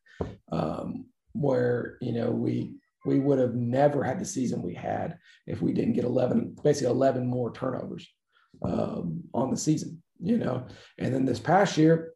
Um, 0.52 1.06
where 1.34 1.98
you 2.02 2.12
know 2.12 2.30
we 2.30 2.74
we 3.06 3.20
would 3.20 3.40
have 3.40 3.56
never 3.56 4.04
had 4.04 4.20
the 4.20 4.26
season 4.26 4.62
we 4.62 4.74
had 4.74 5.18
if 5.46 5.62
we 5.62 5.72
didn't 5.72 5.94
get 5.94 6.04
11 6.04 6.58
basically 6.64 6.90
11 6.90 7.26
more 7.26 7.54
turnovers 7.54 8.08
um, 8.64 9.22
on 9.34 9.52
the 9.52 9.58
season 9.58 10.02
you 10.20 10.38
know 10.38 10.66
and 10.98 11.14
then 11.14 11.26
this 11.26 11.40
past 11.40 11.78
year 11.78 12.14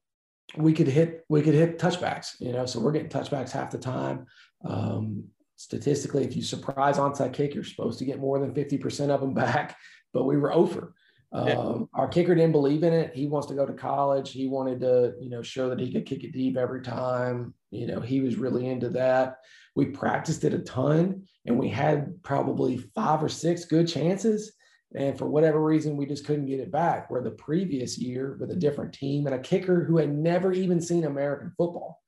we 0.57 0.73
could 0.73 0.87
hit 0.87 1.23
we 1.29 1.41
could 1.41 1.53
hit 1.53 1.77
touchbacks 1.77 2.29
you 2.39 2.51
know 2.51 2.65
so 2.65 2.79
we're 2.79 2.91
getting 2.91 3.09
touchbacks 3.09 3.51
half 3.51 3.69
the 3.69 3.77
time 3.77 4.25
um, 4.65 5.23
statistically 5.61 6.23
if 6.23 6.35
you 6.35 6.41
surprise 6.41 6.97
onside 6.97 7.33
kick 7.33 7.53
you're 7.53 7.63
supposed 7.63 7.99
to 7.99 8.05
get 8.05 8.19
more 8.19 8.39
than 8.39 8.53
50% 8.53 9.09
of 9.09 9.21
them 9.21 9.33
back 9.45 9.77
but 10.13 10.25
we 10.25 10.37
were 10.37 10.53
over 10.53 10.93
um, 11.33 11.47
yeah. 11.47 11.77
our 11.93 12.09
kicker 12.09 12.35
didn't 12.35 12.51
believe 12.51 12.83
in 12.83 12.93
it 12.93 13.15
he 13.15 13.27
wants 13.27 13.47
to 13.47 13.53
go 13.53 13.65
to 13.65 13.73
college 13.73 14.31
he 14.31 14.47
wanted 14.47 14.79
to 14.81 15.13
you 15.21 15.29
know 15.29 15.41
show 15.41 15.69
that 15.69 15.79
he 15.79 15.91
could 15.91 16.05
kick 16.05 16.23
it 16.23 16.33
deep 16.33 16.57
every 16.57 16.81
time 16.81 17.53
you 17.69 17.87
know 17.87 18.01
he 18.01 18.21
was 18.21 18.35
really 18.35 18.67
into 18.67 18.89
that 18.89 19.37
we 19.75 19.85
practiced 19.85 20.43
it 20.43 20.53
a 20.53 20.59
ton 20.59 21.23
and 21.45 21.57
we 21.57 21.69
had 21.69 22.21
probably 22.23 22.77
five 22.95 23.23
or 23.23 23.29
six 23.29 23.65
good 23.65 23.87
chances. 23.87 24.53
And 24.93 25.17
for 25.17 25.25
whatever 25.25 25.63
reason, 25.63 25.95
we 25.95 26.05
just 26.05 26.25
couldn't 26.25 26.47
get 26.47 26.59
it 26.59 26.71
back. 26.71 27.09
Where 27.09 27.21
the 27.21 27.31
previous 27.31 27.97
year, 27.97 28.37
with 28.39 28.51
a 28.51 28.55
different 28.55 28.93
team 28.93 29.25
and 29.25 29.35
a 29.35 29.39
kicker 29.39 29.85
who 29.85 29.97
had 29.97 30.13
never 30.13 30.51
even 30.51 30.81
seen 30.81 31.05
American 31.05 31.53
football, 31.57 32.01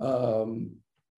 um, 0.00 0.72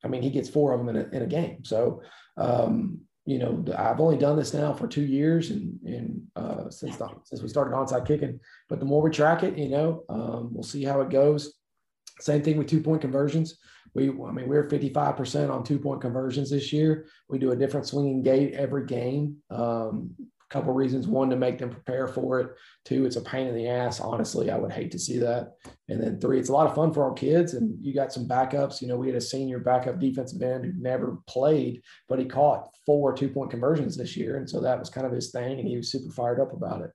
I 0.04 0.08
mean, 0.08 0.22
he 0.22 0.30
gets 0.30 0.48
four 0.48 0.72
of 0.72 0.78
them 0.84 0.94
in 0.94 0.96
a, 0.96 1.16
in 1.16 1.22
a 1.22 1.26
game. 1.26 1.64
So, 1.64 2.02
um, 2.36 3.00
you 3.26 3.38
know, 3.38 3.64
I've 3.76 4.00
only 4.00 4.16
done 4.16 4.36
this 4.36 4.54
now 4.54 4.72
for 4.72 4.86
two 4.86 5.04
years 5.04 5.50
and, 5.50 5.78
and 5.84 6.22
uh, 6.34 6.70
since 6.70 6.96
the, 6.96 7.08
since 7.24 7.42
we 7.42 7.48
started 7.48 7.74
onside 7.74 8.06
kicking. 8.06 8.40
But 8.68 8.80
the 8.80 8.86
more 8.86 9.02
we 9.02 9.10
track 9.10 9.42
it, 9.42 9.58
you 9.58 9.68
know, 9.68 10.04
um, 10.08 10.50
we'll 10.52 10.62
see 10.62 10.82
how 10.82 11.00
it 11.02 11.10
goes. 11.10 11.54
Same 12.20 12.42
thing 12.42 12.56
with 12.56 12.68
two 12.68 12.80
point 12.80 13.02
conversions. 13.02 13.58
We, 13.94 14.08
I 14.08 14.32
mean, 14.32 14.48
we're 14.48 14.68
55% 14.68 15.50
on 15.50 15.64
two 15.64 15.78
point 15.78 16.00
conversions 16.00 16.50
this 16.50 16.72
year. 16.72 17.06
We 17.28 17.38
do 17.38 17.52
a 17.52 17.56
different 17.56 17.86
swinging 17.86 18.22
gate 18.22 18.54
every 18.54 18.86
game. 18.86 19.36
Um, 19.50 20.14
a 20.48 20.52
couple 20.52 20.72
reasons. 20.72 21.06
One, 21.06 21.30
to 21.30 21.36
make 21.36 21.58
them 21.58 21.70
prepare 21.70 22.06
for 22.06 22.40
it. 22.40 22.50
Two, 22.84 23.04
it's 23.04 23.16
a 23.16 23.20
pain 23.20 23.46
in 23.46 23.54
the 23.54 23.68
ass. 23.68 24.00
Honestly, 24.00 24.50
I 24.50 24.58
would 24.58 24.72
hate 24.72 24.90
to 24.92 24.98
see 24.98 25.18
that. 25.18 25.52
And 25.88 26.02
then 26.02 26.20
three, 26.20 26.38
it's 26.38 26.48
a 26.48 26.52
lot 26.52 26.66
of 26.66 26.74
fun 26.74 26.92
for 26.92 27.04
our 27.04 27.12
kids. 27.12 27.54
And 27.54 27.76
you 27.84 27.94
got 27.94 28.12
some 28.12 28.26
backups. 28.26 28.80
You 28.80 28.88
know, 28.88 28.96
we 28.96 29.08
had 29.08 29.16
a 29.16 29.20
senior 29.20 29.58
backup 29.58 29.98
defensive 29.98 30.42
end 30.42 30.64
who 30.64 30.72
never 30.76 31.18
played, 31.26 31.82
but 32.08 32.18
he 32.18 32.24
caught 32.24 32.74
four 32.86 33.12
two 33.12 33.28
point 33.28 33.50
conversions 33.50 33.96
this 33.96 34.16
year. 34.16 34.36
And 34.36 34.48
so 34.48 34.60
that 34.60 34.78
was 34.78 34.90
kind 34.90 35.06
of 35.06 35.12
his 35.12 35.30
thing. 35.30 35.58
And 35.58 35.68
he 35.68 35.76
was 35.76 35.90
super 35.90 36.10
fired 36.10 36.40
up 36.40 36.52
about 36.52 36.82
it. 36.82 36.90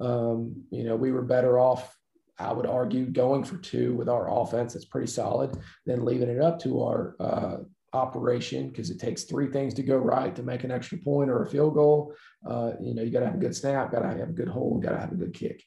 Um, 0.00 0.64
you 0.70 0.84
know, 0.84 0.96
we 0.96 1.12
were 1.12 1.22
better 1.22 1.58
off 1.58 1.96
I 2.38 2.52
would 2.52 2.66
argue 2.66 3.06
going 3.06 3.44
for 3.44 3.56
two 3.56 3.94
with 3.94 4.08
our 4.08 4.30
offense 4.30 4.74
that's 4.74 4.84
pretty 4.84 5.06
solid, 5.06 5.56
then 5.86 6.04
leaving 6.04 6.28
it 6.28 6.40
up 6.40 6.58
to 6.60 6.82
our 6.82 7.16
uh, 7.18 7.56
operation 7.92 8.68
because 8.68 8.90
it 8.90 8.98
takes 8.98 9.24
three 9.24 9.50
things 9.50 9.74
to 9.74 9.82
go 9.82 9.96
right 9.96 10.34
to 10.36 10.42
make 10.42 10.64
an 10.64 10.70
extra 10.70 10.98
point 10.98 11.30
or 11.30 11.42
a 11.42 11.50
field 11.50 11.74
goal. 11.74 12.14
Uh, 12.48 12.72
you 12.80 12.94
know, 12.94 13.02
you 13.02 13.10
got 13.10 13.20
to 13.20 13.26
have 13.26 13.34
a 13.34 13.38
good 13.38 13.56
snap, 13.56 13.90
got 13.90 14.00
to 14.00 14.08
have 14.08 14.28
a 14.28 14.32
good 14.32 14.48
hold, 14.48 14.82
got 14.82 14.90
to 14.90 15.00
have 15.00 15.12
a 15.12 15.16
good 15.16 15.34
kick. 15.34 15.62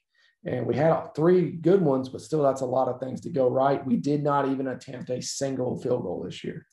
And 0.45 0.65
we 0.65 0.75
had 0.75 1.13
three 1.15 1.51
good 1.51 1.81
ones, 1.81 2.07
but 2.07 2.21
still, 2.21 2.43
that's 2.43 2.61
a 2.61 2.65
lot 2.65 2.87
of 2.87 2.99
things 2.99 3.21
to 3.21 3.29
go 3.29 3.49
right. 3.49 3.85
We 3.85 3.97
did 3.97 4.23
not 4.23 4.47
even 4.47 4.67
attempt 4.67 5.09
a 5.09 5.21
single 5.21 5.77
field 5.81 6.03
goal 6.03 6.23
this 6.23 6.43
year. 6.43 6.65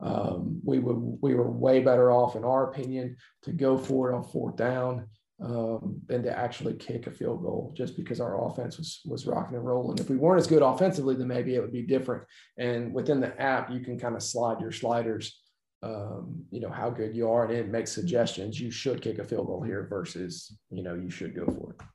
Um, 0.00 0.60
we 0.64 0.80
were 0.80 0.96
we 0.96 1.34
were 1.34 1.48
way 1.48 1.80
better 1.80 2.10
off, 2.10 2.34
in 2.34 2.44
our 2.44 2.68
opinion, 2.68 3.16
to 3.42 3.52
go 3.52 3.78
for 3.78 4.10
it 4.10 4.16
on 4.16 4.24
fourth 4.24 4.56
down 4.56 5.06
um, 5.42 6.00
than 6.06 6.22
to 6.22 6.38
actually 6.38 6.74
kick 6.74 7.06
a 7.06 7.10
field 7.10 7.42
goal 7.42 7.74
just 7.76 7.96
because 7.96 8.20
our 8.20 8.46
offense 8.46 8.78
was 8.78 9.00
was 9.04 9.26
rocking 9.26 9.56
and 9.56 9.66
rolling. 9.66 9.98
If 9.98 10.08
we 10.08 10.16
weren't 10.16 10.40
as 10.40 10.46
good 10.46 10.62
offensively, 10.62 11.16
then 11.16 11.28
maybe 11.28 11.54
it 11.54 11.60
would 11.60 11.72
be 11.72 11.82
different. 11.82 12.22
And 12.58 12.94
within 12.94 13.20
the 13.20 13.38
app, 13.40 13.70
you 13.70 13.80
can 13.80 13.98
kind 13.98 14.14
of 14.14 14.22
slide 14.22 14.60
your 14.60 14.70
sliders, 14.70 15.40
um, 15.82 16.44
you 16.50 16.60
know, 16.60 16.70
how 16.70 16.90
good 16.90 17.16
you 17.16 17.28
are, 17.28 17.44
and 17.44 17.54
it 17.54 17.68
makes 17.68 17.90
suggestions. 17.90 18.60
You 18.60 18.70
should 18.70 19.02
kick 19.02 19.18
a 19.18 19.24
field 19.24 19.48
goal 19.48 19.62
here 19.62 19.86
versus, 19.90 20.56
you 20.70 20.82
know, 20.82 20.94
you 20.94 21.10
should 21.10 21.34
go 21.34 21.46
for 21.46 21.72
it. 21.72 21.86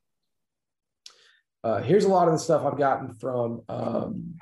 Uh, 1.63 1.81
here's 1.81 2.05
a 2.05 2.09
lot 2.09 2.27
of 2.27 2.33
the 2.33 2.39
stuff 2.39 2.65
I've 2.65 2.77
gotten 2.77 3.13
from 3.13 3.61
um, 3.69 4.35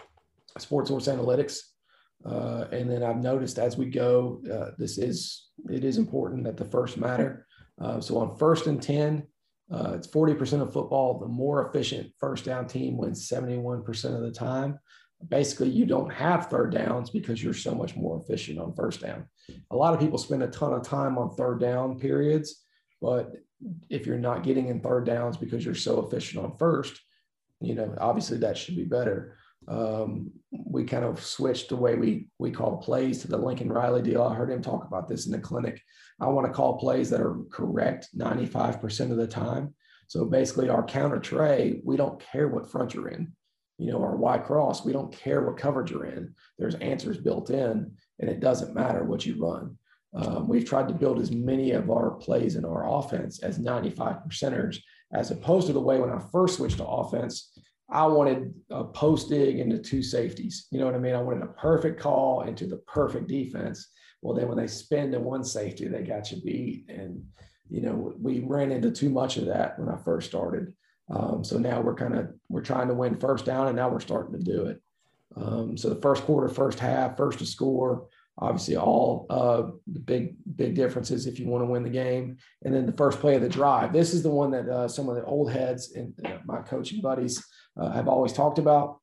Sports 0.57 0.89
Source 0.89 1.07
Analytics. 1.07 1.59
Uh, 2.25 2.65
and 2.71 2.89
then 2.89 3.03
I've 3.03 3.21
noticed 3.21 3.59
as 3.59 3.77
we 3.77 3.85
go, 3.85 4.41
uh, 4.51 4.71
this 4.79 4.97
is 4.97 5.49
it 5.69 5.83
is 5.83 5.97
important 5.97 6.43
that 6.45 6.57
the 6.57 6.65
first 6.65 6.97
matter. 6.97 7.44
Uh, 7.81 7.99
so 7.99 8.17
on 8.17 8.37
first 8.37 8.67
and 8.67 8.81
10, 8.81 9.27
uh, 9.71 9.93
it's 9.95 10.07
40% 10.07 10.61
of 10.61 10.71
football. 10.71 11.19
The 11.19 11.27
more 11.27 11.67
efficient 11.67 12.11
first 12.19 12.45
down 12.45 12.67
team 12.67 12.97
wins 12.97 13.27
71% 13.27 14.15
of 14.15 14.21
the 14.21 14.31
time. 14.31 14.79
Basically, 15.27 15.69
you 15.69 15.85
don't 15.85 16.11
have 16.11 16.47
third 16.47 16.71
downs 16.71 17.09
because 17.09 17.43
you're 17.43 17.53
so 17.53 17.73
much 17.73 17.95
more 17.95 18.21
efficient 18.21 18.59
on 18.59 18.75
first 18.75 19.01
down. 19.01 19.25
A 19.71 19.75
lot 19.75 19.93
of 19.93 19.99
people 19.99 20.17
spend 20.17 20.43
a 20.43 20.47
ton 20.47 20.73
of 20.73 20.83
time 20.83 21.17
on 21.17 21.35
third 21.35 21.59
down 21.59 21.99
periods, 21.99 22.63
but 23.01 23.31
if 23.89 24.05
you're 24.05 24.17
not 24.17 24.43
getting 24.43 24.67
in 24.67 24.81
third 24.81 25.05
downs 25.05 25.37
because 25.37 25.65
you're 25.65 25.73
so 25.73 26.05
efficient 26.05 26.43
on 26.43 26.57
first, 26.57 26.99
you 27.61 27.73
know, 27.73 27.95
obviously 27.99 28.37
that 28.39 28.57
should 28.57 28.75
be 28.75 28.83
better. 28.83 29.37
Um, 29.67 30.31
we 30.51 30.83
kind 30.83 31.05
of 31.05 31.23
switched 31.23 31.69
the 31.69 31.75
way 31.75 31.95
we 31.95 32.27
we 32.39 32.51
call 32.51 32.77
plays 32.77 33.21
to 33.21 33.27
the 33.27 33.37
Lincoln 33.37 33.71
Riley 33.71 34.01
deal. 34.01 34.21
I 34.21 34.35
heard 34.35 34.51
him 34.51 34.61
talk 34.61 34.85
about 34.85 35.07
this 35.07 35.25
in 35.25 35.31
the 35.31 35.39
clinic. 35.39 35.81
I 36.19 36.27
want 36.27 36.47
to 36.47 36.53
call 36.53 36.77
plays 36.77 37.09
that 37.09 37.21
are 37.21 37.37
correct 37.51 38.09
95% 38.17 39.11
of 39.11 39.17
the 39.17 39.27
time. 39.27 39.73
So 40.07 40.25
basically, 40.25 40.69
our 40.69 40.83
counter 40.83 41.19
trey, 41.19 41.81
we 41.83 41.97
don't 41.97 42.23
care 42.31 42.47
what 42.47 42.69
front 42.69 42.93
you're 42.93 43.09
in. 43.09 43.33
You 43.77 43.91
know, 43.91 44.01
our 44.01 44.15
Y 44.15 44.37
cross, 44.37 44.85
we 44.85 44.93
don't 44.93 45.11
care 45.11 45.41
what 45.41 45.57
coverage 45.57 45.91
you're 45.91 46.05
in. 46.05 46.33
There's 46.57 46.75
answers 46.75 47.17
built 47.17 47.49
in, 47.49 47.91
and 48.19 48.29
it 48.29 48.39
doesn't 48.39 48.75
matter 48.75 49.03
what 49.03 49.25
you 49.25 49.35
run. 49.37 49.77
Um, 50.15 50.47
we've 50.47 50.67
tried 50.67 50.87
to 50.87 50.93
build 50.93 51.19
as 51.19 51.31
many 51.31 51.71
of 51.71 51.89
our 51.89 52.11
plays 52.11 52.55
in 52.55 52.63
our 52.63 52.89
offense 52.89 53.39
as 53.43 53.59
95 53.59 54.17
percenters, 54.27 54.77
as 55.11 55.31
opposed 55.31 55.67
to 55.67 55.73
the 55.73 55.81
way 55.81 55.99
when 55.99 56.09
I 56.09 56.19
first 56.31 56.55
switched 56.55 56.77
to 56.77 56.85
offense, 56.85 57.57
I 57.89 58.05
wanted 58.07 58.53
a 58.69 58.83
post 58.83 59.29
dig 59.29 59.59
into 59.59 59.77
two 59.77 60.01
safeties. 60.01 60.67
You 60.71 60.79
know 60.79 60.85
what 60.85 60.95
I 60.95 60.99
mean? 60.99 61.15
I 61.15 61.21
wanted 61.21 61.43
a 61.43 61.47
perfect 61.47 61.99
call 61.99 62.41
into 62.41 62.65
the 62.65 62.77
perfect 62.77 63.27
defense. 63.27 63.89
Well, 64.21 64.35
then 64.35 64.47
when 64.47 64.57
they 64.57 64.67
spin 64.67 65.11
to 65.11 65.19
one 65.19 65.43
safety, 65.43 65.87
they 65.87 66.01
got 66.01 66.31
you 66.31 66.41
beat. 66.41 66.85
And, 66.89 67.23
you 67.69 67.81
know, 67.81 68.13
we 68.19 68.39
ran 68.39 68.71
into 68.71 68.89
too 68.89 69.09
much 69.09 69.37
of 69.37 69.45
that 69.45 69.77
when 69.77 69.89
I 69.89 69.97
first 69.97 70.27
started. 70.27 70.73
Um, 71.09 71.43
so 71.43 71.59
now 71.59 71.81
we're 71.81 71.95
kind 71.95 72.15
of 72.15 72.29
we're 72.49 72.61
trying 72.61 72.87
to 72.87 72.95
win 72.95 73.19
first 73.19 73.45
down, 73.45 73.67
and 73.67 73.75
now 73.75 73.89
we're 73.89 73.99
starting 73.99 74.33
to 74.33 74.43
do 74.43 74.65
it. 74.65 74.81
Um, 75.35 75.77
so 75.77 75.89
the 75.89 76.01
first 76.01 76.23
quarter, 76.23 76.49
first 76.49 76.79
half, 76.79 77.17
first 77.17 77.39
to 77.39 77.45
score, 77.45 78.07
obviously 78.39 78.75
all 78.75 79.27
uh, 79.29 79.63
the 79.85 79.99
big 79.99 80.35
big 80.55 80.75
differences 80.75 81.27
if 81.27 81.39
you 81.39 81.47
want 81.47 81.61
to 81.61 81.67
win 81.67 81.83
the 81.83 81.89
game. 81.89 82.37
And 82.63 82.73
then 82.73 82.85
the 82.85 82.91
first 82.91 83.19
play 83.19 83.35
of 83.35 83.41
the 83.41 83.49
drive. 83.49 83.93
This 83.93 84.13
is 84.13 84.23
the 84.23 84.31
one 84.31 84.51
that 84.51 84.67
uh, 84.67 84.87
some 84.87 85.07
of 85.07 85.15
the 85.15 85.23
old 85.25 85.51
heads 85.51 85.93
and 85.93 86.13
uh, 86.25 86.39
my 86.45 86.61
coaching 86.61 87.01
buddies 87.01 87.45
uh, 87.77 87.91
have 87.91 88.07
always 88.07 88.33
talked 88.33 88.59
about. 88.59 88.99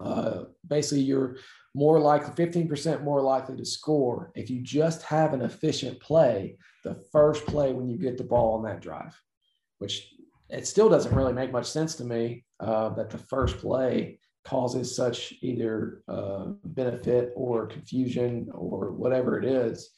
Uh, 0.00 0.44
basically, 0.66 1.02
you're 1.02 1.36
more 1.74 2.00
likely 2.00 2.46
15% 2.46 3.04
more 3.04 3.20
likely 3.20 3.56
to 3.56 3.64
score 3.64 4.32
if 4.34 4.48
you 4.48 4.62
just 4.62 5.02
have 5.02 5.34
an 5.34 5.42
efficient 5.42 6.00
play 6.00 6.56
the 6.86 6.94
first 7.10 7.44
play 7.46 7.72
when 7.72 7.88
you 7.88 7.98
get 7.98 8.16
the 8.16 8.24
ball 8.24 8.54
on 8.54 8.62
that 8.62 8.80
drive, 8.80 9.20
which 9.78 10.14
it 10.48 10.66
still 10.66 10.88
doesn't 10.88 11.14
really 11.14 11.32
make 11.32 11.50
much 11.50 11.66
sense 11.66 11.96
to 11.96 12.04
me 12.04 12.44
uh, 12.60 12.90
that 12.90 13.10
the 13.10 13.18
first 13.18 13.58
play 13.58 14.20
causes 14.44 14.94
such 14.94 15.34
either 15.42 16.02
uh, 16.08 16.44
benefit 16.64 17.32
or 17.34 17.66
confusion 17.66 18.48
or 18.54 18.92
whatever 18.92 19.38
it 19.38 19.44
is. 19.44 19.90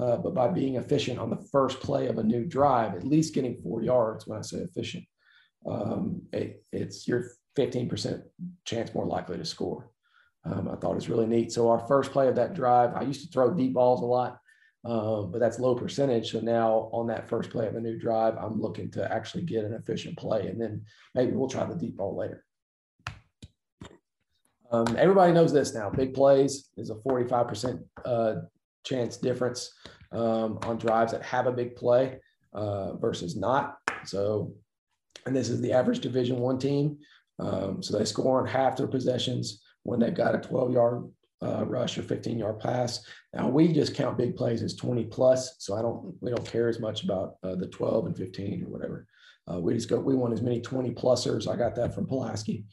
Uh, 0.00 0.16
but 0.16 0.34
by 0.34 0.48
being 0.48 0.76
efficient 0.76 1.18
on 1.18 1.30
the 1.30 1.48
first 1.52 1.80
play 1.80 2.06
of 2.06 2.18
a 2.18 2.22
new 2.22 2.44
drive, 2.44 2.94
at 2.94 3.04
least 3.04 3.34
getting 3.34 3.60
four 3.60 3.82
yards 3.82 4.26
when 4.26 4.38
I 4.38 4.42
say 4.42 4.58
efficient, 4.58 5.04
um, 5.68 6.22
it, 6.32 6.64
it's 6.72 7.06
your 7.08 7.24
15% 7.56 8.22
chance 8.64 8.94
more 8.94 9.06
likely 9.06 9.38
to 9.38 9.44
score. 9.44 9.90
Um, 10.44 10.68
I 10.68 10.76
thought 10.76 10.92
it 10.92 10.96
was 10.96 11.08
really 11.08 11.26
neat. 11.26 11.52
So 11.52 11.68
our 11.68 11.80
first 11.86 12.12
play 12.12 12.28
of 12.28 12.36
that 12.36 12.54
drive, 12.54 12.94
I 12.94 13.02
used 13.02 13.22
to 13.22 13.32
throw 13.32 13.52
deep 13.52 13.74
balls 13.74 14.02
a 14.02 14.04
lot, 14.04 14.38
um, 14.84 15.32
but 15.32 15.40
that's 15.40 15.58
low 15.58 15.74
percentage. 15.74 16.30
So 16.30 16.40
now 16.40 16.88
on 16.92 17.08
that 17.08 17.28
first 17.28 17.50
play 17.50 17.66
of 17.66 17.74
a 17.74 17.80
new 17.80 17.98
drive, 17.98 18.36
I'm 18.36 18.60
looking 18.60 18.90
to 18.92 19.12
actually 19.12 19.42
get 19.42 19.64
an 19.64 19.74
efficient 19.74 20.16
play, 20.16 20.46
and 20.46 20.60
then 20.60 20.84
maybe 21.14 21.32
we'll 21.32 21.48
try 21.48 21.64
the 21.64 21.74
deep 21.74 21.96
ball 21.96 22.16
later. 22.16 22.44
Um, 24.70 24.96
everybody 24.98 25.32
knows 25.32 25.52
this 25.52 25.74
now. 25.74 25.90
Big 25.90 26.14
plays 26.14 26.70
is 26.76 26.90
a 26.90 26.94
45% 26.94 27.82
uh, 28.04 28.34
chance 28.84 29.16
difference 29.16 29.72
um, 30.12 30.58
on 30.62 30.78
drives 30.78 31.12
that 31.12 31.22
have 31.22 31.46
a 31.46 31.52
big 31.52 31.76
play 31.76 32.18
uh, 32.52 32.96
versus 32.96 33.36
not. 33.36 33.76
So, 34.04 34.54
and 35.24 35.34
this 35.34 35.48
is 35.48 35.60
the 35.60 35.72
average 35.72 36.00
Division 36.00 36.38
One 36.38 36.58
team. 36.58 36.98
Um, 37.38 37.82
so 37.82 37.98
they 37.98 38.04
score 38.04 38.40
on 38.40 38.46
half 38.46 38.76
their 38.76 38.86
possessions 38.86 39.62
when 39.82 40.00
they've 40.00 40.14
got 40.14 40.34
a 40.34 40.38
12 40.38 40.72
yard 40.72 41.04
uh, 41.42 41.64
rush 41.66 41.98
or 41.98 42.02
15 42.02 42.38
yard 42.38 42.60
pass. 42.60 43.04
Now 43.34 43.48
we 43.48 43.72
just 43.72 43.94
count 43.94 44.18
big 44.18 44.36
plays 44.36 44.62
as 44.62 44.74
20 44.76 45.04
plus, 45.06 45.56
so 45.58 45.74
I 45.74 45.82
don't 45.82 46.14
we 46.20 46.30
don't 46.30 46.46
care 46.46 46.68
as 46.68 46.80
much 46.80 47.04
about 47.04 47.34
uh, 47.42 47.54
the 47.56 47.68
12 47.68 48.06
and 48.06 48.16
15 48.16 48.64
or 48.64 48.68
whatever. 48.68 49.06
Uh, 49.50 49.60
we 49.60 49.74
just 49.74 49.88
go 49.88 49.98
we 49.98 50.14
want 50.14 50.32
as 50.32 50.42
many 50.42 50.60
20 50.60 50.92
plusers. 50.92 51.48
I 51.50 51.56
got 51.56 51.74
that 51.76 51.94
from 51.94 52.06
Pulaski. 52.06 52.64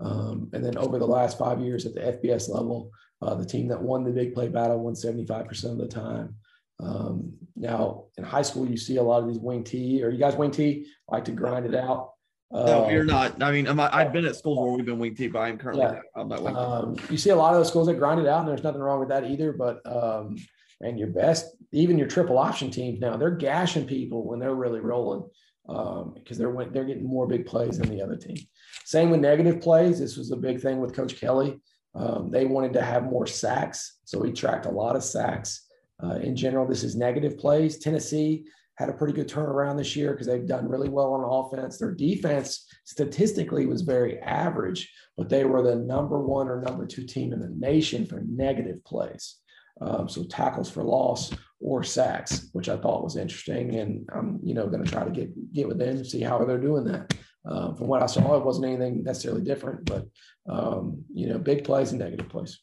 Um, 0.00 0.50
and 0.52 0.64
then 0.64 0.76
over 0.78 0.98
the 0.98 1.06
last 1.06 1.38
five 1.38 1.60
years 1.60 1.86
at 1.86 1.94
the 1.94 2.00
FBS 2.00 2.48
level, 2.48 2.90
uh, 3.20 3.34
the 3.34 3.46
team 3.46 3.68
that 3.68 3.80
won 3.80 4.02
the 4.02 4.10
big 4.10 4.34
play 4.34 4.48
battle 4.48 4.80
won 4.80 4.94
75% 4.94 5.64
of 5.64 5.78
the 5.78 5.86
time. 5.86 6.34
Um, 6.80 7.32
now 7.54 8.06
in 8.18 8.24
high 8.24 8.42
school, 8.42 8.68
you 8.68 8.76
see 8.76 8.96
a 8.96 9.02
lot 9.02 9.22
of 9.22 9.28
these 9.28 9.38
wing 9.38 9.62
T, 9.62 10.02
or 10.02 10.10
you 10.10 10.18
guys 10.18 10.34
wing 10.34 10.50
T 10.50 10.86
like 11.08 11.24
to 11.26 11.32
grind 11.32 11.66
it 11.66 11.74
out. 11.74 12.11
No, 12.52 12.90
you're 12.90 13.02
um, 13.02 13.06
not. 13.06 13.42
I 13.42 13.50
mean, 13.50 13.66
I'm, 13.66 13.80
I've 13.80 14.12
been 14.12 14.26
at 14.26 14.36
schools 14.36 14.58
where 14.58 14.72
we've 14.72 14.84
been 14.84 14.98
wing 14.98 15.14
T, 15.14 15.28
but 15.28 15.40
I'm 15.40 15.56
currently 15.56 15.84
yeah. 15.84 16.00
I'm 16.14 16.28
not 16.28 16.42
wing 16.42 16.54
um, 16.54 16.96
You 17.08 17.16
see 17.16 17.30
a 17.30 17.36
lot 17.36 17.54
of 17.54 17.60
those 17.60 17.68
schools 17.68 17.86
that 17.86 17.94
grind 17.94 18.20
it 18.20 18.26
out, 18.26 18.40
and 18.40 18.48
there's 18.48 18.62
nothing 18.62 18.82
wrong 18.82 19.00
with 19.00 19.08
that 19.08 19.24
either. 19.24 19.52
But 19.52 19.80
um, 19.86 20.36
and 20.82 20.98
your 20.98 21.08
best, 21.08 21.56
even 21.72 21.96
your 21.96 22.08
triple 22.08 22.38
option 22.38 22.70
teams 22.70 23.00
now, 23.00 23.16
they're 23.16 23.30
gashing 23.30 23.86
people 23.86 24.26
when 24.26 24.38
they're 24.38 24.54
really 24.54 24.80
rolling 24.80 25.24
um, 25.68 26.12
because 26.14 26.36
they're 26.36 26.52
they're 26.70 26.84
getting 26.84 27.06
more 27.06 27.26
big 27.26 27.46
plays 27.46 27.78
than 27.78 27.88
the 27.88 28.02
other 28.02 28.16
team. 28.16 28.36
Same 28.84 29.08
with 29.10 29.20
negative 29.20 29.60
plays. 29.62 29.98
This 29.98 30.18
was 30.18 30.30
a 30.30 30.36
big 30.36 30.60
thing 30.60 30.78
with 30.78 30.94
Coach 30.94 31.18
Kelley. 31.18 31.58
Um, 31.94 32.30
they 32.30 32.44
wanted 32.44 32.74
to 32.74 32.82
have 32.82 33.04
more 33.04 33.26
sacks, 33.26 33.98
so 34.04 34.22
he 34.22 34.32
tracked 34.32 34.66
a 34.66 34.70
lot 34.70 34.96
of 34.96 35.04
sacks. 35.04 35.66
Uh, 36.02 36.16
in 36.16 36.36
general, 36.36 36.66
this 36.66 36.82
is 36.82 36.96
negative 36.96 37.38
plays. 37.38 37.78
Tennessee 37.78 38.44
had 38.76 38.88
a 38.88 38.92
pretty 38.94 39.12
good 39.12 39.28
turnaround 39.28 39.76
this 39.76 39.94
year 39.94 40.12
because 40.12 40.26
they've 40.26 40.46
done 40.46 40.68
really 40.68 40.88
well 40.88 41.12
on 41.12 41.24
offense. 41.24 41.78
Their 41.78 41.92
defense 41.92 42.66
statistically 42.84 43.66
was 43.66 43.82
very 43.82 44.18
average, 44.20 44.90
but 45.16 45.28
they 45.28 45.44
were 45.44 45.62
the 45.62 45.76
number 45.76 46.20
one 46.20 46.48
or 46.48 46.62
number 46.62 46.86
two 46.86 47.04
team 47.04 47.32
in 47.32 47.40
the 47.40 47.52
nation 47.56 48.06
for 48.06 48.22
negative 48.26 48.82
plays. 48.84 49.36
Um, 49.80 50.08
so 50.08 50.24
tackles 50.24 50.70
for 50.70 50.82
loss 50.82 51.32
or 51.60 51.82
sacks, 51.82 52.48
which 52.52 52.68
I 52.68 52.76
thought 52.76 53.04
was 53.04 53.16
interesting, 53.16 53.76
and 53.76 54.08
I'm 54.14 54.40
you 54.42 54.54
know 54.54 54.68
going 54.68 54.84
to 54.84 54.90
try 54.90 55.04
to 55.04 55.10
get 55.10 55.52
get 55.52 55.68
with 55.68 55.78
them 55.78 55.96
and 55.96 56.06
see 56.06 56.20
how 56.20 56.44
they're 56.44 56.58
doing 56.58 56.84
that. 56.84 57.14
Uh, 57.44 57.74
from 57.74 57.88
what 57.88 58.02
I 58.02 58.06
saw, 58.06 58.36
it 58.36 58.44
wasn't 58.44 58.66
anything 58.66 59.02
necessarily 59.02 59.42
different, 59.42 59.84
but 59.84 60.06
um, 60.48 61.04
you 61.12 61.28
know, 61.28 61.38
big 61.38 61.64
plays 61.64 61.90
and 61.90 62.00
negative 62.00 62.28
plays. 62.28 62.60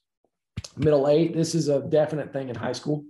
Middle 0.77 1.09
eight, 1.09 1.35
this 1.35 1.55
is 1.55 1.67
a 1.67 1.81
definite 1.81 2.31
thing 2.31 2.49
in 2.49 2.55
high 2.55 2.73
school. 2.73 3.03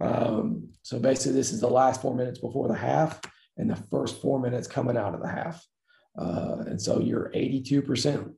Um, 0.00 0.68
so 0.82 0.98
basically, 0.98 1.32
this 1.32 1.52
is 1.52 1.60
the 1.60 1.68
last 1.68 2.00
four 2.00 2.14
minutes 2.14 2.38
before 2.38 2.68
the 2.68 2.74
half 2.74 3.20
and 3.56 3.70
the 3.70 3.76
first 3.90 4.20
four 4.20 4.40
minutes 4.40 4.68
coming 4.68 4.96
out 4.96 5.14
of 5.14 5.20
the 5.20 5.28
half. 5.28 5.66
Uh, 6.16 6.58
and 6.66 6.80
so 6.80 7.00
you're 7.00 7.30
82%, 7.34 8.32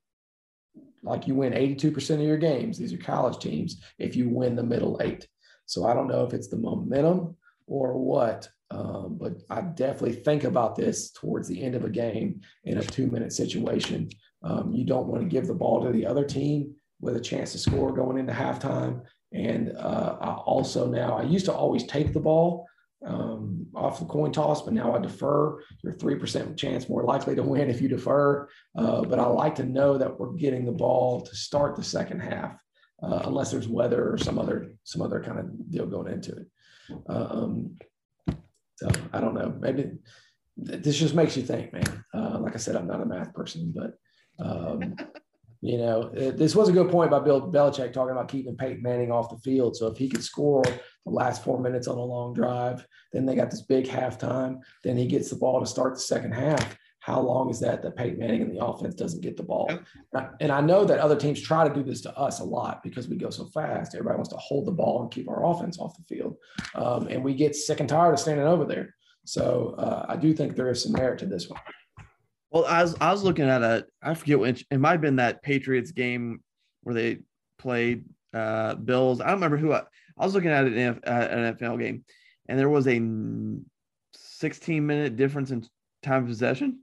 like 1.03 1.27
you 1.27 1.35
win 1.35 1.53
82% 1.53 2.15
of 2.15 2.21
your 2.21 2.37
games. 2.37 2.79
These 2.79 2.93
are 2.93 2.99
college 2.99 3.39
teams 3.39 3.83
if 3.99 4.17
you 4.17 4.29
win 4.29 4.57
the 4.57 4.63
middle 4.63 5.01
eight. 5.03 5.27
So 5.67 5.87
I 5.87 5.95
don't 5.95 6.09
know 6.09 6.25
if 6.25 6.35
it's 6.35 6.49
the 6.49 6.57
momentum 6.57 7.37
or 7.67 7.97
what, 7.97 8.49
um, 8.71 9.17
but 9.21 9.35
I 9.49 9.63
definitely 9.63 10.17
think 10.17 10.45
about 10.45 10.77
this 10.77 11.11
towards 11.13 11.49
the 11.49 11.63
end 11.63 11.75
of 11.75 11.85
a 11.85 11.91
game 11.91 12.41
in 12.65 12.79
a 12.79 12.83
two 12.83 13.07
minute 13.07 13.33
situation. 13.33 14.11
Um, 14.43 14.73
you 14.73 14.85
don't 14.85 15.07
want 15.07 15.23
to 15.23 15.29
give 15.29 15.47
the 15.47 15.55
ball 15.55 15.85
to 15.85 15.93
the 15.93 16.07
other 16.07 16.25
team 16.25 16.75
with 17.01 17.17
a 17.17 17.21
chance 17.21 17.53
to 17.53 17.59
score 17.59 17.93
going 17.93 18.19
into 18.19 18.33
halftime. 18.33 19.03
And 19.33 19.77
uh, 19.77 20.17
I 20.21 20.33
also 20.35 20.87
now, 20.89 21.17
I 21.17 21.23
used 21.23 21.47
to 21.47 21.53
always 21.53 21.85
take 21.85 22.13
the 22.13 22.21
ball 22.21 22.67
um, 23.05 23.67
off 23.75 23.99
the 23.99 24.05
coin 24.05 24.33
toss, 24.33 24.63
but 24.63 24.75
now 24.75 24.95
I 24.95 24.99
defer. 24.99 25.63
You're 25.83 25.95
3% 25.95 26.57
chance 26.57 26.89
more 26.89 27.05
likely 27.05 27.35
to 27.37 27.43
win 27.43 27.71
if 27.71 27.81
you 27.81 27.89
defer. 27.89 28.49
Uh, 28.77 29.03
but 29.03 29.19
I 29.19 29.27
like 29.27 29.55
to 29.57 29.65
know 29.65 29.97
that 29.97 30.19
we're 30.19 30.33
getting 30.33 30.65
the 30.65 30.73
ball 30.73 31.23
to 31.23 31.37
start 31.37 31.77
the 31.77 31.85
second 31.85 32.21
half, 32.21 32.61
uh, 33.03 33.23
unless 33.25 33.51
there's 33.51 33.69
weather 33.69 34.13
or 34.13 34.19
some 34.19 34.39
other 34.39 34.75
some 34.85 35.03
other 35.03 35.23
kind 35.23 35.39
of 35.39 35.71
deal 35.71 35.87
going 35.87 36.13
into 36.13 36.33
it. 36.33 36.47
Um, 37.09 37.79
so 38.77 38.91
I 39.13 39.21
don't 39.21 39.35
know. 39.35 39.55
Maybe 39.61 39.93
this 40.57 40.99
just 40.99 41.15
makes 41.15 41.37
you 41.37 41.43
think, 41.43 41.73
man. 41.73 42.05
Uh, 42.13 42.39
like 42.41 42.55
I 42.55 42.59
said, 42.59 42.77
I'm 42.77 42.87
not 42.87 43.03
a 43.03 43.07
math 43.07 43.33
person, 43.33 43.75
but 43.75 43.95
um, 44.45 44.97
you 45.63 45.77
know, 45.77 46.09
this 46.11 46.57
was 46.57 46.69
a 46.69 46.73
good 46.73 46.91
point 46.91 47.11
by 47.11 47.19
Bill 47.19 47.51
Belichick 47.53 47.93
talking 47.93 48.13
about 48.13 48.29
keeping 48.29 48.57
Peyton 48.57 48.83
Manning 48.83 49.13
off 49.13 49.29
the 49.29 49.37
field. 49.39 49.77
So 49.77 49.89
if 49.89 49.99
he 49.99 50.09
could 50.09 50.25
score 50.25 50.63
the 50.65 51.13
last 51.13 51.45
four 51.45 51.61
minutes 51.61 51.87
on 51.87 51.99
a 51.99 52.03
long 52.05 52.33
drive, 52.33 52.87
then 53.13 53.27
they 53.27 53.35
got 53.35 53.51
this 53.51 53.63
big 53.63 53.87
halftime. 53.87 54.61
Then 54.83 54.97
he 54.97 55.07
gets 55.07 55.29
the 55.29 55.37
ball 55.37 55.61
to 55.61 55.67
start 55.67 55.95
the 55.95 56.01
second 56.01 56.33
half. 56.33 56.79
How 57.01 57.21
long 57.21 57.51
is 57.51 57.61
that 57.61 57.83
that 57.83 57.97
Peyton 57.97 58.19
Manning 58.19 58.43
and 58.43 58.55
the 58.55 58.65
offense 58.65 58.95
doesn't 58.95 59.23
get 59.23 59.37
the 59.37 59.43
ball? 59.43 59.71
And 60.41 60.53
I 60.53 60.61
know 60.61 60.85
that 60.85 60.99
other 60.99 61.17
teams 61.17 61.41
try 61.41 61.67
to 61.67 61.75
do 61.75 61.83
this 61.83 62.03
to 62.03 62.17
us 62.17 62.41
a 62.41 62.45
lot 62.45 62.83
because 62.83 63.09
we 63.09 63.17
go 63.17 63.31
so 63.31 63.47
fast. 63.47 63.95
Everybody 63.95 64.17
wants 64.17 64.31
to 64.31 64.37
hold 64.37 64.67
the 64.67 64.73
ball 64.73 65.03
and 65.03 65.11
keep 65.11 65.29
our 65.29 65.47
offense 65.47 65.79
off 65.79 65.97
the 65.97 66.15
field, 66.15 66.37
um, 66.75 67.07
and 67.09 67.25
we 67.25 67.35
get 67.35 67.57
sick 67.57 67.81
and 67.81 67.89
tired 67.89 68.13
of 68.13 68.21
standing 68.21 68.47
over 68.47 68.67
there. 68.67 68.95
So 69.25 69.75
uh, 69.79 70.07
I 70.09 70.17
do 70.17 70.35
think 70.35 70.57
there 70.57 70.71
is 70.71 70.83
some 70.83 70.93
merit 70.93 71.19
to 71.21 71.27
this 71.27 71.49
one. 71.49 71.61
Well, 72.51 72.65
I 72.67 72.83
was 72.83 72.97
I 73.01 73.13
was 73.13 73.23
looking 73.23 73.49
at 73.49 73.63
a 73.63 73.87
I 74.03 74.15
forget 74.15 74.39
which 74.39 74.67
it 74.71 74.79
might 74.79 74.93
have 74.93 75.01
been 75.01 75.17
that 75.17 75.43
Patriots 75.43 75.93
game 75.93 76.43
where 76.83 76.95
they 76.95 77.19
played 77.59 78.05
uh, 78.35 78.75
Bills. 78.75 79.21
I 79.21 79.27
don't 79.27 79.35
remember 79.35 79.57
who 79.57 79.73
I, 79.73 79.83
I 80.19 80.25
was 80.25 80.35
looking 80.35 80.51
at 80.51 80.67
an, 80.67 80.79
F, 80.79 80.99
uh, 81.07 81.11
an 81.11 81.55
NFL 81.55 81.79
game, 81.79 82.05
and 82.49 82.59
there 82.59 82.69
was 82.69 82.87
a 82.87 83.01
16 84.15 84.87
minute 84.87 85.17
difference 85.17 85.51
in 85.51 85.65
time 86.03 86.27
possession. 86.27 86.81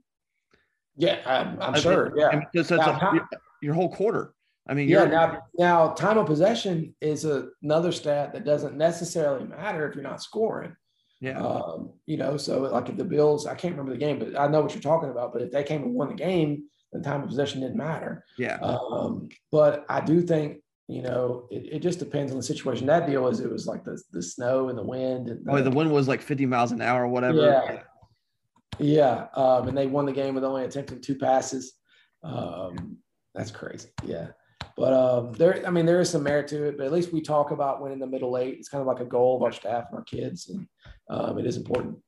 Yeah, 0.96 1.18
I'm, 1.26 1.60
I'm 1.60 1.80
sure. 1.80 2.12
Yeah, 2.16 2.62
so, 2.62 2.76
now, 2.76 3.10
a, 3.10 3.14
your, 3.14 3.28
your 3.62 3.74
whole 3.74 3.94
quarter. 3.94 4.34
I 4.68 4.74
mean, 4.74 4.88
yeah. 4.88 5.04
Now, 5.04 5.42
now, 5.56 5.88
time 5.90 6.18
of 6.18 6.26
possession 6.26 6.94
is 7.00 7.24
a, 7.24 7.48
another 7.62 7.92
stat 7.92 8.32
that 8.32 8.44
doesn't 8.44 8.76
necessarily 8.76 9.46
matter 9.46 9.88
if 9.88 9.94
you're 9.94 10.02
not 10.02 10.22
scoring. 10.22 10.74
Yeah. 11.20 11.38
Um, 11.38 11.90
you 12.06 12.16
know, 12.16 12.36
so 12.36 12.60
like 12.60 12.88
if 12.88 12.96
the 12.96 13.04
Bills, 13.04 13.46
I 13.46 13.54
can't 13.54 13.74
remember 13.74 13.92
the 13.92 13.98
game, 13.98 14.18
but 14.18 14.38
I 14.38 14.46
know 14.46 14.60
what 14.60 14.74
you're 14.74 14.82
talking 14.82 15.10
about. 15.10 15.32
But 15.32 15.42
if 15.42 15.50
they 15.50 15.64
came 15.64 15.82
and 15.82 15.94
won 15.94 16.08
the 16.08 16.14
game, 16.14 16.64
the 16.92 17.00
time 17.00 17.22
of 17.22 17.28
possession 17.28 17.60
didn't 17.60 17.76
matter. 17.76 18.24
Yeah. 18.38 18.58
Um, 18.62 19.28
but 19.50 19.84
I 19.88 20.00
do 20.00 20.22
think, 20.22 20.58
you 20.86 21.02
know, 21.02 21.46
it, 21.50 21.74
it, 21.74 21.78
just 21.80 21.98
depends 21.98 22.32
on 22.32 22.38
the 22.38 22.42
situation. 22.42 22.86
That 22.86 23.06
deal 23.06 23.22
was 23.22 23.40
it 23.40 23.50
was 23.50 23.66
like 23.66 23.84
the, 23.84 24.00
the 24.12 24.22
snow 24.22 24.68
and 24.68 24.78
the 24.78 24.82
wind. 24.82 25.28
And 25.28 25.46
oh, 25.48 25.56
the, 25.56 25.60
oh, 25.60 25.64
the 25.64 25.70
wind 25.70 25.92
was 25.92 26.08
like 26.08 26.22
50 26.22 26.46
miles 26.46 26.72
an 26.72 26.80
hour 26.80 27.04
or 27.04 27.08
whatever. 27.08 27.40
Yeah. 27.40 27.80
Yeah. 28.78 29.26
Um, 29.34 29.68
and 29.68 29.76
they 29.76 29.86
won 29.86 30.06
the 30.06 30.12
game 30.12 30.34
with 30.34 30.44
only 30.44 30.64
attempting 30.64 31.00
two 31.00 31.16
passes. 31.16 31.74
Um, 32.22 32.98
that's 33.34 33.50
crazy. 33.50 33.90
Yeah. 34.04 34.28
But 34.78 34.92
um, 34.92 35.32
there, 35.32 35.66
I 35.66 35.70
mean, 35.70 35.86
there 35.86 36.00
is 36.00 36.10
some 36.10 36.22
merit 36.22 36.46
to 36.48 36.68
it. 36.68 36.78
But 36.78 36.86
at 36.86 36.92
least 36.92 37.12
we 37.12 37.20
talk 37.20 37.50
about 37.50 37.82
winning 37.82 37.98
the 37.98 38.06
middle 38.06 38.38
eight. 38.38 38.58
It's 38.58 38.68
kind 38.68 38.80
of 38.80 38.86
like 38.86 39.00
a 39.00 39.04
goal 39.04 39.36
of 39.36 39.42
our 39.42 39.50
staff 39.50 39.86
and 39.90 39.98
our 39.98 40.04
kids, 40.04 40.48
and 40.50 40.68
um, 41.10 41.36
it 41.38 41.46
is 41.46 41.56
important. 41.56 41.98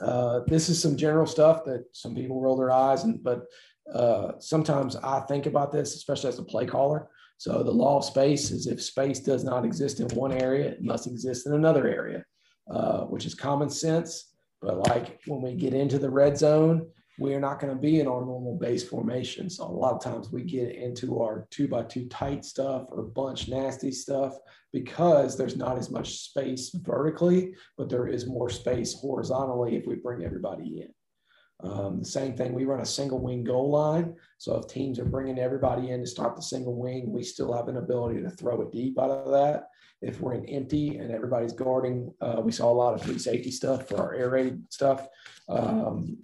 Uh, 0.00 0.40
this 0.46 0.68
is 0.68 0.80
some 0.80 0.96
general 0.96 1.26
stuff 1.26 1.64
that 1.64 1.86
some 1.92 2.14
people 2.14 2.40
roll 2.40 2.56
their 2.56 2.70
eyes, 2.70 3.02
and 3.02 3.22
but 3.22 3.46
uh, 3.92 4.32
sometimes 4.38 4.94
I 4.94 5.20
think 5.20 5.46
about 5.46 5.72
this, 5.72 5.96
especially 5.96 6.28
as 6.28 6.38
a 6.38 6.44
play 6.44 6.66
caller. 6.66 7.08
So 7.38 7.64
the 7.64 7.72
law 7.72 7.98
of 7.98 8.04
space 8.04 8.52
is 8.52 8.68
if 8.68 8.80
space 8.80 9.18
does 9.18 9.42
not 9.42 9.64
exist 9.64 9.98
in 9.98 10.06
one 10.08 10.32
area, 10.32 10.66
it 10.70 10.82
must 10.82 11.08
exist 11.08 11.46
in 11.46 11.54
another 11.54 11.88
area, 11.88 12.24
uh, 12.70 13.02
which 13.02 13.26
is 13.26 13.34
common 13.34 13.70
sense. 13.70 14.34
But 14.62 14.88
like 14.88 15.20
when 15.26 15.42
we 15.42 15.54
get 15.54 15.74
into 15.74 15.98
the 15.98 16.10
red 16.10 16.38
zone, 16.38 16.88
we're 17.18 17.40
not 17.40 17.58
going 17.58 17.74
to 17.74 17.80
be 17.80 17.98
in 17.98 18.06
our 18.06 18.24
normal 18.24 18.56
base 18.56 18.88
formation. 18.88 19.50
So 19.50 19.64
a 19.64 19.66
lot 19.66 19.94
of 19.94 20.02
times 20.02 20.30
we 20.30 20.44
get 20.44 20.74
into 20.74 21.20
our 21.20 21.48
two 21.50 21.66
by 21.66 21.82
two 21.82 22.06
tight 22.06 22.44
stuff 22.44 22.86
or 22.90 23.02
bunch 23.02 23.48
nasty 23.48 23.90
stuff 23.90 24.38
because 24.72 25.36
there's 25.36 25.56
not 25.56 25.78
as 25.78 25.90
much 25.90 26.18
space 26.20 26.70
vertically, 26.70 27.54
but 27.76 27.88
there 27.88 28.06
is 28.06 28.26
more 28.26 28.48
space 28.48 28.94
horizontally 28.94 29.76
if 29.76 29.86
we 29.86 29.96
bring 29.96 30.24
everybody 30.24 30.82
in. 30.82 30.88
Um, 31.60 31.98
the 31.98 32.04
same 32.04 32.36
thing, 32.36 32.52
we 32.54 32.64
run 32.64 32.82
a 32.82 32.86
single 32.86 33.18
wing 33.18 33.42
goal 33.42 33.70
line. 33.70 34.14
So 34.38 34.56
if 34.56 34.68
teams 34.68 35.00
are 35.00 35.04
bringing 35.04 35.40
everybody 35.40 35.90
in 35.90 36.00
to 36.00 36.06
stop 36.06 36.36
the 36.36 36.42
single 36.42 36.76
wing, 36.76 37.12
we 37.12 37.24
still 37.24 37.52
have 37.52 37.66
an 37.66 37.78
ability 37.78 38.22
to 38.22 38.30
throw 38.30 38.62
it 38.62 38.70
deep 38.70 38.96
out 38.96 39.10
of 39.10 39.32
that. 39.32 39.70
If 40.00 40.20
we're 40.20 40.34
in 40.34 40.46
empty 40.46 40.98
and 40.98 41.10
everybody's 41.10 41.52
guarding, 41.52 42.14
uh, 42.20 42.40
we 42.44 42.52
saw 42.52 42.70
a 42.70 42.72
lot 42.72 42.94
of 42.94 43.02
free 43.02 43.18
safety 43.18 43.50
stuff 43.50 43.88
for 43.88 43.96
our 43.96 44.14
air 44.14 44.30
raid 44.30 44.62
stuff. 44.70 45.08
Um, 45.48 46.18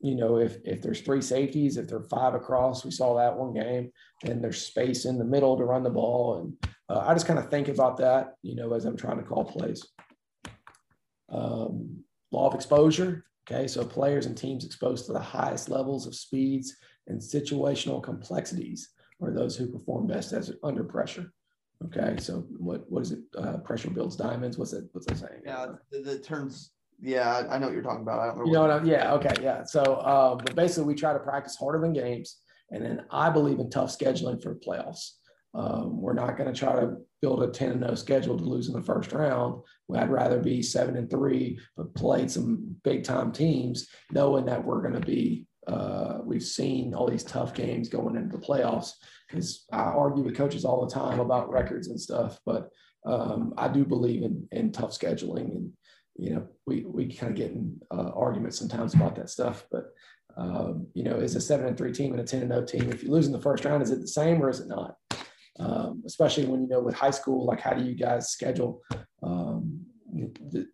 you 0.00 0.14
know, 0.14 0.38
if 0.38 0.56
if 0.64 0.80
there's 0.80 1.02
three 1.02 1.20
safeties, 1.20 1.76
if 1.76 1.88
they're 1.88 2.00
five 2.00 2.34
across, 2.34 2.84
we 2.84 2.90
saw 2.90 3.16
that 3.16 3.36
one 3.36 3.52
game, 3.52 3.90
and 4.24 4.42
there's 4.42 4.62
space 4.62 5.04
in 5.04 5.18
the 5.18 5.24
middle 5.24 5.56
to 5.56 5.64
run 5.64 5.82
the 5.82 5.90
ball. 5.90 6.38
And 6.38 6.72
uh, 6.88 7.04
I 7.06 7.12
just 7.12 7.26
kind 7.26 7.38
of 7.38 7.50
think 7.50 7.68
about 7.68 7.98
that, 7.98 8.34
you 8.42 8.54
know, 8.54 8.72
as 8.72 8.86
I'm 8.86 8.96
trying 8.96 9.18
to 9.18 9.24
call 9.24 9.44
plays. 9.44 9.86
Um, 11.30 12.02
law 12.32 12.48
of 12.48 12.54
exposure. 12.54 13.24
Okay, 13.50 13.66
so 13.66 13.84
players 13.84 14.26
and 14.26 14.36
teams 14.36 14.64
exposed 14.64 15.06
to 15.06 15.12
the 15.12 15.18
highest 15.18 15.68
levels 15.68 16.06
of 16.06 16.14
speeds 16.14 16.76
and 17.08 17.20
situational 17.20 18.02
complexities 18.02 18.90
are 19.20 19.32
those 19.32 19.56
who 19.56 19.66
perform 19.66 20.06
best 20.06 20.32
as 20.32 20.52
under 20.62 20.84
pressure. 20.84 21.32
Okay, 21.86 22.16
so 22.18 22.46
what 22.56 22.90
what 22.90 23.02
is 23.02 23.12
it? 23.12 23.20
Uh, 23.36 23.58
pressure 23.58 23.90
builds 23.90 24.16
diamonds. 24.16 24.56
What's 24.56 24.72
it? 24.72 24.84
What's 24.92 25.06
that 25.06 25.18
saying? 25.18 25.42
Yeah, 25.44 25.66
the, 25.90 26.00
the 26.00 26.18
terms 26.18 26.72
yeah, 27.02 27.44
I 27.50 27.58
know 27.58 27.66
what 27.66 27.74
you're 27.74 27.82
talking 27.82 28.02
about. 28.02 28.20
I 28.20 28.26
don't 28.26 28.38
know. 28.38 28.44
You 28.46 28.52
know 28.52 28.60
what 28.62 28.70
I'm, 28.70 28.86
yeah, 28.86 29.12
okay, 29.14 29.34
yeah. 29.42 29.64
So, 29.64 29.82
uh, 29.82 30.34
but 30.36 30.54
basically, 30.54 30.84
we 30.84 30.94
try 30.94 31.12
to 31.12 31.18
practice 31.18 31.56
harder 31.56 31.80
than 31.80 31.92
games, 31.92 32.38
and 32.70 32.84
then 32.84 33.04
I 33.10 33.30
believe 33.30 33.58
in 33.58 33.70
tough 33.70 33.96
scheduling 33.96 34.42
for 34.42 34.54
playoffs. 34.56 35.12
Um, 35.54 36.00
we're 36.00 36.14
not 36.14 36.36
going 36.36 36.52
to 36.52 36.58
try 36.58 36.78
to 36.78 36.96
build 37.22 37.42
a 37.42 37.48
10 37.48 37.70
and 37.70 37.80
0 37.82 37.94
schedule 37.96 38.38
to 38.38 38.44
lose 38.44 38.68
in 38.68 38.74
the 38.74 38.82
first 38.82 39.12
round. 39.12 39.62
I'd 39.94 40.10
rather 40.10 40.38
be 40.38 40.62
seven 40.62 40.96
and 40.96 41.10
three, 41.10 41.58
but 41.76 41.94
played 41.94 42.30
some 42.30 42.76
big 42.84 43.02
time 43.02 43.32
teams, 43.32 43.88
knowing 44.12 44.46
that 44.46 44.64
we're 44.64 44.82
going 44.82 45.00
to 45.00 45.06
be. 45.06 45.46
Uh, 45.66 46.18
we've 46.24 46.42
seen 46.42 46.94
all 46.94 47.08
these 47.08 47.24
tough 47.24 47.54
games 47.54 47.88
going 47.88 48.16
into 48.16 48.36
the 48.36 48.44
playoffs 48.44 48.92
because 49.28 49.66
I 49.72 49.82
argue 49.82 50.24
with 50.24 50.36
coaches 50.36 50.64
all 50.64 50.86
the 50.86 50.92
time 50.92 51.20
about 51.20 51.50
records 51.50 51.88
and 51.88 52.00
stuff, 52.00 52.38
but 52.46 52.70
um, 53.06 53.54
I 53.56 53.68
do 53.68 53.84
believe 53.84 54.22
in, 54.22 54.48
in 54.52 54.72
tough 54.72 54.90
scheduling 54.90 55.50
and 55.50 55.72
you 56.20 56.34
know, 56.34 56.46
we, 56.66 56.84
we 56.84 57.12
kind 57.12 57.32
of 57.32 57.36
get 57.36 57.52
in 57.52 57.80
uh, 57.90 58.10
arguments 58.14 58.58
sometimes 58.58 58.94
about 58.94 59.16
that 59.16 59.30
stuff. 59.30 59.64
But, 59.70 59.86
um, 60.36 60.86
you 60.94 61.02
know, 61.02 61.16
is 61.16 61.34
a 61.34 61.40
seven 61.40 61.66
and 61.66 61.76
three 61.76 61.92
team 61.92 62.12
and 62.12 62.20
a 62.20 62.24
10 62.24 62.42
and 62.42 62.50
0 62.50 62.64
team, 62.66 62.90
if 62.90 63.02
you 63.02 63.10
lose 63.10 63.26
in 63.26 63.32
the 63.32 63.40
first 63.40 63.64
round, 63.64 63.82
is 63.82 63.90
it 63.90 64.00
the 64.00 64.06
same 64.08 64.42
or 64.42 64.50
is 64.50 64.60
it 64.60 64.68
not? 64.68 64.96
Um, 65.58 66.02
especially 66.06 66.44
when, 66.46 66.62
you 66.62 66.68
know, 66.68 66.80
with 66.80 66.94
high 66.94 67.10
school, 67.10 67.46
like 67.46 67.60
how 67.60 67.72
do 67.72 67.82
you 67.82 67.94
guys 67.94 68.30
schedule? 68.30 68.82
Um, 69.22 69.80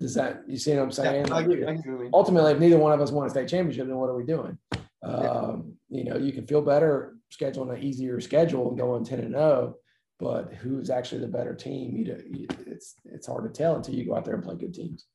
does 0.01 0.15
that, 0.15 0.43
you 0.49 0.59
see 0.59 0.75
what 0.75 0.83
I'm 0.83 0.93
saying? 0.93 1.27
Yeah, 1.27 1.35
like, 1.35 1.47
agree, 1.47 2.11
ultimately, 2.13 2.53
if 2.53 2.59
neither 2.59 2.79
one 2.79 2.93
of 2.93 3.01
us 3.01 3.13
won 3.13 3.27
a 3.27 3.31
state 3.31 3.49
championship, 3.49 3.87
then 3.87 3.97
what 3.97 4.11
are 4.11 4.17
we 4.17 4.25
doing? 4.25 4.59
Um, 5.03 5.75
you 5.89 6.05
know, 6.05 6.17
you 6.17 6.33
can 6.33 6.47
feel 6.47 6.63
better 6.63 7.17
scheduling 7.33 7.73
an 7.73 7.83
easier 7.83 8.21
schedule 8.21 8.69
and 8.69 8.79
going 8.79 9.05
10 9.05 9.21
and 9.21 9.35
0, 9.35 9.77
but 10.19 10.55
who's 10.55 10.91
actually 10.91 11.21
the 11.21 11.29
better 11.29 11.55
team? 11.55 11.97
You 11.97 12.05
know, 12.07 12.19
it's, 12.67 12.97
it's 13.05 13.27
hard 13.27 13.45
to 13.45 13.57
tell 13.57 13.77
until 13.77 13.95
you 13.95 14.07
go 14.07 14.17
out 14.17 14.25
there 14.25 14.35
and 14.35 14.43
play 14.43 14.57
good 14.57 14.75
teams. 14.75 15.07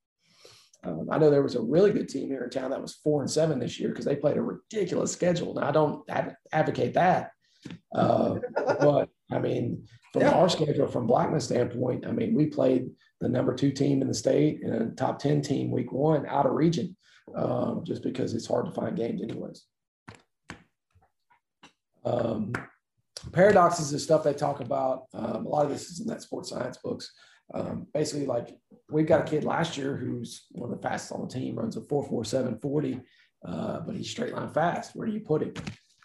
Um, 0.83 1.07
I 1.11 1.17
know 1.17 1.29
there 1.29 1.43
was 1.43 1.55
a 1.55 1.61
really 1.61 1.91
good 1.91 2.09
team 2.09 2.29
here 2.29 2.43
in 2.43 2.49
town 2.49 2.71
that 2.71 2.81
was 2.81 2.95
four 2.95 3.21
and 3.21 3.29
seven 3.29 3.59
this 3.59 3.79
year 3.79 3.89
because 3.89 4.05
they 4.05 4.15
played 4.15 4.37
a 4.37 4.41
ridiculous 4.41 5.11
schedule. 5.11 5.53
Now 5.53 5.67
I 5.67 5.71
don't 5.71 6.09
ad- 6.09 6.35
advocate 6.51 6.95
that, 6.95 7.31
uh, 7.93 8.35
but 8.55 9.09
I 9.31 9.39
mean, 9.39 9.85
from 10.11 10.23
yeah. 10.23 10.31
our 10.31 10.49
schedule, 10.49 10.87
from 10.87 11.05
Blackman's 11.05 11.45
standpoint, 11.45 12.07
I 12.07 12.11
mean, 12.11 12.33
we 12.33 12.47
played 12.47 12.89
the 13.19 13.29
number 13.29 13.53
two 13.53 13.71
team 13.71 14.01
in 14.01 14.07
the 14.07 14.13
state 14.13 14.63
and 14.63 14.73
a 14.73 14.95
top 14.95 15.19
ten 15.19 15.41
team 15.41 15.69
week 15.69 15.91
one 15.91 16.25
out 16.25 16.47
of 16.47 16.53
region, 16.53 16.95
um, 17.35 17.83
just 17.85 18.01
because 18.01 18.33
it's 18.33 18.47
hard 18.47 18.65
to 18.65 18.71
find 18.71 18.97
games 18.97 19.21
anyways. 19.21 19.63
Um, 22.03 22.53
paradoxes 23.31 23.93
is 23.93 24.03
stuff 24.03 24.23
they 24.23 24.33
talk 24.33 24.61
about. 24.61 25.03
Um, 25.13 25.45
a 25.45 25.49
lot 25.49 25.65
of 25.65 25.71
this 25.71 25.91
is 25.91 25.99
in 25.99 26.07
that 26.07 26.23
sports 26.23 26.49
science 26.49 26.77
books 26.77 27.11
um, 27.53 27.87
basically 27.93 28.25
like 28.25 28.55
we've 28.89 29.07
got 29.07 29.21
a 29.21 29.29
kid 29.29 29.43
last 29.43 29.77
year 29.77 29.95
who's 29.95 30.45
one 30.51 30.71
of 30.71 30.77
the 30.77 30.87
fastest 30.87 31.13
on 31.13 31.21
the 31.21 31.33
team, 31.33 31.55
runs 31.55 31.77
a 31.77 31.81
4.4740, 31.81 33.01
uh, 33.47 33.79
but 33.81 33.95
he's 33.95 34.09
straight 34.09 34.33
line 34.33 34.49
fast. 34.49 34.95
Where 34.95 35.07
do 35.07 35.13
you 35.13 35.21
put 35.21 35.43
him? 35.43 35.53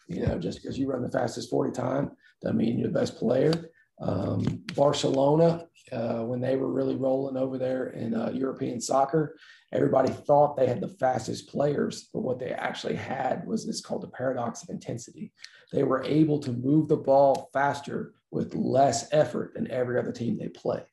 You 0.08 0.26
know, 0.26 0.38
just 0.38 0.62
because 0.62 0.78
you 0.78 0.88
run 0.88 1.02
the 1.02 1.10
fastest 1.10 1.50
40 1.50 1.72
time 1.72 2.10
doesn't 2.42 2.56
mean 2.56 2.78
you're 2.78 2.88
the 2.88 2.98
best 2.98 3.16
player. 3.16 3.52
Um, 4.00 4.62
Barcelona, 4.74 5.66
uh, 5.90 6.20
when 6.20 6.40
they 6.40 6.56
were 6.56 6.72
really 6.72 6.96
rolling 6.96 7.36
over 7.36 7.58
there 7.58 7.88
in 7.88 8.14
uh, 8.14 8.30
European 8.32 8.80
soccer, 8.80 9.36
everybody 9.72 10.12
thought 10.12 10.56
they 10.56 10.66
had 10.66 10.80
the 10.80 10.96
fastest 11.00 11.48
players, 11.48 12.08
but 12.12 12.20
what 12.20 12.38
they 12.38 12.50
actually 12.50 12.94
had 12.94 13.46
was 13.46 13.66
this 13.66 13.80
called 13.80 14.02
the 14.02 14.08
paradox 14.08 14.62
of 14.62 14.68
intensity. 14.68 15.32
They 15.72 15.82
were 15.82 16.04
able 16.04 16.38
to 16.40 16.52
move 16.52 16.88
the 16.88 16.96
ball 16.96 17.50
faster 17.52 18.14
with 18.30 18.54
less 18.54 19.08
effort 19.12 19.54
than 19.54 19.70
every 19.70 19.98
other 19.98 20.12
team 20.12 20.38
they 20.38 20.48
played. 20.48 20.84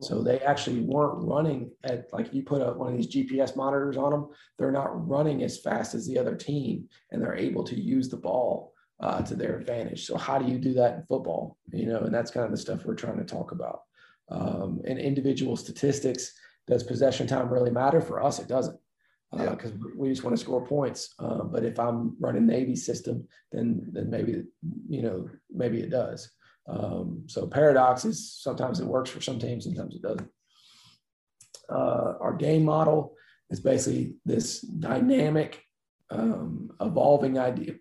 So 0.00 0.22
they 0.22 0.38
actually 0.40 0.80
weren't 0.80 1.22
running 1.26 1.70
at 1.84 2.12
like 2.12 2.32
you 2.32 2.42
put 2.42 2.62
a, 2.62 2.72
one 2.72 2.90
of 2.90 2.96
these 2.96 3.14
GPS 3.14 3.54
monitors 3.54 3.96
on 3.96 4.10
them. 4.10 4.28
They're 4.58 4.72
not 4.72 5.08
running 5.08 5.42
as 5.42 5.60
fast 5.60 5.94
as 5.94 6.06
the 6.06 6.18
other 6.18 6.34
team, 6.34 6.88
and 7.10 7.22
they're 7.22 7.36
able 7.36 7.64
to 7.64 7.78
use 7.78 8.08
the 8.08 8.16
ball 8.16 8.72
uh, 9.00 9.22
to 9.22 9.34
their 9.34 9.58
advantage. 9.58 10.06
So 10.06 10.16
how 10.16 10.38
do 10.38 10.50
you 10.50 10.58
do 10.58 10.72
that 10.74 10.94
in 10.96 11.02
football? 11.02 11.58
You 11.72 11.86
know, 11.86 12.00
and 12.00 12.14
that's 12.14 12.30
kind 12.30 12.46
of 12.46 12.50
the 12.50 12.56
stuff 12.56 12.84
we're 12.84 12.94
trying 12.94 13.18
to 13.18 13.24
talk 13.24 13.52
about. 13.52 13.82
Um, 14.30 14.80
and 14.86 14.98
individual 14.98 15.56
statistics 15.56 16.32
does 16.66 16.82
possession 16.82 17.26
time 17.26 17.52
really 17.52 17.70
matter 17.70 18.00
for 18.00 18.22
us? 18.22 18.38
It 18.38 18.48
doesn't 18.48 18.78
because 19.32 19.70
uh, 19.70 19.74
yeah. 19.74 19.90
we 19.96 20.08
just 20.08 20.24
want 20.24 20.36
to 20.36 20.42
score 20.42 20.66
points. 20.66 21.14
Uh, 21.18 21.44
but 21.44 21.64
if 21.64 21.78
I'm 21.78 22.16
running 22.20 22.46
Navy 22.46 22.76
system, 22.76 23.26
then 23.52 23.86
then 23.92 24.10
maybe 24.10 24.44
you 24.88 25.02
know 25.02 25.28
maybe 25.50 25.80
it 25.80 25.90
does. 25.90 26.30
Um, 26.70 27.24
so 27.26 27.46
paradox 27.46 28.04
is 28.04 28.32
sometimes 28.32 28.80
it 28.80 28.86
works 28.86 29.10
for 29.10 29.20
some 29.20 29.38
teams, 29.38 29.64
sometimes 29.64 29.96
it 29.96 30.02
doesn't. 30.02 30.28
Uh, 31.68 32.14
our 32.20 32.34
game 32.34 32.64
model 32.64 33.14
is 33.50 33.60
basically 33.60 34.14
this 34.24 34.60
dynamic, 34.60 35.62
um, 36.10 36.70
evolving 36.80 37.38
idea. 37.38 37.74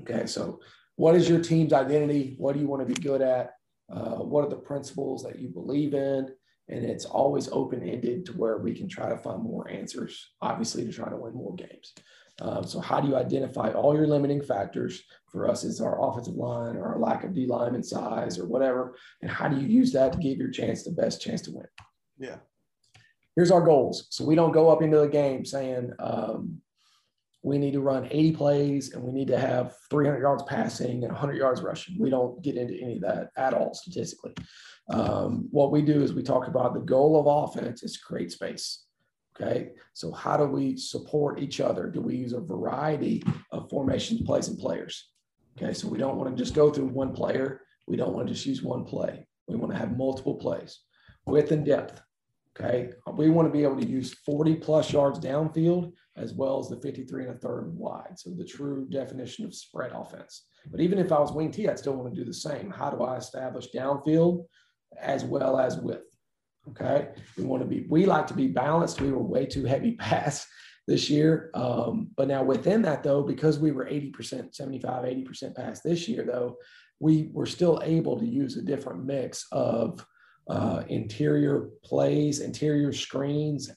Okay, 0.00 0.26
so 0.26 0.60
what 0.96 1.14
is 1.14 1.28
your 1.28 1.40
team's 1.40 1.72
identity? 1.72 2.34
What 2.38 2.54
do 2.54 2.60
you 2.60 2.66
want 2.66 2.86
to 2.86 2.94
be 2.94 3.00
good 3.00 3.22
at? 3.22 3.52
Uh, 3.90 4.16
what 4.16 4.44
are 4.44 4.50
the 4.50 4.56
principles 4.56 5.22
that 5.24 5.38
you 5.38 5.48
believe 5.48 5.94
in? 5.94 6.28
And 6.68 6.84
it's 6.84 7.04
always 7.04 7.48
open 7.48 7.82
ended 7.82 8.26
to 8.26 8.32
where 8.32 8.58
we 8.58 8.74
can 8.74 8.88
try 8.88 9.08
to 9.08 9.18
find 9.18 9.42
more 9.42 9.70
answers, 9.70 10.32
obviously, 10.40 10.84
to 10.84 10.92
try 10.92 11.08
to 11.08 11.16
win 11.16 11.34
more 11.34 11.54
games. 11.54 11.92
Um, 12.40 12.66
so 12.66 12.80
how 12.80 13.00
do 13.00 13.08
you 13.08 13.16
identify 13.16 13.72
all 13.72 13.94
your 13.94 14.06
limiting 14.06 14.42
factors? 14.42 15.02
For 15.30 15.48
us, 15.48 15.64
it's 15.64 15.80
our 15.80 16.02
offensive 16.02 16.34
line 16.34 16.76
or 16.76 16.86
our 16.86 16.98
lack 16.98 17.24
of 17.24 17.34
D 17.34 17.46
lineman 17.46 17.82
size 17.82 18.38
or 18.38 18.46
whatever. 18.46 18.96
And 19.20 19.30
how 19.30 19.48
do 19.48 19.60
you 19.60 19.66
use 19.66 19.92
that 19.92 20.12
to 20.12 20.18
give 20.18 20.38
your 20.38 20.50
chance 20.50 20.82
the 20.82 20.90
best 20.90 21.22
chance 21.22 21.42
to 21.42 21.52
win? 21.52 21.66
Yeah. 22.18 22.36
Here's 23.36 23.50
our 23.50 23.62
goals. 23.62 24.08
So 24.10 24.24
we 24.24 24.34
don't 24.34 24.52
go 24.52 24.68
up 24.68 24.82
into 24.82 24.98
the 24.98 25.08
game 25.08 25.44
saying 25.44 25.92
um, 25.98 26.60
we 27.42 27.58
need 27.58 27.72
to 27.72 27.80
run 27.80 28.08
80 28.10 28.32
plays 28.32 28.92
and 28.92 29.02
we 29.02 29.12
need 29.12 29.28
to 29.28 29.38
have 29.38 29.74
300 29.90 30.20
yards 30.20 30.42
passing 30.44 31.04
and 31.04 31.12
100 31.12 31.36
yards 31.36 31.62
rushing. 31.62 31.98
We 31.98 32.10
don't 32.10 32.42
get 32.42 32.56
into 32.56 32.74
any 32.74 32.96
of 32.96 33.02
that 33.02 33.30
at 33.36 33.54
all 33.54 33.74
statistically. 33.74 34.34
Um, 34.90 35.48
what 35.50 35.72
we 35.72 35.82
do 35.82 36.02
is 36.02 36.12
we 36.12 36.22
talk 36.22 36.46
about 36.46 36.74
the 36.74 36.80
goal 36.80 37.18
of 37.18 37.26
offense 37.26 37.82
is 37.82 37.96
create 37.96 38.32
space. 38.32 38.84
Okay. 39.40 39.70
So, 39.94 40.12
how 40.12 40.36
do 40.36 40.44
we 40.44 40.76
support 40.76 41.40
each 41.40 41.60
other? 41.60 41.88
Do 41.88 42.00
we 42.00 42.16
use 42.16 42.32
a 42.32 42.40
variety 42.40 43.22
of 43.50 43.70
formations, 43.70 44.22
plays, 44.22 44.48
and 44.48 44.58
players? 44.58 45.10
Okay. 45.56 45.72
So, 45.72 45.88
we 45.88 45.98
don't 45.98 46.16
want 46.16 46.36
to 46.36 46.42
just 46.42 46.54
go 46.54 46.70
through 46.70 46.88
one 46.88 47.12
player. 47.12 47.62
We 47.86 47.96
don't 47.96 48.14
want 48.14 48.28
to 48.28 48.34
just 48.34 48.46
use 48.46 48.62
one 48.62 48.84
play. 48.84 49.26
We 49.48 49.56
want 49.56 49.72
to 49.72 49.78
have 49.78 49.96
multiple 49.96 50.34
plays, 50.34 50.80
width 51.26 51.50
and 51.50 51.64
depth. 51.64 52.00
Okay. 52.58 52.90
We 53.14 53.30
want 53.30 53.48
to 53.48 53.52
be 53.52 53.64
able 53.64 53.80
to 53.80 53.88
use 53.88 54.14
40 54.26 54.56
plus 54.56 54.92
yards 54.92 55.18
downfield 55.18 55.92
as 56.16 56.34
well 56.34 56.58
as 56.58 56.68
the 56.68 56.76
53 56.76 57.24
and 57.24 57.34
a 57.34 57.38
third 57.38 57.74
wide. 57.74 58.18
So 58.18 58.30
the 58.30 58.44
true 58.44 58.86
definition 58.90 59.46
of 59.46 59.54
spread 59.54 59.92
offense. 59.92 60.44
But 60.70 60.80
even 60.80 60.98
if 60.98 61.10
I 61.10 61.18
was 61.18 61.32
wing 61.32 61.50
T, 61.50 61.68
I'd 61.68 61.78
still 61.78 61.94
want 61.94 62.14
to 62.14 62.20
do 62.20 62.26
the 62.26 62.34
same. 62.34 62.70
How 62.70 62.90
do 62.90 63.02
I 63.02 63.16
establish 63.16 63.68
downfield 63.74 64.44
as 65.00 65.24
well 65.24 65.58
as 65.58 65.78
width? 65.78 66.11
Okay. 66.70 67.08
We 67.36 67.44
want 67.44 67.62
to 67.62 67.68
be, 67.68 67.86
we 67.88 68.06
like 68.06 68.26
to 68.28 68.34
be 68.34 68.46
balanced. 68.46 69.00
We 69.00 69.10
were 69.10 69.22
way 69.22 69.46
too 69.46 69.64
heavy 69.64 69.92
pass 69.98 70.46
this 70.86 71.10
year. 71.10 71.50
Um, 71.54 72.08
but 72.16 72.28
now 72.28 72.42
within 72.42 72.82
that, 72.82 73.02
though, 73.02 73.22
because 73.22 73.58
we 73.58 73.72
were 73.72 73.84
80%, 73.84 74.54
75, 74.54 75.04
80% 75.04 75.54
pass 75.54 75.80
this 75.80 76.08
year, 76.08 76.24
though, 76.24 76.56
we 77.00 77.30
were 77.32 77.46
still 77.46 77.80
able 77.82 78.18
to 78.18 78.26
use 78.26 78.56
a 78.56 78.62
different 78.62 79.04
mix 79.04 79.46
of 79.50 80.04
uh, 80.48 80.82
interior 80.88 81.68
plays, 81.84 82.40
interior 82.40 82.92
screens, 82.92 83.70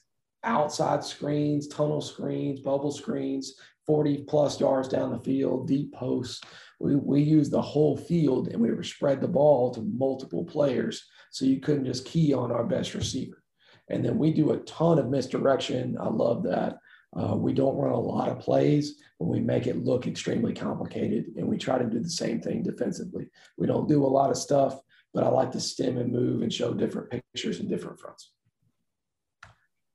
outside 0.44 1.04
screens, 1.04 1.66
tunnel 1.68 2.00
screens, 2.00 2.60
bubble 2.60 2.92
screens, 2.92 3.54
40 3.86 4.24
plus 4.28 4.60
yards 4.60 4.88
down 4.88 5.12
the 5.12 5.18
field, 5.18 5.68
deep 5.68 5.92
posts. 5.92 6.40
We, 6.80 6.96
we 6.96 7.22
used 7.22 7.52
the 7.52 7.62
whole 7.62 7.96
field 7.96 8.48
and 8.48 8.60
we 8.60 8.72
were 8.72 8.82
spread 8.82 9.20
the 9.20 9.28
ball 9.28 9.72
to 9.74 9.80
multiple 9.80 10.44
players. 10.44 11.06
So 11.36 11.44
you 11.44 11.60
couldn't 11.60 11.84
just 11.84 12.06
key 12.06 12.32
on 12.32 12.50
our 12.50 12.64
best 12.64 12.94
receiver. 12.94 13.42
And 13.88 14.04
then 14.04 14.18
we 14.18 14.32
do 14.32 14.52
a 14.52 14.58
ton 14.58 14.98
of 14.98 15.08
misdirection. 15.08 15.96
I 16.00 16.08
love 16.08 16.42
that. 16.44 16.78
Uh, 17.16 17.36
we 17.36 17.52
don't 17.52 17.76
run 17.76 17.92
a 17.92 17.98
lot 17.98 18.28
of 18.28 18.40
plays, 18.40 19.00
but 19.18 19.26
we 19.26 19.40
make 19.40 19.66
it 19.66 19.84
look 19.84 20.06
extremely 20.06 20.52
complicated. 20.52 21.26
And 21.36 21.46
we 21.46 21.56
try 21.56 21.78
to 21.78 21.84
do 21.84 22.00
the 22.00 22.10
same 22.10 22.40
thing 22.40 22.62
defensively. 22.62 23.28
We 23.56 23.66
don't 23.66 23.88
do 23.88 24.04
a 24.04 24.08
lot 24.08 24.30
of 24.30 24.36
stuff 24.36 24.80
but 25.16 25.24
I 25.24 25.28
like 25.28 25.50
to 25.52 25.60
stem 25.60 25.96
and 25.96 26.12
move 26.12 26.42
and 26.42 26.52
show 26.52 26.74
different 26.74 27.08
pictures 27.08 27.58
and 27.58 27.70
different 27.70 27.98
fronts. 27.98 28.32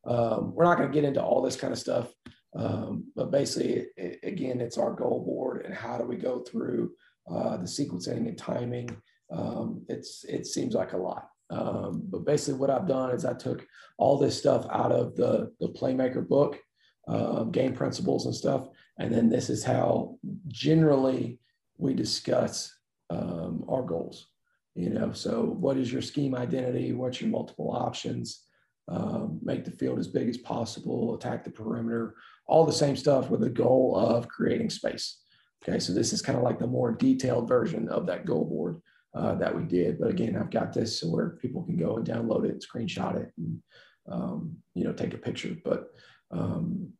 Um, 0.03 0.55
we're 0.55 0.63
not 0.63 0.79
going 0.79 0.89
to 0.89 0.93
get 0.93 1.07
into 1.07 1.21
all 1.21 1.43
this 1.43 1.55
kind 1.55 1.71
of 1.71 1.77
stuff, 1.77 2.11
um, 2.55 3.03
but 3.15 3.29
basically, 3.29 3.85
it, 3.97 4.19
again, 4.23 4.59
it's 4.59 4.79
our 4.79 4.91
goal 4.91 5.23
board 5.23 5.63
and 5.63 5.75
how 5.75 5.99
do 5.99 6.05
we 6.05 6.15
go 6.15 6.39
through 6.39 6.93
uh, 7.29 7.57
the 7.57 7.65
sequencing 7.65 8.27
and 8.27 8.35
timing. 8.35 8.89
Um, 9.31 9.85
it's 9.89 10.23
it 10.23 10.47
seems 10.47 10.73
like 10.73 10.93
a 10.93 10.97
lot, 10.97 11.29
um, 11.51 12.03
but 12.09 12.25
basically, 12.25 12.59
what 12.59 12.69
I've 12.69 12.87
done 12.87 13.11
is 13.11 13.25
I 13.25 13.33
took 13.33 13.65
all 13.97 14.17
this 14.17 14.37
stuff 14.37 14.65
out 14.71 14.91
of 14.91 15.15
the 15.15 15.51
the 15.59 15.69
Playmaker 15.69 16.27
book, 16.27 16.59
uh, 17.07 17.43
game 17.43 17.73
principles 17.73 18.25
and 18.25 18.35
stuff, 18.35 18.67
and 18.97 19.13
then 19.13 19.29
this 19.29 19.49
is 19.49 19.63
how 19.63 20.17
generally 20.47 21.39
we 21.77 21.93
discuss 21.93 22.73
um, 23.09 23.65
our 23.67 23.83
goals 23.83 24.31
you 24.75 24.89
know? 24.89 25.11
So 25.11 25.43
what 25.43 25.77
is 25.77 25.91
your 25.91 26.01
scheme 26.01 26.35
identity? 26.35 26.93
What's 26.93 27.21
your 27.21 27.29
multiple 27.29 27.71
options? 27.71 28.45
Um, 28.87 29.39
make 29.43 29.63
the 29.63 29.71
field 29.71 29.99
as 29.99 30.07
big 30.07 30.27
as 30.27 30.37
possible 30.37 31.15
attack 31.15 31.43
the 31.43 31.51
perimeter 31.51 32.15
all 32.47 32.65
the 32.65 32.73
same 32.73 32.97
stuff 32.97 33.29
with 33.29 33.39
the 33.39 33.49
goal 33.49 33.95
of 33.95 34.27
creating 34.27 34.69
space. 34.69 35.19
Okay 35.63 35.79
so 35.79 35.93
this 35.93 36.11
is 36.11 36.21
kind 36.21 36.37
of 36.37 36.43
like 36.43 36.59
the 36.59 36.67
more 36.67 36.91
detailed 36.91 37.47
version 37.47 37.87
of 37.89 38.07
that 38.07 38.25
goal 38.25 38.43
board 38.43 38.81
uh, 39.13 39.35
that 39.35 39.55
we 39.55 39.63
did 39.63 39.99
but 39.99 40.09
again 40.09 40.37
i've 40.37 40.51
got 40.51 40.73
this 40.73 40.99
so 40.99 41.07
where 41.07 41.31
people 41.41 41.63
can 41.63 41.77
go 41.77 41.97
and 41.97 42.07
download 42.07 42.45
it 42.45 42.63
screenshot 42.63 43.15
it 43.15 43.31
and 43.37 43.61
um, 44.09 44.55
you 44.73 44.83
know 44.83 44.93
take 44.93 45.13
a 45.13 45.17
picture 45.17 45.55
but 45.63 45.89
um, 46.31 46.93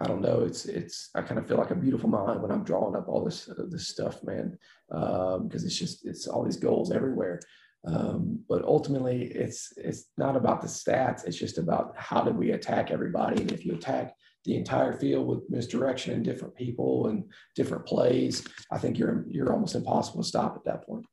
I 0.00 0.08
don't 0.08 0.22
know. 0.22 0.40
It's 0.40 0.64
it's. 0.64 1.10
I 1.14 1.22
kind 1.22 1.38
of 1.38 1.46
feel 1.46 1.56
like 1.56 1.70
a 1.70 1.76
beautiful 1.76 2.08
mind 2.08 2.42
when 2.42 2.50
I'm 2.50 2.64
drawing 2.64 2.96
up 2.96 3.08
all 3.08 3.24
this 3.24 3.48
uh, 3.48 3.64
this 3.68 3.88
stuff, 3.88 4.22
man. 4.24 4.58
Because 4.88 5.38
um, 5.40 5.50
it's 5.52 5.78
just 5.78 6.04
it's 6.04 6.26
all 6.26 6.44
these 6.44 6.56
goals 6.56 6.90
everywhere. 6.90 7.40
Um, 7.86 8.40
but 8.48 8.64
ultimately, 8.64 9.26
it's 9.26 9.72
it's 9.76 10.06
not 10.16 10.36
about 10.36 10.62
the 10.62 10.68
stats. 10.68 11.24
It's 11.26 11.36
just 11.36 11.58
about 11.58 11.94
how 11.96 12.22
did 12.22 12.36
we 12.36 12.52
attack 12.52 12.90
everybody. 12.90 13.40
And 13.40 13.52
if 13.52 13.64
you 13.64 13.74
attack 13.74 14.14
the 14.44 14.56
entire 14.56 14.94
field 14.94 15.28
with 15.28 15.48
misdirection 15.48 16.12
and 16.12 16.24
different 16.24 16.56
people 16.56 17.06
and 17.06 17.24
different 17.54 17.86
plays, 17.86 18.44
I 18.72 18.78
think 18.78 18.98
you're 18.98 19.24
you're 19.28 19.52
almost 19.52 19.76
impossible 19.76 20.22
to 20.22 20.28
stop 20.28 20.56
at 20.56 20.64
that 20.64 20.86
point. 20.86 21.06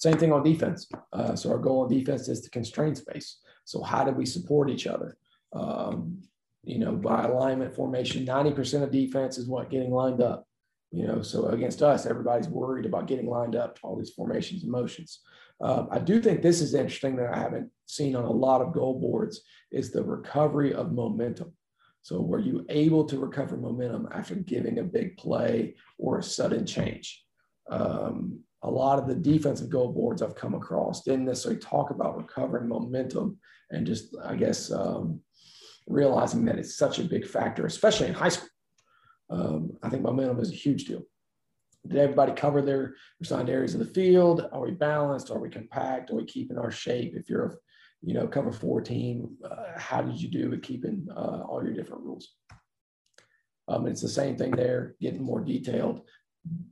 Same 0.00 0.16
thing 0.16 0.32
on 0.32 0.42
defense. 0.42 0.88
Uh, 1.12 1.36
so 1.36 1.50
our 1.50 1.58
goal 1.58 1.82
on 1.82 1.88
defense 1.90 2.26
is 2.28 2.40
to 2.40 2.50
constrain 2.50 2.94
space. 2.94 3.36
So 3.64 3.82
how 3.82 4.02
do 4.02 4.12
we 4.12 4.24
support 4.24 4.70
each 4.70 4.86
other? 4.86 5.18
Um, 5.52 6.22
you 6.64 6.78
know, 6.78 6.92
by 6.92 7.24
alignment 7.24 7.74
formation, 7.74 8.24
90% 8.24 8.82
of 8.82 8.90
defense 8.90 9.36
is 9.36 9.46
what 9.46 9.68
getting 9.68 9.92
lined 9.92 10.22
up. 10.22 10.46
You 10.90 11.06
know, 11.06 11.20
so 11.20 11.48
against 11.48 11.82
us, 11.82 12.06
everybody's 12.06 12.48
worried 12.48 12.86
about 12.86 13.08
getting 13.08 13.28
lined 13.28 13.54
up 13.54 13.76
to 13.76 13.82
all 13.82 13.96
these 13.96 14.10
formations 14.10 14.62
and 14.62 14.72
motions. 14.72 15.20
Um, 15.60 15.88
I 15.90 15.98
do 15.98 16.20
think 16.20 16.40
this 16.40 16.62
is 16.62 16.72
interesting 16.72 17.16
that 17.16 17.34
I 17.34 17.38
haven't 17.38 17.70
seen 17.84 18.16
on 18.16 18.24
a 18.24 18.30
lot 18.30 18.62
of 18.62 18.72
goal 18.72 18.98
boards 18.98 19.42
is 19.70 19.90
the 19.90 20.02
recovery 20.02 20.72
of 20.72 20.92
momentum. 20.92 21.52
So 22.02 22.22
were 22.22 22.40
you 22.40 22.64
able 22.70 23.04
to 23.04 23.18
recover 23.18 23.58
momentum 23.58 24.08
after 24.12 24.34
giving 24.34 24.78
a 24.78 24.84
big 24.84 25.18
play 25.18 25.74
or 25.98 26.18
a 26.18 26.22
sudden 26.22 26.64
change? 26.64 27.22
Um, 27.70 28.40
a 28.62 28.70
lot 28.70 28.98
of 28.98 29.08
the 29.08 29.14
defensive 29.14 29.70
goal 29.70 29.92
boards 29.92 30.22
I've 30.22 30.34
come 30.34 30.54
across 30.54 31.02
didn't 31.02 31.24
necessarily 31.24 31.60
talk 31.60 31.90
about 31.90 32.18
recovering 32.18 32.68
momentum 32.68 33.38
and 33.70 33.86
just, 33.86 34.14
I 34.22 34.34
guess, 34.36 34.70
um, 34.70 35.20
realizing 35.86 36.44
that 36.44 36.58
it's 36.58 36.76
such 36.76 36.98
a 36.98 37.04
big 37.04 37.26
factor, 37.26 37.64
especially 37.64 38.08
in 38.08 38.14
high 38.14 38.28
school. 38.28 38.48
Um, 39.30 39.72
I 39.82 39.88
think 39.88 40.02
momentum 40.02 40.40
is 40.40 40.50
a 40.50 40.56
huge 40.56 40.84
deal. 40.84 41.02
Did 41.86 41.98
everybody 41.98 42.32
cover 42.32 42.60
their 42.60 42.94
assigned 43.22 43.48
areas 43.48 43.72
of 43.74 43.80
the 43.80 43.86
field? 43.86 44.46
Are 44.52 44.60
we 44.60 44.72
balanced? 44.72 45.30
Are 45.30 45.38
we 45.38 45.48
compact? 45.48 46.10
Are 46.10 46.16
we 46.16 46.24
keeping 46.24 46.58
our 46.58 46.70
shape? 46.70 47.14
If 47.16 47.30
you're 47.30 47.46
a, 47.46 47.54
you 48.02 48.12
know, 48.12 48.26
cover 48.26 48.52
four 48.52 48.82
team, 48.82 49.36
uh, 49.42 49.78
how 49.78 50.02
did 50.02 50.20
you 50.20 50.28
do 50.28 50.50
with 50.50 50.62
keeping 50.62 51.06
uh, 51.10 51.42
all 51.48 51.64
your 51.64 51.72
different 51.72 52.02
rules? 52.02 52.34
Um, 53.68 53.86
it's 53.86 54.02
the 54.02 54.08
same 54.08 54.36
thing 54.36 54.50
there, 54.50 54.96
getting 55.00 55.22
more 55.22 55.40
detailed 55.40 56.02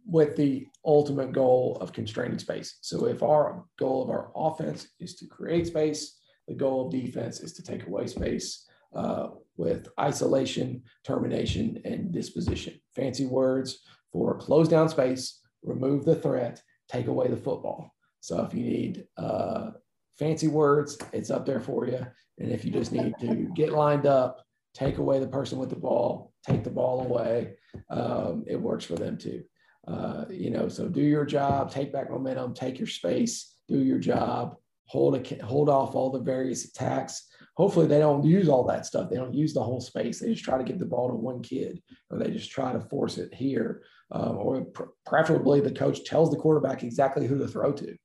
with 0.06 0.36
the 0.36 0.66
ultimate 0.84 1.32
goal 1.32 1.76
of 1.80 1.92
constraining 1.92 2.38
space. 2.38 2.78
So 2.80 3.06
if 3.06 3.22
our 3.22 3.64
goal 3.78 4.02
of 4.02 4.10
our 4.10 4.30
offense 4.34 4.88
is 4.98 5.14
to 5.16 5.26
create 5.26 5.66
space, 5.66 6.18
the 6.46 6.54
goal 6.54 6.86
of 6.86 6.92
defense 6.92 7.40
is 7.40 7.52
to 7.54 7.62
take 7.62 7.86
away 7.86 8.06
space 8.06 8.66
uh, 8.94 9.28
with 9.56 9.88
isolation, 10.00 10.82
termination, 11.04 11.80
and 11.84 12.10
disposition. 12.10 12.80
Fancy 12.94 13.26
words 13.26 13.80
for 14.10 14.38
close 14.38 14.68
down 14.68 14.88
space, 14.88 15.40
remove 15.62 16.04
the 16.04 16.16
threat, 16.16 16.62
take 16.88 17.06
away 17.08 17.28
the 17.28 17.36
football. 17.36 17.92
So 18.20 18.42
if 18.42 18.54
you 18.54 18.64
need 18.64 19.06
uh, 19.18 19.72
fancy 20.18 20.48
words, 20.48 20.98
it's 21.12 21.30
up 21.30 21.44
there 21.44 21.60
for 21.60 21.86
you. 21.86 22.06
And 22.38 22.50
if 22.50 22.64
you 22.64 22.70
just 22.70 22.92
need 22.92 23.14
to 23.20 23.50
get 23.54 23.72
lined 23.72 24.06
up, 24.06 24.42
take 24.74 24.98
away 24.98 25.18
the 25.18 25.28
person 25.28 25.58
with 25.58 25.70
the 25.70 25.76
ball, 25.76 26.32
take 26.46 26.64
the 26.64 26.70
ball 26.70 27.02
away, 27.02 27.54
um, 27.90 28.44
it 28.46 28.56
works 28.56 28.84
for 28.84 28.94
them 28.94 29.18
too. 29.18 29.42
Uh, 29.90 30.24
you 30.30 30.50
know, 30.50 30.68
so 30.68 30.88
do 30.88 31.00
your 31.00 31.24
job, 31.24 31.70
take 31.70 31.92
back 31.92 32.10
momentum, 32.10 32.52
take 32.52 32.78
your 32.78 32.88
space, 32.88 33.54
do 33.68 33.78
your 33.78 33.98
job, 33.98 34.56
hold 34.86 35.16
a, 35.16 35.44
hold 35.44 35.68
off 35.68 35.94
all 35.94 36.10
the 36.10 36.20
various 36.20 36.66
attacks 36.66 37.28
hopefully 37.58 37.88
they 37.88 37.98
don't 37.98 38.24
use 38.24 38.48
all 38.48 38.64
that 38.64 38.86
stuff. 38.86 39.10
They 39.10 39.16
don't 39.16 39.34
use 39.34 39.52
the 39.52 39.62
whole 39.62 39.80
space. 39.80 40.20
They 40.20 40.32
just 40.32 40.44
try 40.44 40.56
to 40.56 40.64
get 40.64 40.78
the 40.78 40.86
ball 40.86 41.08
to 41.08 41.14
one 41.14 41.42
kid, 41.42 41.82
or 42.08 42.18
they 42.18 42.30
just 42.30 42.52
try 42.52 42.72
to 42.72 42.80
force 42.80 43.18
it 43.18 43.34
here, 43.34 43.82
um, 44.12 44.38
or 44.38 44.64
pr- 44.64 44.84
preferably 45.04 45.60
the 45.60 45.72
coach 45.72 46.04
tells 46.04 46.30
the 46.30 46.36
quarterback 46.36 46.84
exactly 46.84 47.26
who 47.26 47.36
to 47.36 47.48
throw 47.48 47.72
to. 47.72 47.96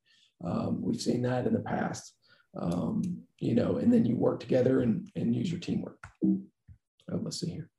Um, 0.43 0.81
we've 0.81 0.99
seen 0.99 1.21
that 1.21 1.45
in 1.45 1.53
the 1.53 1.59
past, 1.59 2.15
um, 2.59 3.03
you 3.37 3.53
know, 3.53 3.77
and 3.77 3.93
then 3.93 4.05
you 4.05 4.15
work 4.17 4.39
together 4.39 4.81
and, 4.81 5.07
and 5.15 5.35
use 5.35 5.51
your 5.51 5.59
teamwork. 5.59 5.99
Uh, 6.25 7.17
let's 7.21 7.39
see 7.39 7.51
here. 7.51 7.69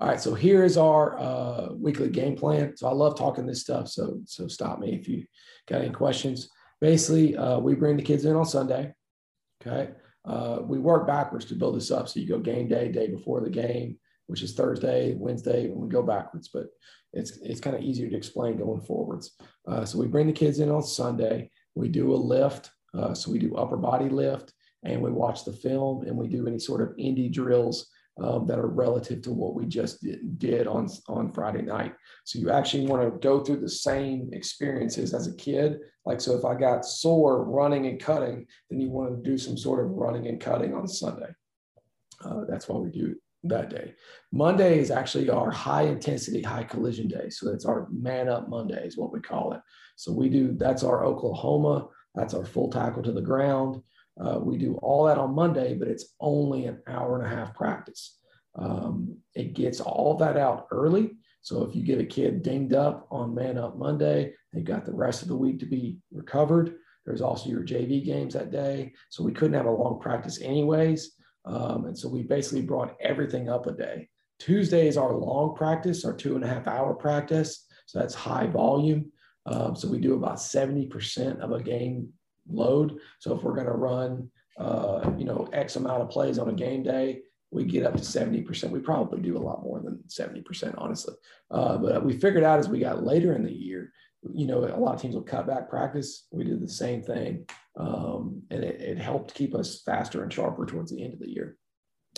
All 0.00 0.08
right, 0.08 0.20
so 0.20 0.34
here 0.34 0.64
is 0.64 0.78
our 0.78 1.18
uh, 1.18 1.68
weekly 1.74 2.08
game 2.08 2.34
plan. 2.34 2.76
So 2.76 2.88
I 2.88 2.92
love 2.92 3.18
talking 3.18 3.46
this 3.46 3.60
stuff. 3.60 3.88
So 3.88 4.20
so 4.24 4.48
stop 4.48 4.78
me 4.78 4.94
if 4.94 5.06
you 5.08 5.24
got 5.68 5.82
any 5.82 5.90
questions. 5.90 6.48
Basically, 6.80 7.36
uh, 7.36 7.58
we 7.58 7.74
bring 7.74 7.96
the 7.96 8.02
kids 8.02 8.24
in 8.24 8.34
on 8.34 8.46
Sunday. 8.46 8.94
Okay 9.60 9.90
uh, 10.24 10.58
we 10.62 10.78
work 10.78 11.06
backwards 11.06 11.44
to 11.46 11.54
build 11.54 11.76
this 11.76 11.90
up. 11.90 12.08
So 12.08 12.20
you 12.20 12.28
go 12.28 12.38
game 12.38 12.68
day, 12.68 12.90
day 12.90 13.08
before 13.08 13.40
the 13.40 13.50
game, 13.50 13.98
which 14.26 14.42
is 14.42 14.54
Thursday, 14.54 15.14
Wednesday, 15.14 15.66
and 15.66 15.76
we 15.76 15.88
go 15.88 16.02
backwards. 16.02 16.48
But 16.48 16.66
it's 17.12 17.38
it's 17.38 17.60
kind 17.60 17.74
of 17.74 17.82
easier 17.82 18.08
to 18.08 18.16
explain 18.16 18.58
going 18.58 18.82
forwards. 18.82 19.36
Uh, 19.66 19.84
so 19.84 19.98
we 19.98 20.06
bring 20.06 20.26
the 20.26 20.32
kids 20.32 20.60
in 20.60 20.70
on 20.70 20.82
Sunday. 20.82 21.50
We 21.74 21.88
do 21.88 22.14
a 22.14 22.16
lift. 22.16 22.70
Uh, 22.92 23.14
so 23.14 23.30
we 23.30 23.38
do 23.38 23.54
upper 23.56 23.76
body 23.76 24.08
lift, 24.08 24.52
and 24.84 25.00
we 25.00 25.10
watch 25.10 25.44
the 25.44 25.52
film, 25.52 26.06
and 26.06 26.16
we 26.16 26.28
do 26.28 26.46
any 26.46 26.58
sort 26.58 26.82
of 26.82 26.96
indie 26.96 27.32
drills 27.32 27.88
um, 28.20 28.46
that 28.46 28.58
are 28.58 28.68
relative 28.68 29.22
to 29.22 29.32
what 29.32 29.54
we 29.54 29.66
just 29.66 30.02
did, 30.02 30.38
did 30.38 30.66
on, 30.66 30.88
on 31.08 31.32
Friday 31.32 31.62
night. 31.62 31.94
So 32.24 32.38
you 32.38 32.50
actually 32.50 32.86
want 32.86 33.02
to 33.02 33.18
go 33.18 33.40
through 33.40 33.60
the 33.60 33.68
same 33.68 34.30
experiences 34.32 35.14
as 35.14 35.26
a 35.26 35.36
kid. 35.36 35.78
Like, 36.04 36.20
so 36.20 36.36
if 36.36 36.44
I 36.44 36.54
got 36.54 36.84
sore 36.84 37.44
running 37.44 37.86
and 37.86 38.00
cutting, 38.00 38.46
then 38.68 38.80
you 38.80 38.90
want 38.90 39.10
to 39.10 39.30
do 39.30 39.38
some 39.38 39.56
sort 39.56 39.84
of 39.84 39.90
running 39.92 40.26
and 40.26 40.40
cutting 40.40 40.74
on 40.74 40.86
Sunday. 40.86 41.30
Uh, 42.24 42.44
that's 42.48 42.68
why 42.68 42.78
we 42.78 42.90
do 42.90 43.16
that 43.44 43.70
day. 43.70 43.94
Monday 44.32 44.78
is 44.78 44.90
actually 44.90 45.30
our 45.30 45.50
high 45.50 45.82
intensity, 45.82 46.42
high 46.42 46.64
collision 46.64 47.08
day. 47.08 47.30
So 47.30 47.50
that's 47.50 47.64
our 47.64 47.88
man 47.90 48.28
up 48.28 48.48
Monday 48.48 48.86
is 48.86 48.98
what 48.98 49.12
we 49.12 49.20
call 49.20 49.54
it. 49.54 49.60
So 49.96 50.12
we 50.12 50.28
do, 50.28 50.52
that's 50.52 50.82
our 50.82 51.04
Oklahoma, 51.04 51.88
that's 52.14 52.34
our 52.34 52.44
full 52.44 52.70
tackle 52.70 53.02
to 53.02 53.12
the 53.12 53.22
ground. 53.22 53.82
Uh, 54.22 54.38
we 54.38 54.58
do 54.58 54.74
all 54.82 55.04
that 55.04 55.18
on 55.18 55.34
Monday, 55.34 55.74
but 55.74 55.88
it's 55.88 56.14
only 56.20 56.66
an 56.66 56.78
hour 56.86 57.18
and 57.18 57.26
a 57.26 57.34
half 57.34 57.54
practice. 57.54 58.18
Um, 58.54 59.16
it 59.34 59.54
gets 59.54 59.80
all 59.80 60.16
that 60.18 60.36
out 60.36 60.66
early. 60.70 61.12
So 61.42 61.62
if 61.62 61.74
you 61.74 61.82
get 61.82 62.00
a 62.00 62.04
kid 62.04 62.42
dinged 62.42 62.74
up 62.74 63.06
on 63.10 63.34
Man 63.34 63.56
Up 63.56 63.78
Monday, 63.78 64.34
they've 64.52 64.64
got 64.64 64.84
the 64.84 64.92
rest 64.92 65.22
of 65.22 65.28
the 65.28 65.36
week 65.36 65.58
to 65.60 65.66
be 65.66 65.96
recovered. 66.12 66.76
There's 67.06 67.22
also 67.22 67.48
your 67.48 67.62
JV 67.62 68.04
games 68.04 68.34
that 68.34 68.50
day. 68.50 68.92
So 69.08 69.24
we 69.24 69.32
couldn't 69.32 69.56
have 69.56 69.66
a 69.66 69.70
long 69.70 69.98
practice 70.00 70.40
anyways. 70.42 71.12
Um, 71.46 71.86
and 71.86 71.98
so 71.98 72.08
we 72.08 72.22
basically 72.22 72.62
brought 72.62 72.96
everything 73.00 73.48
up 73.48 73.66
a 73.66 73.72
day. 73.72 74.08
Tuesday 74.38 74.86
is 74.86 74.98
our 74.98 75.14
long 75.14 75.54
practice, 75.54 76.04
our 76.04 76.12
two 76.12 76.34
and 76.34 76.44
a 76.44 76.48
half 76.48 76.66
hour 76.66 76.94
practice. 76.94 77.66
So 77.86 77.98
that's 77.98 78.14
high 78.14 78.46
volume. 78.46 79.10
Um, 79.46 79.74
so 79.74 79.88
we 79.88 79.98
do 79.98 80.14
about 80.14 80.36
70% 80.36 81.40
of 81.40 81.52
a 81.52 81.62
game 81.62 82.12
load. 82.52 82.98
So 83.18 83.34
if 83.34 83.42
we're 83.42 83.54
going 83.54 83.66
to 83.66 83.72
run, 83.72 84.30
uh, 84.58 85.10
you 85.16 85.24
know, 85.24 85.48
X 85.52 85.76
amount 85.76 86.02
of 86.02 86.10
plays 86.10 86.38
on 86.38 86.48
a 86.48 86.52
game 86.52 86.82
day, 86.82 87.22
we 87.50 87.64
get 87.64 87.84
up 87.84 87.94
to 87.94 88.00
70%. 88.00 88.70
We 88.70 88.78
probably 88.80 89.20
do 89.20 89.36
a 89.36 89.38
lot 89.38 89.62
more 89.62 89.80
than 89.80 90.02
70%, 90.08 90.74
honestly. 90.78 91.14
Uh, 91.50 91.78
but 91.78 92.04
we 92.04 92.12
figured 92.12 92.44
out 92.44 92.60
as 92.60 92.68
we 92.68 92.78
got 92.78 93.04
later 93.04 93.34
in 93.34 93.42
the 93.42 93.52
year, 93.52 93.92
you 94.32 94.46
know, 94.46 94.58
a 94.58 94.78
lot 94.78 94.94
of 94.94 95.00
teams 95.00 95.14
will 95.14 95.22
cut 95.22 95.46
back 95.46 95.68
practice. 95.68 96.26
We 96.30 96.44
did 96.44 96.60
the 96.60 96.68
same 96.68 97.02
thing. 97.02 97.46
Um, 97.76 98.42
and 98.50 98.62
it, 98.62 98.80
it, 98.80 98.98
helped 98.98 99.34
keep 99.34 99.54
us 99.54 99.80
faster 99.82 100.22
and 100.22 100.32
sharper 100.32 100.66
towards 100.66 100.90
the 100.90 101.02
end 101.02 101.14
of 101.14 101.20
the 101.20 101.30
year. 101.30 101.56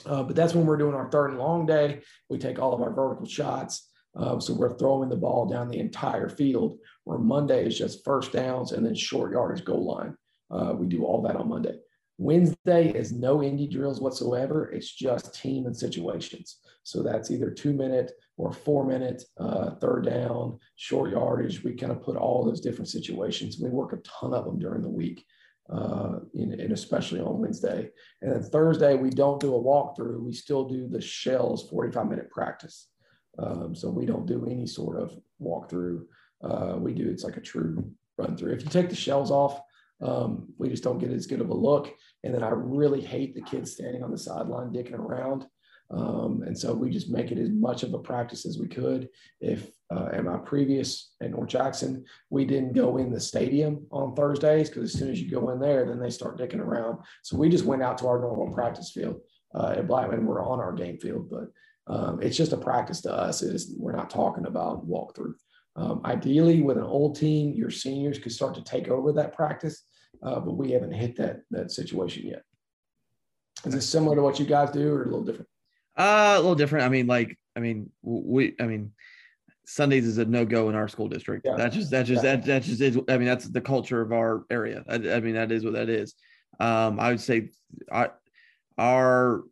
Uh, 0.05 0.23
but 0.23 0.35
that's 0.35 0.55
when 0.55 0.67
we're 0.67 0.79
doing 0.79 0.95
our 0.95 1.11
third 1.11 1.31
and 1.31 1.39
long 1.39 1.67
day. 1.67 2.01
We 2.29 2.39
take 2.39 2.59
all 2.59 2.75
of 2.75 2.81
our 2.81 2.93
vertical 2.93 3.27
shots. 3.27 3.89
Uh, 4.17 4.41
so 4.41 4.55
we're 4.55 4.77
throwing 4.77 5.09
the 5.09 5.17
ball 5.17 5.47
down 5.47 5.69
the 5.69 5.79
entire 5.79 6.29
field, 6.29 6.79
where 7.05 7.19
Monday 7.19 7.67
is 7.67 7.79
just 7.79 8.05
first 8.05 8.33
downs 8.33 8.73
and 8.73 8.85
then 8.85 8.95
short 8.95 9.33
yardage 9.33 9.65
goal 9.65 9.87
line. 9.87 10.17
Uh, 10.53 10.75
we 10.75 10.87
do 10.87 11.05
all 11.05 11.23
that 11.23 11.37
on 11.37 11.49
Monday. 11.49 11.77
Wednesday 12.19 12.91
is 12.91 13.13
no 13.13 13.39
indie 13.39 13.71
drills 13.71 14.01
whatsoever. 14.01 14.71
It's 14.71 14.93
just 14.93 15.35
team 15.35 15.67
and 15.67 15.77
situations. 15.77 16.59
So 16.85 17.03
that's 17.03 17.31
either 17.31 17.51
two 17.51 17.73
minute 17.73 18.13
or 18.37 18.53
four 18.53 18.85
minute, 18.85 19.25
uh, 19.39 19.71
third 19.77 20.07
down, 20.07 20.59
short 20.77 21.11
yardage. 21.11 21.65
We 21.65 21.75
kind 21.75 21.93
of 21.93 22.03
put 22.03 22.17
all 22.17 22.45
those 22.45 22.61
different 22.61 22.89
situations. 22.89 23.59
We 23.61 23.71
work 23.71 23.93
a 23.93 23.97
ton 23.99 24.35
of 24.35 24.45
them 24.45 24.59
during 24.59 24.83
the 24.83 24.89
week, 24.89 25.25
uh, 25.73 26.19
and, 26.35 26.53
and 26.55 26.73
especially 26.73 27.21
on 27.21 27.41
Wednesday. 27.41 27.91
And 28.21 28.33
then 28.33 28.43
Thursday, 28.43 28.95
we 28.95 29.11
don't 29.11 29.41
do 29.41 29.55
a 29.55 29.61
walkthrough. 29.63 30.21
We 30.21 30.33
still 30.33 30.65
do 30.69 30.89
the 30.89 31.01
shells 31.01 31.69
45 31.71 32.09
minute 32.09 32.31
practice. 32.31 32.89
Um, 33.39 33.75
so 33.75 33.91
we 33.91 34.05
don't 34.05 34.27
do 34.27 34.47
any 34.47 34.67
sort 34.67 35.01
of 35.01 35.19
walkthrough. 35.41 36.03
Uh, 36.45 36.77
we 36.79 36.93
do 36.93 37.09
it's 37.09 37.25
like 37.25 37.37
a 37.37 37.41
true 37.41 37.91
run 38.19 38.37
through. 38.37 38.53
If 38.53 38.63
you 38.63 38.71
take 38.71 38.91
the 38.91 38.97
shells 38.97 39.31
off, 39.31 39.61
um, 40.03 40.53
we 40.59 40.69
just 40.69 40.83
don't 40.83 40.99
get 40.99 41.11
as 41.11 41.27
good 41.27 41.41
of 41.41 41.51
a 41.51 41.55
look. 41.55 41.93
And 42.25 42.35
then 42.35 42.43
I 42.43 42.51
really 42.51 43.01
hate 43.01 43.35
the 43.35 43.43
kids 43.43 43.73
standing 43.73 44.03
on 44.03 44.11
the 44.11 44.19
sideline 44.19 44.73
dicking 44.73 44.99
around. 44.99 45.47
Um, 45.91 46.43
and 46.47 46.59
so 46.59 46.73
we 46.73 46.91
just 46.91 47.11
make 47.11 47.31
it 47.31 47.39
as 47.39 47.51
much 47.51 47.83
of 47.83 47.93
a 47.93 47.99
practice 47.99 48.47
as 48.47 48.59
we 48.59 48.67
could. 48.67 49.09
If 49.41 49.71
uh, 49.95 50.09
at 50.13 50.25
my 50.25 50.39
previous 50.39 51.13
at 51.21 51.31
North 51.31 51.51
Jackson, 51.51 52.05
we 52.31 52.47
didn't 52.47 52.73
go 52.73 52.97
in 52.97 53.13
the 53.13 53.21
stadium 53.21 53.87
on 53.91 54.15
Thursdays 54.15 54.71
because 54.71 54.93
as 54.95 54.99
soon 54.99 55.11
as 55.11 55.21
you 55.21 55.31
go 55.31 55.51
in 55.51 55.61
there, 55.61 55.85
then 55.85 56.01
they 56.01 56.09
start 56.09 56.39
dicking 56.39 56.61
around. 56.61 56.99
So 57.23 57.37
we 57.37 57.51
just 57.51 57.67
went 57.67 57.83
out 57.83 57.99
to 57.99 58.09
our 58.09 58.21
normal 58.21 58.53
practice 58.55 58.91
field 58.91 59.21
uh, 59.55 59.75
at 59.77 59.87
Blackman. 59.87 60.25
We're 60.25 60.45
on 60.45 60.61
our 60.61 60.73
game 60.73 60.99
field, 60.99 61.29
but 61.31 61.49
um, 61.93 62.23
it's 62.23 62.37
just 62.37 62.55
a 62.55 62.57
practice 62.57 63.03
to 63.03 63.13
us. 63.13 63.45
We're 63.77 63.97
not 63.97 64.09
talking 64.09 64.47
about 64.47 64.89
walkthrough. 64.89 65.35
Um, 65.77 66.01
ideally, 66.05 66.63
with 66.63 66.79
an 66.79 66.85
old 66.85 67.17
team, 67.17 67.53
your 67.53 67.71
seniors 67.71 68.19
could 68.19 68.33
start 68.33 68.55
to 68.55 68.65
take 68.65 68.89
over 68.89 69.13
that 69.13 69.35
practice 69.35 69.85
uh, 70.23 70.41
but 70.41 70.57
we 70.57 70.71
haven't 70.73 70.93
hit 70.93 71.17
that 71.17 71.43
that 71.51 71.71
situation 71.71 72.27
yet. 72.27 72.43
Is 73.65 73.75
this 73.75 73.89
similar 73.89 74.17
to 74.17 74.23
what 74.23 74.39
you 74.39 74.47
guys 74.47 74.71
do, 74.71 74.93
or 74.93 75.03
a 75.03 75.05
little 75.05 75.25
different? 75.25 75.49
Uh, 75.97 76.35
a 76.35 76.41
little 76.41 76.55
different. 76.55 76.87
I 76.87 76.89
mean, 76.89 77.07
like, 77.07 77.39
I 77.57 77.61
mean, 77.61 77.91
we, 78.03 78.55
I 78.59 78.65
mean, 78.65 78.93
Sundays 79.67 80.07
is 80.07 80.19
a 80.19 80.25
no 80.25 80.45
go 80.45 80.69
in 80.69 80.75
our 80.75 80.89
school 80.89 81.09
district. 81.09 81.47
Yeah. 81.47 81.57
That's 81.57 81.75
just 81.75 81.91
that's 81.91 82.09
just 82.09 82.25
yeah. 82.25 82.37
that 82.37 82.45
that 82.47 82.63
just 82.63 82.81
is. 82.81 82.99
I 83.09 83.19
mean, 83.19 83.27
that's 83.27 83.49
the 83.49 83.61
culture 83.61 84.01
of 84.01 84.13
our 84.13 84.45
area. 84.51 84.85
I, 84.89 84.95
I 84.95 85.21
mean, 85.21 85.35
that 85.35 85.53
is 85.53 85.65
what 85.65 85.75
that 85.75 85.89
is. 85.89 86.15
Um, 86.61 86.99
I 86.99 87.11
would 87.11 87.21
say, 87.21 87.51
I, 87.91 88.11
our 88.79 89.45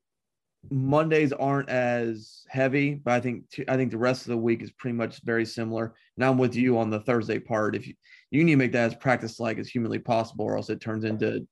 Mondays 0.68 1.32
aren't 1.32 1.68
as 1.70 2.44
heavy, 2.48 2.94
but 2.94 3.14
I 3.14 3.20
think 3.20 3.44
I 3.68 3.76
think 3.76 3.90
the 3.90 3.98
rest 3.98 4.22
of 4.22 4.28
the 4.28 4.36
week 4.36 4.62
is 4.62 4.70
pretty 4.70 4.96
much 4.96 5.22
very 5.22 5.46
similar. 5.46 5.94
And 6.16 6.24
I'm 6.24 6.38
with 6.38 6.54
you 6.54 6.78
on 6.78 6.90
the 6.90 7.00
Thursday 7.00 7.38
part. 7.38 7.74
If 7.74 7.86
you 7.86 7.94
you 8.30 8.44
need 8.44 8.52
to 8.52 8.58
make 8.58 8.72
that 8.72 8.92
as 8.92 8.94
practice 8.94 9.40
like 9.40 9.58
as 9.58 9.68
humanly 9.68 9.98
possible, 9.98 10.44
or 10.44 10.56
else 10.56 10.70
it 10.70 10.80
turns 10.80 11.04
into 11.04 11.46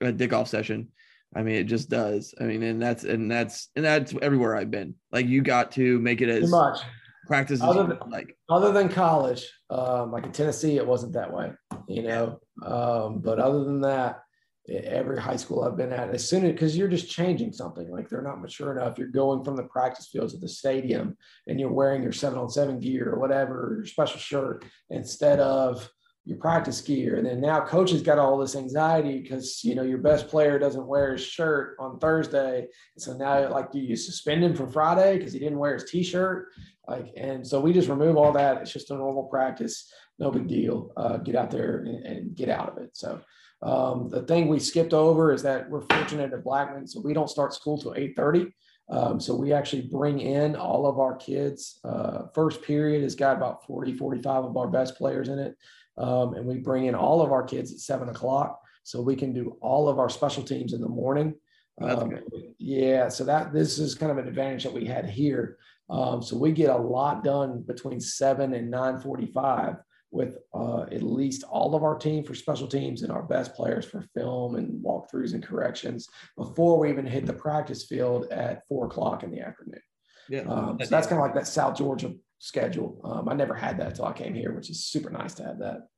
a 0.00 0.12
dick 0.12 0.32
off 0.32 0.48
session. 0.48 0.88
I 1.34 1.42
mean, 1.42 1.56
it 1.56 1.64
just 1.64 1.88
does. 1.88 2.34
I 2.40 2.44
mean, 2.44 2.62
and 2.62 2.80
that's 2.80 3.04
and 3.04 3.30
that's 3.30 3.68
and 3.76 3.84
that's 3.84 4.14
everywhere 4.22 4.56
I've 4.56 4.70
been. 4.70 4.94
Like 5.10 5.26
you 5.26 5.42
got 5.42 5.72
to 5.72 5.98
make 6.00 6.20
it 6.20 6.28
as 6.28 6.50
much 6.50 6.80
practice 7.26 7.62
other 7.62 7.84
than, 7.84 8.10
like 8.10 8.36
other 8.48 8.72
than 8.72 8.88
college, 8.88 9.48
um, 9.70 10.10
like 10.10 10.24
in 10.24 10.32
Tennessee, 10.32 10.76
it 10.76 10.86
wasn't 10.86 11.14
that 11.14 11.32
way, 11.32 11.52
you 11.88 12.02
know. 12.02 12.40
Um, 12.62 13.20
but 13.20 13.38
other 13.38 13.64
than 13.64 13.80
that, 13.82 14.22
every 14.68 15.20
high 15.20 15.36
school 15.36 15.64
I've 15.64 15.76
been 15.76 15.92
at, 15.92 16.10
as 16.10 16.28
soon 16.28 16.44
as 16.44 16.52
because 16.52 16.76
you're 16.76 16.88
just 16.88 17.10
changing 17.10 17.52
something, 17.52 17.90
like 17.90 18.08
they're 18.08 18.22
not 18.22 18.40
mature 18.40 18.76
enough. 18.76 18.98
You're 18.98 19.08
going 19.08 19.44
from 19.44 19.56
the 19.56 19.64
practice 19.64 20.08
field 20.08 20.30
to 20.30 20.36
the 20.36 20.48
stadium 20.48 21.16
and 21.46 21.58
you're 21.58 21.72
wearing 21.72 22.02
your 22.02 22.12
seven 22.12 22.38
on 22.38 22.48
seven 22.48 22.78
gear 22.78 23.10
or 23.10 23.18
whatever, 23.18 23.74
your 23.78 23.86
special 23.86 24.20
shirt 24.20 24.64
instead 24.90 25.40
of 25.40 25.88
your 26.24 26.38
practice 26.38 26.80
gear. 26.80 27.16
And 27.16 27.26
then 27.26 27.40
now 27.40 27.64
coach 27.64 27.90
has 27.90 28.02
got 28.02 28.18
all 28.18 28.38
this 28.38 28.54
anxiety 28.54 29.20
because 29.20 29.64
you 29.64 29.74
know 29.74 29.82
your 29.82 29.98
best 29.98 30.28
player 30.28 30.58
doesn't 30.58 30.86
wear 30.86 31.12
his 31.12 31.24
shirt 31.24 31.76
on 31.80 31.98
Thursday. 31.98 32.68
So 32.98 33.14
now 33.14 33.50
like 33.50 33.72
do 33.72 33.80
you 33.80 33.96
suspend 33.96 34.44
him 34.44 34.54
for 34.54 34.68
Friday 34.68 35.18
because 35.18 35.32
he 35.32 35.40
didn't 35.40 35.58
wear 35.58 35.74
his 35.74 35.90
t-shirt? 35.90 36.48
Like, 36.86 37.12
and 37.16 37.46
so 37.46 37.60
we 37.60 37.72
just 37.72 37.88
remove 37.88 38.16
all 38.16 38.32
that. 38.32 38.62
It's 38.62 38.72
just 38.72 38.90
a 38.90 38.94
normal 38.94 39.24
practice, 39.24 39.92
no 40.18 40.30
big 40.30 40.46
deal. 40.46 40.92
Uh, 40.96 41.16
get 41.18 41.36
out 41.36 41.50
there 41.50 41.78
and, 41.78 42.06
and 42.06 42.36
get 42.36 42.48
out 42.48 42.68
of 42.68 42.78
it. 42.78 42.90
So 42.96 43.20
um, 43.62 44.08
the 44.10 44.22
thing 44.22 44.48
we 44.48 44.58
skipped 44.58 44.92
over 44.92 45.32
is 45.32 45.42
that 45.42 45.70
we're 45.70 45.82
fortunate 45.82 46.32
at 46.32 46.44
Blackman, 46.44 46.86
so 46.86 47.00
we 47.00 47.14
don't 47.14 47.30
start 47.30 47.54
school 47.54 47.78
till 47.78 47.94
8:30. 47.94 48.52
Um, 48.88 49.20
so 49.20 49.34
we 49.34 49.52
actually 49.52 49.82
bring 49.82 50.20
in 50.20 50.56
all 50.56 50.86
of 50.86 50.98
our 50.98 51.14
kids. 51.16 51.78
Uh, 51.84 52.26
first 52.34 52.62
period 52.62 53.02
has 53.02 53.14
got 53.14 53.36
about 53.36 53.64
40, 53.66 53.96
45 53.96 54.44
of 54.44 54.56
our 54.56 54.66
best 54.66 54.96
players 54.96 55.28
in 55.28 55.38
it. 55.38 55.56
Um, 55.96 56.34
and 56.34 56.44
we 56.44 56.58
bring 56.58 56.86
in 56.86 56.94
all 56.94 57.22
of 57.22 57.32
our 57.32 57.42
kids 57.42 57.72
at 57.72 57.78
seven 57.78 58.08
o'clock. 58.08 58.60
So 58.82 59.00
we 59.00 59.14
can 59.14 59.32
do 59.32 59.56
all 59.60 59.88
of 59.88 59.98
our 59.98 60.08
special 60.08 60.42
teams 60.42 60.72
in 60.72 60.80
the 60.80 60.88
morning. 60.88 61.34
Um, 61.80 62.18
yeah, 62.58 63.08
so 63.08 63.24
that 63.24 63.52
this 63.52 63.78
is 63.78 63.94
kind 63.94 64.12
of 64.12 64.18
an 64.18 64.28
advantage 64.28 64.64
that 64.64 64.72
we 64.72 64.84
had 64.84 65.08
here. 65.08 65.56
Um, 65.88 66.22
so 66.22 66.36
we 66.36 66.52
get 66.52 66.70
a 66.70 66.76
lot 66.76 67.24
done 67.24 67.62
between 67.62 68.00
seven 68.00 68.54
and 68.54 68.70
nine 68.70 68.98
forty-five 68.98 69.76
with 70.12 70.36
uh, 70.54 70.82
at 70.92 71.02
least 71.02 71.42
all 71.44 71.74
of 71.74 71.82
our 71.82 71.96
team 71.96 72.22
for 72.22 72.34
special 72.34 72.68
teams 72.68 73.02
and 73.02 73.10
our 73.10 73.22
best 73.22 73.54
players 73.54 73.86
for 73.86 74.04
film 74.14 74.56
and 74.56 74.84
walkthroughs 74.84 75.32
and 75.32 75.42
corrections 75.42 76.06
before 76.36 76.78
we 76.78 76.90
even 76.90 77.06
hit 77.06 77.24
the 77.24 77.32
practice 77.32 77.84
field 77.84 78.26
at 78.30 78.62
four 78.68 78.84
o'clock 78.86 79.22
in 79.22 79.30
the 79.30 79.40
afternoon. 79.40 79.80
Yeah, 80.28 80.42
um, 80.42 80.78
so 80.80 80.86
that's 80.86 81.06
kind 81.06 81.18
of 81.18 81.24
like 81.26 81.34
that 81.34 81.48
South 81.48 81.76
Georgia 81.76 82.12
schedule. 82.38 83.00
Um, 83.04 83.28
I 83.28 83.34
never 83.34 83.54
had 83.54 83.78
that 83.78 83.88
until 83.88 84.04
I 84.04 84.12
came 84.12 84.34
here, 84.34 84.52
which 84.52 84.68
is 84.70 84.84
super 84.84 85.08
nice 85.10 85.34
to 85.34 85.44
have 85.44 85.58
that. 85.60 85.88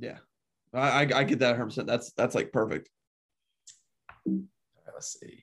Yeah, 0.00 0.16
I, 0.72 1.02
I 1.02 1.24
get 1.24 1.38
that 1.40 1.50
100. 1.50 1.64
percent 1.66 1.86
That's 1.86 2.10
that's 2.12 2.34
like 2.34 2.50
perfect. 2.50 2.88
let's 4.26 5.20
see. 5.20 5.42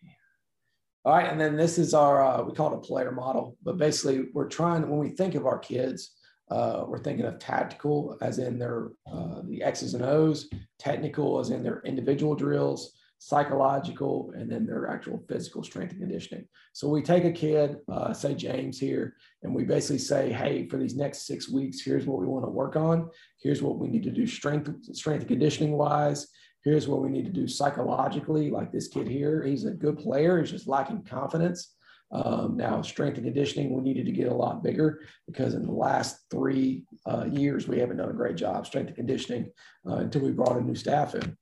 All 1.05 1.13
right, 1.15 1.31
and 1.31 1.39
then 1.39 1.55
this 1.55 1.77
is 1.77 1.93
our 1.93 2.23
uh, 2.23 2.41
we 2.41 2.53
call 2.53 2.73
it 2.73 2.77
a 2.77 2.81
player 2.81 3.11
model, 3.11 3.55
but 3.63 3.77
basically 3.77 4.29
we're 4.33 4.49
trying 4.49 4.89
when 4.89 4.99
we 4.99 5.09
think 5.09 5.35
of 5.35 5.45
our 5.45 5.59
kids, 5.59 6.14
uh, 6.49 6.83
we're 6.87 6.99
thinking 6.99 7.25
of 7.25 7.39
tactical 7.39 8.17
as 8.21 8.37
in 8.37 8.59
their 8.59 8.91
uh, 9.11 9.41
the 9.45 9.63
X's 9.63 9.93
and 9.93 10.03
O's, 10.03 10.49
technical 10.77 11.39
as 11.39 11.49
in 11.49 11.63
their 11.63 11.81
individual 11.85 12.35
drills, 12.35 12.95
psychological, 13.17 14.31
and 14.35 14.51
then 14.51 14.65
their 14.65 14.87
actual 14.87 15.23
physical 15.27 15.63
strength 15.63 15.91
and 15.91 16.01
conditioning. 16.01 16.45
So 16.73 16.87
we 16.87 17.01
take 17.01 17.23
a 17.23 17.31
kid, 17.31 17.77
uh, 17.91 18.13
say 18.13 18.35
James 18.35 18.79
here, 18.79 19.15
and 19.41 19.55
we 19.55 19.63
basically 19.63 19.97
say, 19.97 20.31
hey, 20.31 20.67
for 20.67 20.77
these 20.77 20.95
next 20.95 21.25
six 21.25 21.49
weeks, 21.49 21.81
here's 21.81 22.05
what 22.05 22.19
we 22.19 22.27
want 22.27 22.45
to 22.45 22.51
work 22.51 22.75
on. 22.75 23.09
Here's 23.41 23.63
what 23.63 23.79
we 23.79 23.87
need 23.87 24.03
to 24.03 24.11
do 24.11 24.27
strength, 24.27 24.69
strength 24.95 25.21
and 25.21 25.29
conditioning 25.29 25.71
wise. 25.71 26.27
Here's 26.63 26.87
what 26.87 27.01
we 27.01 27.09
need 27.09 27.25
to 27.25 27.31
do 27.31 27.47
psychologically. 27.47 28.49
Like 28.49 28.71
this 28.71 28.87
kid 28.87 29.07
here, 29.07 29.43
he's 29.43 29.65
a 29.65 29.71
good 29.71 29.97
player. 29.97 30.39
He's 30.39 30.51
just 30.51 30.67
lacking 30.67 31.03
confidence. 31.03 31.74
Um, 32.11 32.55
now, 32.55 32.81
strength 32.81 33.17
and 33.17 33.25
conditioning, 33.25 33.73
we 33.73 33.81
needed 33.81 34.05
to 34.05 34.11
get 34.11 34.31
a 34.31 34.33
lot 34.33 34.63
bigger 34.63 35.01
because 35.27 35.53
in 35.53 35.65
the 35.65 35.71
last 35.71 36.17
three 36.29 36.85
uh, 37.05 37.25
years, 37.25 37.67
we 37.67 37.79
haven't 37.79 37.97
done 37.97 38.09
a 38.09 38.13
great 38.13 38.35
job 38.35 38.65
strength 38.65 38.87
and 38.87 38.95
conditioning 38.95 39.51
uh, 39.89 39.95
until 39.95 40.21
we 40.21 40.31
brought 40.31 40.57
a 40.57 40.61
new 40.61 40.75
staff 40.75 41.15
in. 41.15 41.35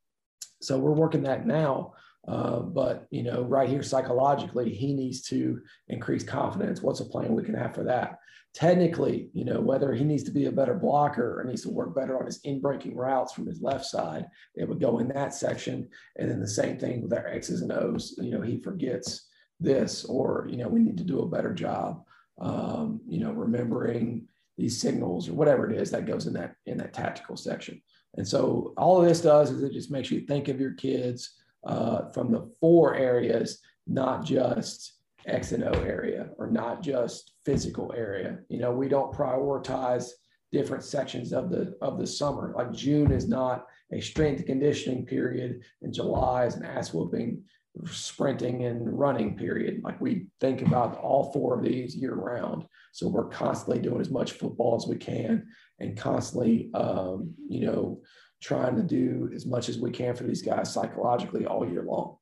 So 0.62 0.80
we're 0.80 0.92
working 0.92 1.24
that 1.24 1.46
now. 1.46 1.94
Uh, 2.26 2.60
but 2.60 3.06
you 3.12 3.22
know, 3.22 3.44
right 3.44 3.68
here 3.68 3.84
psychologically, 3.84 4.74
he 4.74 4.94
needs 4.94 5.22
to 5.24 5.62
increase 5.90 6.24
confidence. 6.24 6.82
What's 6.82 7.02
a 7.02 7.06
plan 7.06 7.36
we 7.36 7.44
can 7.44 7.56
have 7.56 7.76
for 7.76 7.84
that? 7.84 8.20
Technically, 8.54 9.30
you 9.34 9.44
know, 9.44 9.60
whether 9.60 9.94
he 9.94 10.06
needs 10.06 10.24
to 10.24 10.32
be 10.32 10.46
a 10.46 10.52
better 10.52 10.76
blocker 10.76 11.40
or 11.40 11.44
needs 11.44 11.64
to 11.64 11.70
work 11.70 11.94
better 11.96 12.18
on 12.18 12.26
his 12.26 12.40
in-breaking 12.44 12.96
routes 12.96 13.34
from 13.34 13.48
his 13.48 13.62
left 13.62 13.84
side, 13.86 14.28
it 14.56 14.70
would 14.70 14.80
go 14.80 15.00
in 15.00 15.10
that 15.10 15.34
section. 15.34 15.90
And 16.18 16.30
then 16.30 16.40
the 16.40 16.48
same 16.48 16.78
thing 16.78 17.02
with 17.02 17.14
our 17.14 17.28
X's 17.28 17.62
and 17.62 17.72
O's. 17.72 18.16
You 18.18 18.32
know, 18.32 18.42
he 18.42 18.62
forgets 18.62 19.28
this, 19.64 20.06
or 20.06 20.48
you 20.50 20.58
know, 20.58 20.68
we 20.68 20.82
need 20.82 20.98
to 20.98 21.04
do 21.04 21.22
a 21.22 21.30
better 21.30 21.54
job. 21.54 22.04
Um, 22.42 23.02
you 23.08 23.20
know, 23.20 23.32
remembering 23.32 24.28
these 24.58 24.80
signals 24.80 25.30
or 25.30 25.34
whatever 25.34 25.70
it 25.70 25.80
is 25.80 25.92
that 25.92 26.06
goes 26.06 26.28
in 26.28 26.34
that 26.34 26.56
in 26.66 26.78
that 26.78 26.94
tactical 26.94 27.38
section. 27.38 27.82
And 28.16 28.28
so 28.28 28.74
all 28.78 29.02
of 29.02 29.08
this 29.08 29.22
does 29.22 29.52
is 29.52 29.64
it 29.64 29.74
just 29.74 29.92
makes 29.92 30.12
you 30.12 30.22
think 30.22 30.48
of 30.48 30.60
your 30.60 30.74
kids 30.74 31.36
uh, 31.66 32.10
from 32.12 32.32
the 32.32 32.52
four 32.60 32.96
areas, 32.96 33.60
not 33.88 34.24
just 34.24 34.94
X 35.26 35.52
and 35.52 35.64
O 35.64 35.72
area 35.72 36.30
or 36.38 36.50
not 36.50 36.82
just 36.82 37.34
physical 37.46 37.94
area. 37.96 38.40
You 38.50 38.60
know, 38.60 38.72
we 38.72 38.88
don't 38.88 39.14
prioritize 39.14 40.10
different 40.52 40.84
sections 40.84 41.34
of 41.34 41.50
the 41.50 41.76
of 41.82 41.98
the 41.98 42.08
summer. 42.08 42.54
Like 42.56 42.72
June 42.72 43.12
is 43.12 43.28
not 43.28 43.66
a 43.92 44.00
strength 44.00 44.46
conditioning 44.46 45.06
period, 45.06 45.62
and 45.82 45.94
July 45.94 46.46
is 46.46 46.56
an 46.56 46.66
ass 46.66 46.94
whooping, 46.94 47.44
sprinting 47.86 48.66
and 48.66 48.98
running 48.98 49.36
period. 49.36 49.82
Like 49.84 50.00
we 50.00 50.28
think 50.40 50.62
about 50.62 50.98
all 50.98 51.32
four 51.34 51.58
of 51.58 51.64
these 51.64 51.96
year 51.96 52.14
round. 52.14 52.66
So 52.92 53.08
we're 53.08 53.30
constantly 53.30 53.82
doing 53.82 54.02
as 54.02 54.12
much 54.12 54.34
football 54.34 54.76
as 54.76 54.88
we 54.88 54.98
can, 54.98 55.48
and 55.80 55.98
constantly, 55.98 56.70
um, 56.76 57.34
you 57.50 57.66
know, 57.66 58.02
trying 58.42 58.76
to 58.76 58.84
do 58.84 59.32
as 59.34 59.46
much 59.46 59.70
as 59.70 59.80
we 59.80 59.90
can 59.90 60.16
for 60.16 60.24
these 60.24 60.42
guys 60.42 60.72
psychologically 60.72 61.46
all 61.46 61.68
year 61.68 61.84
long. 61.84 62.18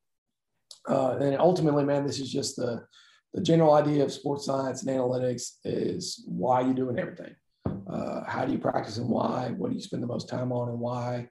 Uh, 0.88 1.16
and 1.18 1.38
ultimately, 1.38 1.84
man, 1.84 2.06
this 2.06 2.18
is 2.18 2.32
just 2.32 2.56
the 2.56 2.84
the 3.34 3.40
general 3.40 3.74
idea 3.74 4.04
of 4.04 4.12
sports 4.12 4.44
science 4.44 4.82
and 4.82 4.98
analytics 4.98 5.52
is 5.64 6.22
why 6.26 6.60
you're 6.60 6.74
doing 6.74 6.98
everything. 6.98 7.34
Uh, 7.86 8.24
how 8.24 8.44
do 8.44 8.52
you 8.52 8.58
practice 8.58 8.98
and 8.98 9.08
why? 9.08 9.52
What 9.56 9.70
do 9.70 9.76
you 9.76 9.82
spend 9.82 10.02
the 10.02 10.06
most 10.06 10.28
time 10.28 10.52
on 10.52 10.68
and 10.68 10.78
why? 10.78 11.28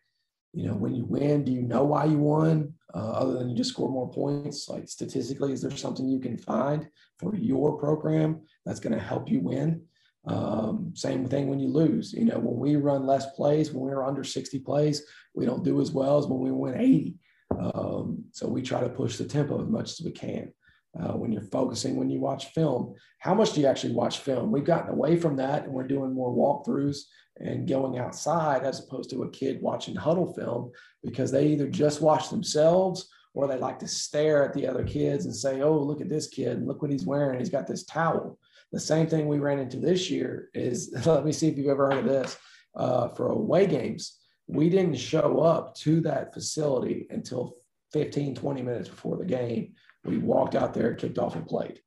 You 0.53 0.67
know, 0.67 0.73
when 0.73 0.93
you 0.93 1.05
win, 1.05 1.45
do 1.45 1.51
you 1.51 1.61
know 1.61 1.83
why 1.83 2.05
you 2.05 2.17
won? 2.17 2.73
Uh, 2.93 3.11
other 3.11 3.33
than 3.33 3.49
you 3.49 3.55
just 3.55 3.69
score 3.69 3.89
more 3.89 4.11
points, 4.11 4.67
like 4.67 4.89
statistically, 4.89 5.53
is 5.53 5.61
there 5.61 5.71
something 5.71 6.07
you 6.07 6.19
can 6.19 6.37
find 6.37 6.87
for 7.19 7.35
your 7.35 7.77
program 7.77 8.41
that's 8.65 8.81
going 8.81 8.93
to 8.93 8.99
help 8.99 9.29
you 9.29 9.39
win? 9.39 9.81
Um, 10.25 10.91
same 10.93 11.25
thing 11.25 11.47
when 11.47 11.59
you 11.59 11.69
lose. 11.69 12.11
You 12.13 12.25
know, 12.25 12.37
when 12.37 12.57
we 12.57 12.75
run 12.75 13.05
less 13.05 13.31
plays, 13.31 13.71
when 13.71 13.85
we're 13.85 14.05
under 14.05 14.23
60 14.25 14.59
plays, 14.59 15.03
we 15.33 15.45
don't 15.45 15.63
do 15.63 15.79
as 15.79 15.91
well 15.91 16.17
as 16.17 16.27
when 16.27 16.41
we 16.41 16.51
win 16.51 16.79
80. 16.79 17.15
Um, 17.57 18.25
so 18.31 18.47
we 18.47 18.61
try 18.61 18.81
to 18.81 18.89
push 18.89 19.17
the 19.17 19.25
tempo 19.25 19.61
as 19.61 19.69
much 19.69 19.91
as 19.91 20.01
we 20.03 20.11
can. 20.11 20.51
Uh, 20.99 21.13
when 21.13 21.31
you're 21.31 21.41
focusing, 21.41 21.95
when 21.95 22.09
you 22.09 22.19
watch 22.19 22.47
film, 22.47 22.93
how 23.19 23.33
much 23.33 23.53
do 23.53 23.61
you 23.61 23.67
actually 23.67 23.93
watch 23.93 24.19
film? 24.19 24.51
We've 24.51 24.65
gotten 24.65 24.91
away 24.91 25.15
from 25.15 25.37
that 25.37 25.63
and 25.63 25.71
we're 25.71 25.87
doing 25.87 26.13
more 26.13 26.35
walkthroughs 26.35 26.97
and 27.41 27.67
going 27.67 27.97
outside 27.97 28.63
as 28.63 28.79
opposed 28.79 29.09
to 29.09 29.23
a 29.23 29.29
kid 29.29 29.61
watching 29.61 29.95
Hudl 29.95 30.35
film 30.35 30.71
because 31.03 31.31
they 31.31 31.47
either 31.47 31.67
just 31.67 32.01
watch 32.01 32.29
themselves 32.29 33.09
or 33.33 33.47
they 33.47 33.57
like 33.57 33.79
to 33.79 33.87
stare 33.87 34.43
at 34.43 34.53
the 34.53 34.67
other 34.67 34.83
kids 34.83 35.25
and 35.25 35.35
say, 35.35 35.61
oh, 35.61 35.77
look 35.77 36.01
at 36.01 36.09
this 36.09 36.27
kid 36.27 36.65
look 36.65 36.81
what 36.81 36.91
he's 36.91 37.05
wearing. 37.05 37.39
He's 37.39 37.49
got 37.49 37.67
this 37.67 37.83
towel. 37.83 38.37
The 38.71 38.79
same 38.79 39.07
thing 39.07 39.27
we 39.27 39.39
ran 39.39 39.59
into 39.59 39.77
this 39.77 40.09
year 40.09 40.49
is 40.53 40.93
let 41.05 41.25
me 41.25 41.31
see 41.31 41.47
if 41.47 41.57
you've 41.57 41.67
ever 41.67 41.89
heard 41.89 41.99
of 41.99 42.05
this 42.05 42.37
uh, 42.75 43.09
for 43.09 43.29
away 43.29 43.65
games. 43.65 44.19
We 44.47 44.69
didn't 44.69 44.95
show 44.95 45.39
up 45.39 45.75
to 45.75 46.01
that 46.01 46.33
facility 46.33 47.07
until 47.09 47.57
15, 47.93 48.35
20 48.35 48.61
minutes 48.61 48.89
before 48.89 49.17
the 49.17 49.25
game. 49.25 49.73
We 50.03 50.17
walked 50.17 50.55
out 50.55 50.73
there, 50.73 50.93
kicked 50.93 51.19
off, 51.19 51.35
and 51.35 51.45
played. 51.45 51.79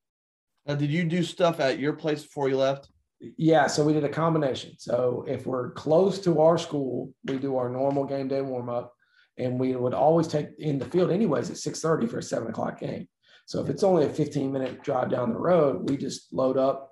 Now, 0.66 0.74
did 0.74 0.90
you 0.90 1.05
do 1.05 1.22
stuff 1.22 1.60
at 1.60 1.78
your 1.78 1.93
place 1.93 2.22
before 2.22 2.48
you 2.48 2.56
left? 2.56 2.89
Yeah, 3.20 3.66
so 3.66 3.84
we 3.84 3.92
did 3.92 4.04
a 4.04 4.08
combination. 4.08 4.74
So 4.78 5.24
if 5.26 5.46
we're 5.46 5.70
close 5.72 6.18
to 6.20 6.40
our 6.40 6.58
school, 6.58 7.12
we 7.24 7.38
do 7.38 7.56
our 7.56 7.68
normal 7.68 8.04
game 8.04 8.28
day 8.28 8.42
warm 8.42 8.68
up, 8.68 8.92
and 9.38 9.58
we 9.58 9.74
would 9.76 9.94
always 9.94 10.28
take 10.28 10.48
in 10.58 10.78
the 10.78 10.84
field 10.84 11.10
anyways 11.10 11.50
at 11.50 11.56
6:30 11.56 12.08
for 12.08 12.18
a 12.18 12.22
seven 12.22 12.48
o'clock 12.48 12.80
game. 12.80 13.08
So 13.46 13.62
if 13.62 13.68
it's 13.68 13.82
only 13.82 14.04
a 14.04 14.10
15 14.10 14.52
minute 14.52 14.82
drive 14.82 15.10
down 15.10 15.32
the 15.32 15.38
road, 15.38 15.88
we 15.88 15.96
just 15.96 16.32
load 16.32 16.56
up 16.56 16.90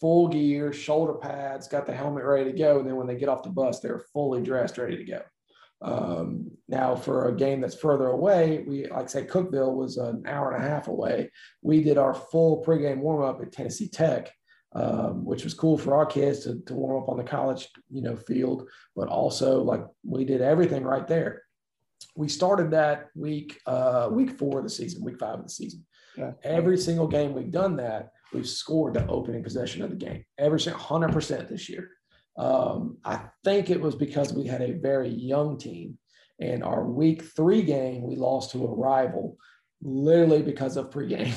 full 0.00 0.28
gear, 0.28 0.72
shoulder 0.72 1.14
pads, 1.14 1.68
got 1.68 1.86
the 1.86 1.94
helmet 1.94 2.24
ready 2.24 2.52
to 2.52 2.58
go. 2.58 2.78
And 2.78 2.86
then 2.86 2.96
when 2.96 3.06
they 3.06 3.16
get 3.16 3.28
off 3.28 3.42
the 3.42 3.50
bus, 3.50 3.80
they're 3.80 4.04
fully 4.12 4.42
dressed, 4.42 4.78
ready 4.78 4.96
to 4.96 5.04
go. 5.04 5.22
Um, 5.80 6.50
now, 6.68 6.94
for 6.94 7.28
a 7.28 7.36
game 7.36 7.60
that's 7.60 7.74
further 7.74 8.08
away, 8.08 8.64
we 8.66 8.86
like 8.86 9.08
say 9.08 9.24
Cookeville 9.24 9.74
was 9.74 9.96
an 9.96 10.24
hour 10.26 10.52
and 10.52 10.64
a 10.64 10.68
half 10.68 10.88
away. 10.88 11.30
We 11.62 11.82
did 11.82 11.98
our 11.98 12.14
full 12.14 12.64
pregame 12.64 12.98
warm 12.98 13.22
up 13.22 13.40
at 13.42 13.52
Tennessee 13.52 13.88
Tech, 13.88 14.32
um, 14.74 15.24
which 15.24 15.44
was 15.44 15.54
cool 15.54 15.78
for 15.78 15.94
our 15.94 16.06
kids 16.06 16.40
to, 16.40 16.60
to 16.66 16.74
warm 16.74 17.02
up 17.02 17.08
on 17.08 17.16
the 17.16 17.24
college, 17.24 17.68
you 17.90 18.02
know, 18.02 18.16
field. 18.16 18.68
But 18.96 19.08
also, 19.08 19.62
like 19.62 19.84
we 20.04 20.24
did 20.24 20.40
everything 20.40 20.82
right 20.82 21.06
there. 21.06 21.42
We 22.16 22.28
started 22.28 22.70
that 22.72 23.08
week, 23.14 23.60
uh, 23.66 24.08
week 24.10 24.38
four 24.38 24.58
of 24.58 24.64
the 24.64 24.70
season, 24.70 25.04
week 25.04 25.18
five 25.18 25.38
of 25.38 25.44
the 25.44 25.50
season. 25.50 25.84
Yeah. 26.16 26.32
Every 26.42 26.78
single 26.78 27.08
game 27.08 27.34
we've 27.34 27.50
done 27.50 27.76
that, 27.76 28.10
we've 28.32 28.48
scored 28.48 28.94
the 28.94 29.06
opening 29.06 29.42
possession 29.42 29.82
of 29.82 29.90
the 29.90 29.96
game. 29.96 30.24
Every 30.38 30.60
single 30.60 30.82
100% 30.82 31.48
this 31.48 31.68
year. 31.68 31.90
Um, 32.36 32.98
I 33.04 33.20
think 33.44 33.70
it 33.70 33.80
was 33.80 33.94
because 33.94 34.32
we 34.32 34.46
had 34.46 34.60
a 34.60 34.72
very 34.72 35.08
young 35.08 35.58
team. 35.58 35.98
And 36.40 36.64
our 36.64 36.84
week 36.84 37.22
three 37.22 37.62
game, 37.62 38.02
we 38.02 38.16
lost 38.16 38.50
to 38.52 38.64
a 38.64 38.74
rival 38.74 39.36
literally 39.84 40.42
because 40.42 40.76
of 40.76 40.90
pregame. 40.90 41.34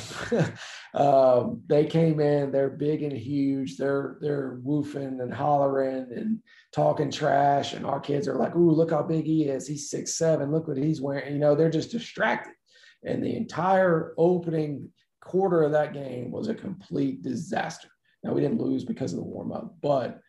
um, 0.94 1.62
they 1.68 1.86
came 1.86 2.20
in, 2.20 2.52
they're 2.52 2.70
big 2.70 3.04
and 3.04 3.16
huge, 3.16 3.78
they're 3.78 4.18
they're 4.22 4.60
woofing 4.66 5.22
and 5.22 5.34
hollering 5.34 6.08
and 6.16 6.40
talking 6.72 7.12
trash, 7.12 7.74
and 7.74 7.86
our 7.86 8.00
kids 8.00 8.28
are 8.28 8.38
like, 8.38 8.56
"Ooh, 8.56 8.72
look 8.72 8.92
how 8.92 9.04
big 9.04 9.26
he 9.26 9.44
is! 9.44 9.68
He's 9.68 9.90
six 9.90 10.18
seven. 10.18 10.52
Look 10.52 10.68
what 10.68 10.78
he's 10.78 11.02
wearing." 11.02 11.34
You 11.34 11.40
know, 11.40 11.56
they're 11.56 11.70
just 11.70 11.92
distracted. 11.92 12.54
And 13.04 13.24
the 13.24 13.36
entire 13.36 14.14
opening 14.18 14.90
quarter 15.22 15.62
of 15.62 15.74
that 15.74 15.94
game 15.94 16.32
was 16.32 16.48
a 16.48 16.56
complete 16.56 17.22
disaster. 17.22 17.90
Now, 18.24 18.34
we 18.34 18.42
didn't 18.42 18.62
lose 18.62 18.84
because 18.84 19.14
of 19.14 19.20
the 19.20 19.26
warm 19.26 19.52
up, 19.52 19.76
but 19.82 20.20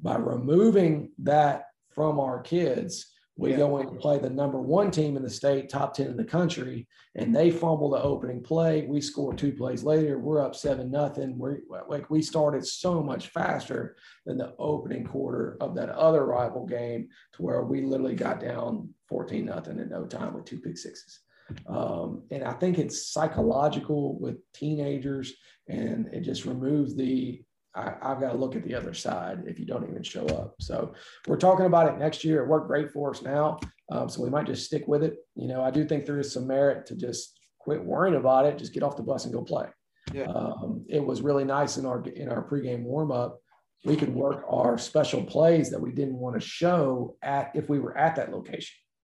by 0.00 0.16
removing 0.16 1.10
that 1.18 1.64
from 1.90 2.18
our 2.18 2.40
kids, 2.40 3.12
we 3.38 3.52
yeah. 3.52 3.58
go 3.58 3.78
in 3.78 3.86
and 3.86 4.00
play 4.00 4.18
the 4.18 4.28
number 4.28 4.60
one 4.60 4.90
team 4.90 5.16
in 5.16 5.22
the 5.22 5.30
state, 5.30 5.70
top 5.70 5.94
10 5.94 6.08
in 6.08 6.16
the 6.16 6.24
country, 6.24 6.88
and 7.14 7.34
they 7.34 7.52
fumble 7.52 7.88
the 7.88 8.02
opening 8.02 8.42
play. 8.42 8.84
We 8.84 9.00
score 9.00 9.32
two 9.32 9.52
plays 9.52 9.84
later. 9.84 10.18
We're 10.18 10.44
up 10.44 10.56
seven 10.56 10.90
nothing. 10.90 11.38
We're 11.38 11.60
like 11.88 12.10
we 12.10 12.20
started 12.20 12.66
so 12.66 13.00
much 13.00 13.28
faster 13.28 13.96
than 14.26 14.38
the 14.38 14.54
opening 14.58 15.04
quarter 15.04 15.56
of 15.60 15.76
that 15.76 15.90
other 15.90 16.26
rival 16.26 16.66
game 16.66 17.08
to 17.34 17.42
where 17.42 17.62
we 17.62 17.82
literally 17.82 18.16
got 18.16 18.40
down 18.40 18.92
14 19.08 19.44
nothing 19.44 19.78
in 19.78 19.88
no 19.88 20.04
time 20.04 20.34
with 20.34 20.44
two 20.44 20.58
pick 20.58 20.76
sixes. 20.76 21.20
Um, 21.68 22.24
and 22.32 22.42
I 22.42 22.52
think 22.54 22.78
it's 22.78 23.12
psychological 23.12 24.18
with 24.18 24.36
teenagers, 24.52 25.32
and 25.68 26.08
it 26.12 26.22
just 26.22 26.44
removes 26.44 26.96
the 26.96 27.40
I, 27.74 27.94
have 28.02 28.20
got 28.20 28.32
to 28.32 28.38
look 28.38 28.56
at 28.56 28.64
the 28.64 28.74
other 28.74 28.94
side 28.94 29.44
if 29.46 29.58
you 29.58 29.66
don't 29.66 29.88
even 29.88 30.02
show 30.02 30.26
up. 30.26 30.54
So 30.60 30.94
we're 31.26 31.36
talking 31.36 31.66
about 31.66 31.92
it 31.92 31.98
next 31.98 32.24
year. 32.24 32.42
It 32.42 32.48
worked 32.48 32.66
great 32.66 32.90
for 32.90 33.10
us 33.10 33.22
now, 33.22 33.60
um, 33.90 34.08
so 34.08 34.22
we 34.22 34.30
might 34.30 34.46
just 34.46 34.66
stick 34.66 34.88
with 34.88 35.02
it. 35.02 35.16
You 35.36 35.48
know, 35.48 35.62
I 35.62 35.70
do 35.70 35.84
think 35.84 36.04
there 36.04 36.18
is 36.18 36.32
some 36.32 36.46
merit 36.46 36.86
to 36.86 36.96
just 36.96 37.38
quit 37.58 37.84
worrying 37.84 38.16
about 38.16 38.46
it, 38.46 38.58
just 38.58 38.72
get 38.72 38.82
off 38.82 38.96
the 38.96 39.02
bus 39.02 39.24
and 39.24 39.34
go 39.34 39.42
play. 39.42 39.66
Yeah. 40.12 40.24
Um, 40.24 40.84
it 40.88 41.04
was 41.04 41.20
really 41.20 41.44
nice 41.44 41.76
in 41.76 41.86
our 41.86 42.02
in 42.02 42.28
our 42.28 42.48
pregame 42.48 42.84
warmup. 42.84 43.36
We 43.84 43.96
could 43.96 44.12
work 44.12 44.44
our 44.48 44.76
special 44.76 45.22
plays 45.22 45.70
that 45.70 45.80
we 45.80 45.92
didn't 45.92 46.18
want 46.18 46.40
to 46.40 46.46
show 46.46 47.16
at 47.22 47.52
if 47.54 47.68
we 47.68 47.78
were 47.78 47.96
at 47.96 48.16
that 48.16 48.32
location. 48.32 48.74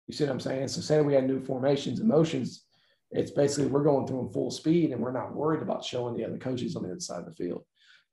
You 0.07 0.13
see 0.13 0.25
what 0.25 0.33
I'm 0.33 0.39
saying? 0.39 0.67
So 0.67 0.81
say 0.81 1.01
we 1.01 1.13
had 1.13 1.25
new 1.25 1.39
formations 1.39 1.99
and 1.99 2.09
motions, 2.09 2.65
it's 3.11 3.31
basically 3.31 3.65
we're 3.65 3.83
going 3.83 4.07
through 4.07 4.17
them 4.17 4.33
full 4.33 4.51
speed 4.51 4.91
and 4.91 5.01
we're 5.01 5.11
not 5.11 5.35
worried 5.35 5.61
about 5.61 5.83
showing 5.83 6.15
the 6.15 6.25
other 6.25 6.37
coaches 6.37 6.75
on 6.75 6.83
the 6.83 6.91
other 6.91 6.99
side 6.99 7.19
of 7.19 7.25
the 7.25 7.31
field. 7.31 7.63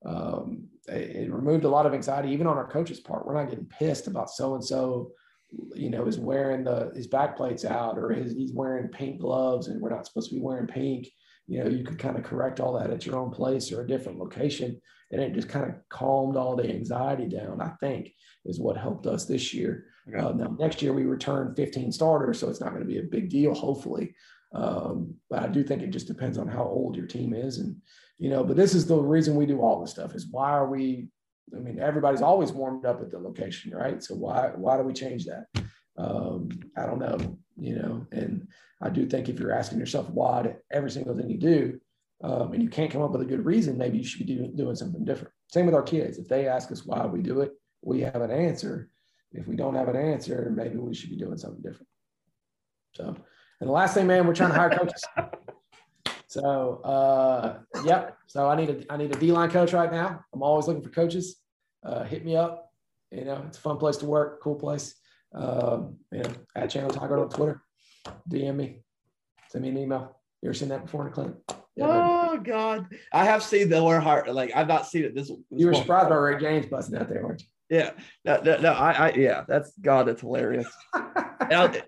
Um, 0.04 0.68
it, 0.86 1.30
removed 1.30 1.64
a 1.64 1.68
lot 1.68 1.86
of 1.86 1.94
anxiety, 1.94 2.30
even 2.30 2.46
on 2.46 2.56
our 2.56 2.68
coaches' 2.68 3.00
part. 3.00 3.26
We're 3.26 3.34
not 3.34 3.50
getting 3.50 3.66
pissed 3.66 4.06
about 4.06 4.30
so 4.30 4.54
and 4.54 4.64
so, 4.64 5.12
you 5.74 5.90
know, 5.90 6.06
is 6.06 6.18
wearing 6.18 6.64
the 6.64 6.92
his 6.94 7.06
back 7.06 7.36
plates 7.36 7.64
out 7.64 7.98
or 7.98 8.10
his, 8.10 8.32
he's 8.32 8.52
wearing 8.52 8.88
pink 8.88 9.20
gloves 9.20 9.68
and 9.68 9.80
we're 9.80 9.90
not 9.90 10.06
supposed 10.06 10.30
to 10.30 10.36
be 10.36 10.42
wearing 10.42 10.66
pink. 10.66 11.08
You 11.46 11.64
know, 11.64 11.70
you 11.70 11.84
could 11.84 11.98
kind 11.98 12.16
of 12.16 12.24
correct 12.24 12.60
all 12.60 12.78
that 12.78 12.90
at 12.90 13.06
your 13.06 13.16
own 13.16 13.30
place 13.30 13.72
or 13.72 13.80
a 13.80 13.86
different 13.86 14.18
location, 14.18 14.80
and 15.10 15.20
it 15.20 15.34
just 15.34 15.48
kind 15.48 15.66
of 15.66 15.76
calmed 15.88 16.36
all 16.36 16.56
the 16.56 16.68
anxiety 16.68 17.26
down. 17.26 17.60
I 17.60 17.70
think 17.80 18.12
is 18.44 18.60
what 18.60 18.76
helped 18.76 19.06
us 19.06 19.24
this 19.24 19.52
year. 19.54 19.86
Okay. 20.08 20.18
Uh, 20.18 20.32
now 20.32 20.56
next 20.58 20.82
year 20.82 20.92
we 20.92 21.04
return 21.04 21.54
15 21.54 21.92
starters, 21.92 22.38
so 22.38 22.48
it's 22.48 22.60
not 22.60 22.70
going 22.70 22.82
to 22.82 22.88
be 22.88 22.98
a 22.98 23.02
big 23.02 23.30
deal, 23.30 23.54
hopefully. 23.54 24.14
Um, 24.54 25.14
but 25.28 25.42
I 25.42 25.48
do 25.48 25.62
think 25.62 25.82
it 25.82 25.90
just 25.90 26.06
depends 26.06 26.38
on 26.38 26.48
how 26.48 26.64
old 26.64 26.96
your 26.96 27.06
team 27.06 27.34
is, 27.34 27.58
and 27.58 27.76
you 28.18 28.30
know. 28.30 28.44
But 28.44 28.56
this 28.56 28.74
is 28.74 28.86
the 28.86 28.96
reason 28.96 29.36
we 29.36 29.46
do 29.46 29.60
all 29.60 29.80
this 29.80 29.90
stuff 29.90 30.14
is 30.14 30.26
why 30.30 30.50
are 30.50 30.68
we? 30.68 31.08
I 31.56 31.60
mean, 31.60 31.78
everybody's 31.78 32.22
always 32.22 32.52
warmed 32.52 32.84
up 32.84 33.00
at 33.00 33.10
the 33.10 33.18
location, 33.18 33.74
right? 33.74 34.02
So 34.02 34.14
why 34.14 34.52
why 34.54 34.76
do 34.76 34.82
we 34.82 34.92
change 34.92 35.24
that? 35.26 35.46
Um, 35.96 36.50
I 36.76 36.86
don't 36.86 37.00
know, 37.00 37.38
you 37.56 37.76
know. 37.76 38.06
And 38.12 38.48
I 38.80 38.90
do 38.90 39.06
think 39.06 39.28
if 39.28 39.40
you're 39.40 39.52
asking 39.52 39.78
yourself 39.78 40.08
why 40.10 40.42
to 40.42 40.56
every 40.70 40.90
single 40.90 41.16
thing 41.16 41.28
you 41.28 41.38
do, 41.38 41.80
um, 42.22 42.52
and 42.52 42.62
you 42.62 42.68
can't 42.68 42.90
come 42.90 43.02
up 43.02 43.12
with 43.12 43.22
a 43.22 43.26
good 43.26 43.44
reason, 43.44 43.78
maybe 43.78 43.98
you 43.98 44.04
should 44.04 44.26
be 44.26 44.34
doing, 44.34 44.56
doing 44.56 44.76
something 44.76 45.04
different. 45.04 45.32
Same 45.48 45.66
with 45.66 45.74
our 45.74 45.82
kids. 45.82 46.18
If 46.18 46.28
they 46.28 46.48
ask 46.48 46.70
us 46.72 46.84
why 46.84 47.06
we 47.06 47.22
do 47.22 47.40
it, 47.40 47.52
we 47.82 48.00
have 48.00 48.20
an 48.20 48.30
answer. 48.30 48.90
If 49.32 49.46
we 49.46 49.56
don't 49.56 49.74
have 49.74 49.88
an 49.88 49.96
answer, 49.96 50.52
maybe 50.54 50.76
we 50.76 50.94
should 50.94 51.10
be 51.10 51.16
doing 51.16 51.36
something 51.36 51.62
different. 51.62 51.88
So, 52.94 53.14
and 53.60 53.68
the 53.68 53.72
last 53.72 53.94
thing, 53.94 54.06
man, 54.06 54.26
we're 54.26 54.34
trying 54.34 54.50
to 54.50 54.56
hire 54.56 54.70
coaches. 54.70 55.04
So, 56.28 56.80
uh, 56.84 57.58
yep. 57.84 58.18
So 58.26 58.48
I 58.48 58.54
need 58.54 58.70
a 58.70 58.92
I 58.92 58.96
need 58.98 59.14
a 59.14 59.18
D 59.18 59.32
line 59.32 59.50
coach 59.50 59.72
right 59.72 59.90
now. 59.90 60.24
I'm 60.32 60.42
always 60.42 60.66
looking 60.66 60.82
for 60.82 60.90
coaches. 60.90 61.36
Uh, 61.82 62.04
hit 62.04 62.24
me 62.24 62.36
up. 62.36 62.70
You 63.10 63.24
know, 63.24 63.42
it's 63.48 63.56
a 63.56 63.60
fun 63.60 63.78
place 63.78 63.96
to 63.98 64.06
work, 64.06 64.42
cool 64.42 64.54
place. 64.54 64.94
Um, 65.34 65.96
you 66.12 66.22
know, 66.22 66.30
at 66.54 66.70
Channel 66.70 66.90
Tiger 66.90 67.18
on 67.18 67.30
Twitter. 67.30 67.62
DM 68.30 68.56
me. 68.56 68.82
Send 69.50 69.64
me 69.64 69.70
an 69.70 69.78
email. 69.78 70.20
You 70.42 70.50
ever 70.50 70.54
seen 70.54 70.68
that 70.68 70.84
before 70.84 71.02
in 71.02 71.08
a 71.08 71.10
clinic? 71.10 71.34
Yeah, 71.76 71.86
oh 71.88 72.38
God, 72.38 72.86
I 73.12 73.24
have 73.24 73.42
seen 73.42 73.70
the 73.70 73.80
heart. 74.00 74.32
Like 74.32 74.54
I've 74.54 74.68
not 74.68 74.86
seen 74.86 75.04
it. 75.04 75.14
This. 75.14 75.28
this 75.28 75.38
you 75.50 75.66
were 75.66 75.74
surprised 75.74 76.10
by 76.10 76.16
Ray 76.16 76.38
James 76.38 76.66
busting 76.66 76.98
out 76.98 77.08
there, 77.08 77.24
weren't 77.24 77.40
you? 77.40 77.78
Yeah, 77.78 77.90
no, 78.24 78.40
no, 78.42 78.60
no 78.60 78.72
I, 78.72 78.92
I, 78.92 79.12
yeah, 79.12 79.44
that's 79.46 79.72
God, 79.78 80.06
that's 80.06 80.20
hilarious. 80.22 80.66
I, 80.94 81.82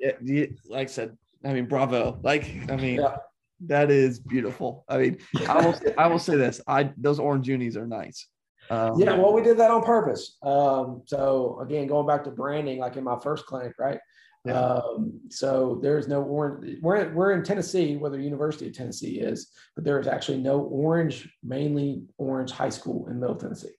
like 0.68 0.86
I 0.86 0.86
said, 0.86 1.16
I 1.44 1.52
mean, 1.52 1.66
bravo. 1.66 2.20
Like, 2.22 2.44
I 2.68 2.76
mean, 2.76 3.00
yeah. 3.00 3.16
That 3.66 3.90
is 3.90 4.18
beautiful. 4.18 4.84
I 4.88 4.98
mean, 4.98 5.18
I 5.48 5.64
will, 5.64 5.80
I 5.98 6.06
will 6.06 6.18
say 6.18 6.36
this: 6.36 6.60
I 6.66 6.92
those 6.96 7.18
orange 7.18 7.48
unis 7.48 7.76
are 7.76 7.86
nice. 7.86 8.26
Um, 8.70 9.00
yeah, 9.00 9.16
well, 9.16 9.32
we 9.32 9.42
did 9.42 9.58
that 9.58 9.70
on 9.70 9.82
purpose. 9.82 10.36
Um, 10.42 11.02
so 11.04 11.58
again, 11.60 11.86
going 11.86 12.06
back 12.06 12.24
to 12.24 12.30
branding, 12.30 12.78
like 12.78 12.96
in 12.96 13.04
my 13.04 13.18
first 13.20 13.46
clinic, 13.46 13.74
right? 13.78 13.98
Yeah. 14.44 14.58
Um, 14.58 15.20
so 15.28 15.80
there's 15.82 16.08
no 16.08 16.22
orange. 16.22 16.78
We're, 16.80 17.12
we're 17.12 17.32
in 17.32 17.42
Tennessee, 17.42 17.96
where 17.96 18.10
the 18.10 18.22
University 18.22 18.68
of 18.68 18.72
Tennessee 18.72 19.18
is, 19.18 19.50
but 19.74 19.84
there 19.84 20.00
is 20.00 20.06
actually 20.06 20.38
no 20.38 20.60
orange, 20.60 21.28
mainly 21.42 22.04
orange 22.16 22.52
high 22.52 22.70
school 22.70 23.08
in 23.08 23.20
Middle 23.20 23.36
Tennessee. 23.36 23.74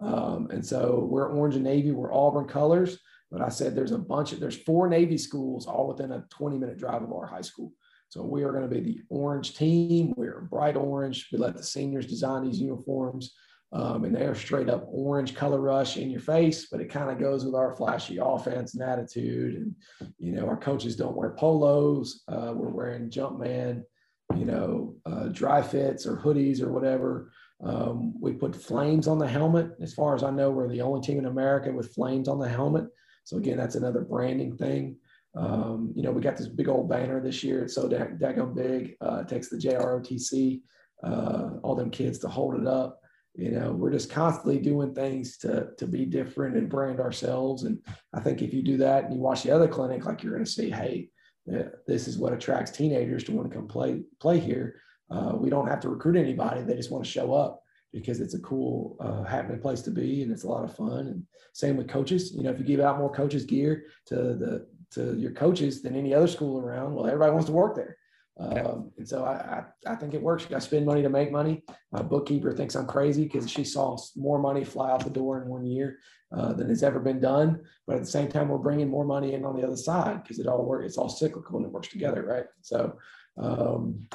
Um, 0.00 0.48
and 0.50 0.64
so 0.64 1.06
we're 1.08 1.30
orange 1.30 1.54
and 1.54 1.64
navy, 1.64 1.90
we're 1.90 2.12
Auburn 2.12 2.48
colors. 2.48 2.98
But 3.30 3.42
I 3.42 3.48
said 3.48 3.74
there's 3.76 3.92
a 3.92 3.98
bunch 3.98 4.32
of 4.32 4.40
there's 4.40 4.56
four 4.56 4.88
Navy 4.88 5.16
schools 5.16 5.66
all 5.66 5.86
within 5.86 6.10
a 6.10 6.24
20 6.30 6.58
minute 6.58 6.78
drive 6.78 7.02
of 7.02 7.12
our 7.12 7.26
high 7.26 7.42
school. 7.42 7.72
So 8.10 8.22
we 8.24 8.42
are 8.42 8.50
going 8.50 8.68
to 8.68 8.74
be 8.74 8.80
the 8.80 9.00
orange 9.08 9.54
team. 9.54 10.12
We're 10.16 10.40
bright 10.40 10.76
orange. 10.76 11.28
We 11.32 11.38
let 11.38 11.56
the 11.56 11.62
seniors 11.62 12.06
design 12.06 12.44
these 12.44 12.60
uniforms. 12.60 13.34
Um, 13.72 14.02
and 14.02 14.12
they're 14.12 14.34
straight 14.34 14.68
up 14.68 14.88
orange 14.90 15.36
color 15.36 15.60
rush 15.60 15.96
in 15.96 16.10
your 16.10 16.20
face, 16.20 16.66
but 16.66 16.80
it 16.80 16.90
kind 16.90 17.08
of 17.08 17.20
goes 17.20 17.44
with 17.44 17.54
our 17.54 17.76
flashy 17.76 18.18
offense 18.20 18.74
and 18.74 18.82
attitude. 18.82 19.54
And, 19.54 20.10
you 20.18 20.32
know, 20.32 20.48
our 20.48 20.56
coaches 20.56 20.96
don't 20.96 21.16
wear 21.16 21.30
polos. 21.30 22.24
Uh, 22.26 22.52
we're 22.52 22.68
wearing 22.68 23.10
Jumpman, 23.10 23.84
you 24.36 24.44
know, 24.44 24.96
uh, 25.06 25.28
dry 25.28 25.62
fits 25.62 26.04
or 26.04 26.16
hoodies 26.16 26.60
or 26.60 26.72
whatever. 26.72 27.30
Um, 27.62 28.12
we 28.20 28.32
put 28.32 28.56
flames 28.56 29.06
on 29.06 29.20
the 29.20 29.28
helmet. 29.28 29.70
As 29.80 29.94
far 29.94 30.16
as 30.16 30.24
I 30.24 30.30
know, 30.30 30.50
we're 30.50 30.66
the 30.66 30.80
only 30.80 31.00
team 31.00 31.20
in 31.20 31.26
America 31.26 31.70
with 31.70 31.94
flames 31.94 32.26
on 32.26 32.40
the 32.40 32.48
helmet. 32.48 32.86
So 33.22 33.36
again, 33.36 33.56
that's 33.56 33.76
another 33.76 34.00
branding 34.00 34.56
thing. 34.56 34.96
Um, 35.36 35.92
you 35.94 36.02
know, 36.02 36.10
we 36.10 36.20
got 36.20 36.36
this 36.36 36.48
big 36.48 36.68
old 36.68 36.88
banner 36.88 37.20
this 37.20 37.44
year. 37.44 37.64
It's 37.64 37.74
so 37.74 37.88
daggone 37.88 38.54
big. 38.54 38.96
Uh, 39.00 39.20
it 39.20 39.28
takes 39.28 39.48
the 39.48 39.56
JROTC, 39.56 40.60
uh, 41.04 41.50
all 41.62 41.74
them 41.74 41.90
kids 41.90 42.18
to 42.20 42.28
hold 42.28 42.60
it 42.60 42.66
up. 42.66 43.00
You 43.34 43.52
know, 43.52 43.72
we're 43.72 43.92
just 43.92 44.10
constantly 44.10 44.58
doing 44.58 44.92
things 44.92 45.36
to 45.38 45.68
to 45.78 45.86
be 45.86 46.04
different 46.04 46.56
and 46.56 46.68
brand 46.68 46.98
ourselves. 46.98 47.62
And 47.62 47.78
I 48.12 48.20
think 48.20 48.42
if 48.42 48.52
you 48.52 48.62
do 48.62 48.76
that 48.78 49.04
and 49.04 49.14
you 49.14 49.20
watch 49.20 49.44
the 49.44 49.52
other 49.52 49.68
clinic, 49.68 50.04
like 50.04 50.22
you're 50.22 50.32
going 50.32 50.44
to 50.44 50.50
see, 50.50 50.68
hey, 50.68 51.10
this 51.86 52.08
is 52.08 52.18
what 52.18 52.32
attracts 52.32 52.72
teenagers 52.72 53.24
to 53.24 53.32
want 53.32 53.48
to 53.48 53.56
come 53.56 53.68
play 53.68 54.02
play 54.20 54.40
here. 54.40 54.76
Uh, 55.10 55.32
we 55.36 55.50
don't 55.50 55.68
have 55.68 55.80
to 55.80 55.88
recruit 55.88 56.16
anybody; 56.16 56.62
they 56.62 56.74
just 56.74 56.90
want 56.90 57.04
to 57.04 57.10
show 57.10 57.32
up 57.32 57.62
because 57.92 58.20
it's 58.20 58.34
a 58.34 58.40
cool, 58.40 58.96
uh, 59.00 59.24
happening 59.24 59.60
place 59.60 59.82
to 59.82 59.90
be, 59.90 60.22
and 60.22 60.30
it's 60.30 60.44
a 60.44 60.48
lot 60.48 60.64
of 60.64 60.74
fun. 60.76 61.08
And 61.08 61.24
same 61.52 61.76
with 61.76 61.88
coaches. 61.88 62.32
You 62.34 62.44
know, 62.44 62.50
if 62.50 62.58
you 62.58 62.64
give 62.64 62.80
out 62.80 62.98
more 62.98 63.12
coaches 63.12 63.44
gear 63.44 63.84
to 64.06 64.14
the 64.14 64.66
to 64.92 65.16
your 65.16 65.32
coaches 65.32 65.82
than 65.82 65.96
any 65.96 66.14
other 66.14 66.26
school 66.26 66.60
around, 66.60 66.94
well, 66.94 67.06
everybody 67.06 67.32
wants 67.32 67.46
to 67.46 67.52
work 67.52 67.76
there. 67.76 67.96
Um, 68.38 68.90
and 68.96 69.06
so 69.06 69.24
I, 69.24 69.32
I, 69.32 69.92
I, 69.92 69.96
think 69.96 70.14
it 70.14 70.22
works. 70.22 70.44
You 70.44 70.48
got 70.48 70.62
to 70.62 70.66
spend 70.66 70.86
money 70.86 71.02
to 71.02 71.10
make 71.10 71.30
money. 71.30 71.62
My 71.92 72.00
bookkeeper 72.00 72.52
thinks 72.52 72.74
I'm 72.74 72.86
crazy 72.86 73.24
because 73.24 73.50
she 73.50 73.64
saw 73.64 73.98
more 74.16 74.38
money 74.38 74.64
fly 74.64 74.90
out 74.90 75.04
the 75.04 75.10
door 75.10 75.42
in 75.42 75.48
one 75.48 75.66
year 75.66 75.98
uh, 76.34 76.54
than 76.54 76.70
has 76.70 76.82
ever 76.82 77.00
been 77.00 77.20
done. 77.20 77.60
But 77.86 77.96
at 77.96 78.02
the 78.02 78.08
same 78.08 78.28
time, 78.28 78.48
we're 78.48 78.56
bringing 78.56 78.88
more 78.88 79.04
money 79.04 79.34
in 79.34 79.44
on 79.44 79.56
the 79.56 79.66
other 79.66 79.76
side 79.76 80.22
because 80.22 80.38
it 80.38 80.46
all 80.46 80.64
works. 80.64 80.86
It's 80.86 80.96
all 80.96 81.10
cyclical 81.10 81.58
and 81.58 81.66
it 81.66 81.72
works 81.72 81.88
together, 81.88 82.24
right? 82.24 82.46
So 82.62 82.96
um, 83.36 84.06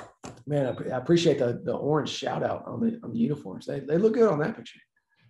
man, 0.48 0.68
I, 0.68 0.94
I, 0.94 0.98
appreciate 0.98 1.40
the 1.40 1.62
the 1.64 1.74
orange 1.74 2.10
shout 2.10 2.44
out 2.44 2.64
on 2.68 2.80
the 2.80 3.00
on 3.04 3.12
the 3.12 3.20
uniforms. 3.20 3.66
They 3.66 3.80
they 3.80 3.98
look 3.98 4.14
good 4.14 4.30
on 4.30 4.40
that 4.40 4.56
picture. 4.56 4.80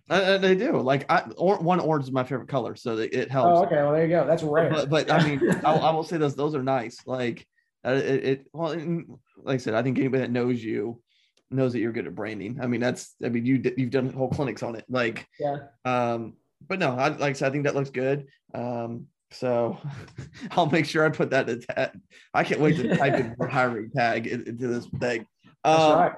Uh, 0.08 0.38
they 0.38 0.54
do. 0.54 0.78
Like 0.78 1.10
I, 1.10 1.22
or, 1.36 1.58
one 1.58 1.80
orange 1.80 2.04
is 2.04 2.12
my 2.12 2.22
favorite 2.22 2.48
color, 2.48 2.76
so 2.76 2.96
it 2.96 3.30
helps. 3.30 3.58
Oh, 3.58 3.64
okay. 3.64 3.76
Well, 3.76 3.92
there 3.92 4.04
you 4.04 4.08
go. 4.08 4.26
That's 4.26 4.42
rare. 4.42 4.70
But, 4.70 4.88
but 4.88 5.10
I 5.10 5.26
mean, 5.26 5.50
I, 5.64 5.72
I, 5.72 5.90
will 5.90 6.04
say 6.04 6.16
those 6.16 6.36
those 6.36 6.54
are 6.54 6.62
nice. 6.62 6.98
Like 7.06 7.46
uh, 7.84 7.92
it, 7.92 8.24
it, 8.24 8.46
well, 8.52 8.76
like 9.36 9.54
I 9.54 9.56
said, 9.56 9.74
I 9.74 9.82
think 9.82 9.98
anybody 9.98 10.22
that 10.22 10.30
knows 10.30 10.62
you 10.62 11.02
knows 11.50 11.72
that 11.72 11.80
you're 11.80 11.92
good 11.92 12.06
at 12.06 12.14
branding. 12.14 12.58
I 12.60 12.66
mean, 12.66 12.80
that's. 12.80 13.14
I 13.24 13.28
mean, 13.28 13.44
you 13.44 13.60
you've 13.76 13.90
done 13.90 14.12
whole 14.12 14.28
clinics 14.28 14.62
on 14.62 14.76
it. 14.76 14.84
Like, 14.88 15.26
yeah. 15.40 15.56
Um, 15.84 16.34
but 16.66 16.78
no, 16.78 16.96
I, 16.96 17.08
like 17.08 17.30
I 17.30 17.32
said, 17.32 17.48
I 17.48 17.52
think 17.52 17.64
that 17.64 17.74
looks 17.74 17.90
good. 17.90 18.26
Um, 18.54 19.06
so 19.32 19.78
I'll 20.52 20.70
make 20.70 20.86
sure 20.86 21.04
I 21.04 21.10
put 21.10 21.30
that 21.30 21.48
in 21.48 21.60
tag. 21.60 21.90
I 22.32 22.44
can't 22.44 22.60
wait 22.60 22.76
to 22.76 22.96
type 22.96 23.14
in 23.14 23.48
hiring 23.48 23.90
tag 23.90 24.26
into 24.26 24.68
this 24.68 24.86
thing. 25.00 25.26
Um, 25.64 25.98
right. 25.98 26.12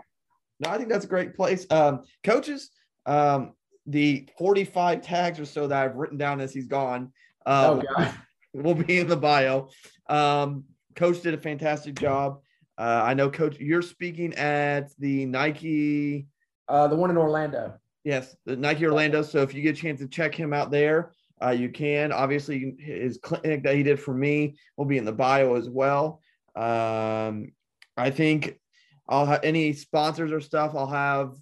No, 0.60 0.70
I 0.70 0.77
think 0.77 0.89
that's 0.89 1.05
a 1.05 1.09
great 1.09 1.35
place. 1.35 1.66
Um, 1.70 2.02
coaches, 2.24 2.70
um, 3.06 3.52
the 3.89 4.28
45 4.39 5.01
tags 5.01 5.40
or 5.40 5.47
so 5.47 5.66
that 5.66 5.82
I've 5.82 5.97
written 5.97 6.19
down 6.19 6.40
as 6.40 6.52
he's 6.52 6.66
gone 6.66 7.10
um, 7.47 7.82
oh, 7.97 8.15
will 8.52 8.74
be 8.74 8.98
in 8.98 9.09
the 9.09 9.16
bio. 9.16 9.70
Um, 10.09 10.65
coach 10.94 11.23
did 11.23 11.35
a 11.35 11.39
fantastic 11.39 11.94
job. 11.94 12.40
Uh, 12.77 13.02
I 13.05 13.15
know, 13.15 13.28
Coach, 13.31 13.59
you're 13.59 13.82
speaking 13.82 14.35
at 14.35 14.90
the 14.98 15.27
Nike. 15.27 16.28
Uh, 16.69 16.86
the 16.86 16.94
one 16.94 17.10
in 17.10 17.16
Orlando. 17.16 17.74
Yes, 18.05 18.36
the 18.44 18.56
Nike 18.56 18.86
Orlando. 18.86 19.23
So 19.23 19.43
if 19.43 19.55
you 19.55 19.62
get 19.62 19.77
a 19.77 19.81
chance 19.81 20.01
to 20.01 20.06
check 20.06 20.35
him 20.35 20.52
out 20.52 20.70
there, 20.70 21.12
uh, 21.43 21.51
you 21.51 21.70
can. 21.70 22.12
Obviously, 22.12 22.77
his 22.78 23.19
clinic 23.19 23.65
that 23.65 23.74
he 23.74 23.82
did 23.82 23.98
for 23.98 24.15
me 24.15 24.56
will 24.77 24.85
be 24.85 24.98
in 24.98 25.05
the 25.05 25.12
bio 25.12 25.56
as 25.56 25.69
well. 25.69 26.20
Um, 26.55 27.52
I 27.97 28.10
think 28.10 28.60
I'll 29.09 29.27
have 29.27 29.40
any 29.43 29.73
sponsors 29.73 30.31
or 30.31 30.40
stuff 30.40 30.74
I'll 30.74 30.86
have 30.86 31.35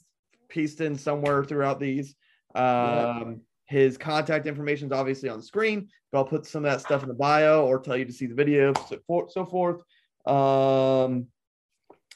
pieced 0.49 0.81
in 0.81 0.97
somewhere 0.97 1.45
throughout 1.45 1.81
these. 1.81 2.15
Um. 2.57 3.41
His 3.69 3.99
contact 3.99 4.47
information 4.47 4.87
is 4.87 4.93
obviously 4.93 5.29
on 5.29 5.39
the 5.39 5.43
screen, 5.43 5.89
but 6.13 6.19
I'll 6.19 6.25
put 6.25 6.47
some 6.47 6.65
of 6.65 6.71
that 6.71 6.81
stuff 6.81 7.03
in 7.03 7.09
the 7.09 7.15
bio 7.15 7.67
or 7.67 7.81
tell 7.81 7.97
you 7.97 8.05
to 8.05 8.13
see 8.13 8.27
the 8.27 8.35
video, 8.37 8.73
so 8.89 8.99
forth. 9.09 9.33
So 9.33 9.45
forth. 9.45 9.83
Um, 10.25 11.27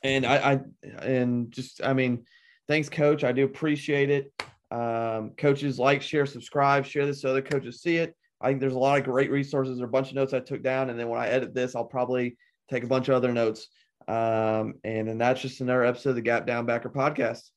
and 0.04 0.24
I, 0.24 0.36
I, 0.36 0.60
and 1.04 1.50
just, 1.50 1.82
I 1.82 1.92
mean, 1.92 2.24
thanks, 2.68 2.88
coach. 2.88 3.24
I 3.24 3.32
do 3.32 3.44
appreciate 3.44 4.10
it. 4.10 4.32
Um, 4.70 5.32
coaches 5.36 5.76
like, 5.76 6.02
share, 6.02 6.24
subscribe, 6.24 6.86
share 6.86 7.04
this 7.04 7.22
so 7.22 7.30
other 7.30 7.42
coaches 7.42 7.82
see 7.82 7.96
it. 7.96 8.14
I 8.40 8.46
think 8.46 8.60
there's 8.60 8.74
a 8.74 8.78
lot 8.78 9.00
of 9.00 9.04
great 9.04 9.32
resources. 9.32 9.78
There 9.78 9.86
are 9.86 9.88
a 9.88 9.90
bunch 9.90 10.10
of 10.10 10.14
notes 10.14 10.32
I 10.32 10.38
took 10.38 10.62
down, 10.62 10.88
and 10.88 10.96
then 10.96 11.08
when 11.08 11.20
I 11.20 11.26
edit 11.26 11.52
this, 11.52 11.74
I'll 11.74 11.84
probably 11.84 12.36
take 12.70 12.84
a 12.84 12.86
bunch 12.86 13.08
of 13.08 13.16
other 13.16 13.32
notes. 13.32 13.66
Um, 14.06 14.74
and 14.84 15.08
then 15.08 15.18
that's 15.18 15.42
just 15.42 15.60
another 15.60 15.84
episode 15.84 16.10
of 16.10 16.14
the 16.14 16.22
Gap 16.22 16.46
Down 16.46 16.64
Backer 16.64 16.90
podcast. 16.90 17.50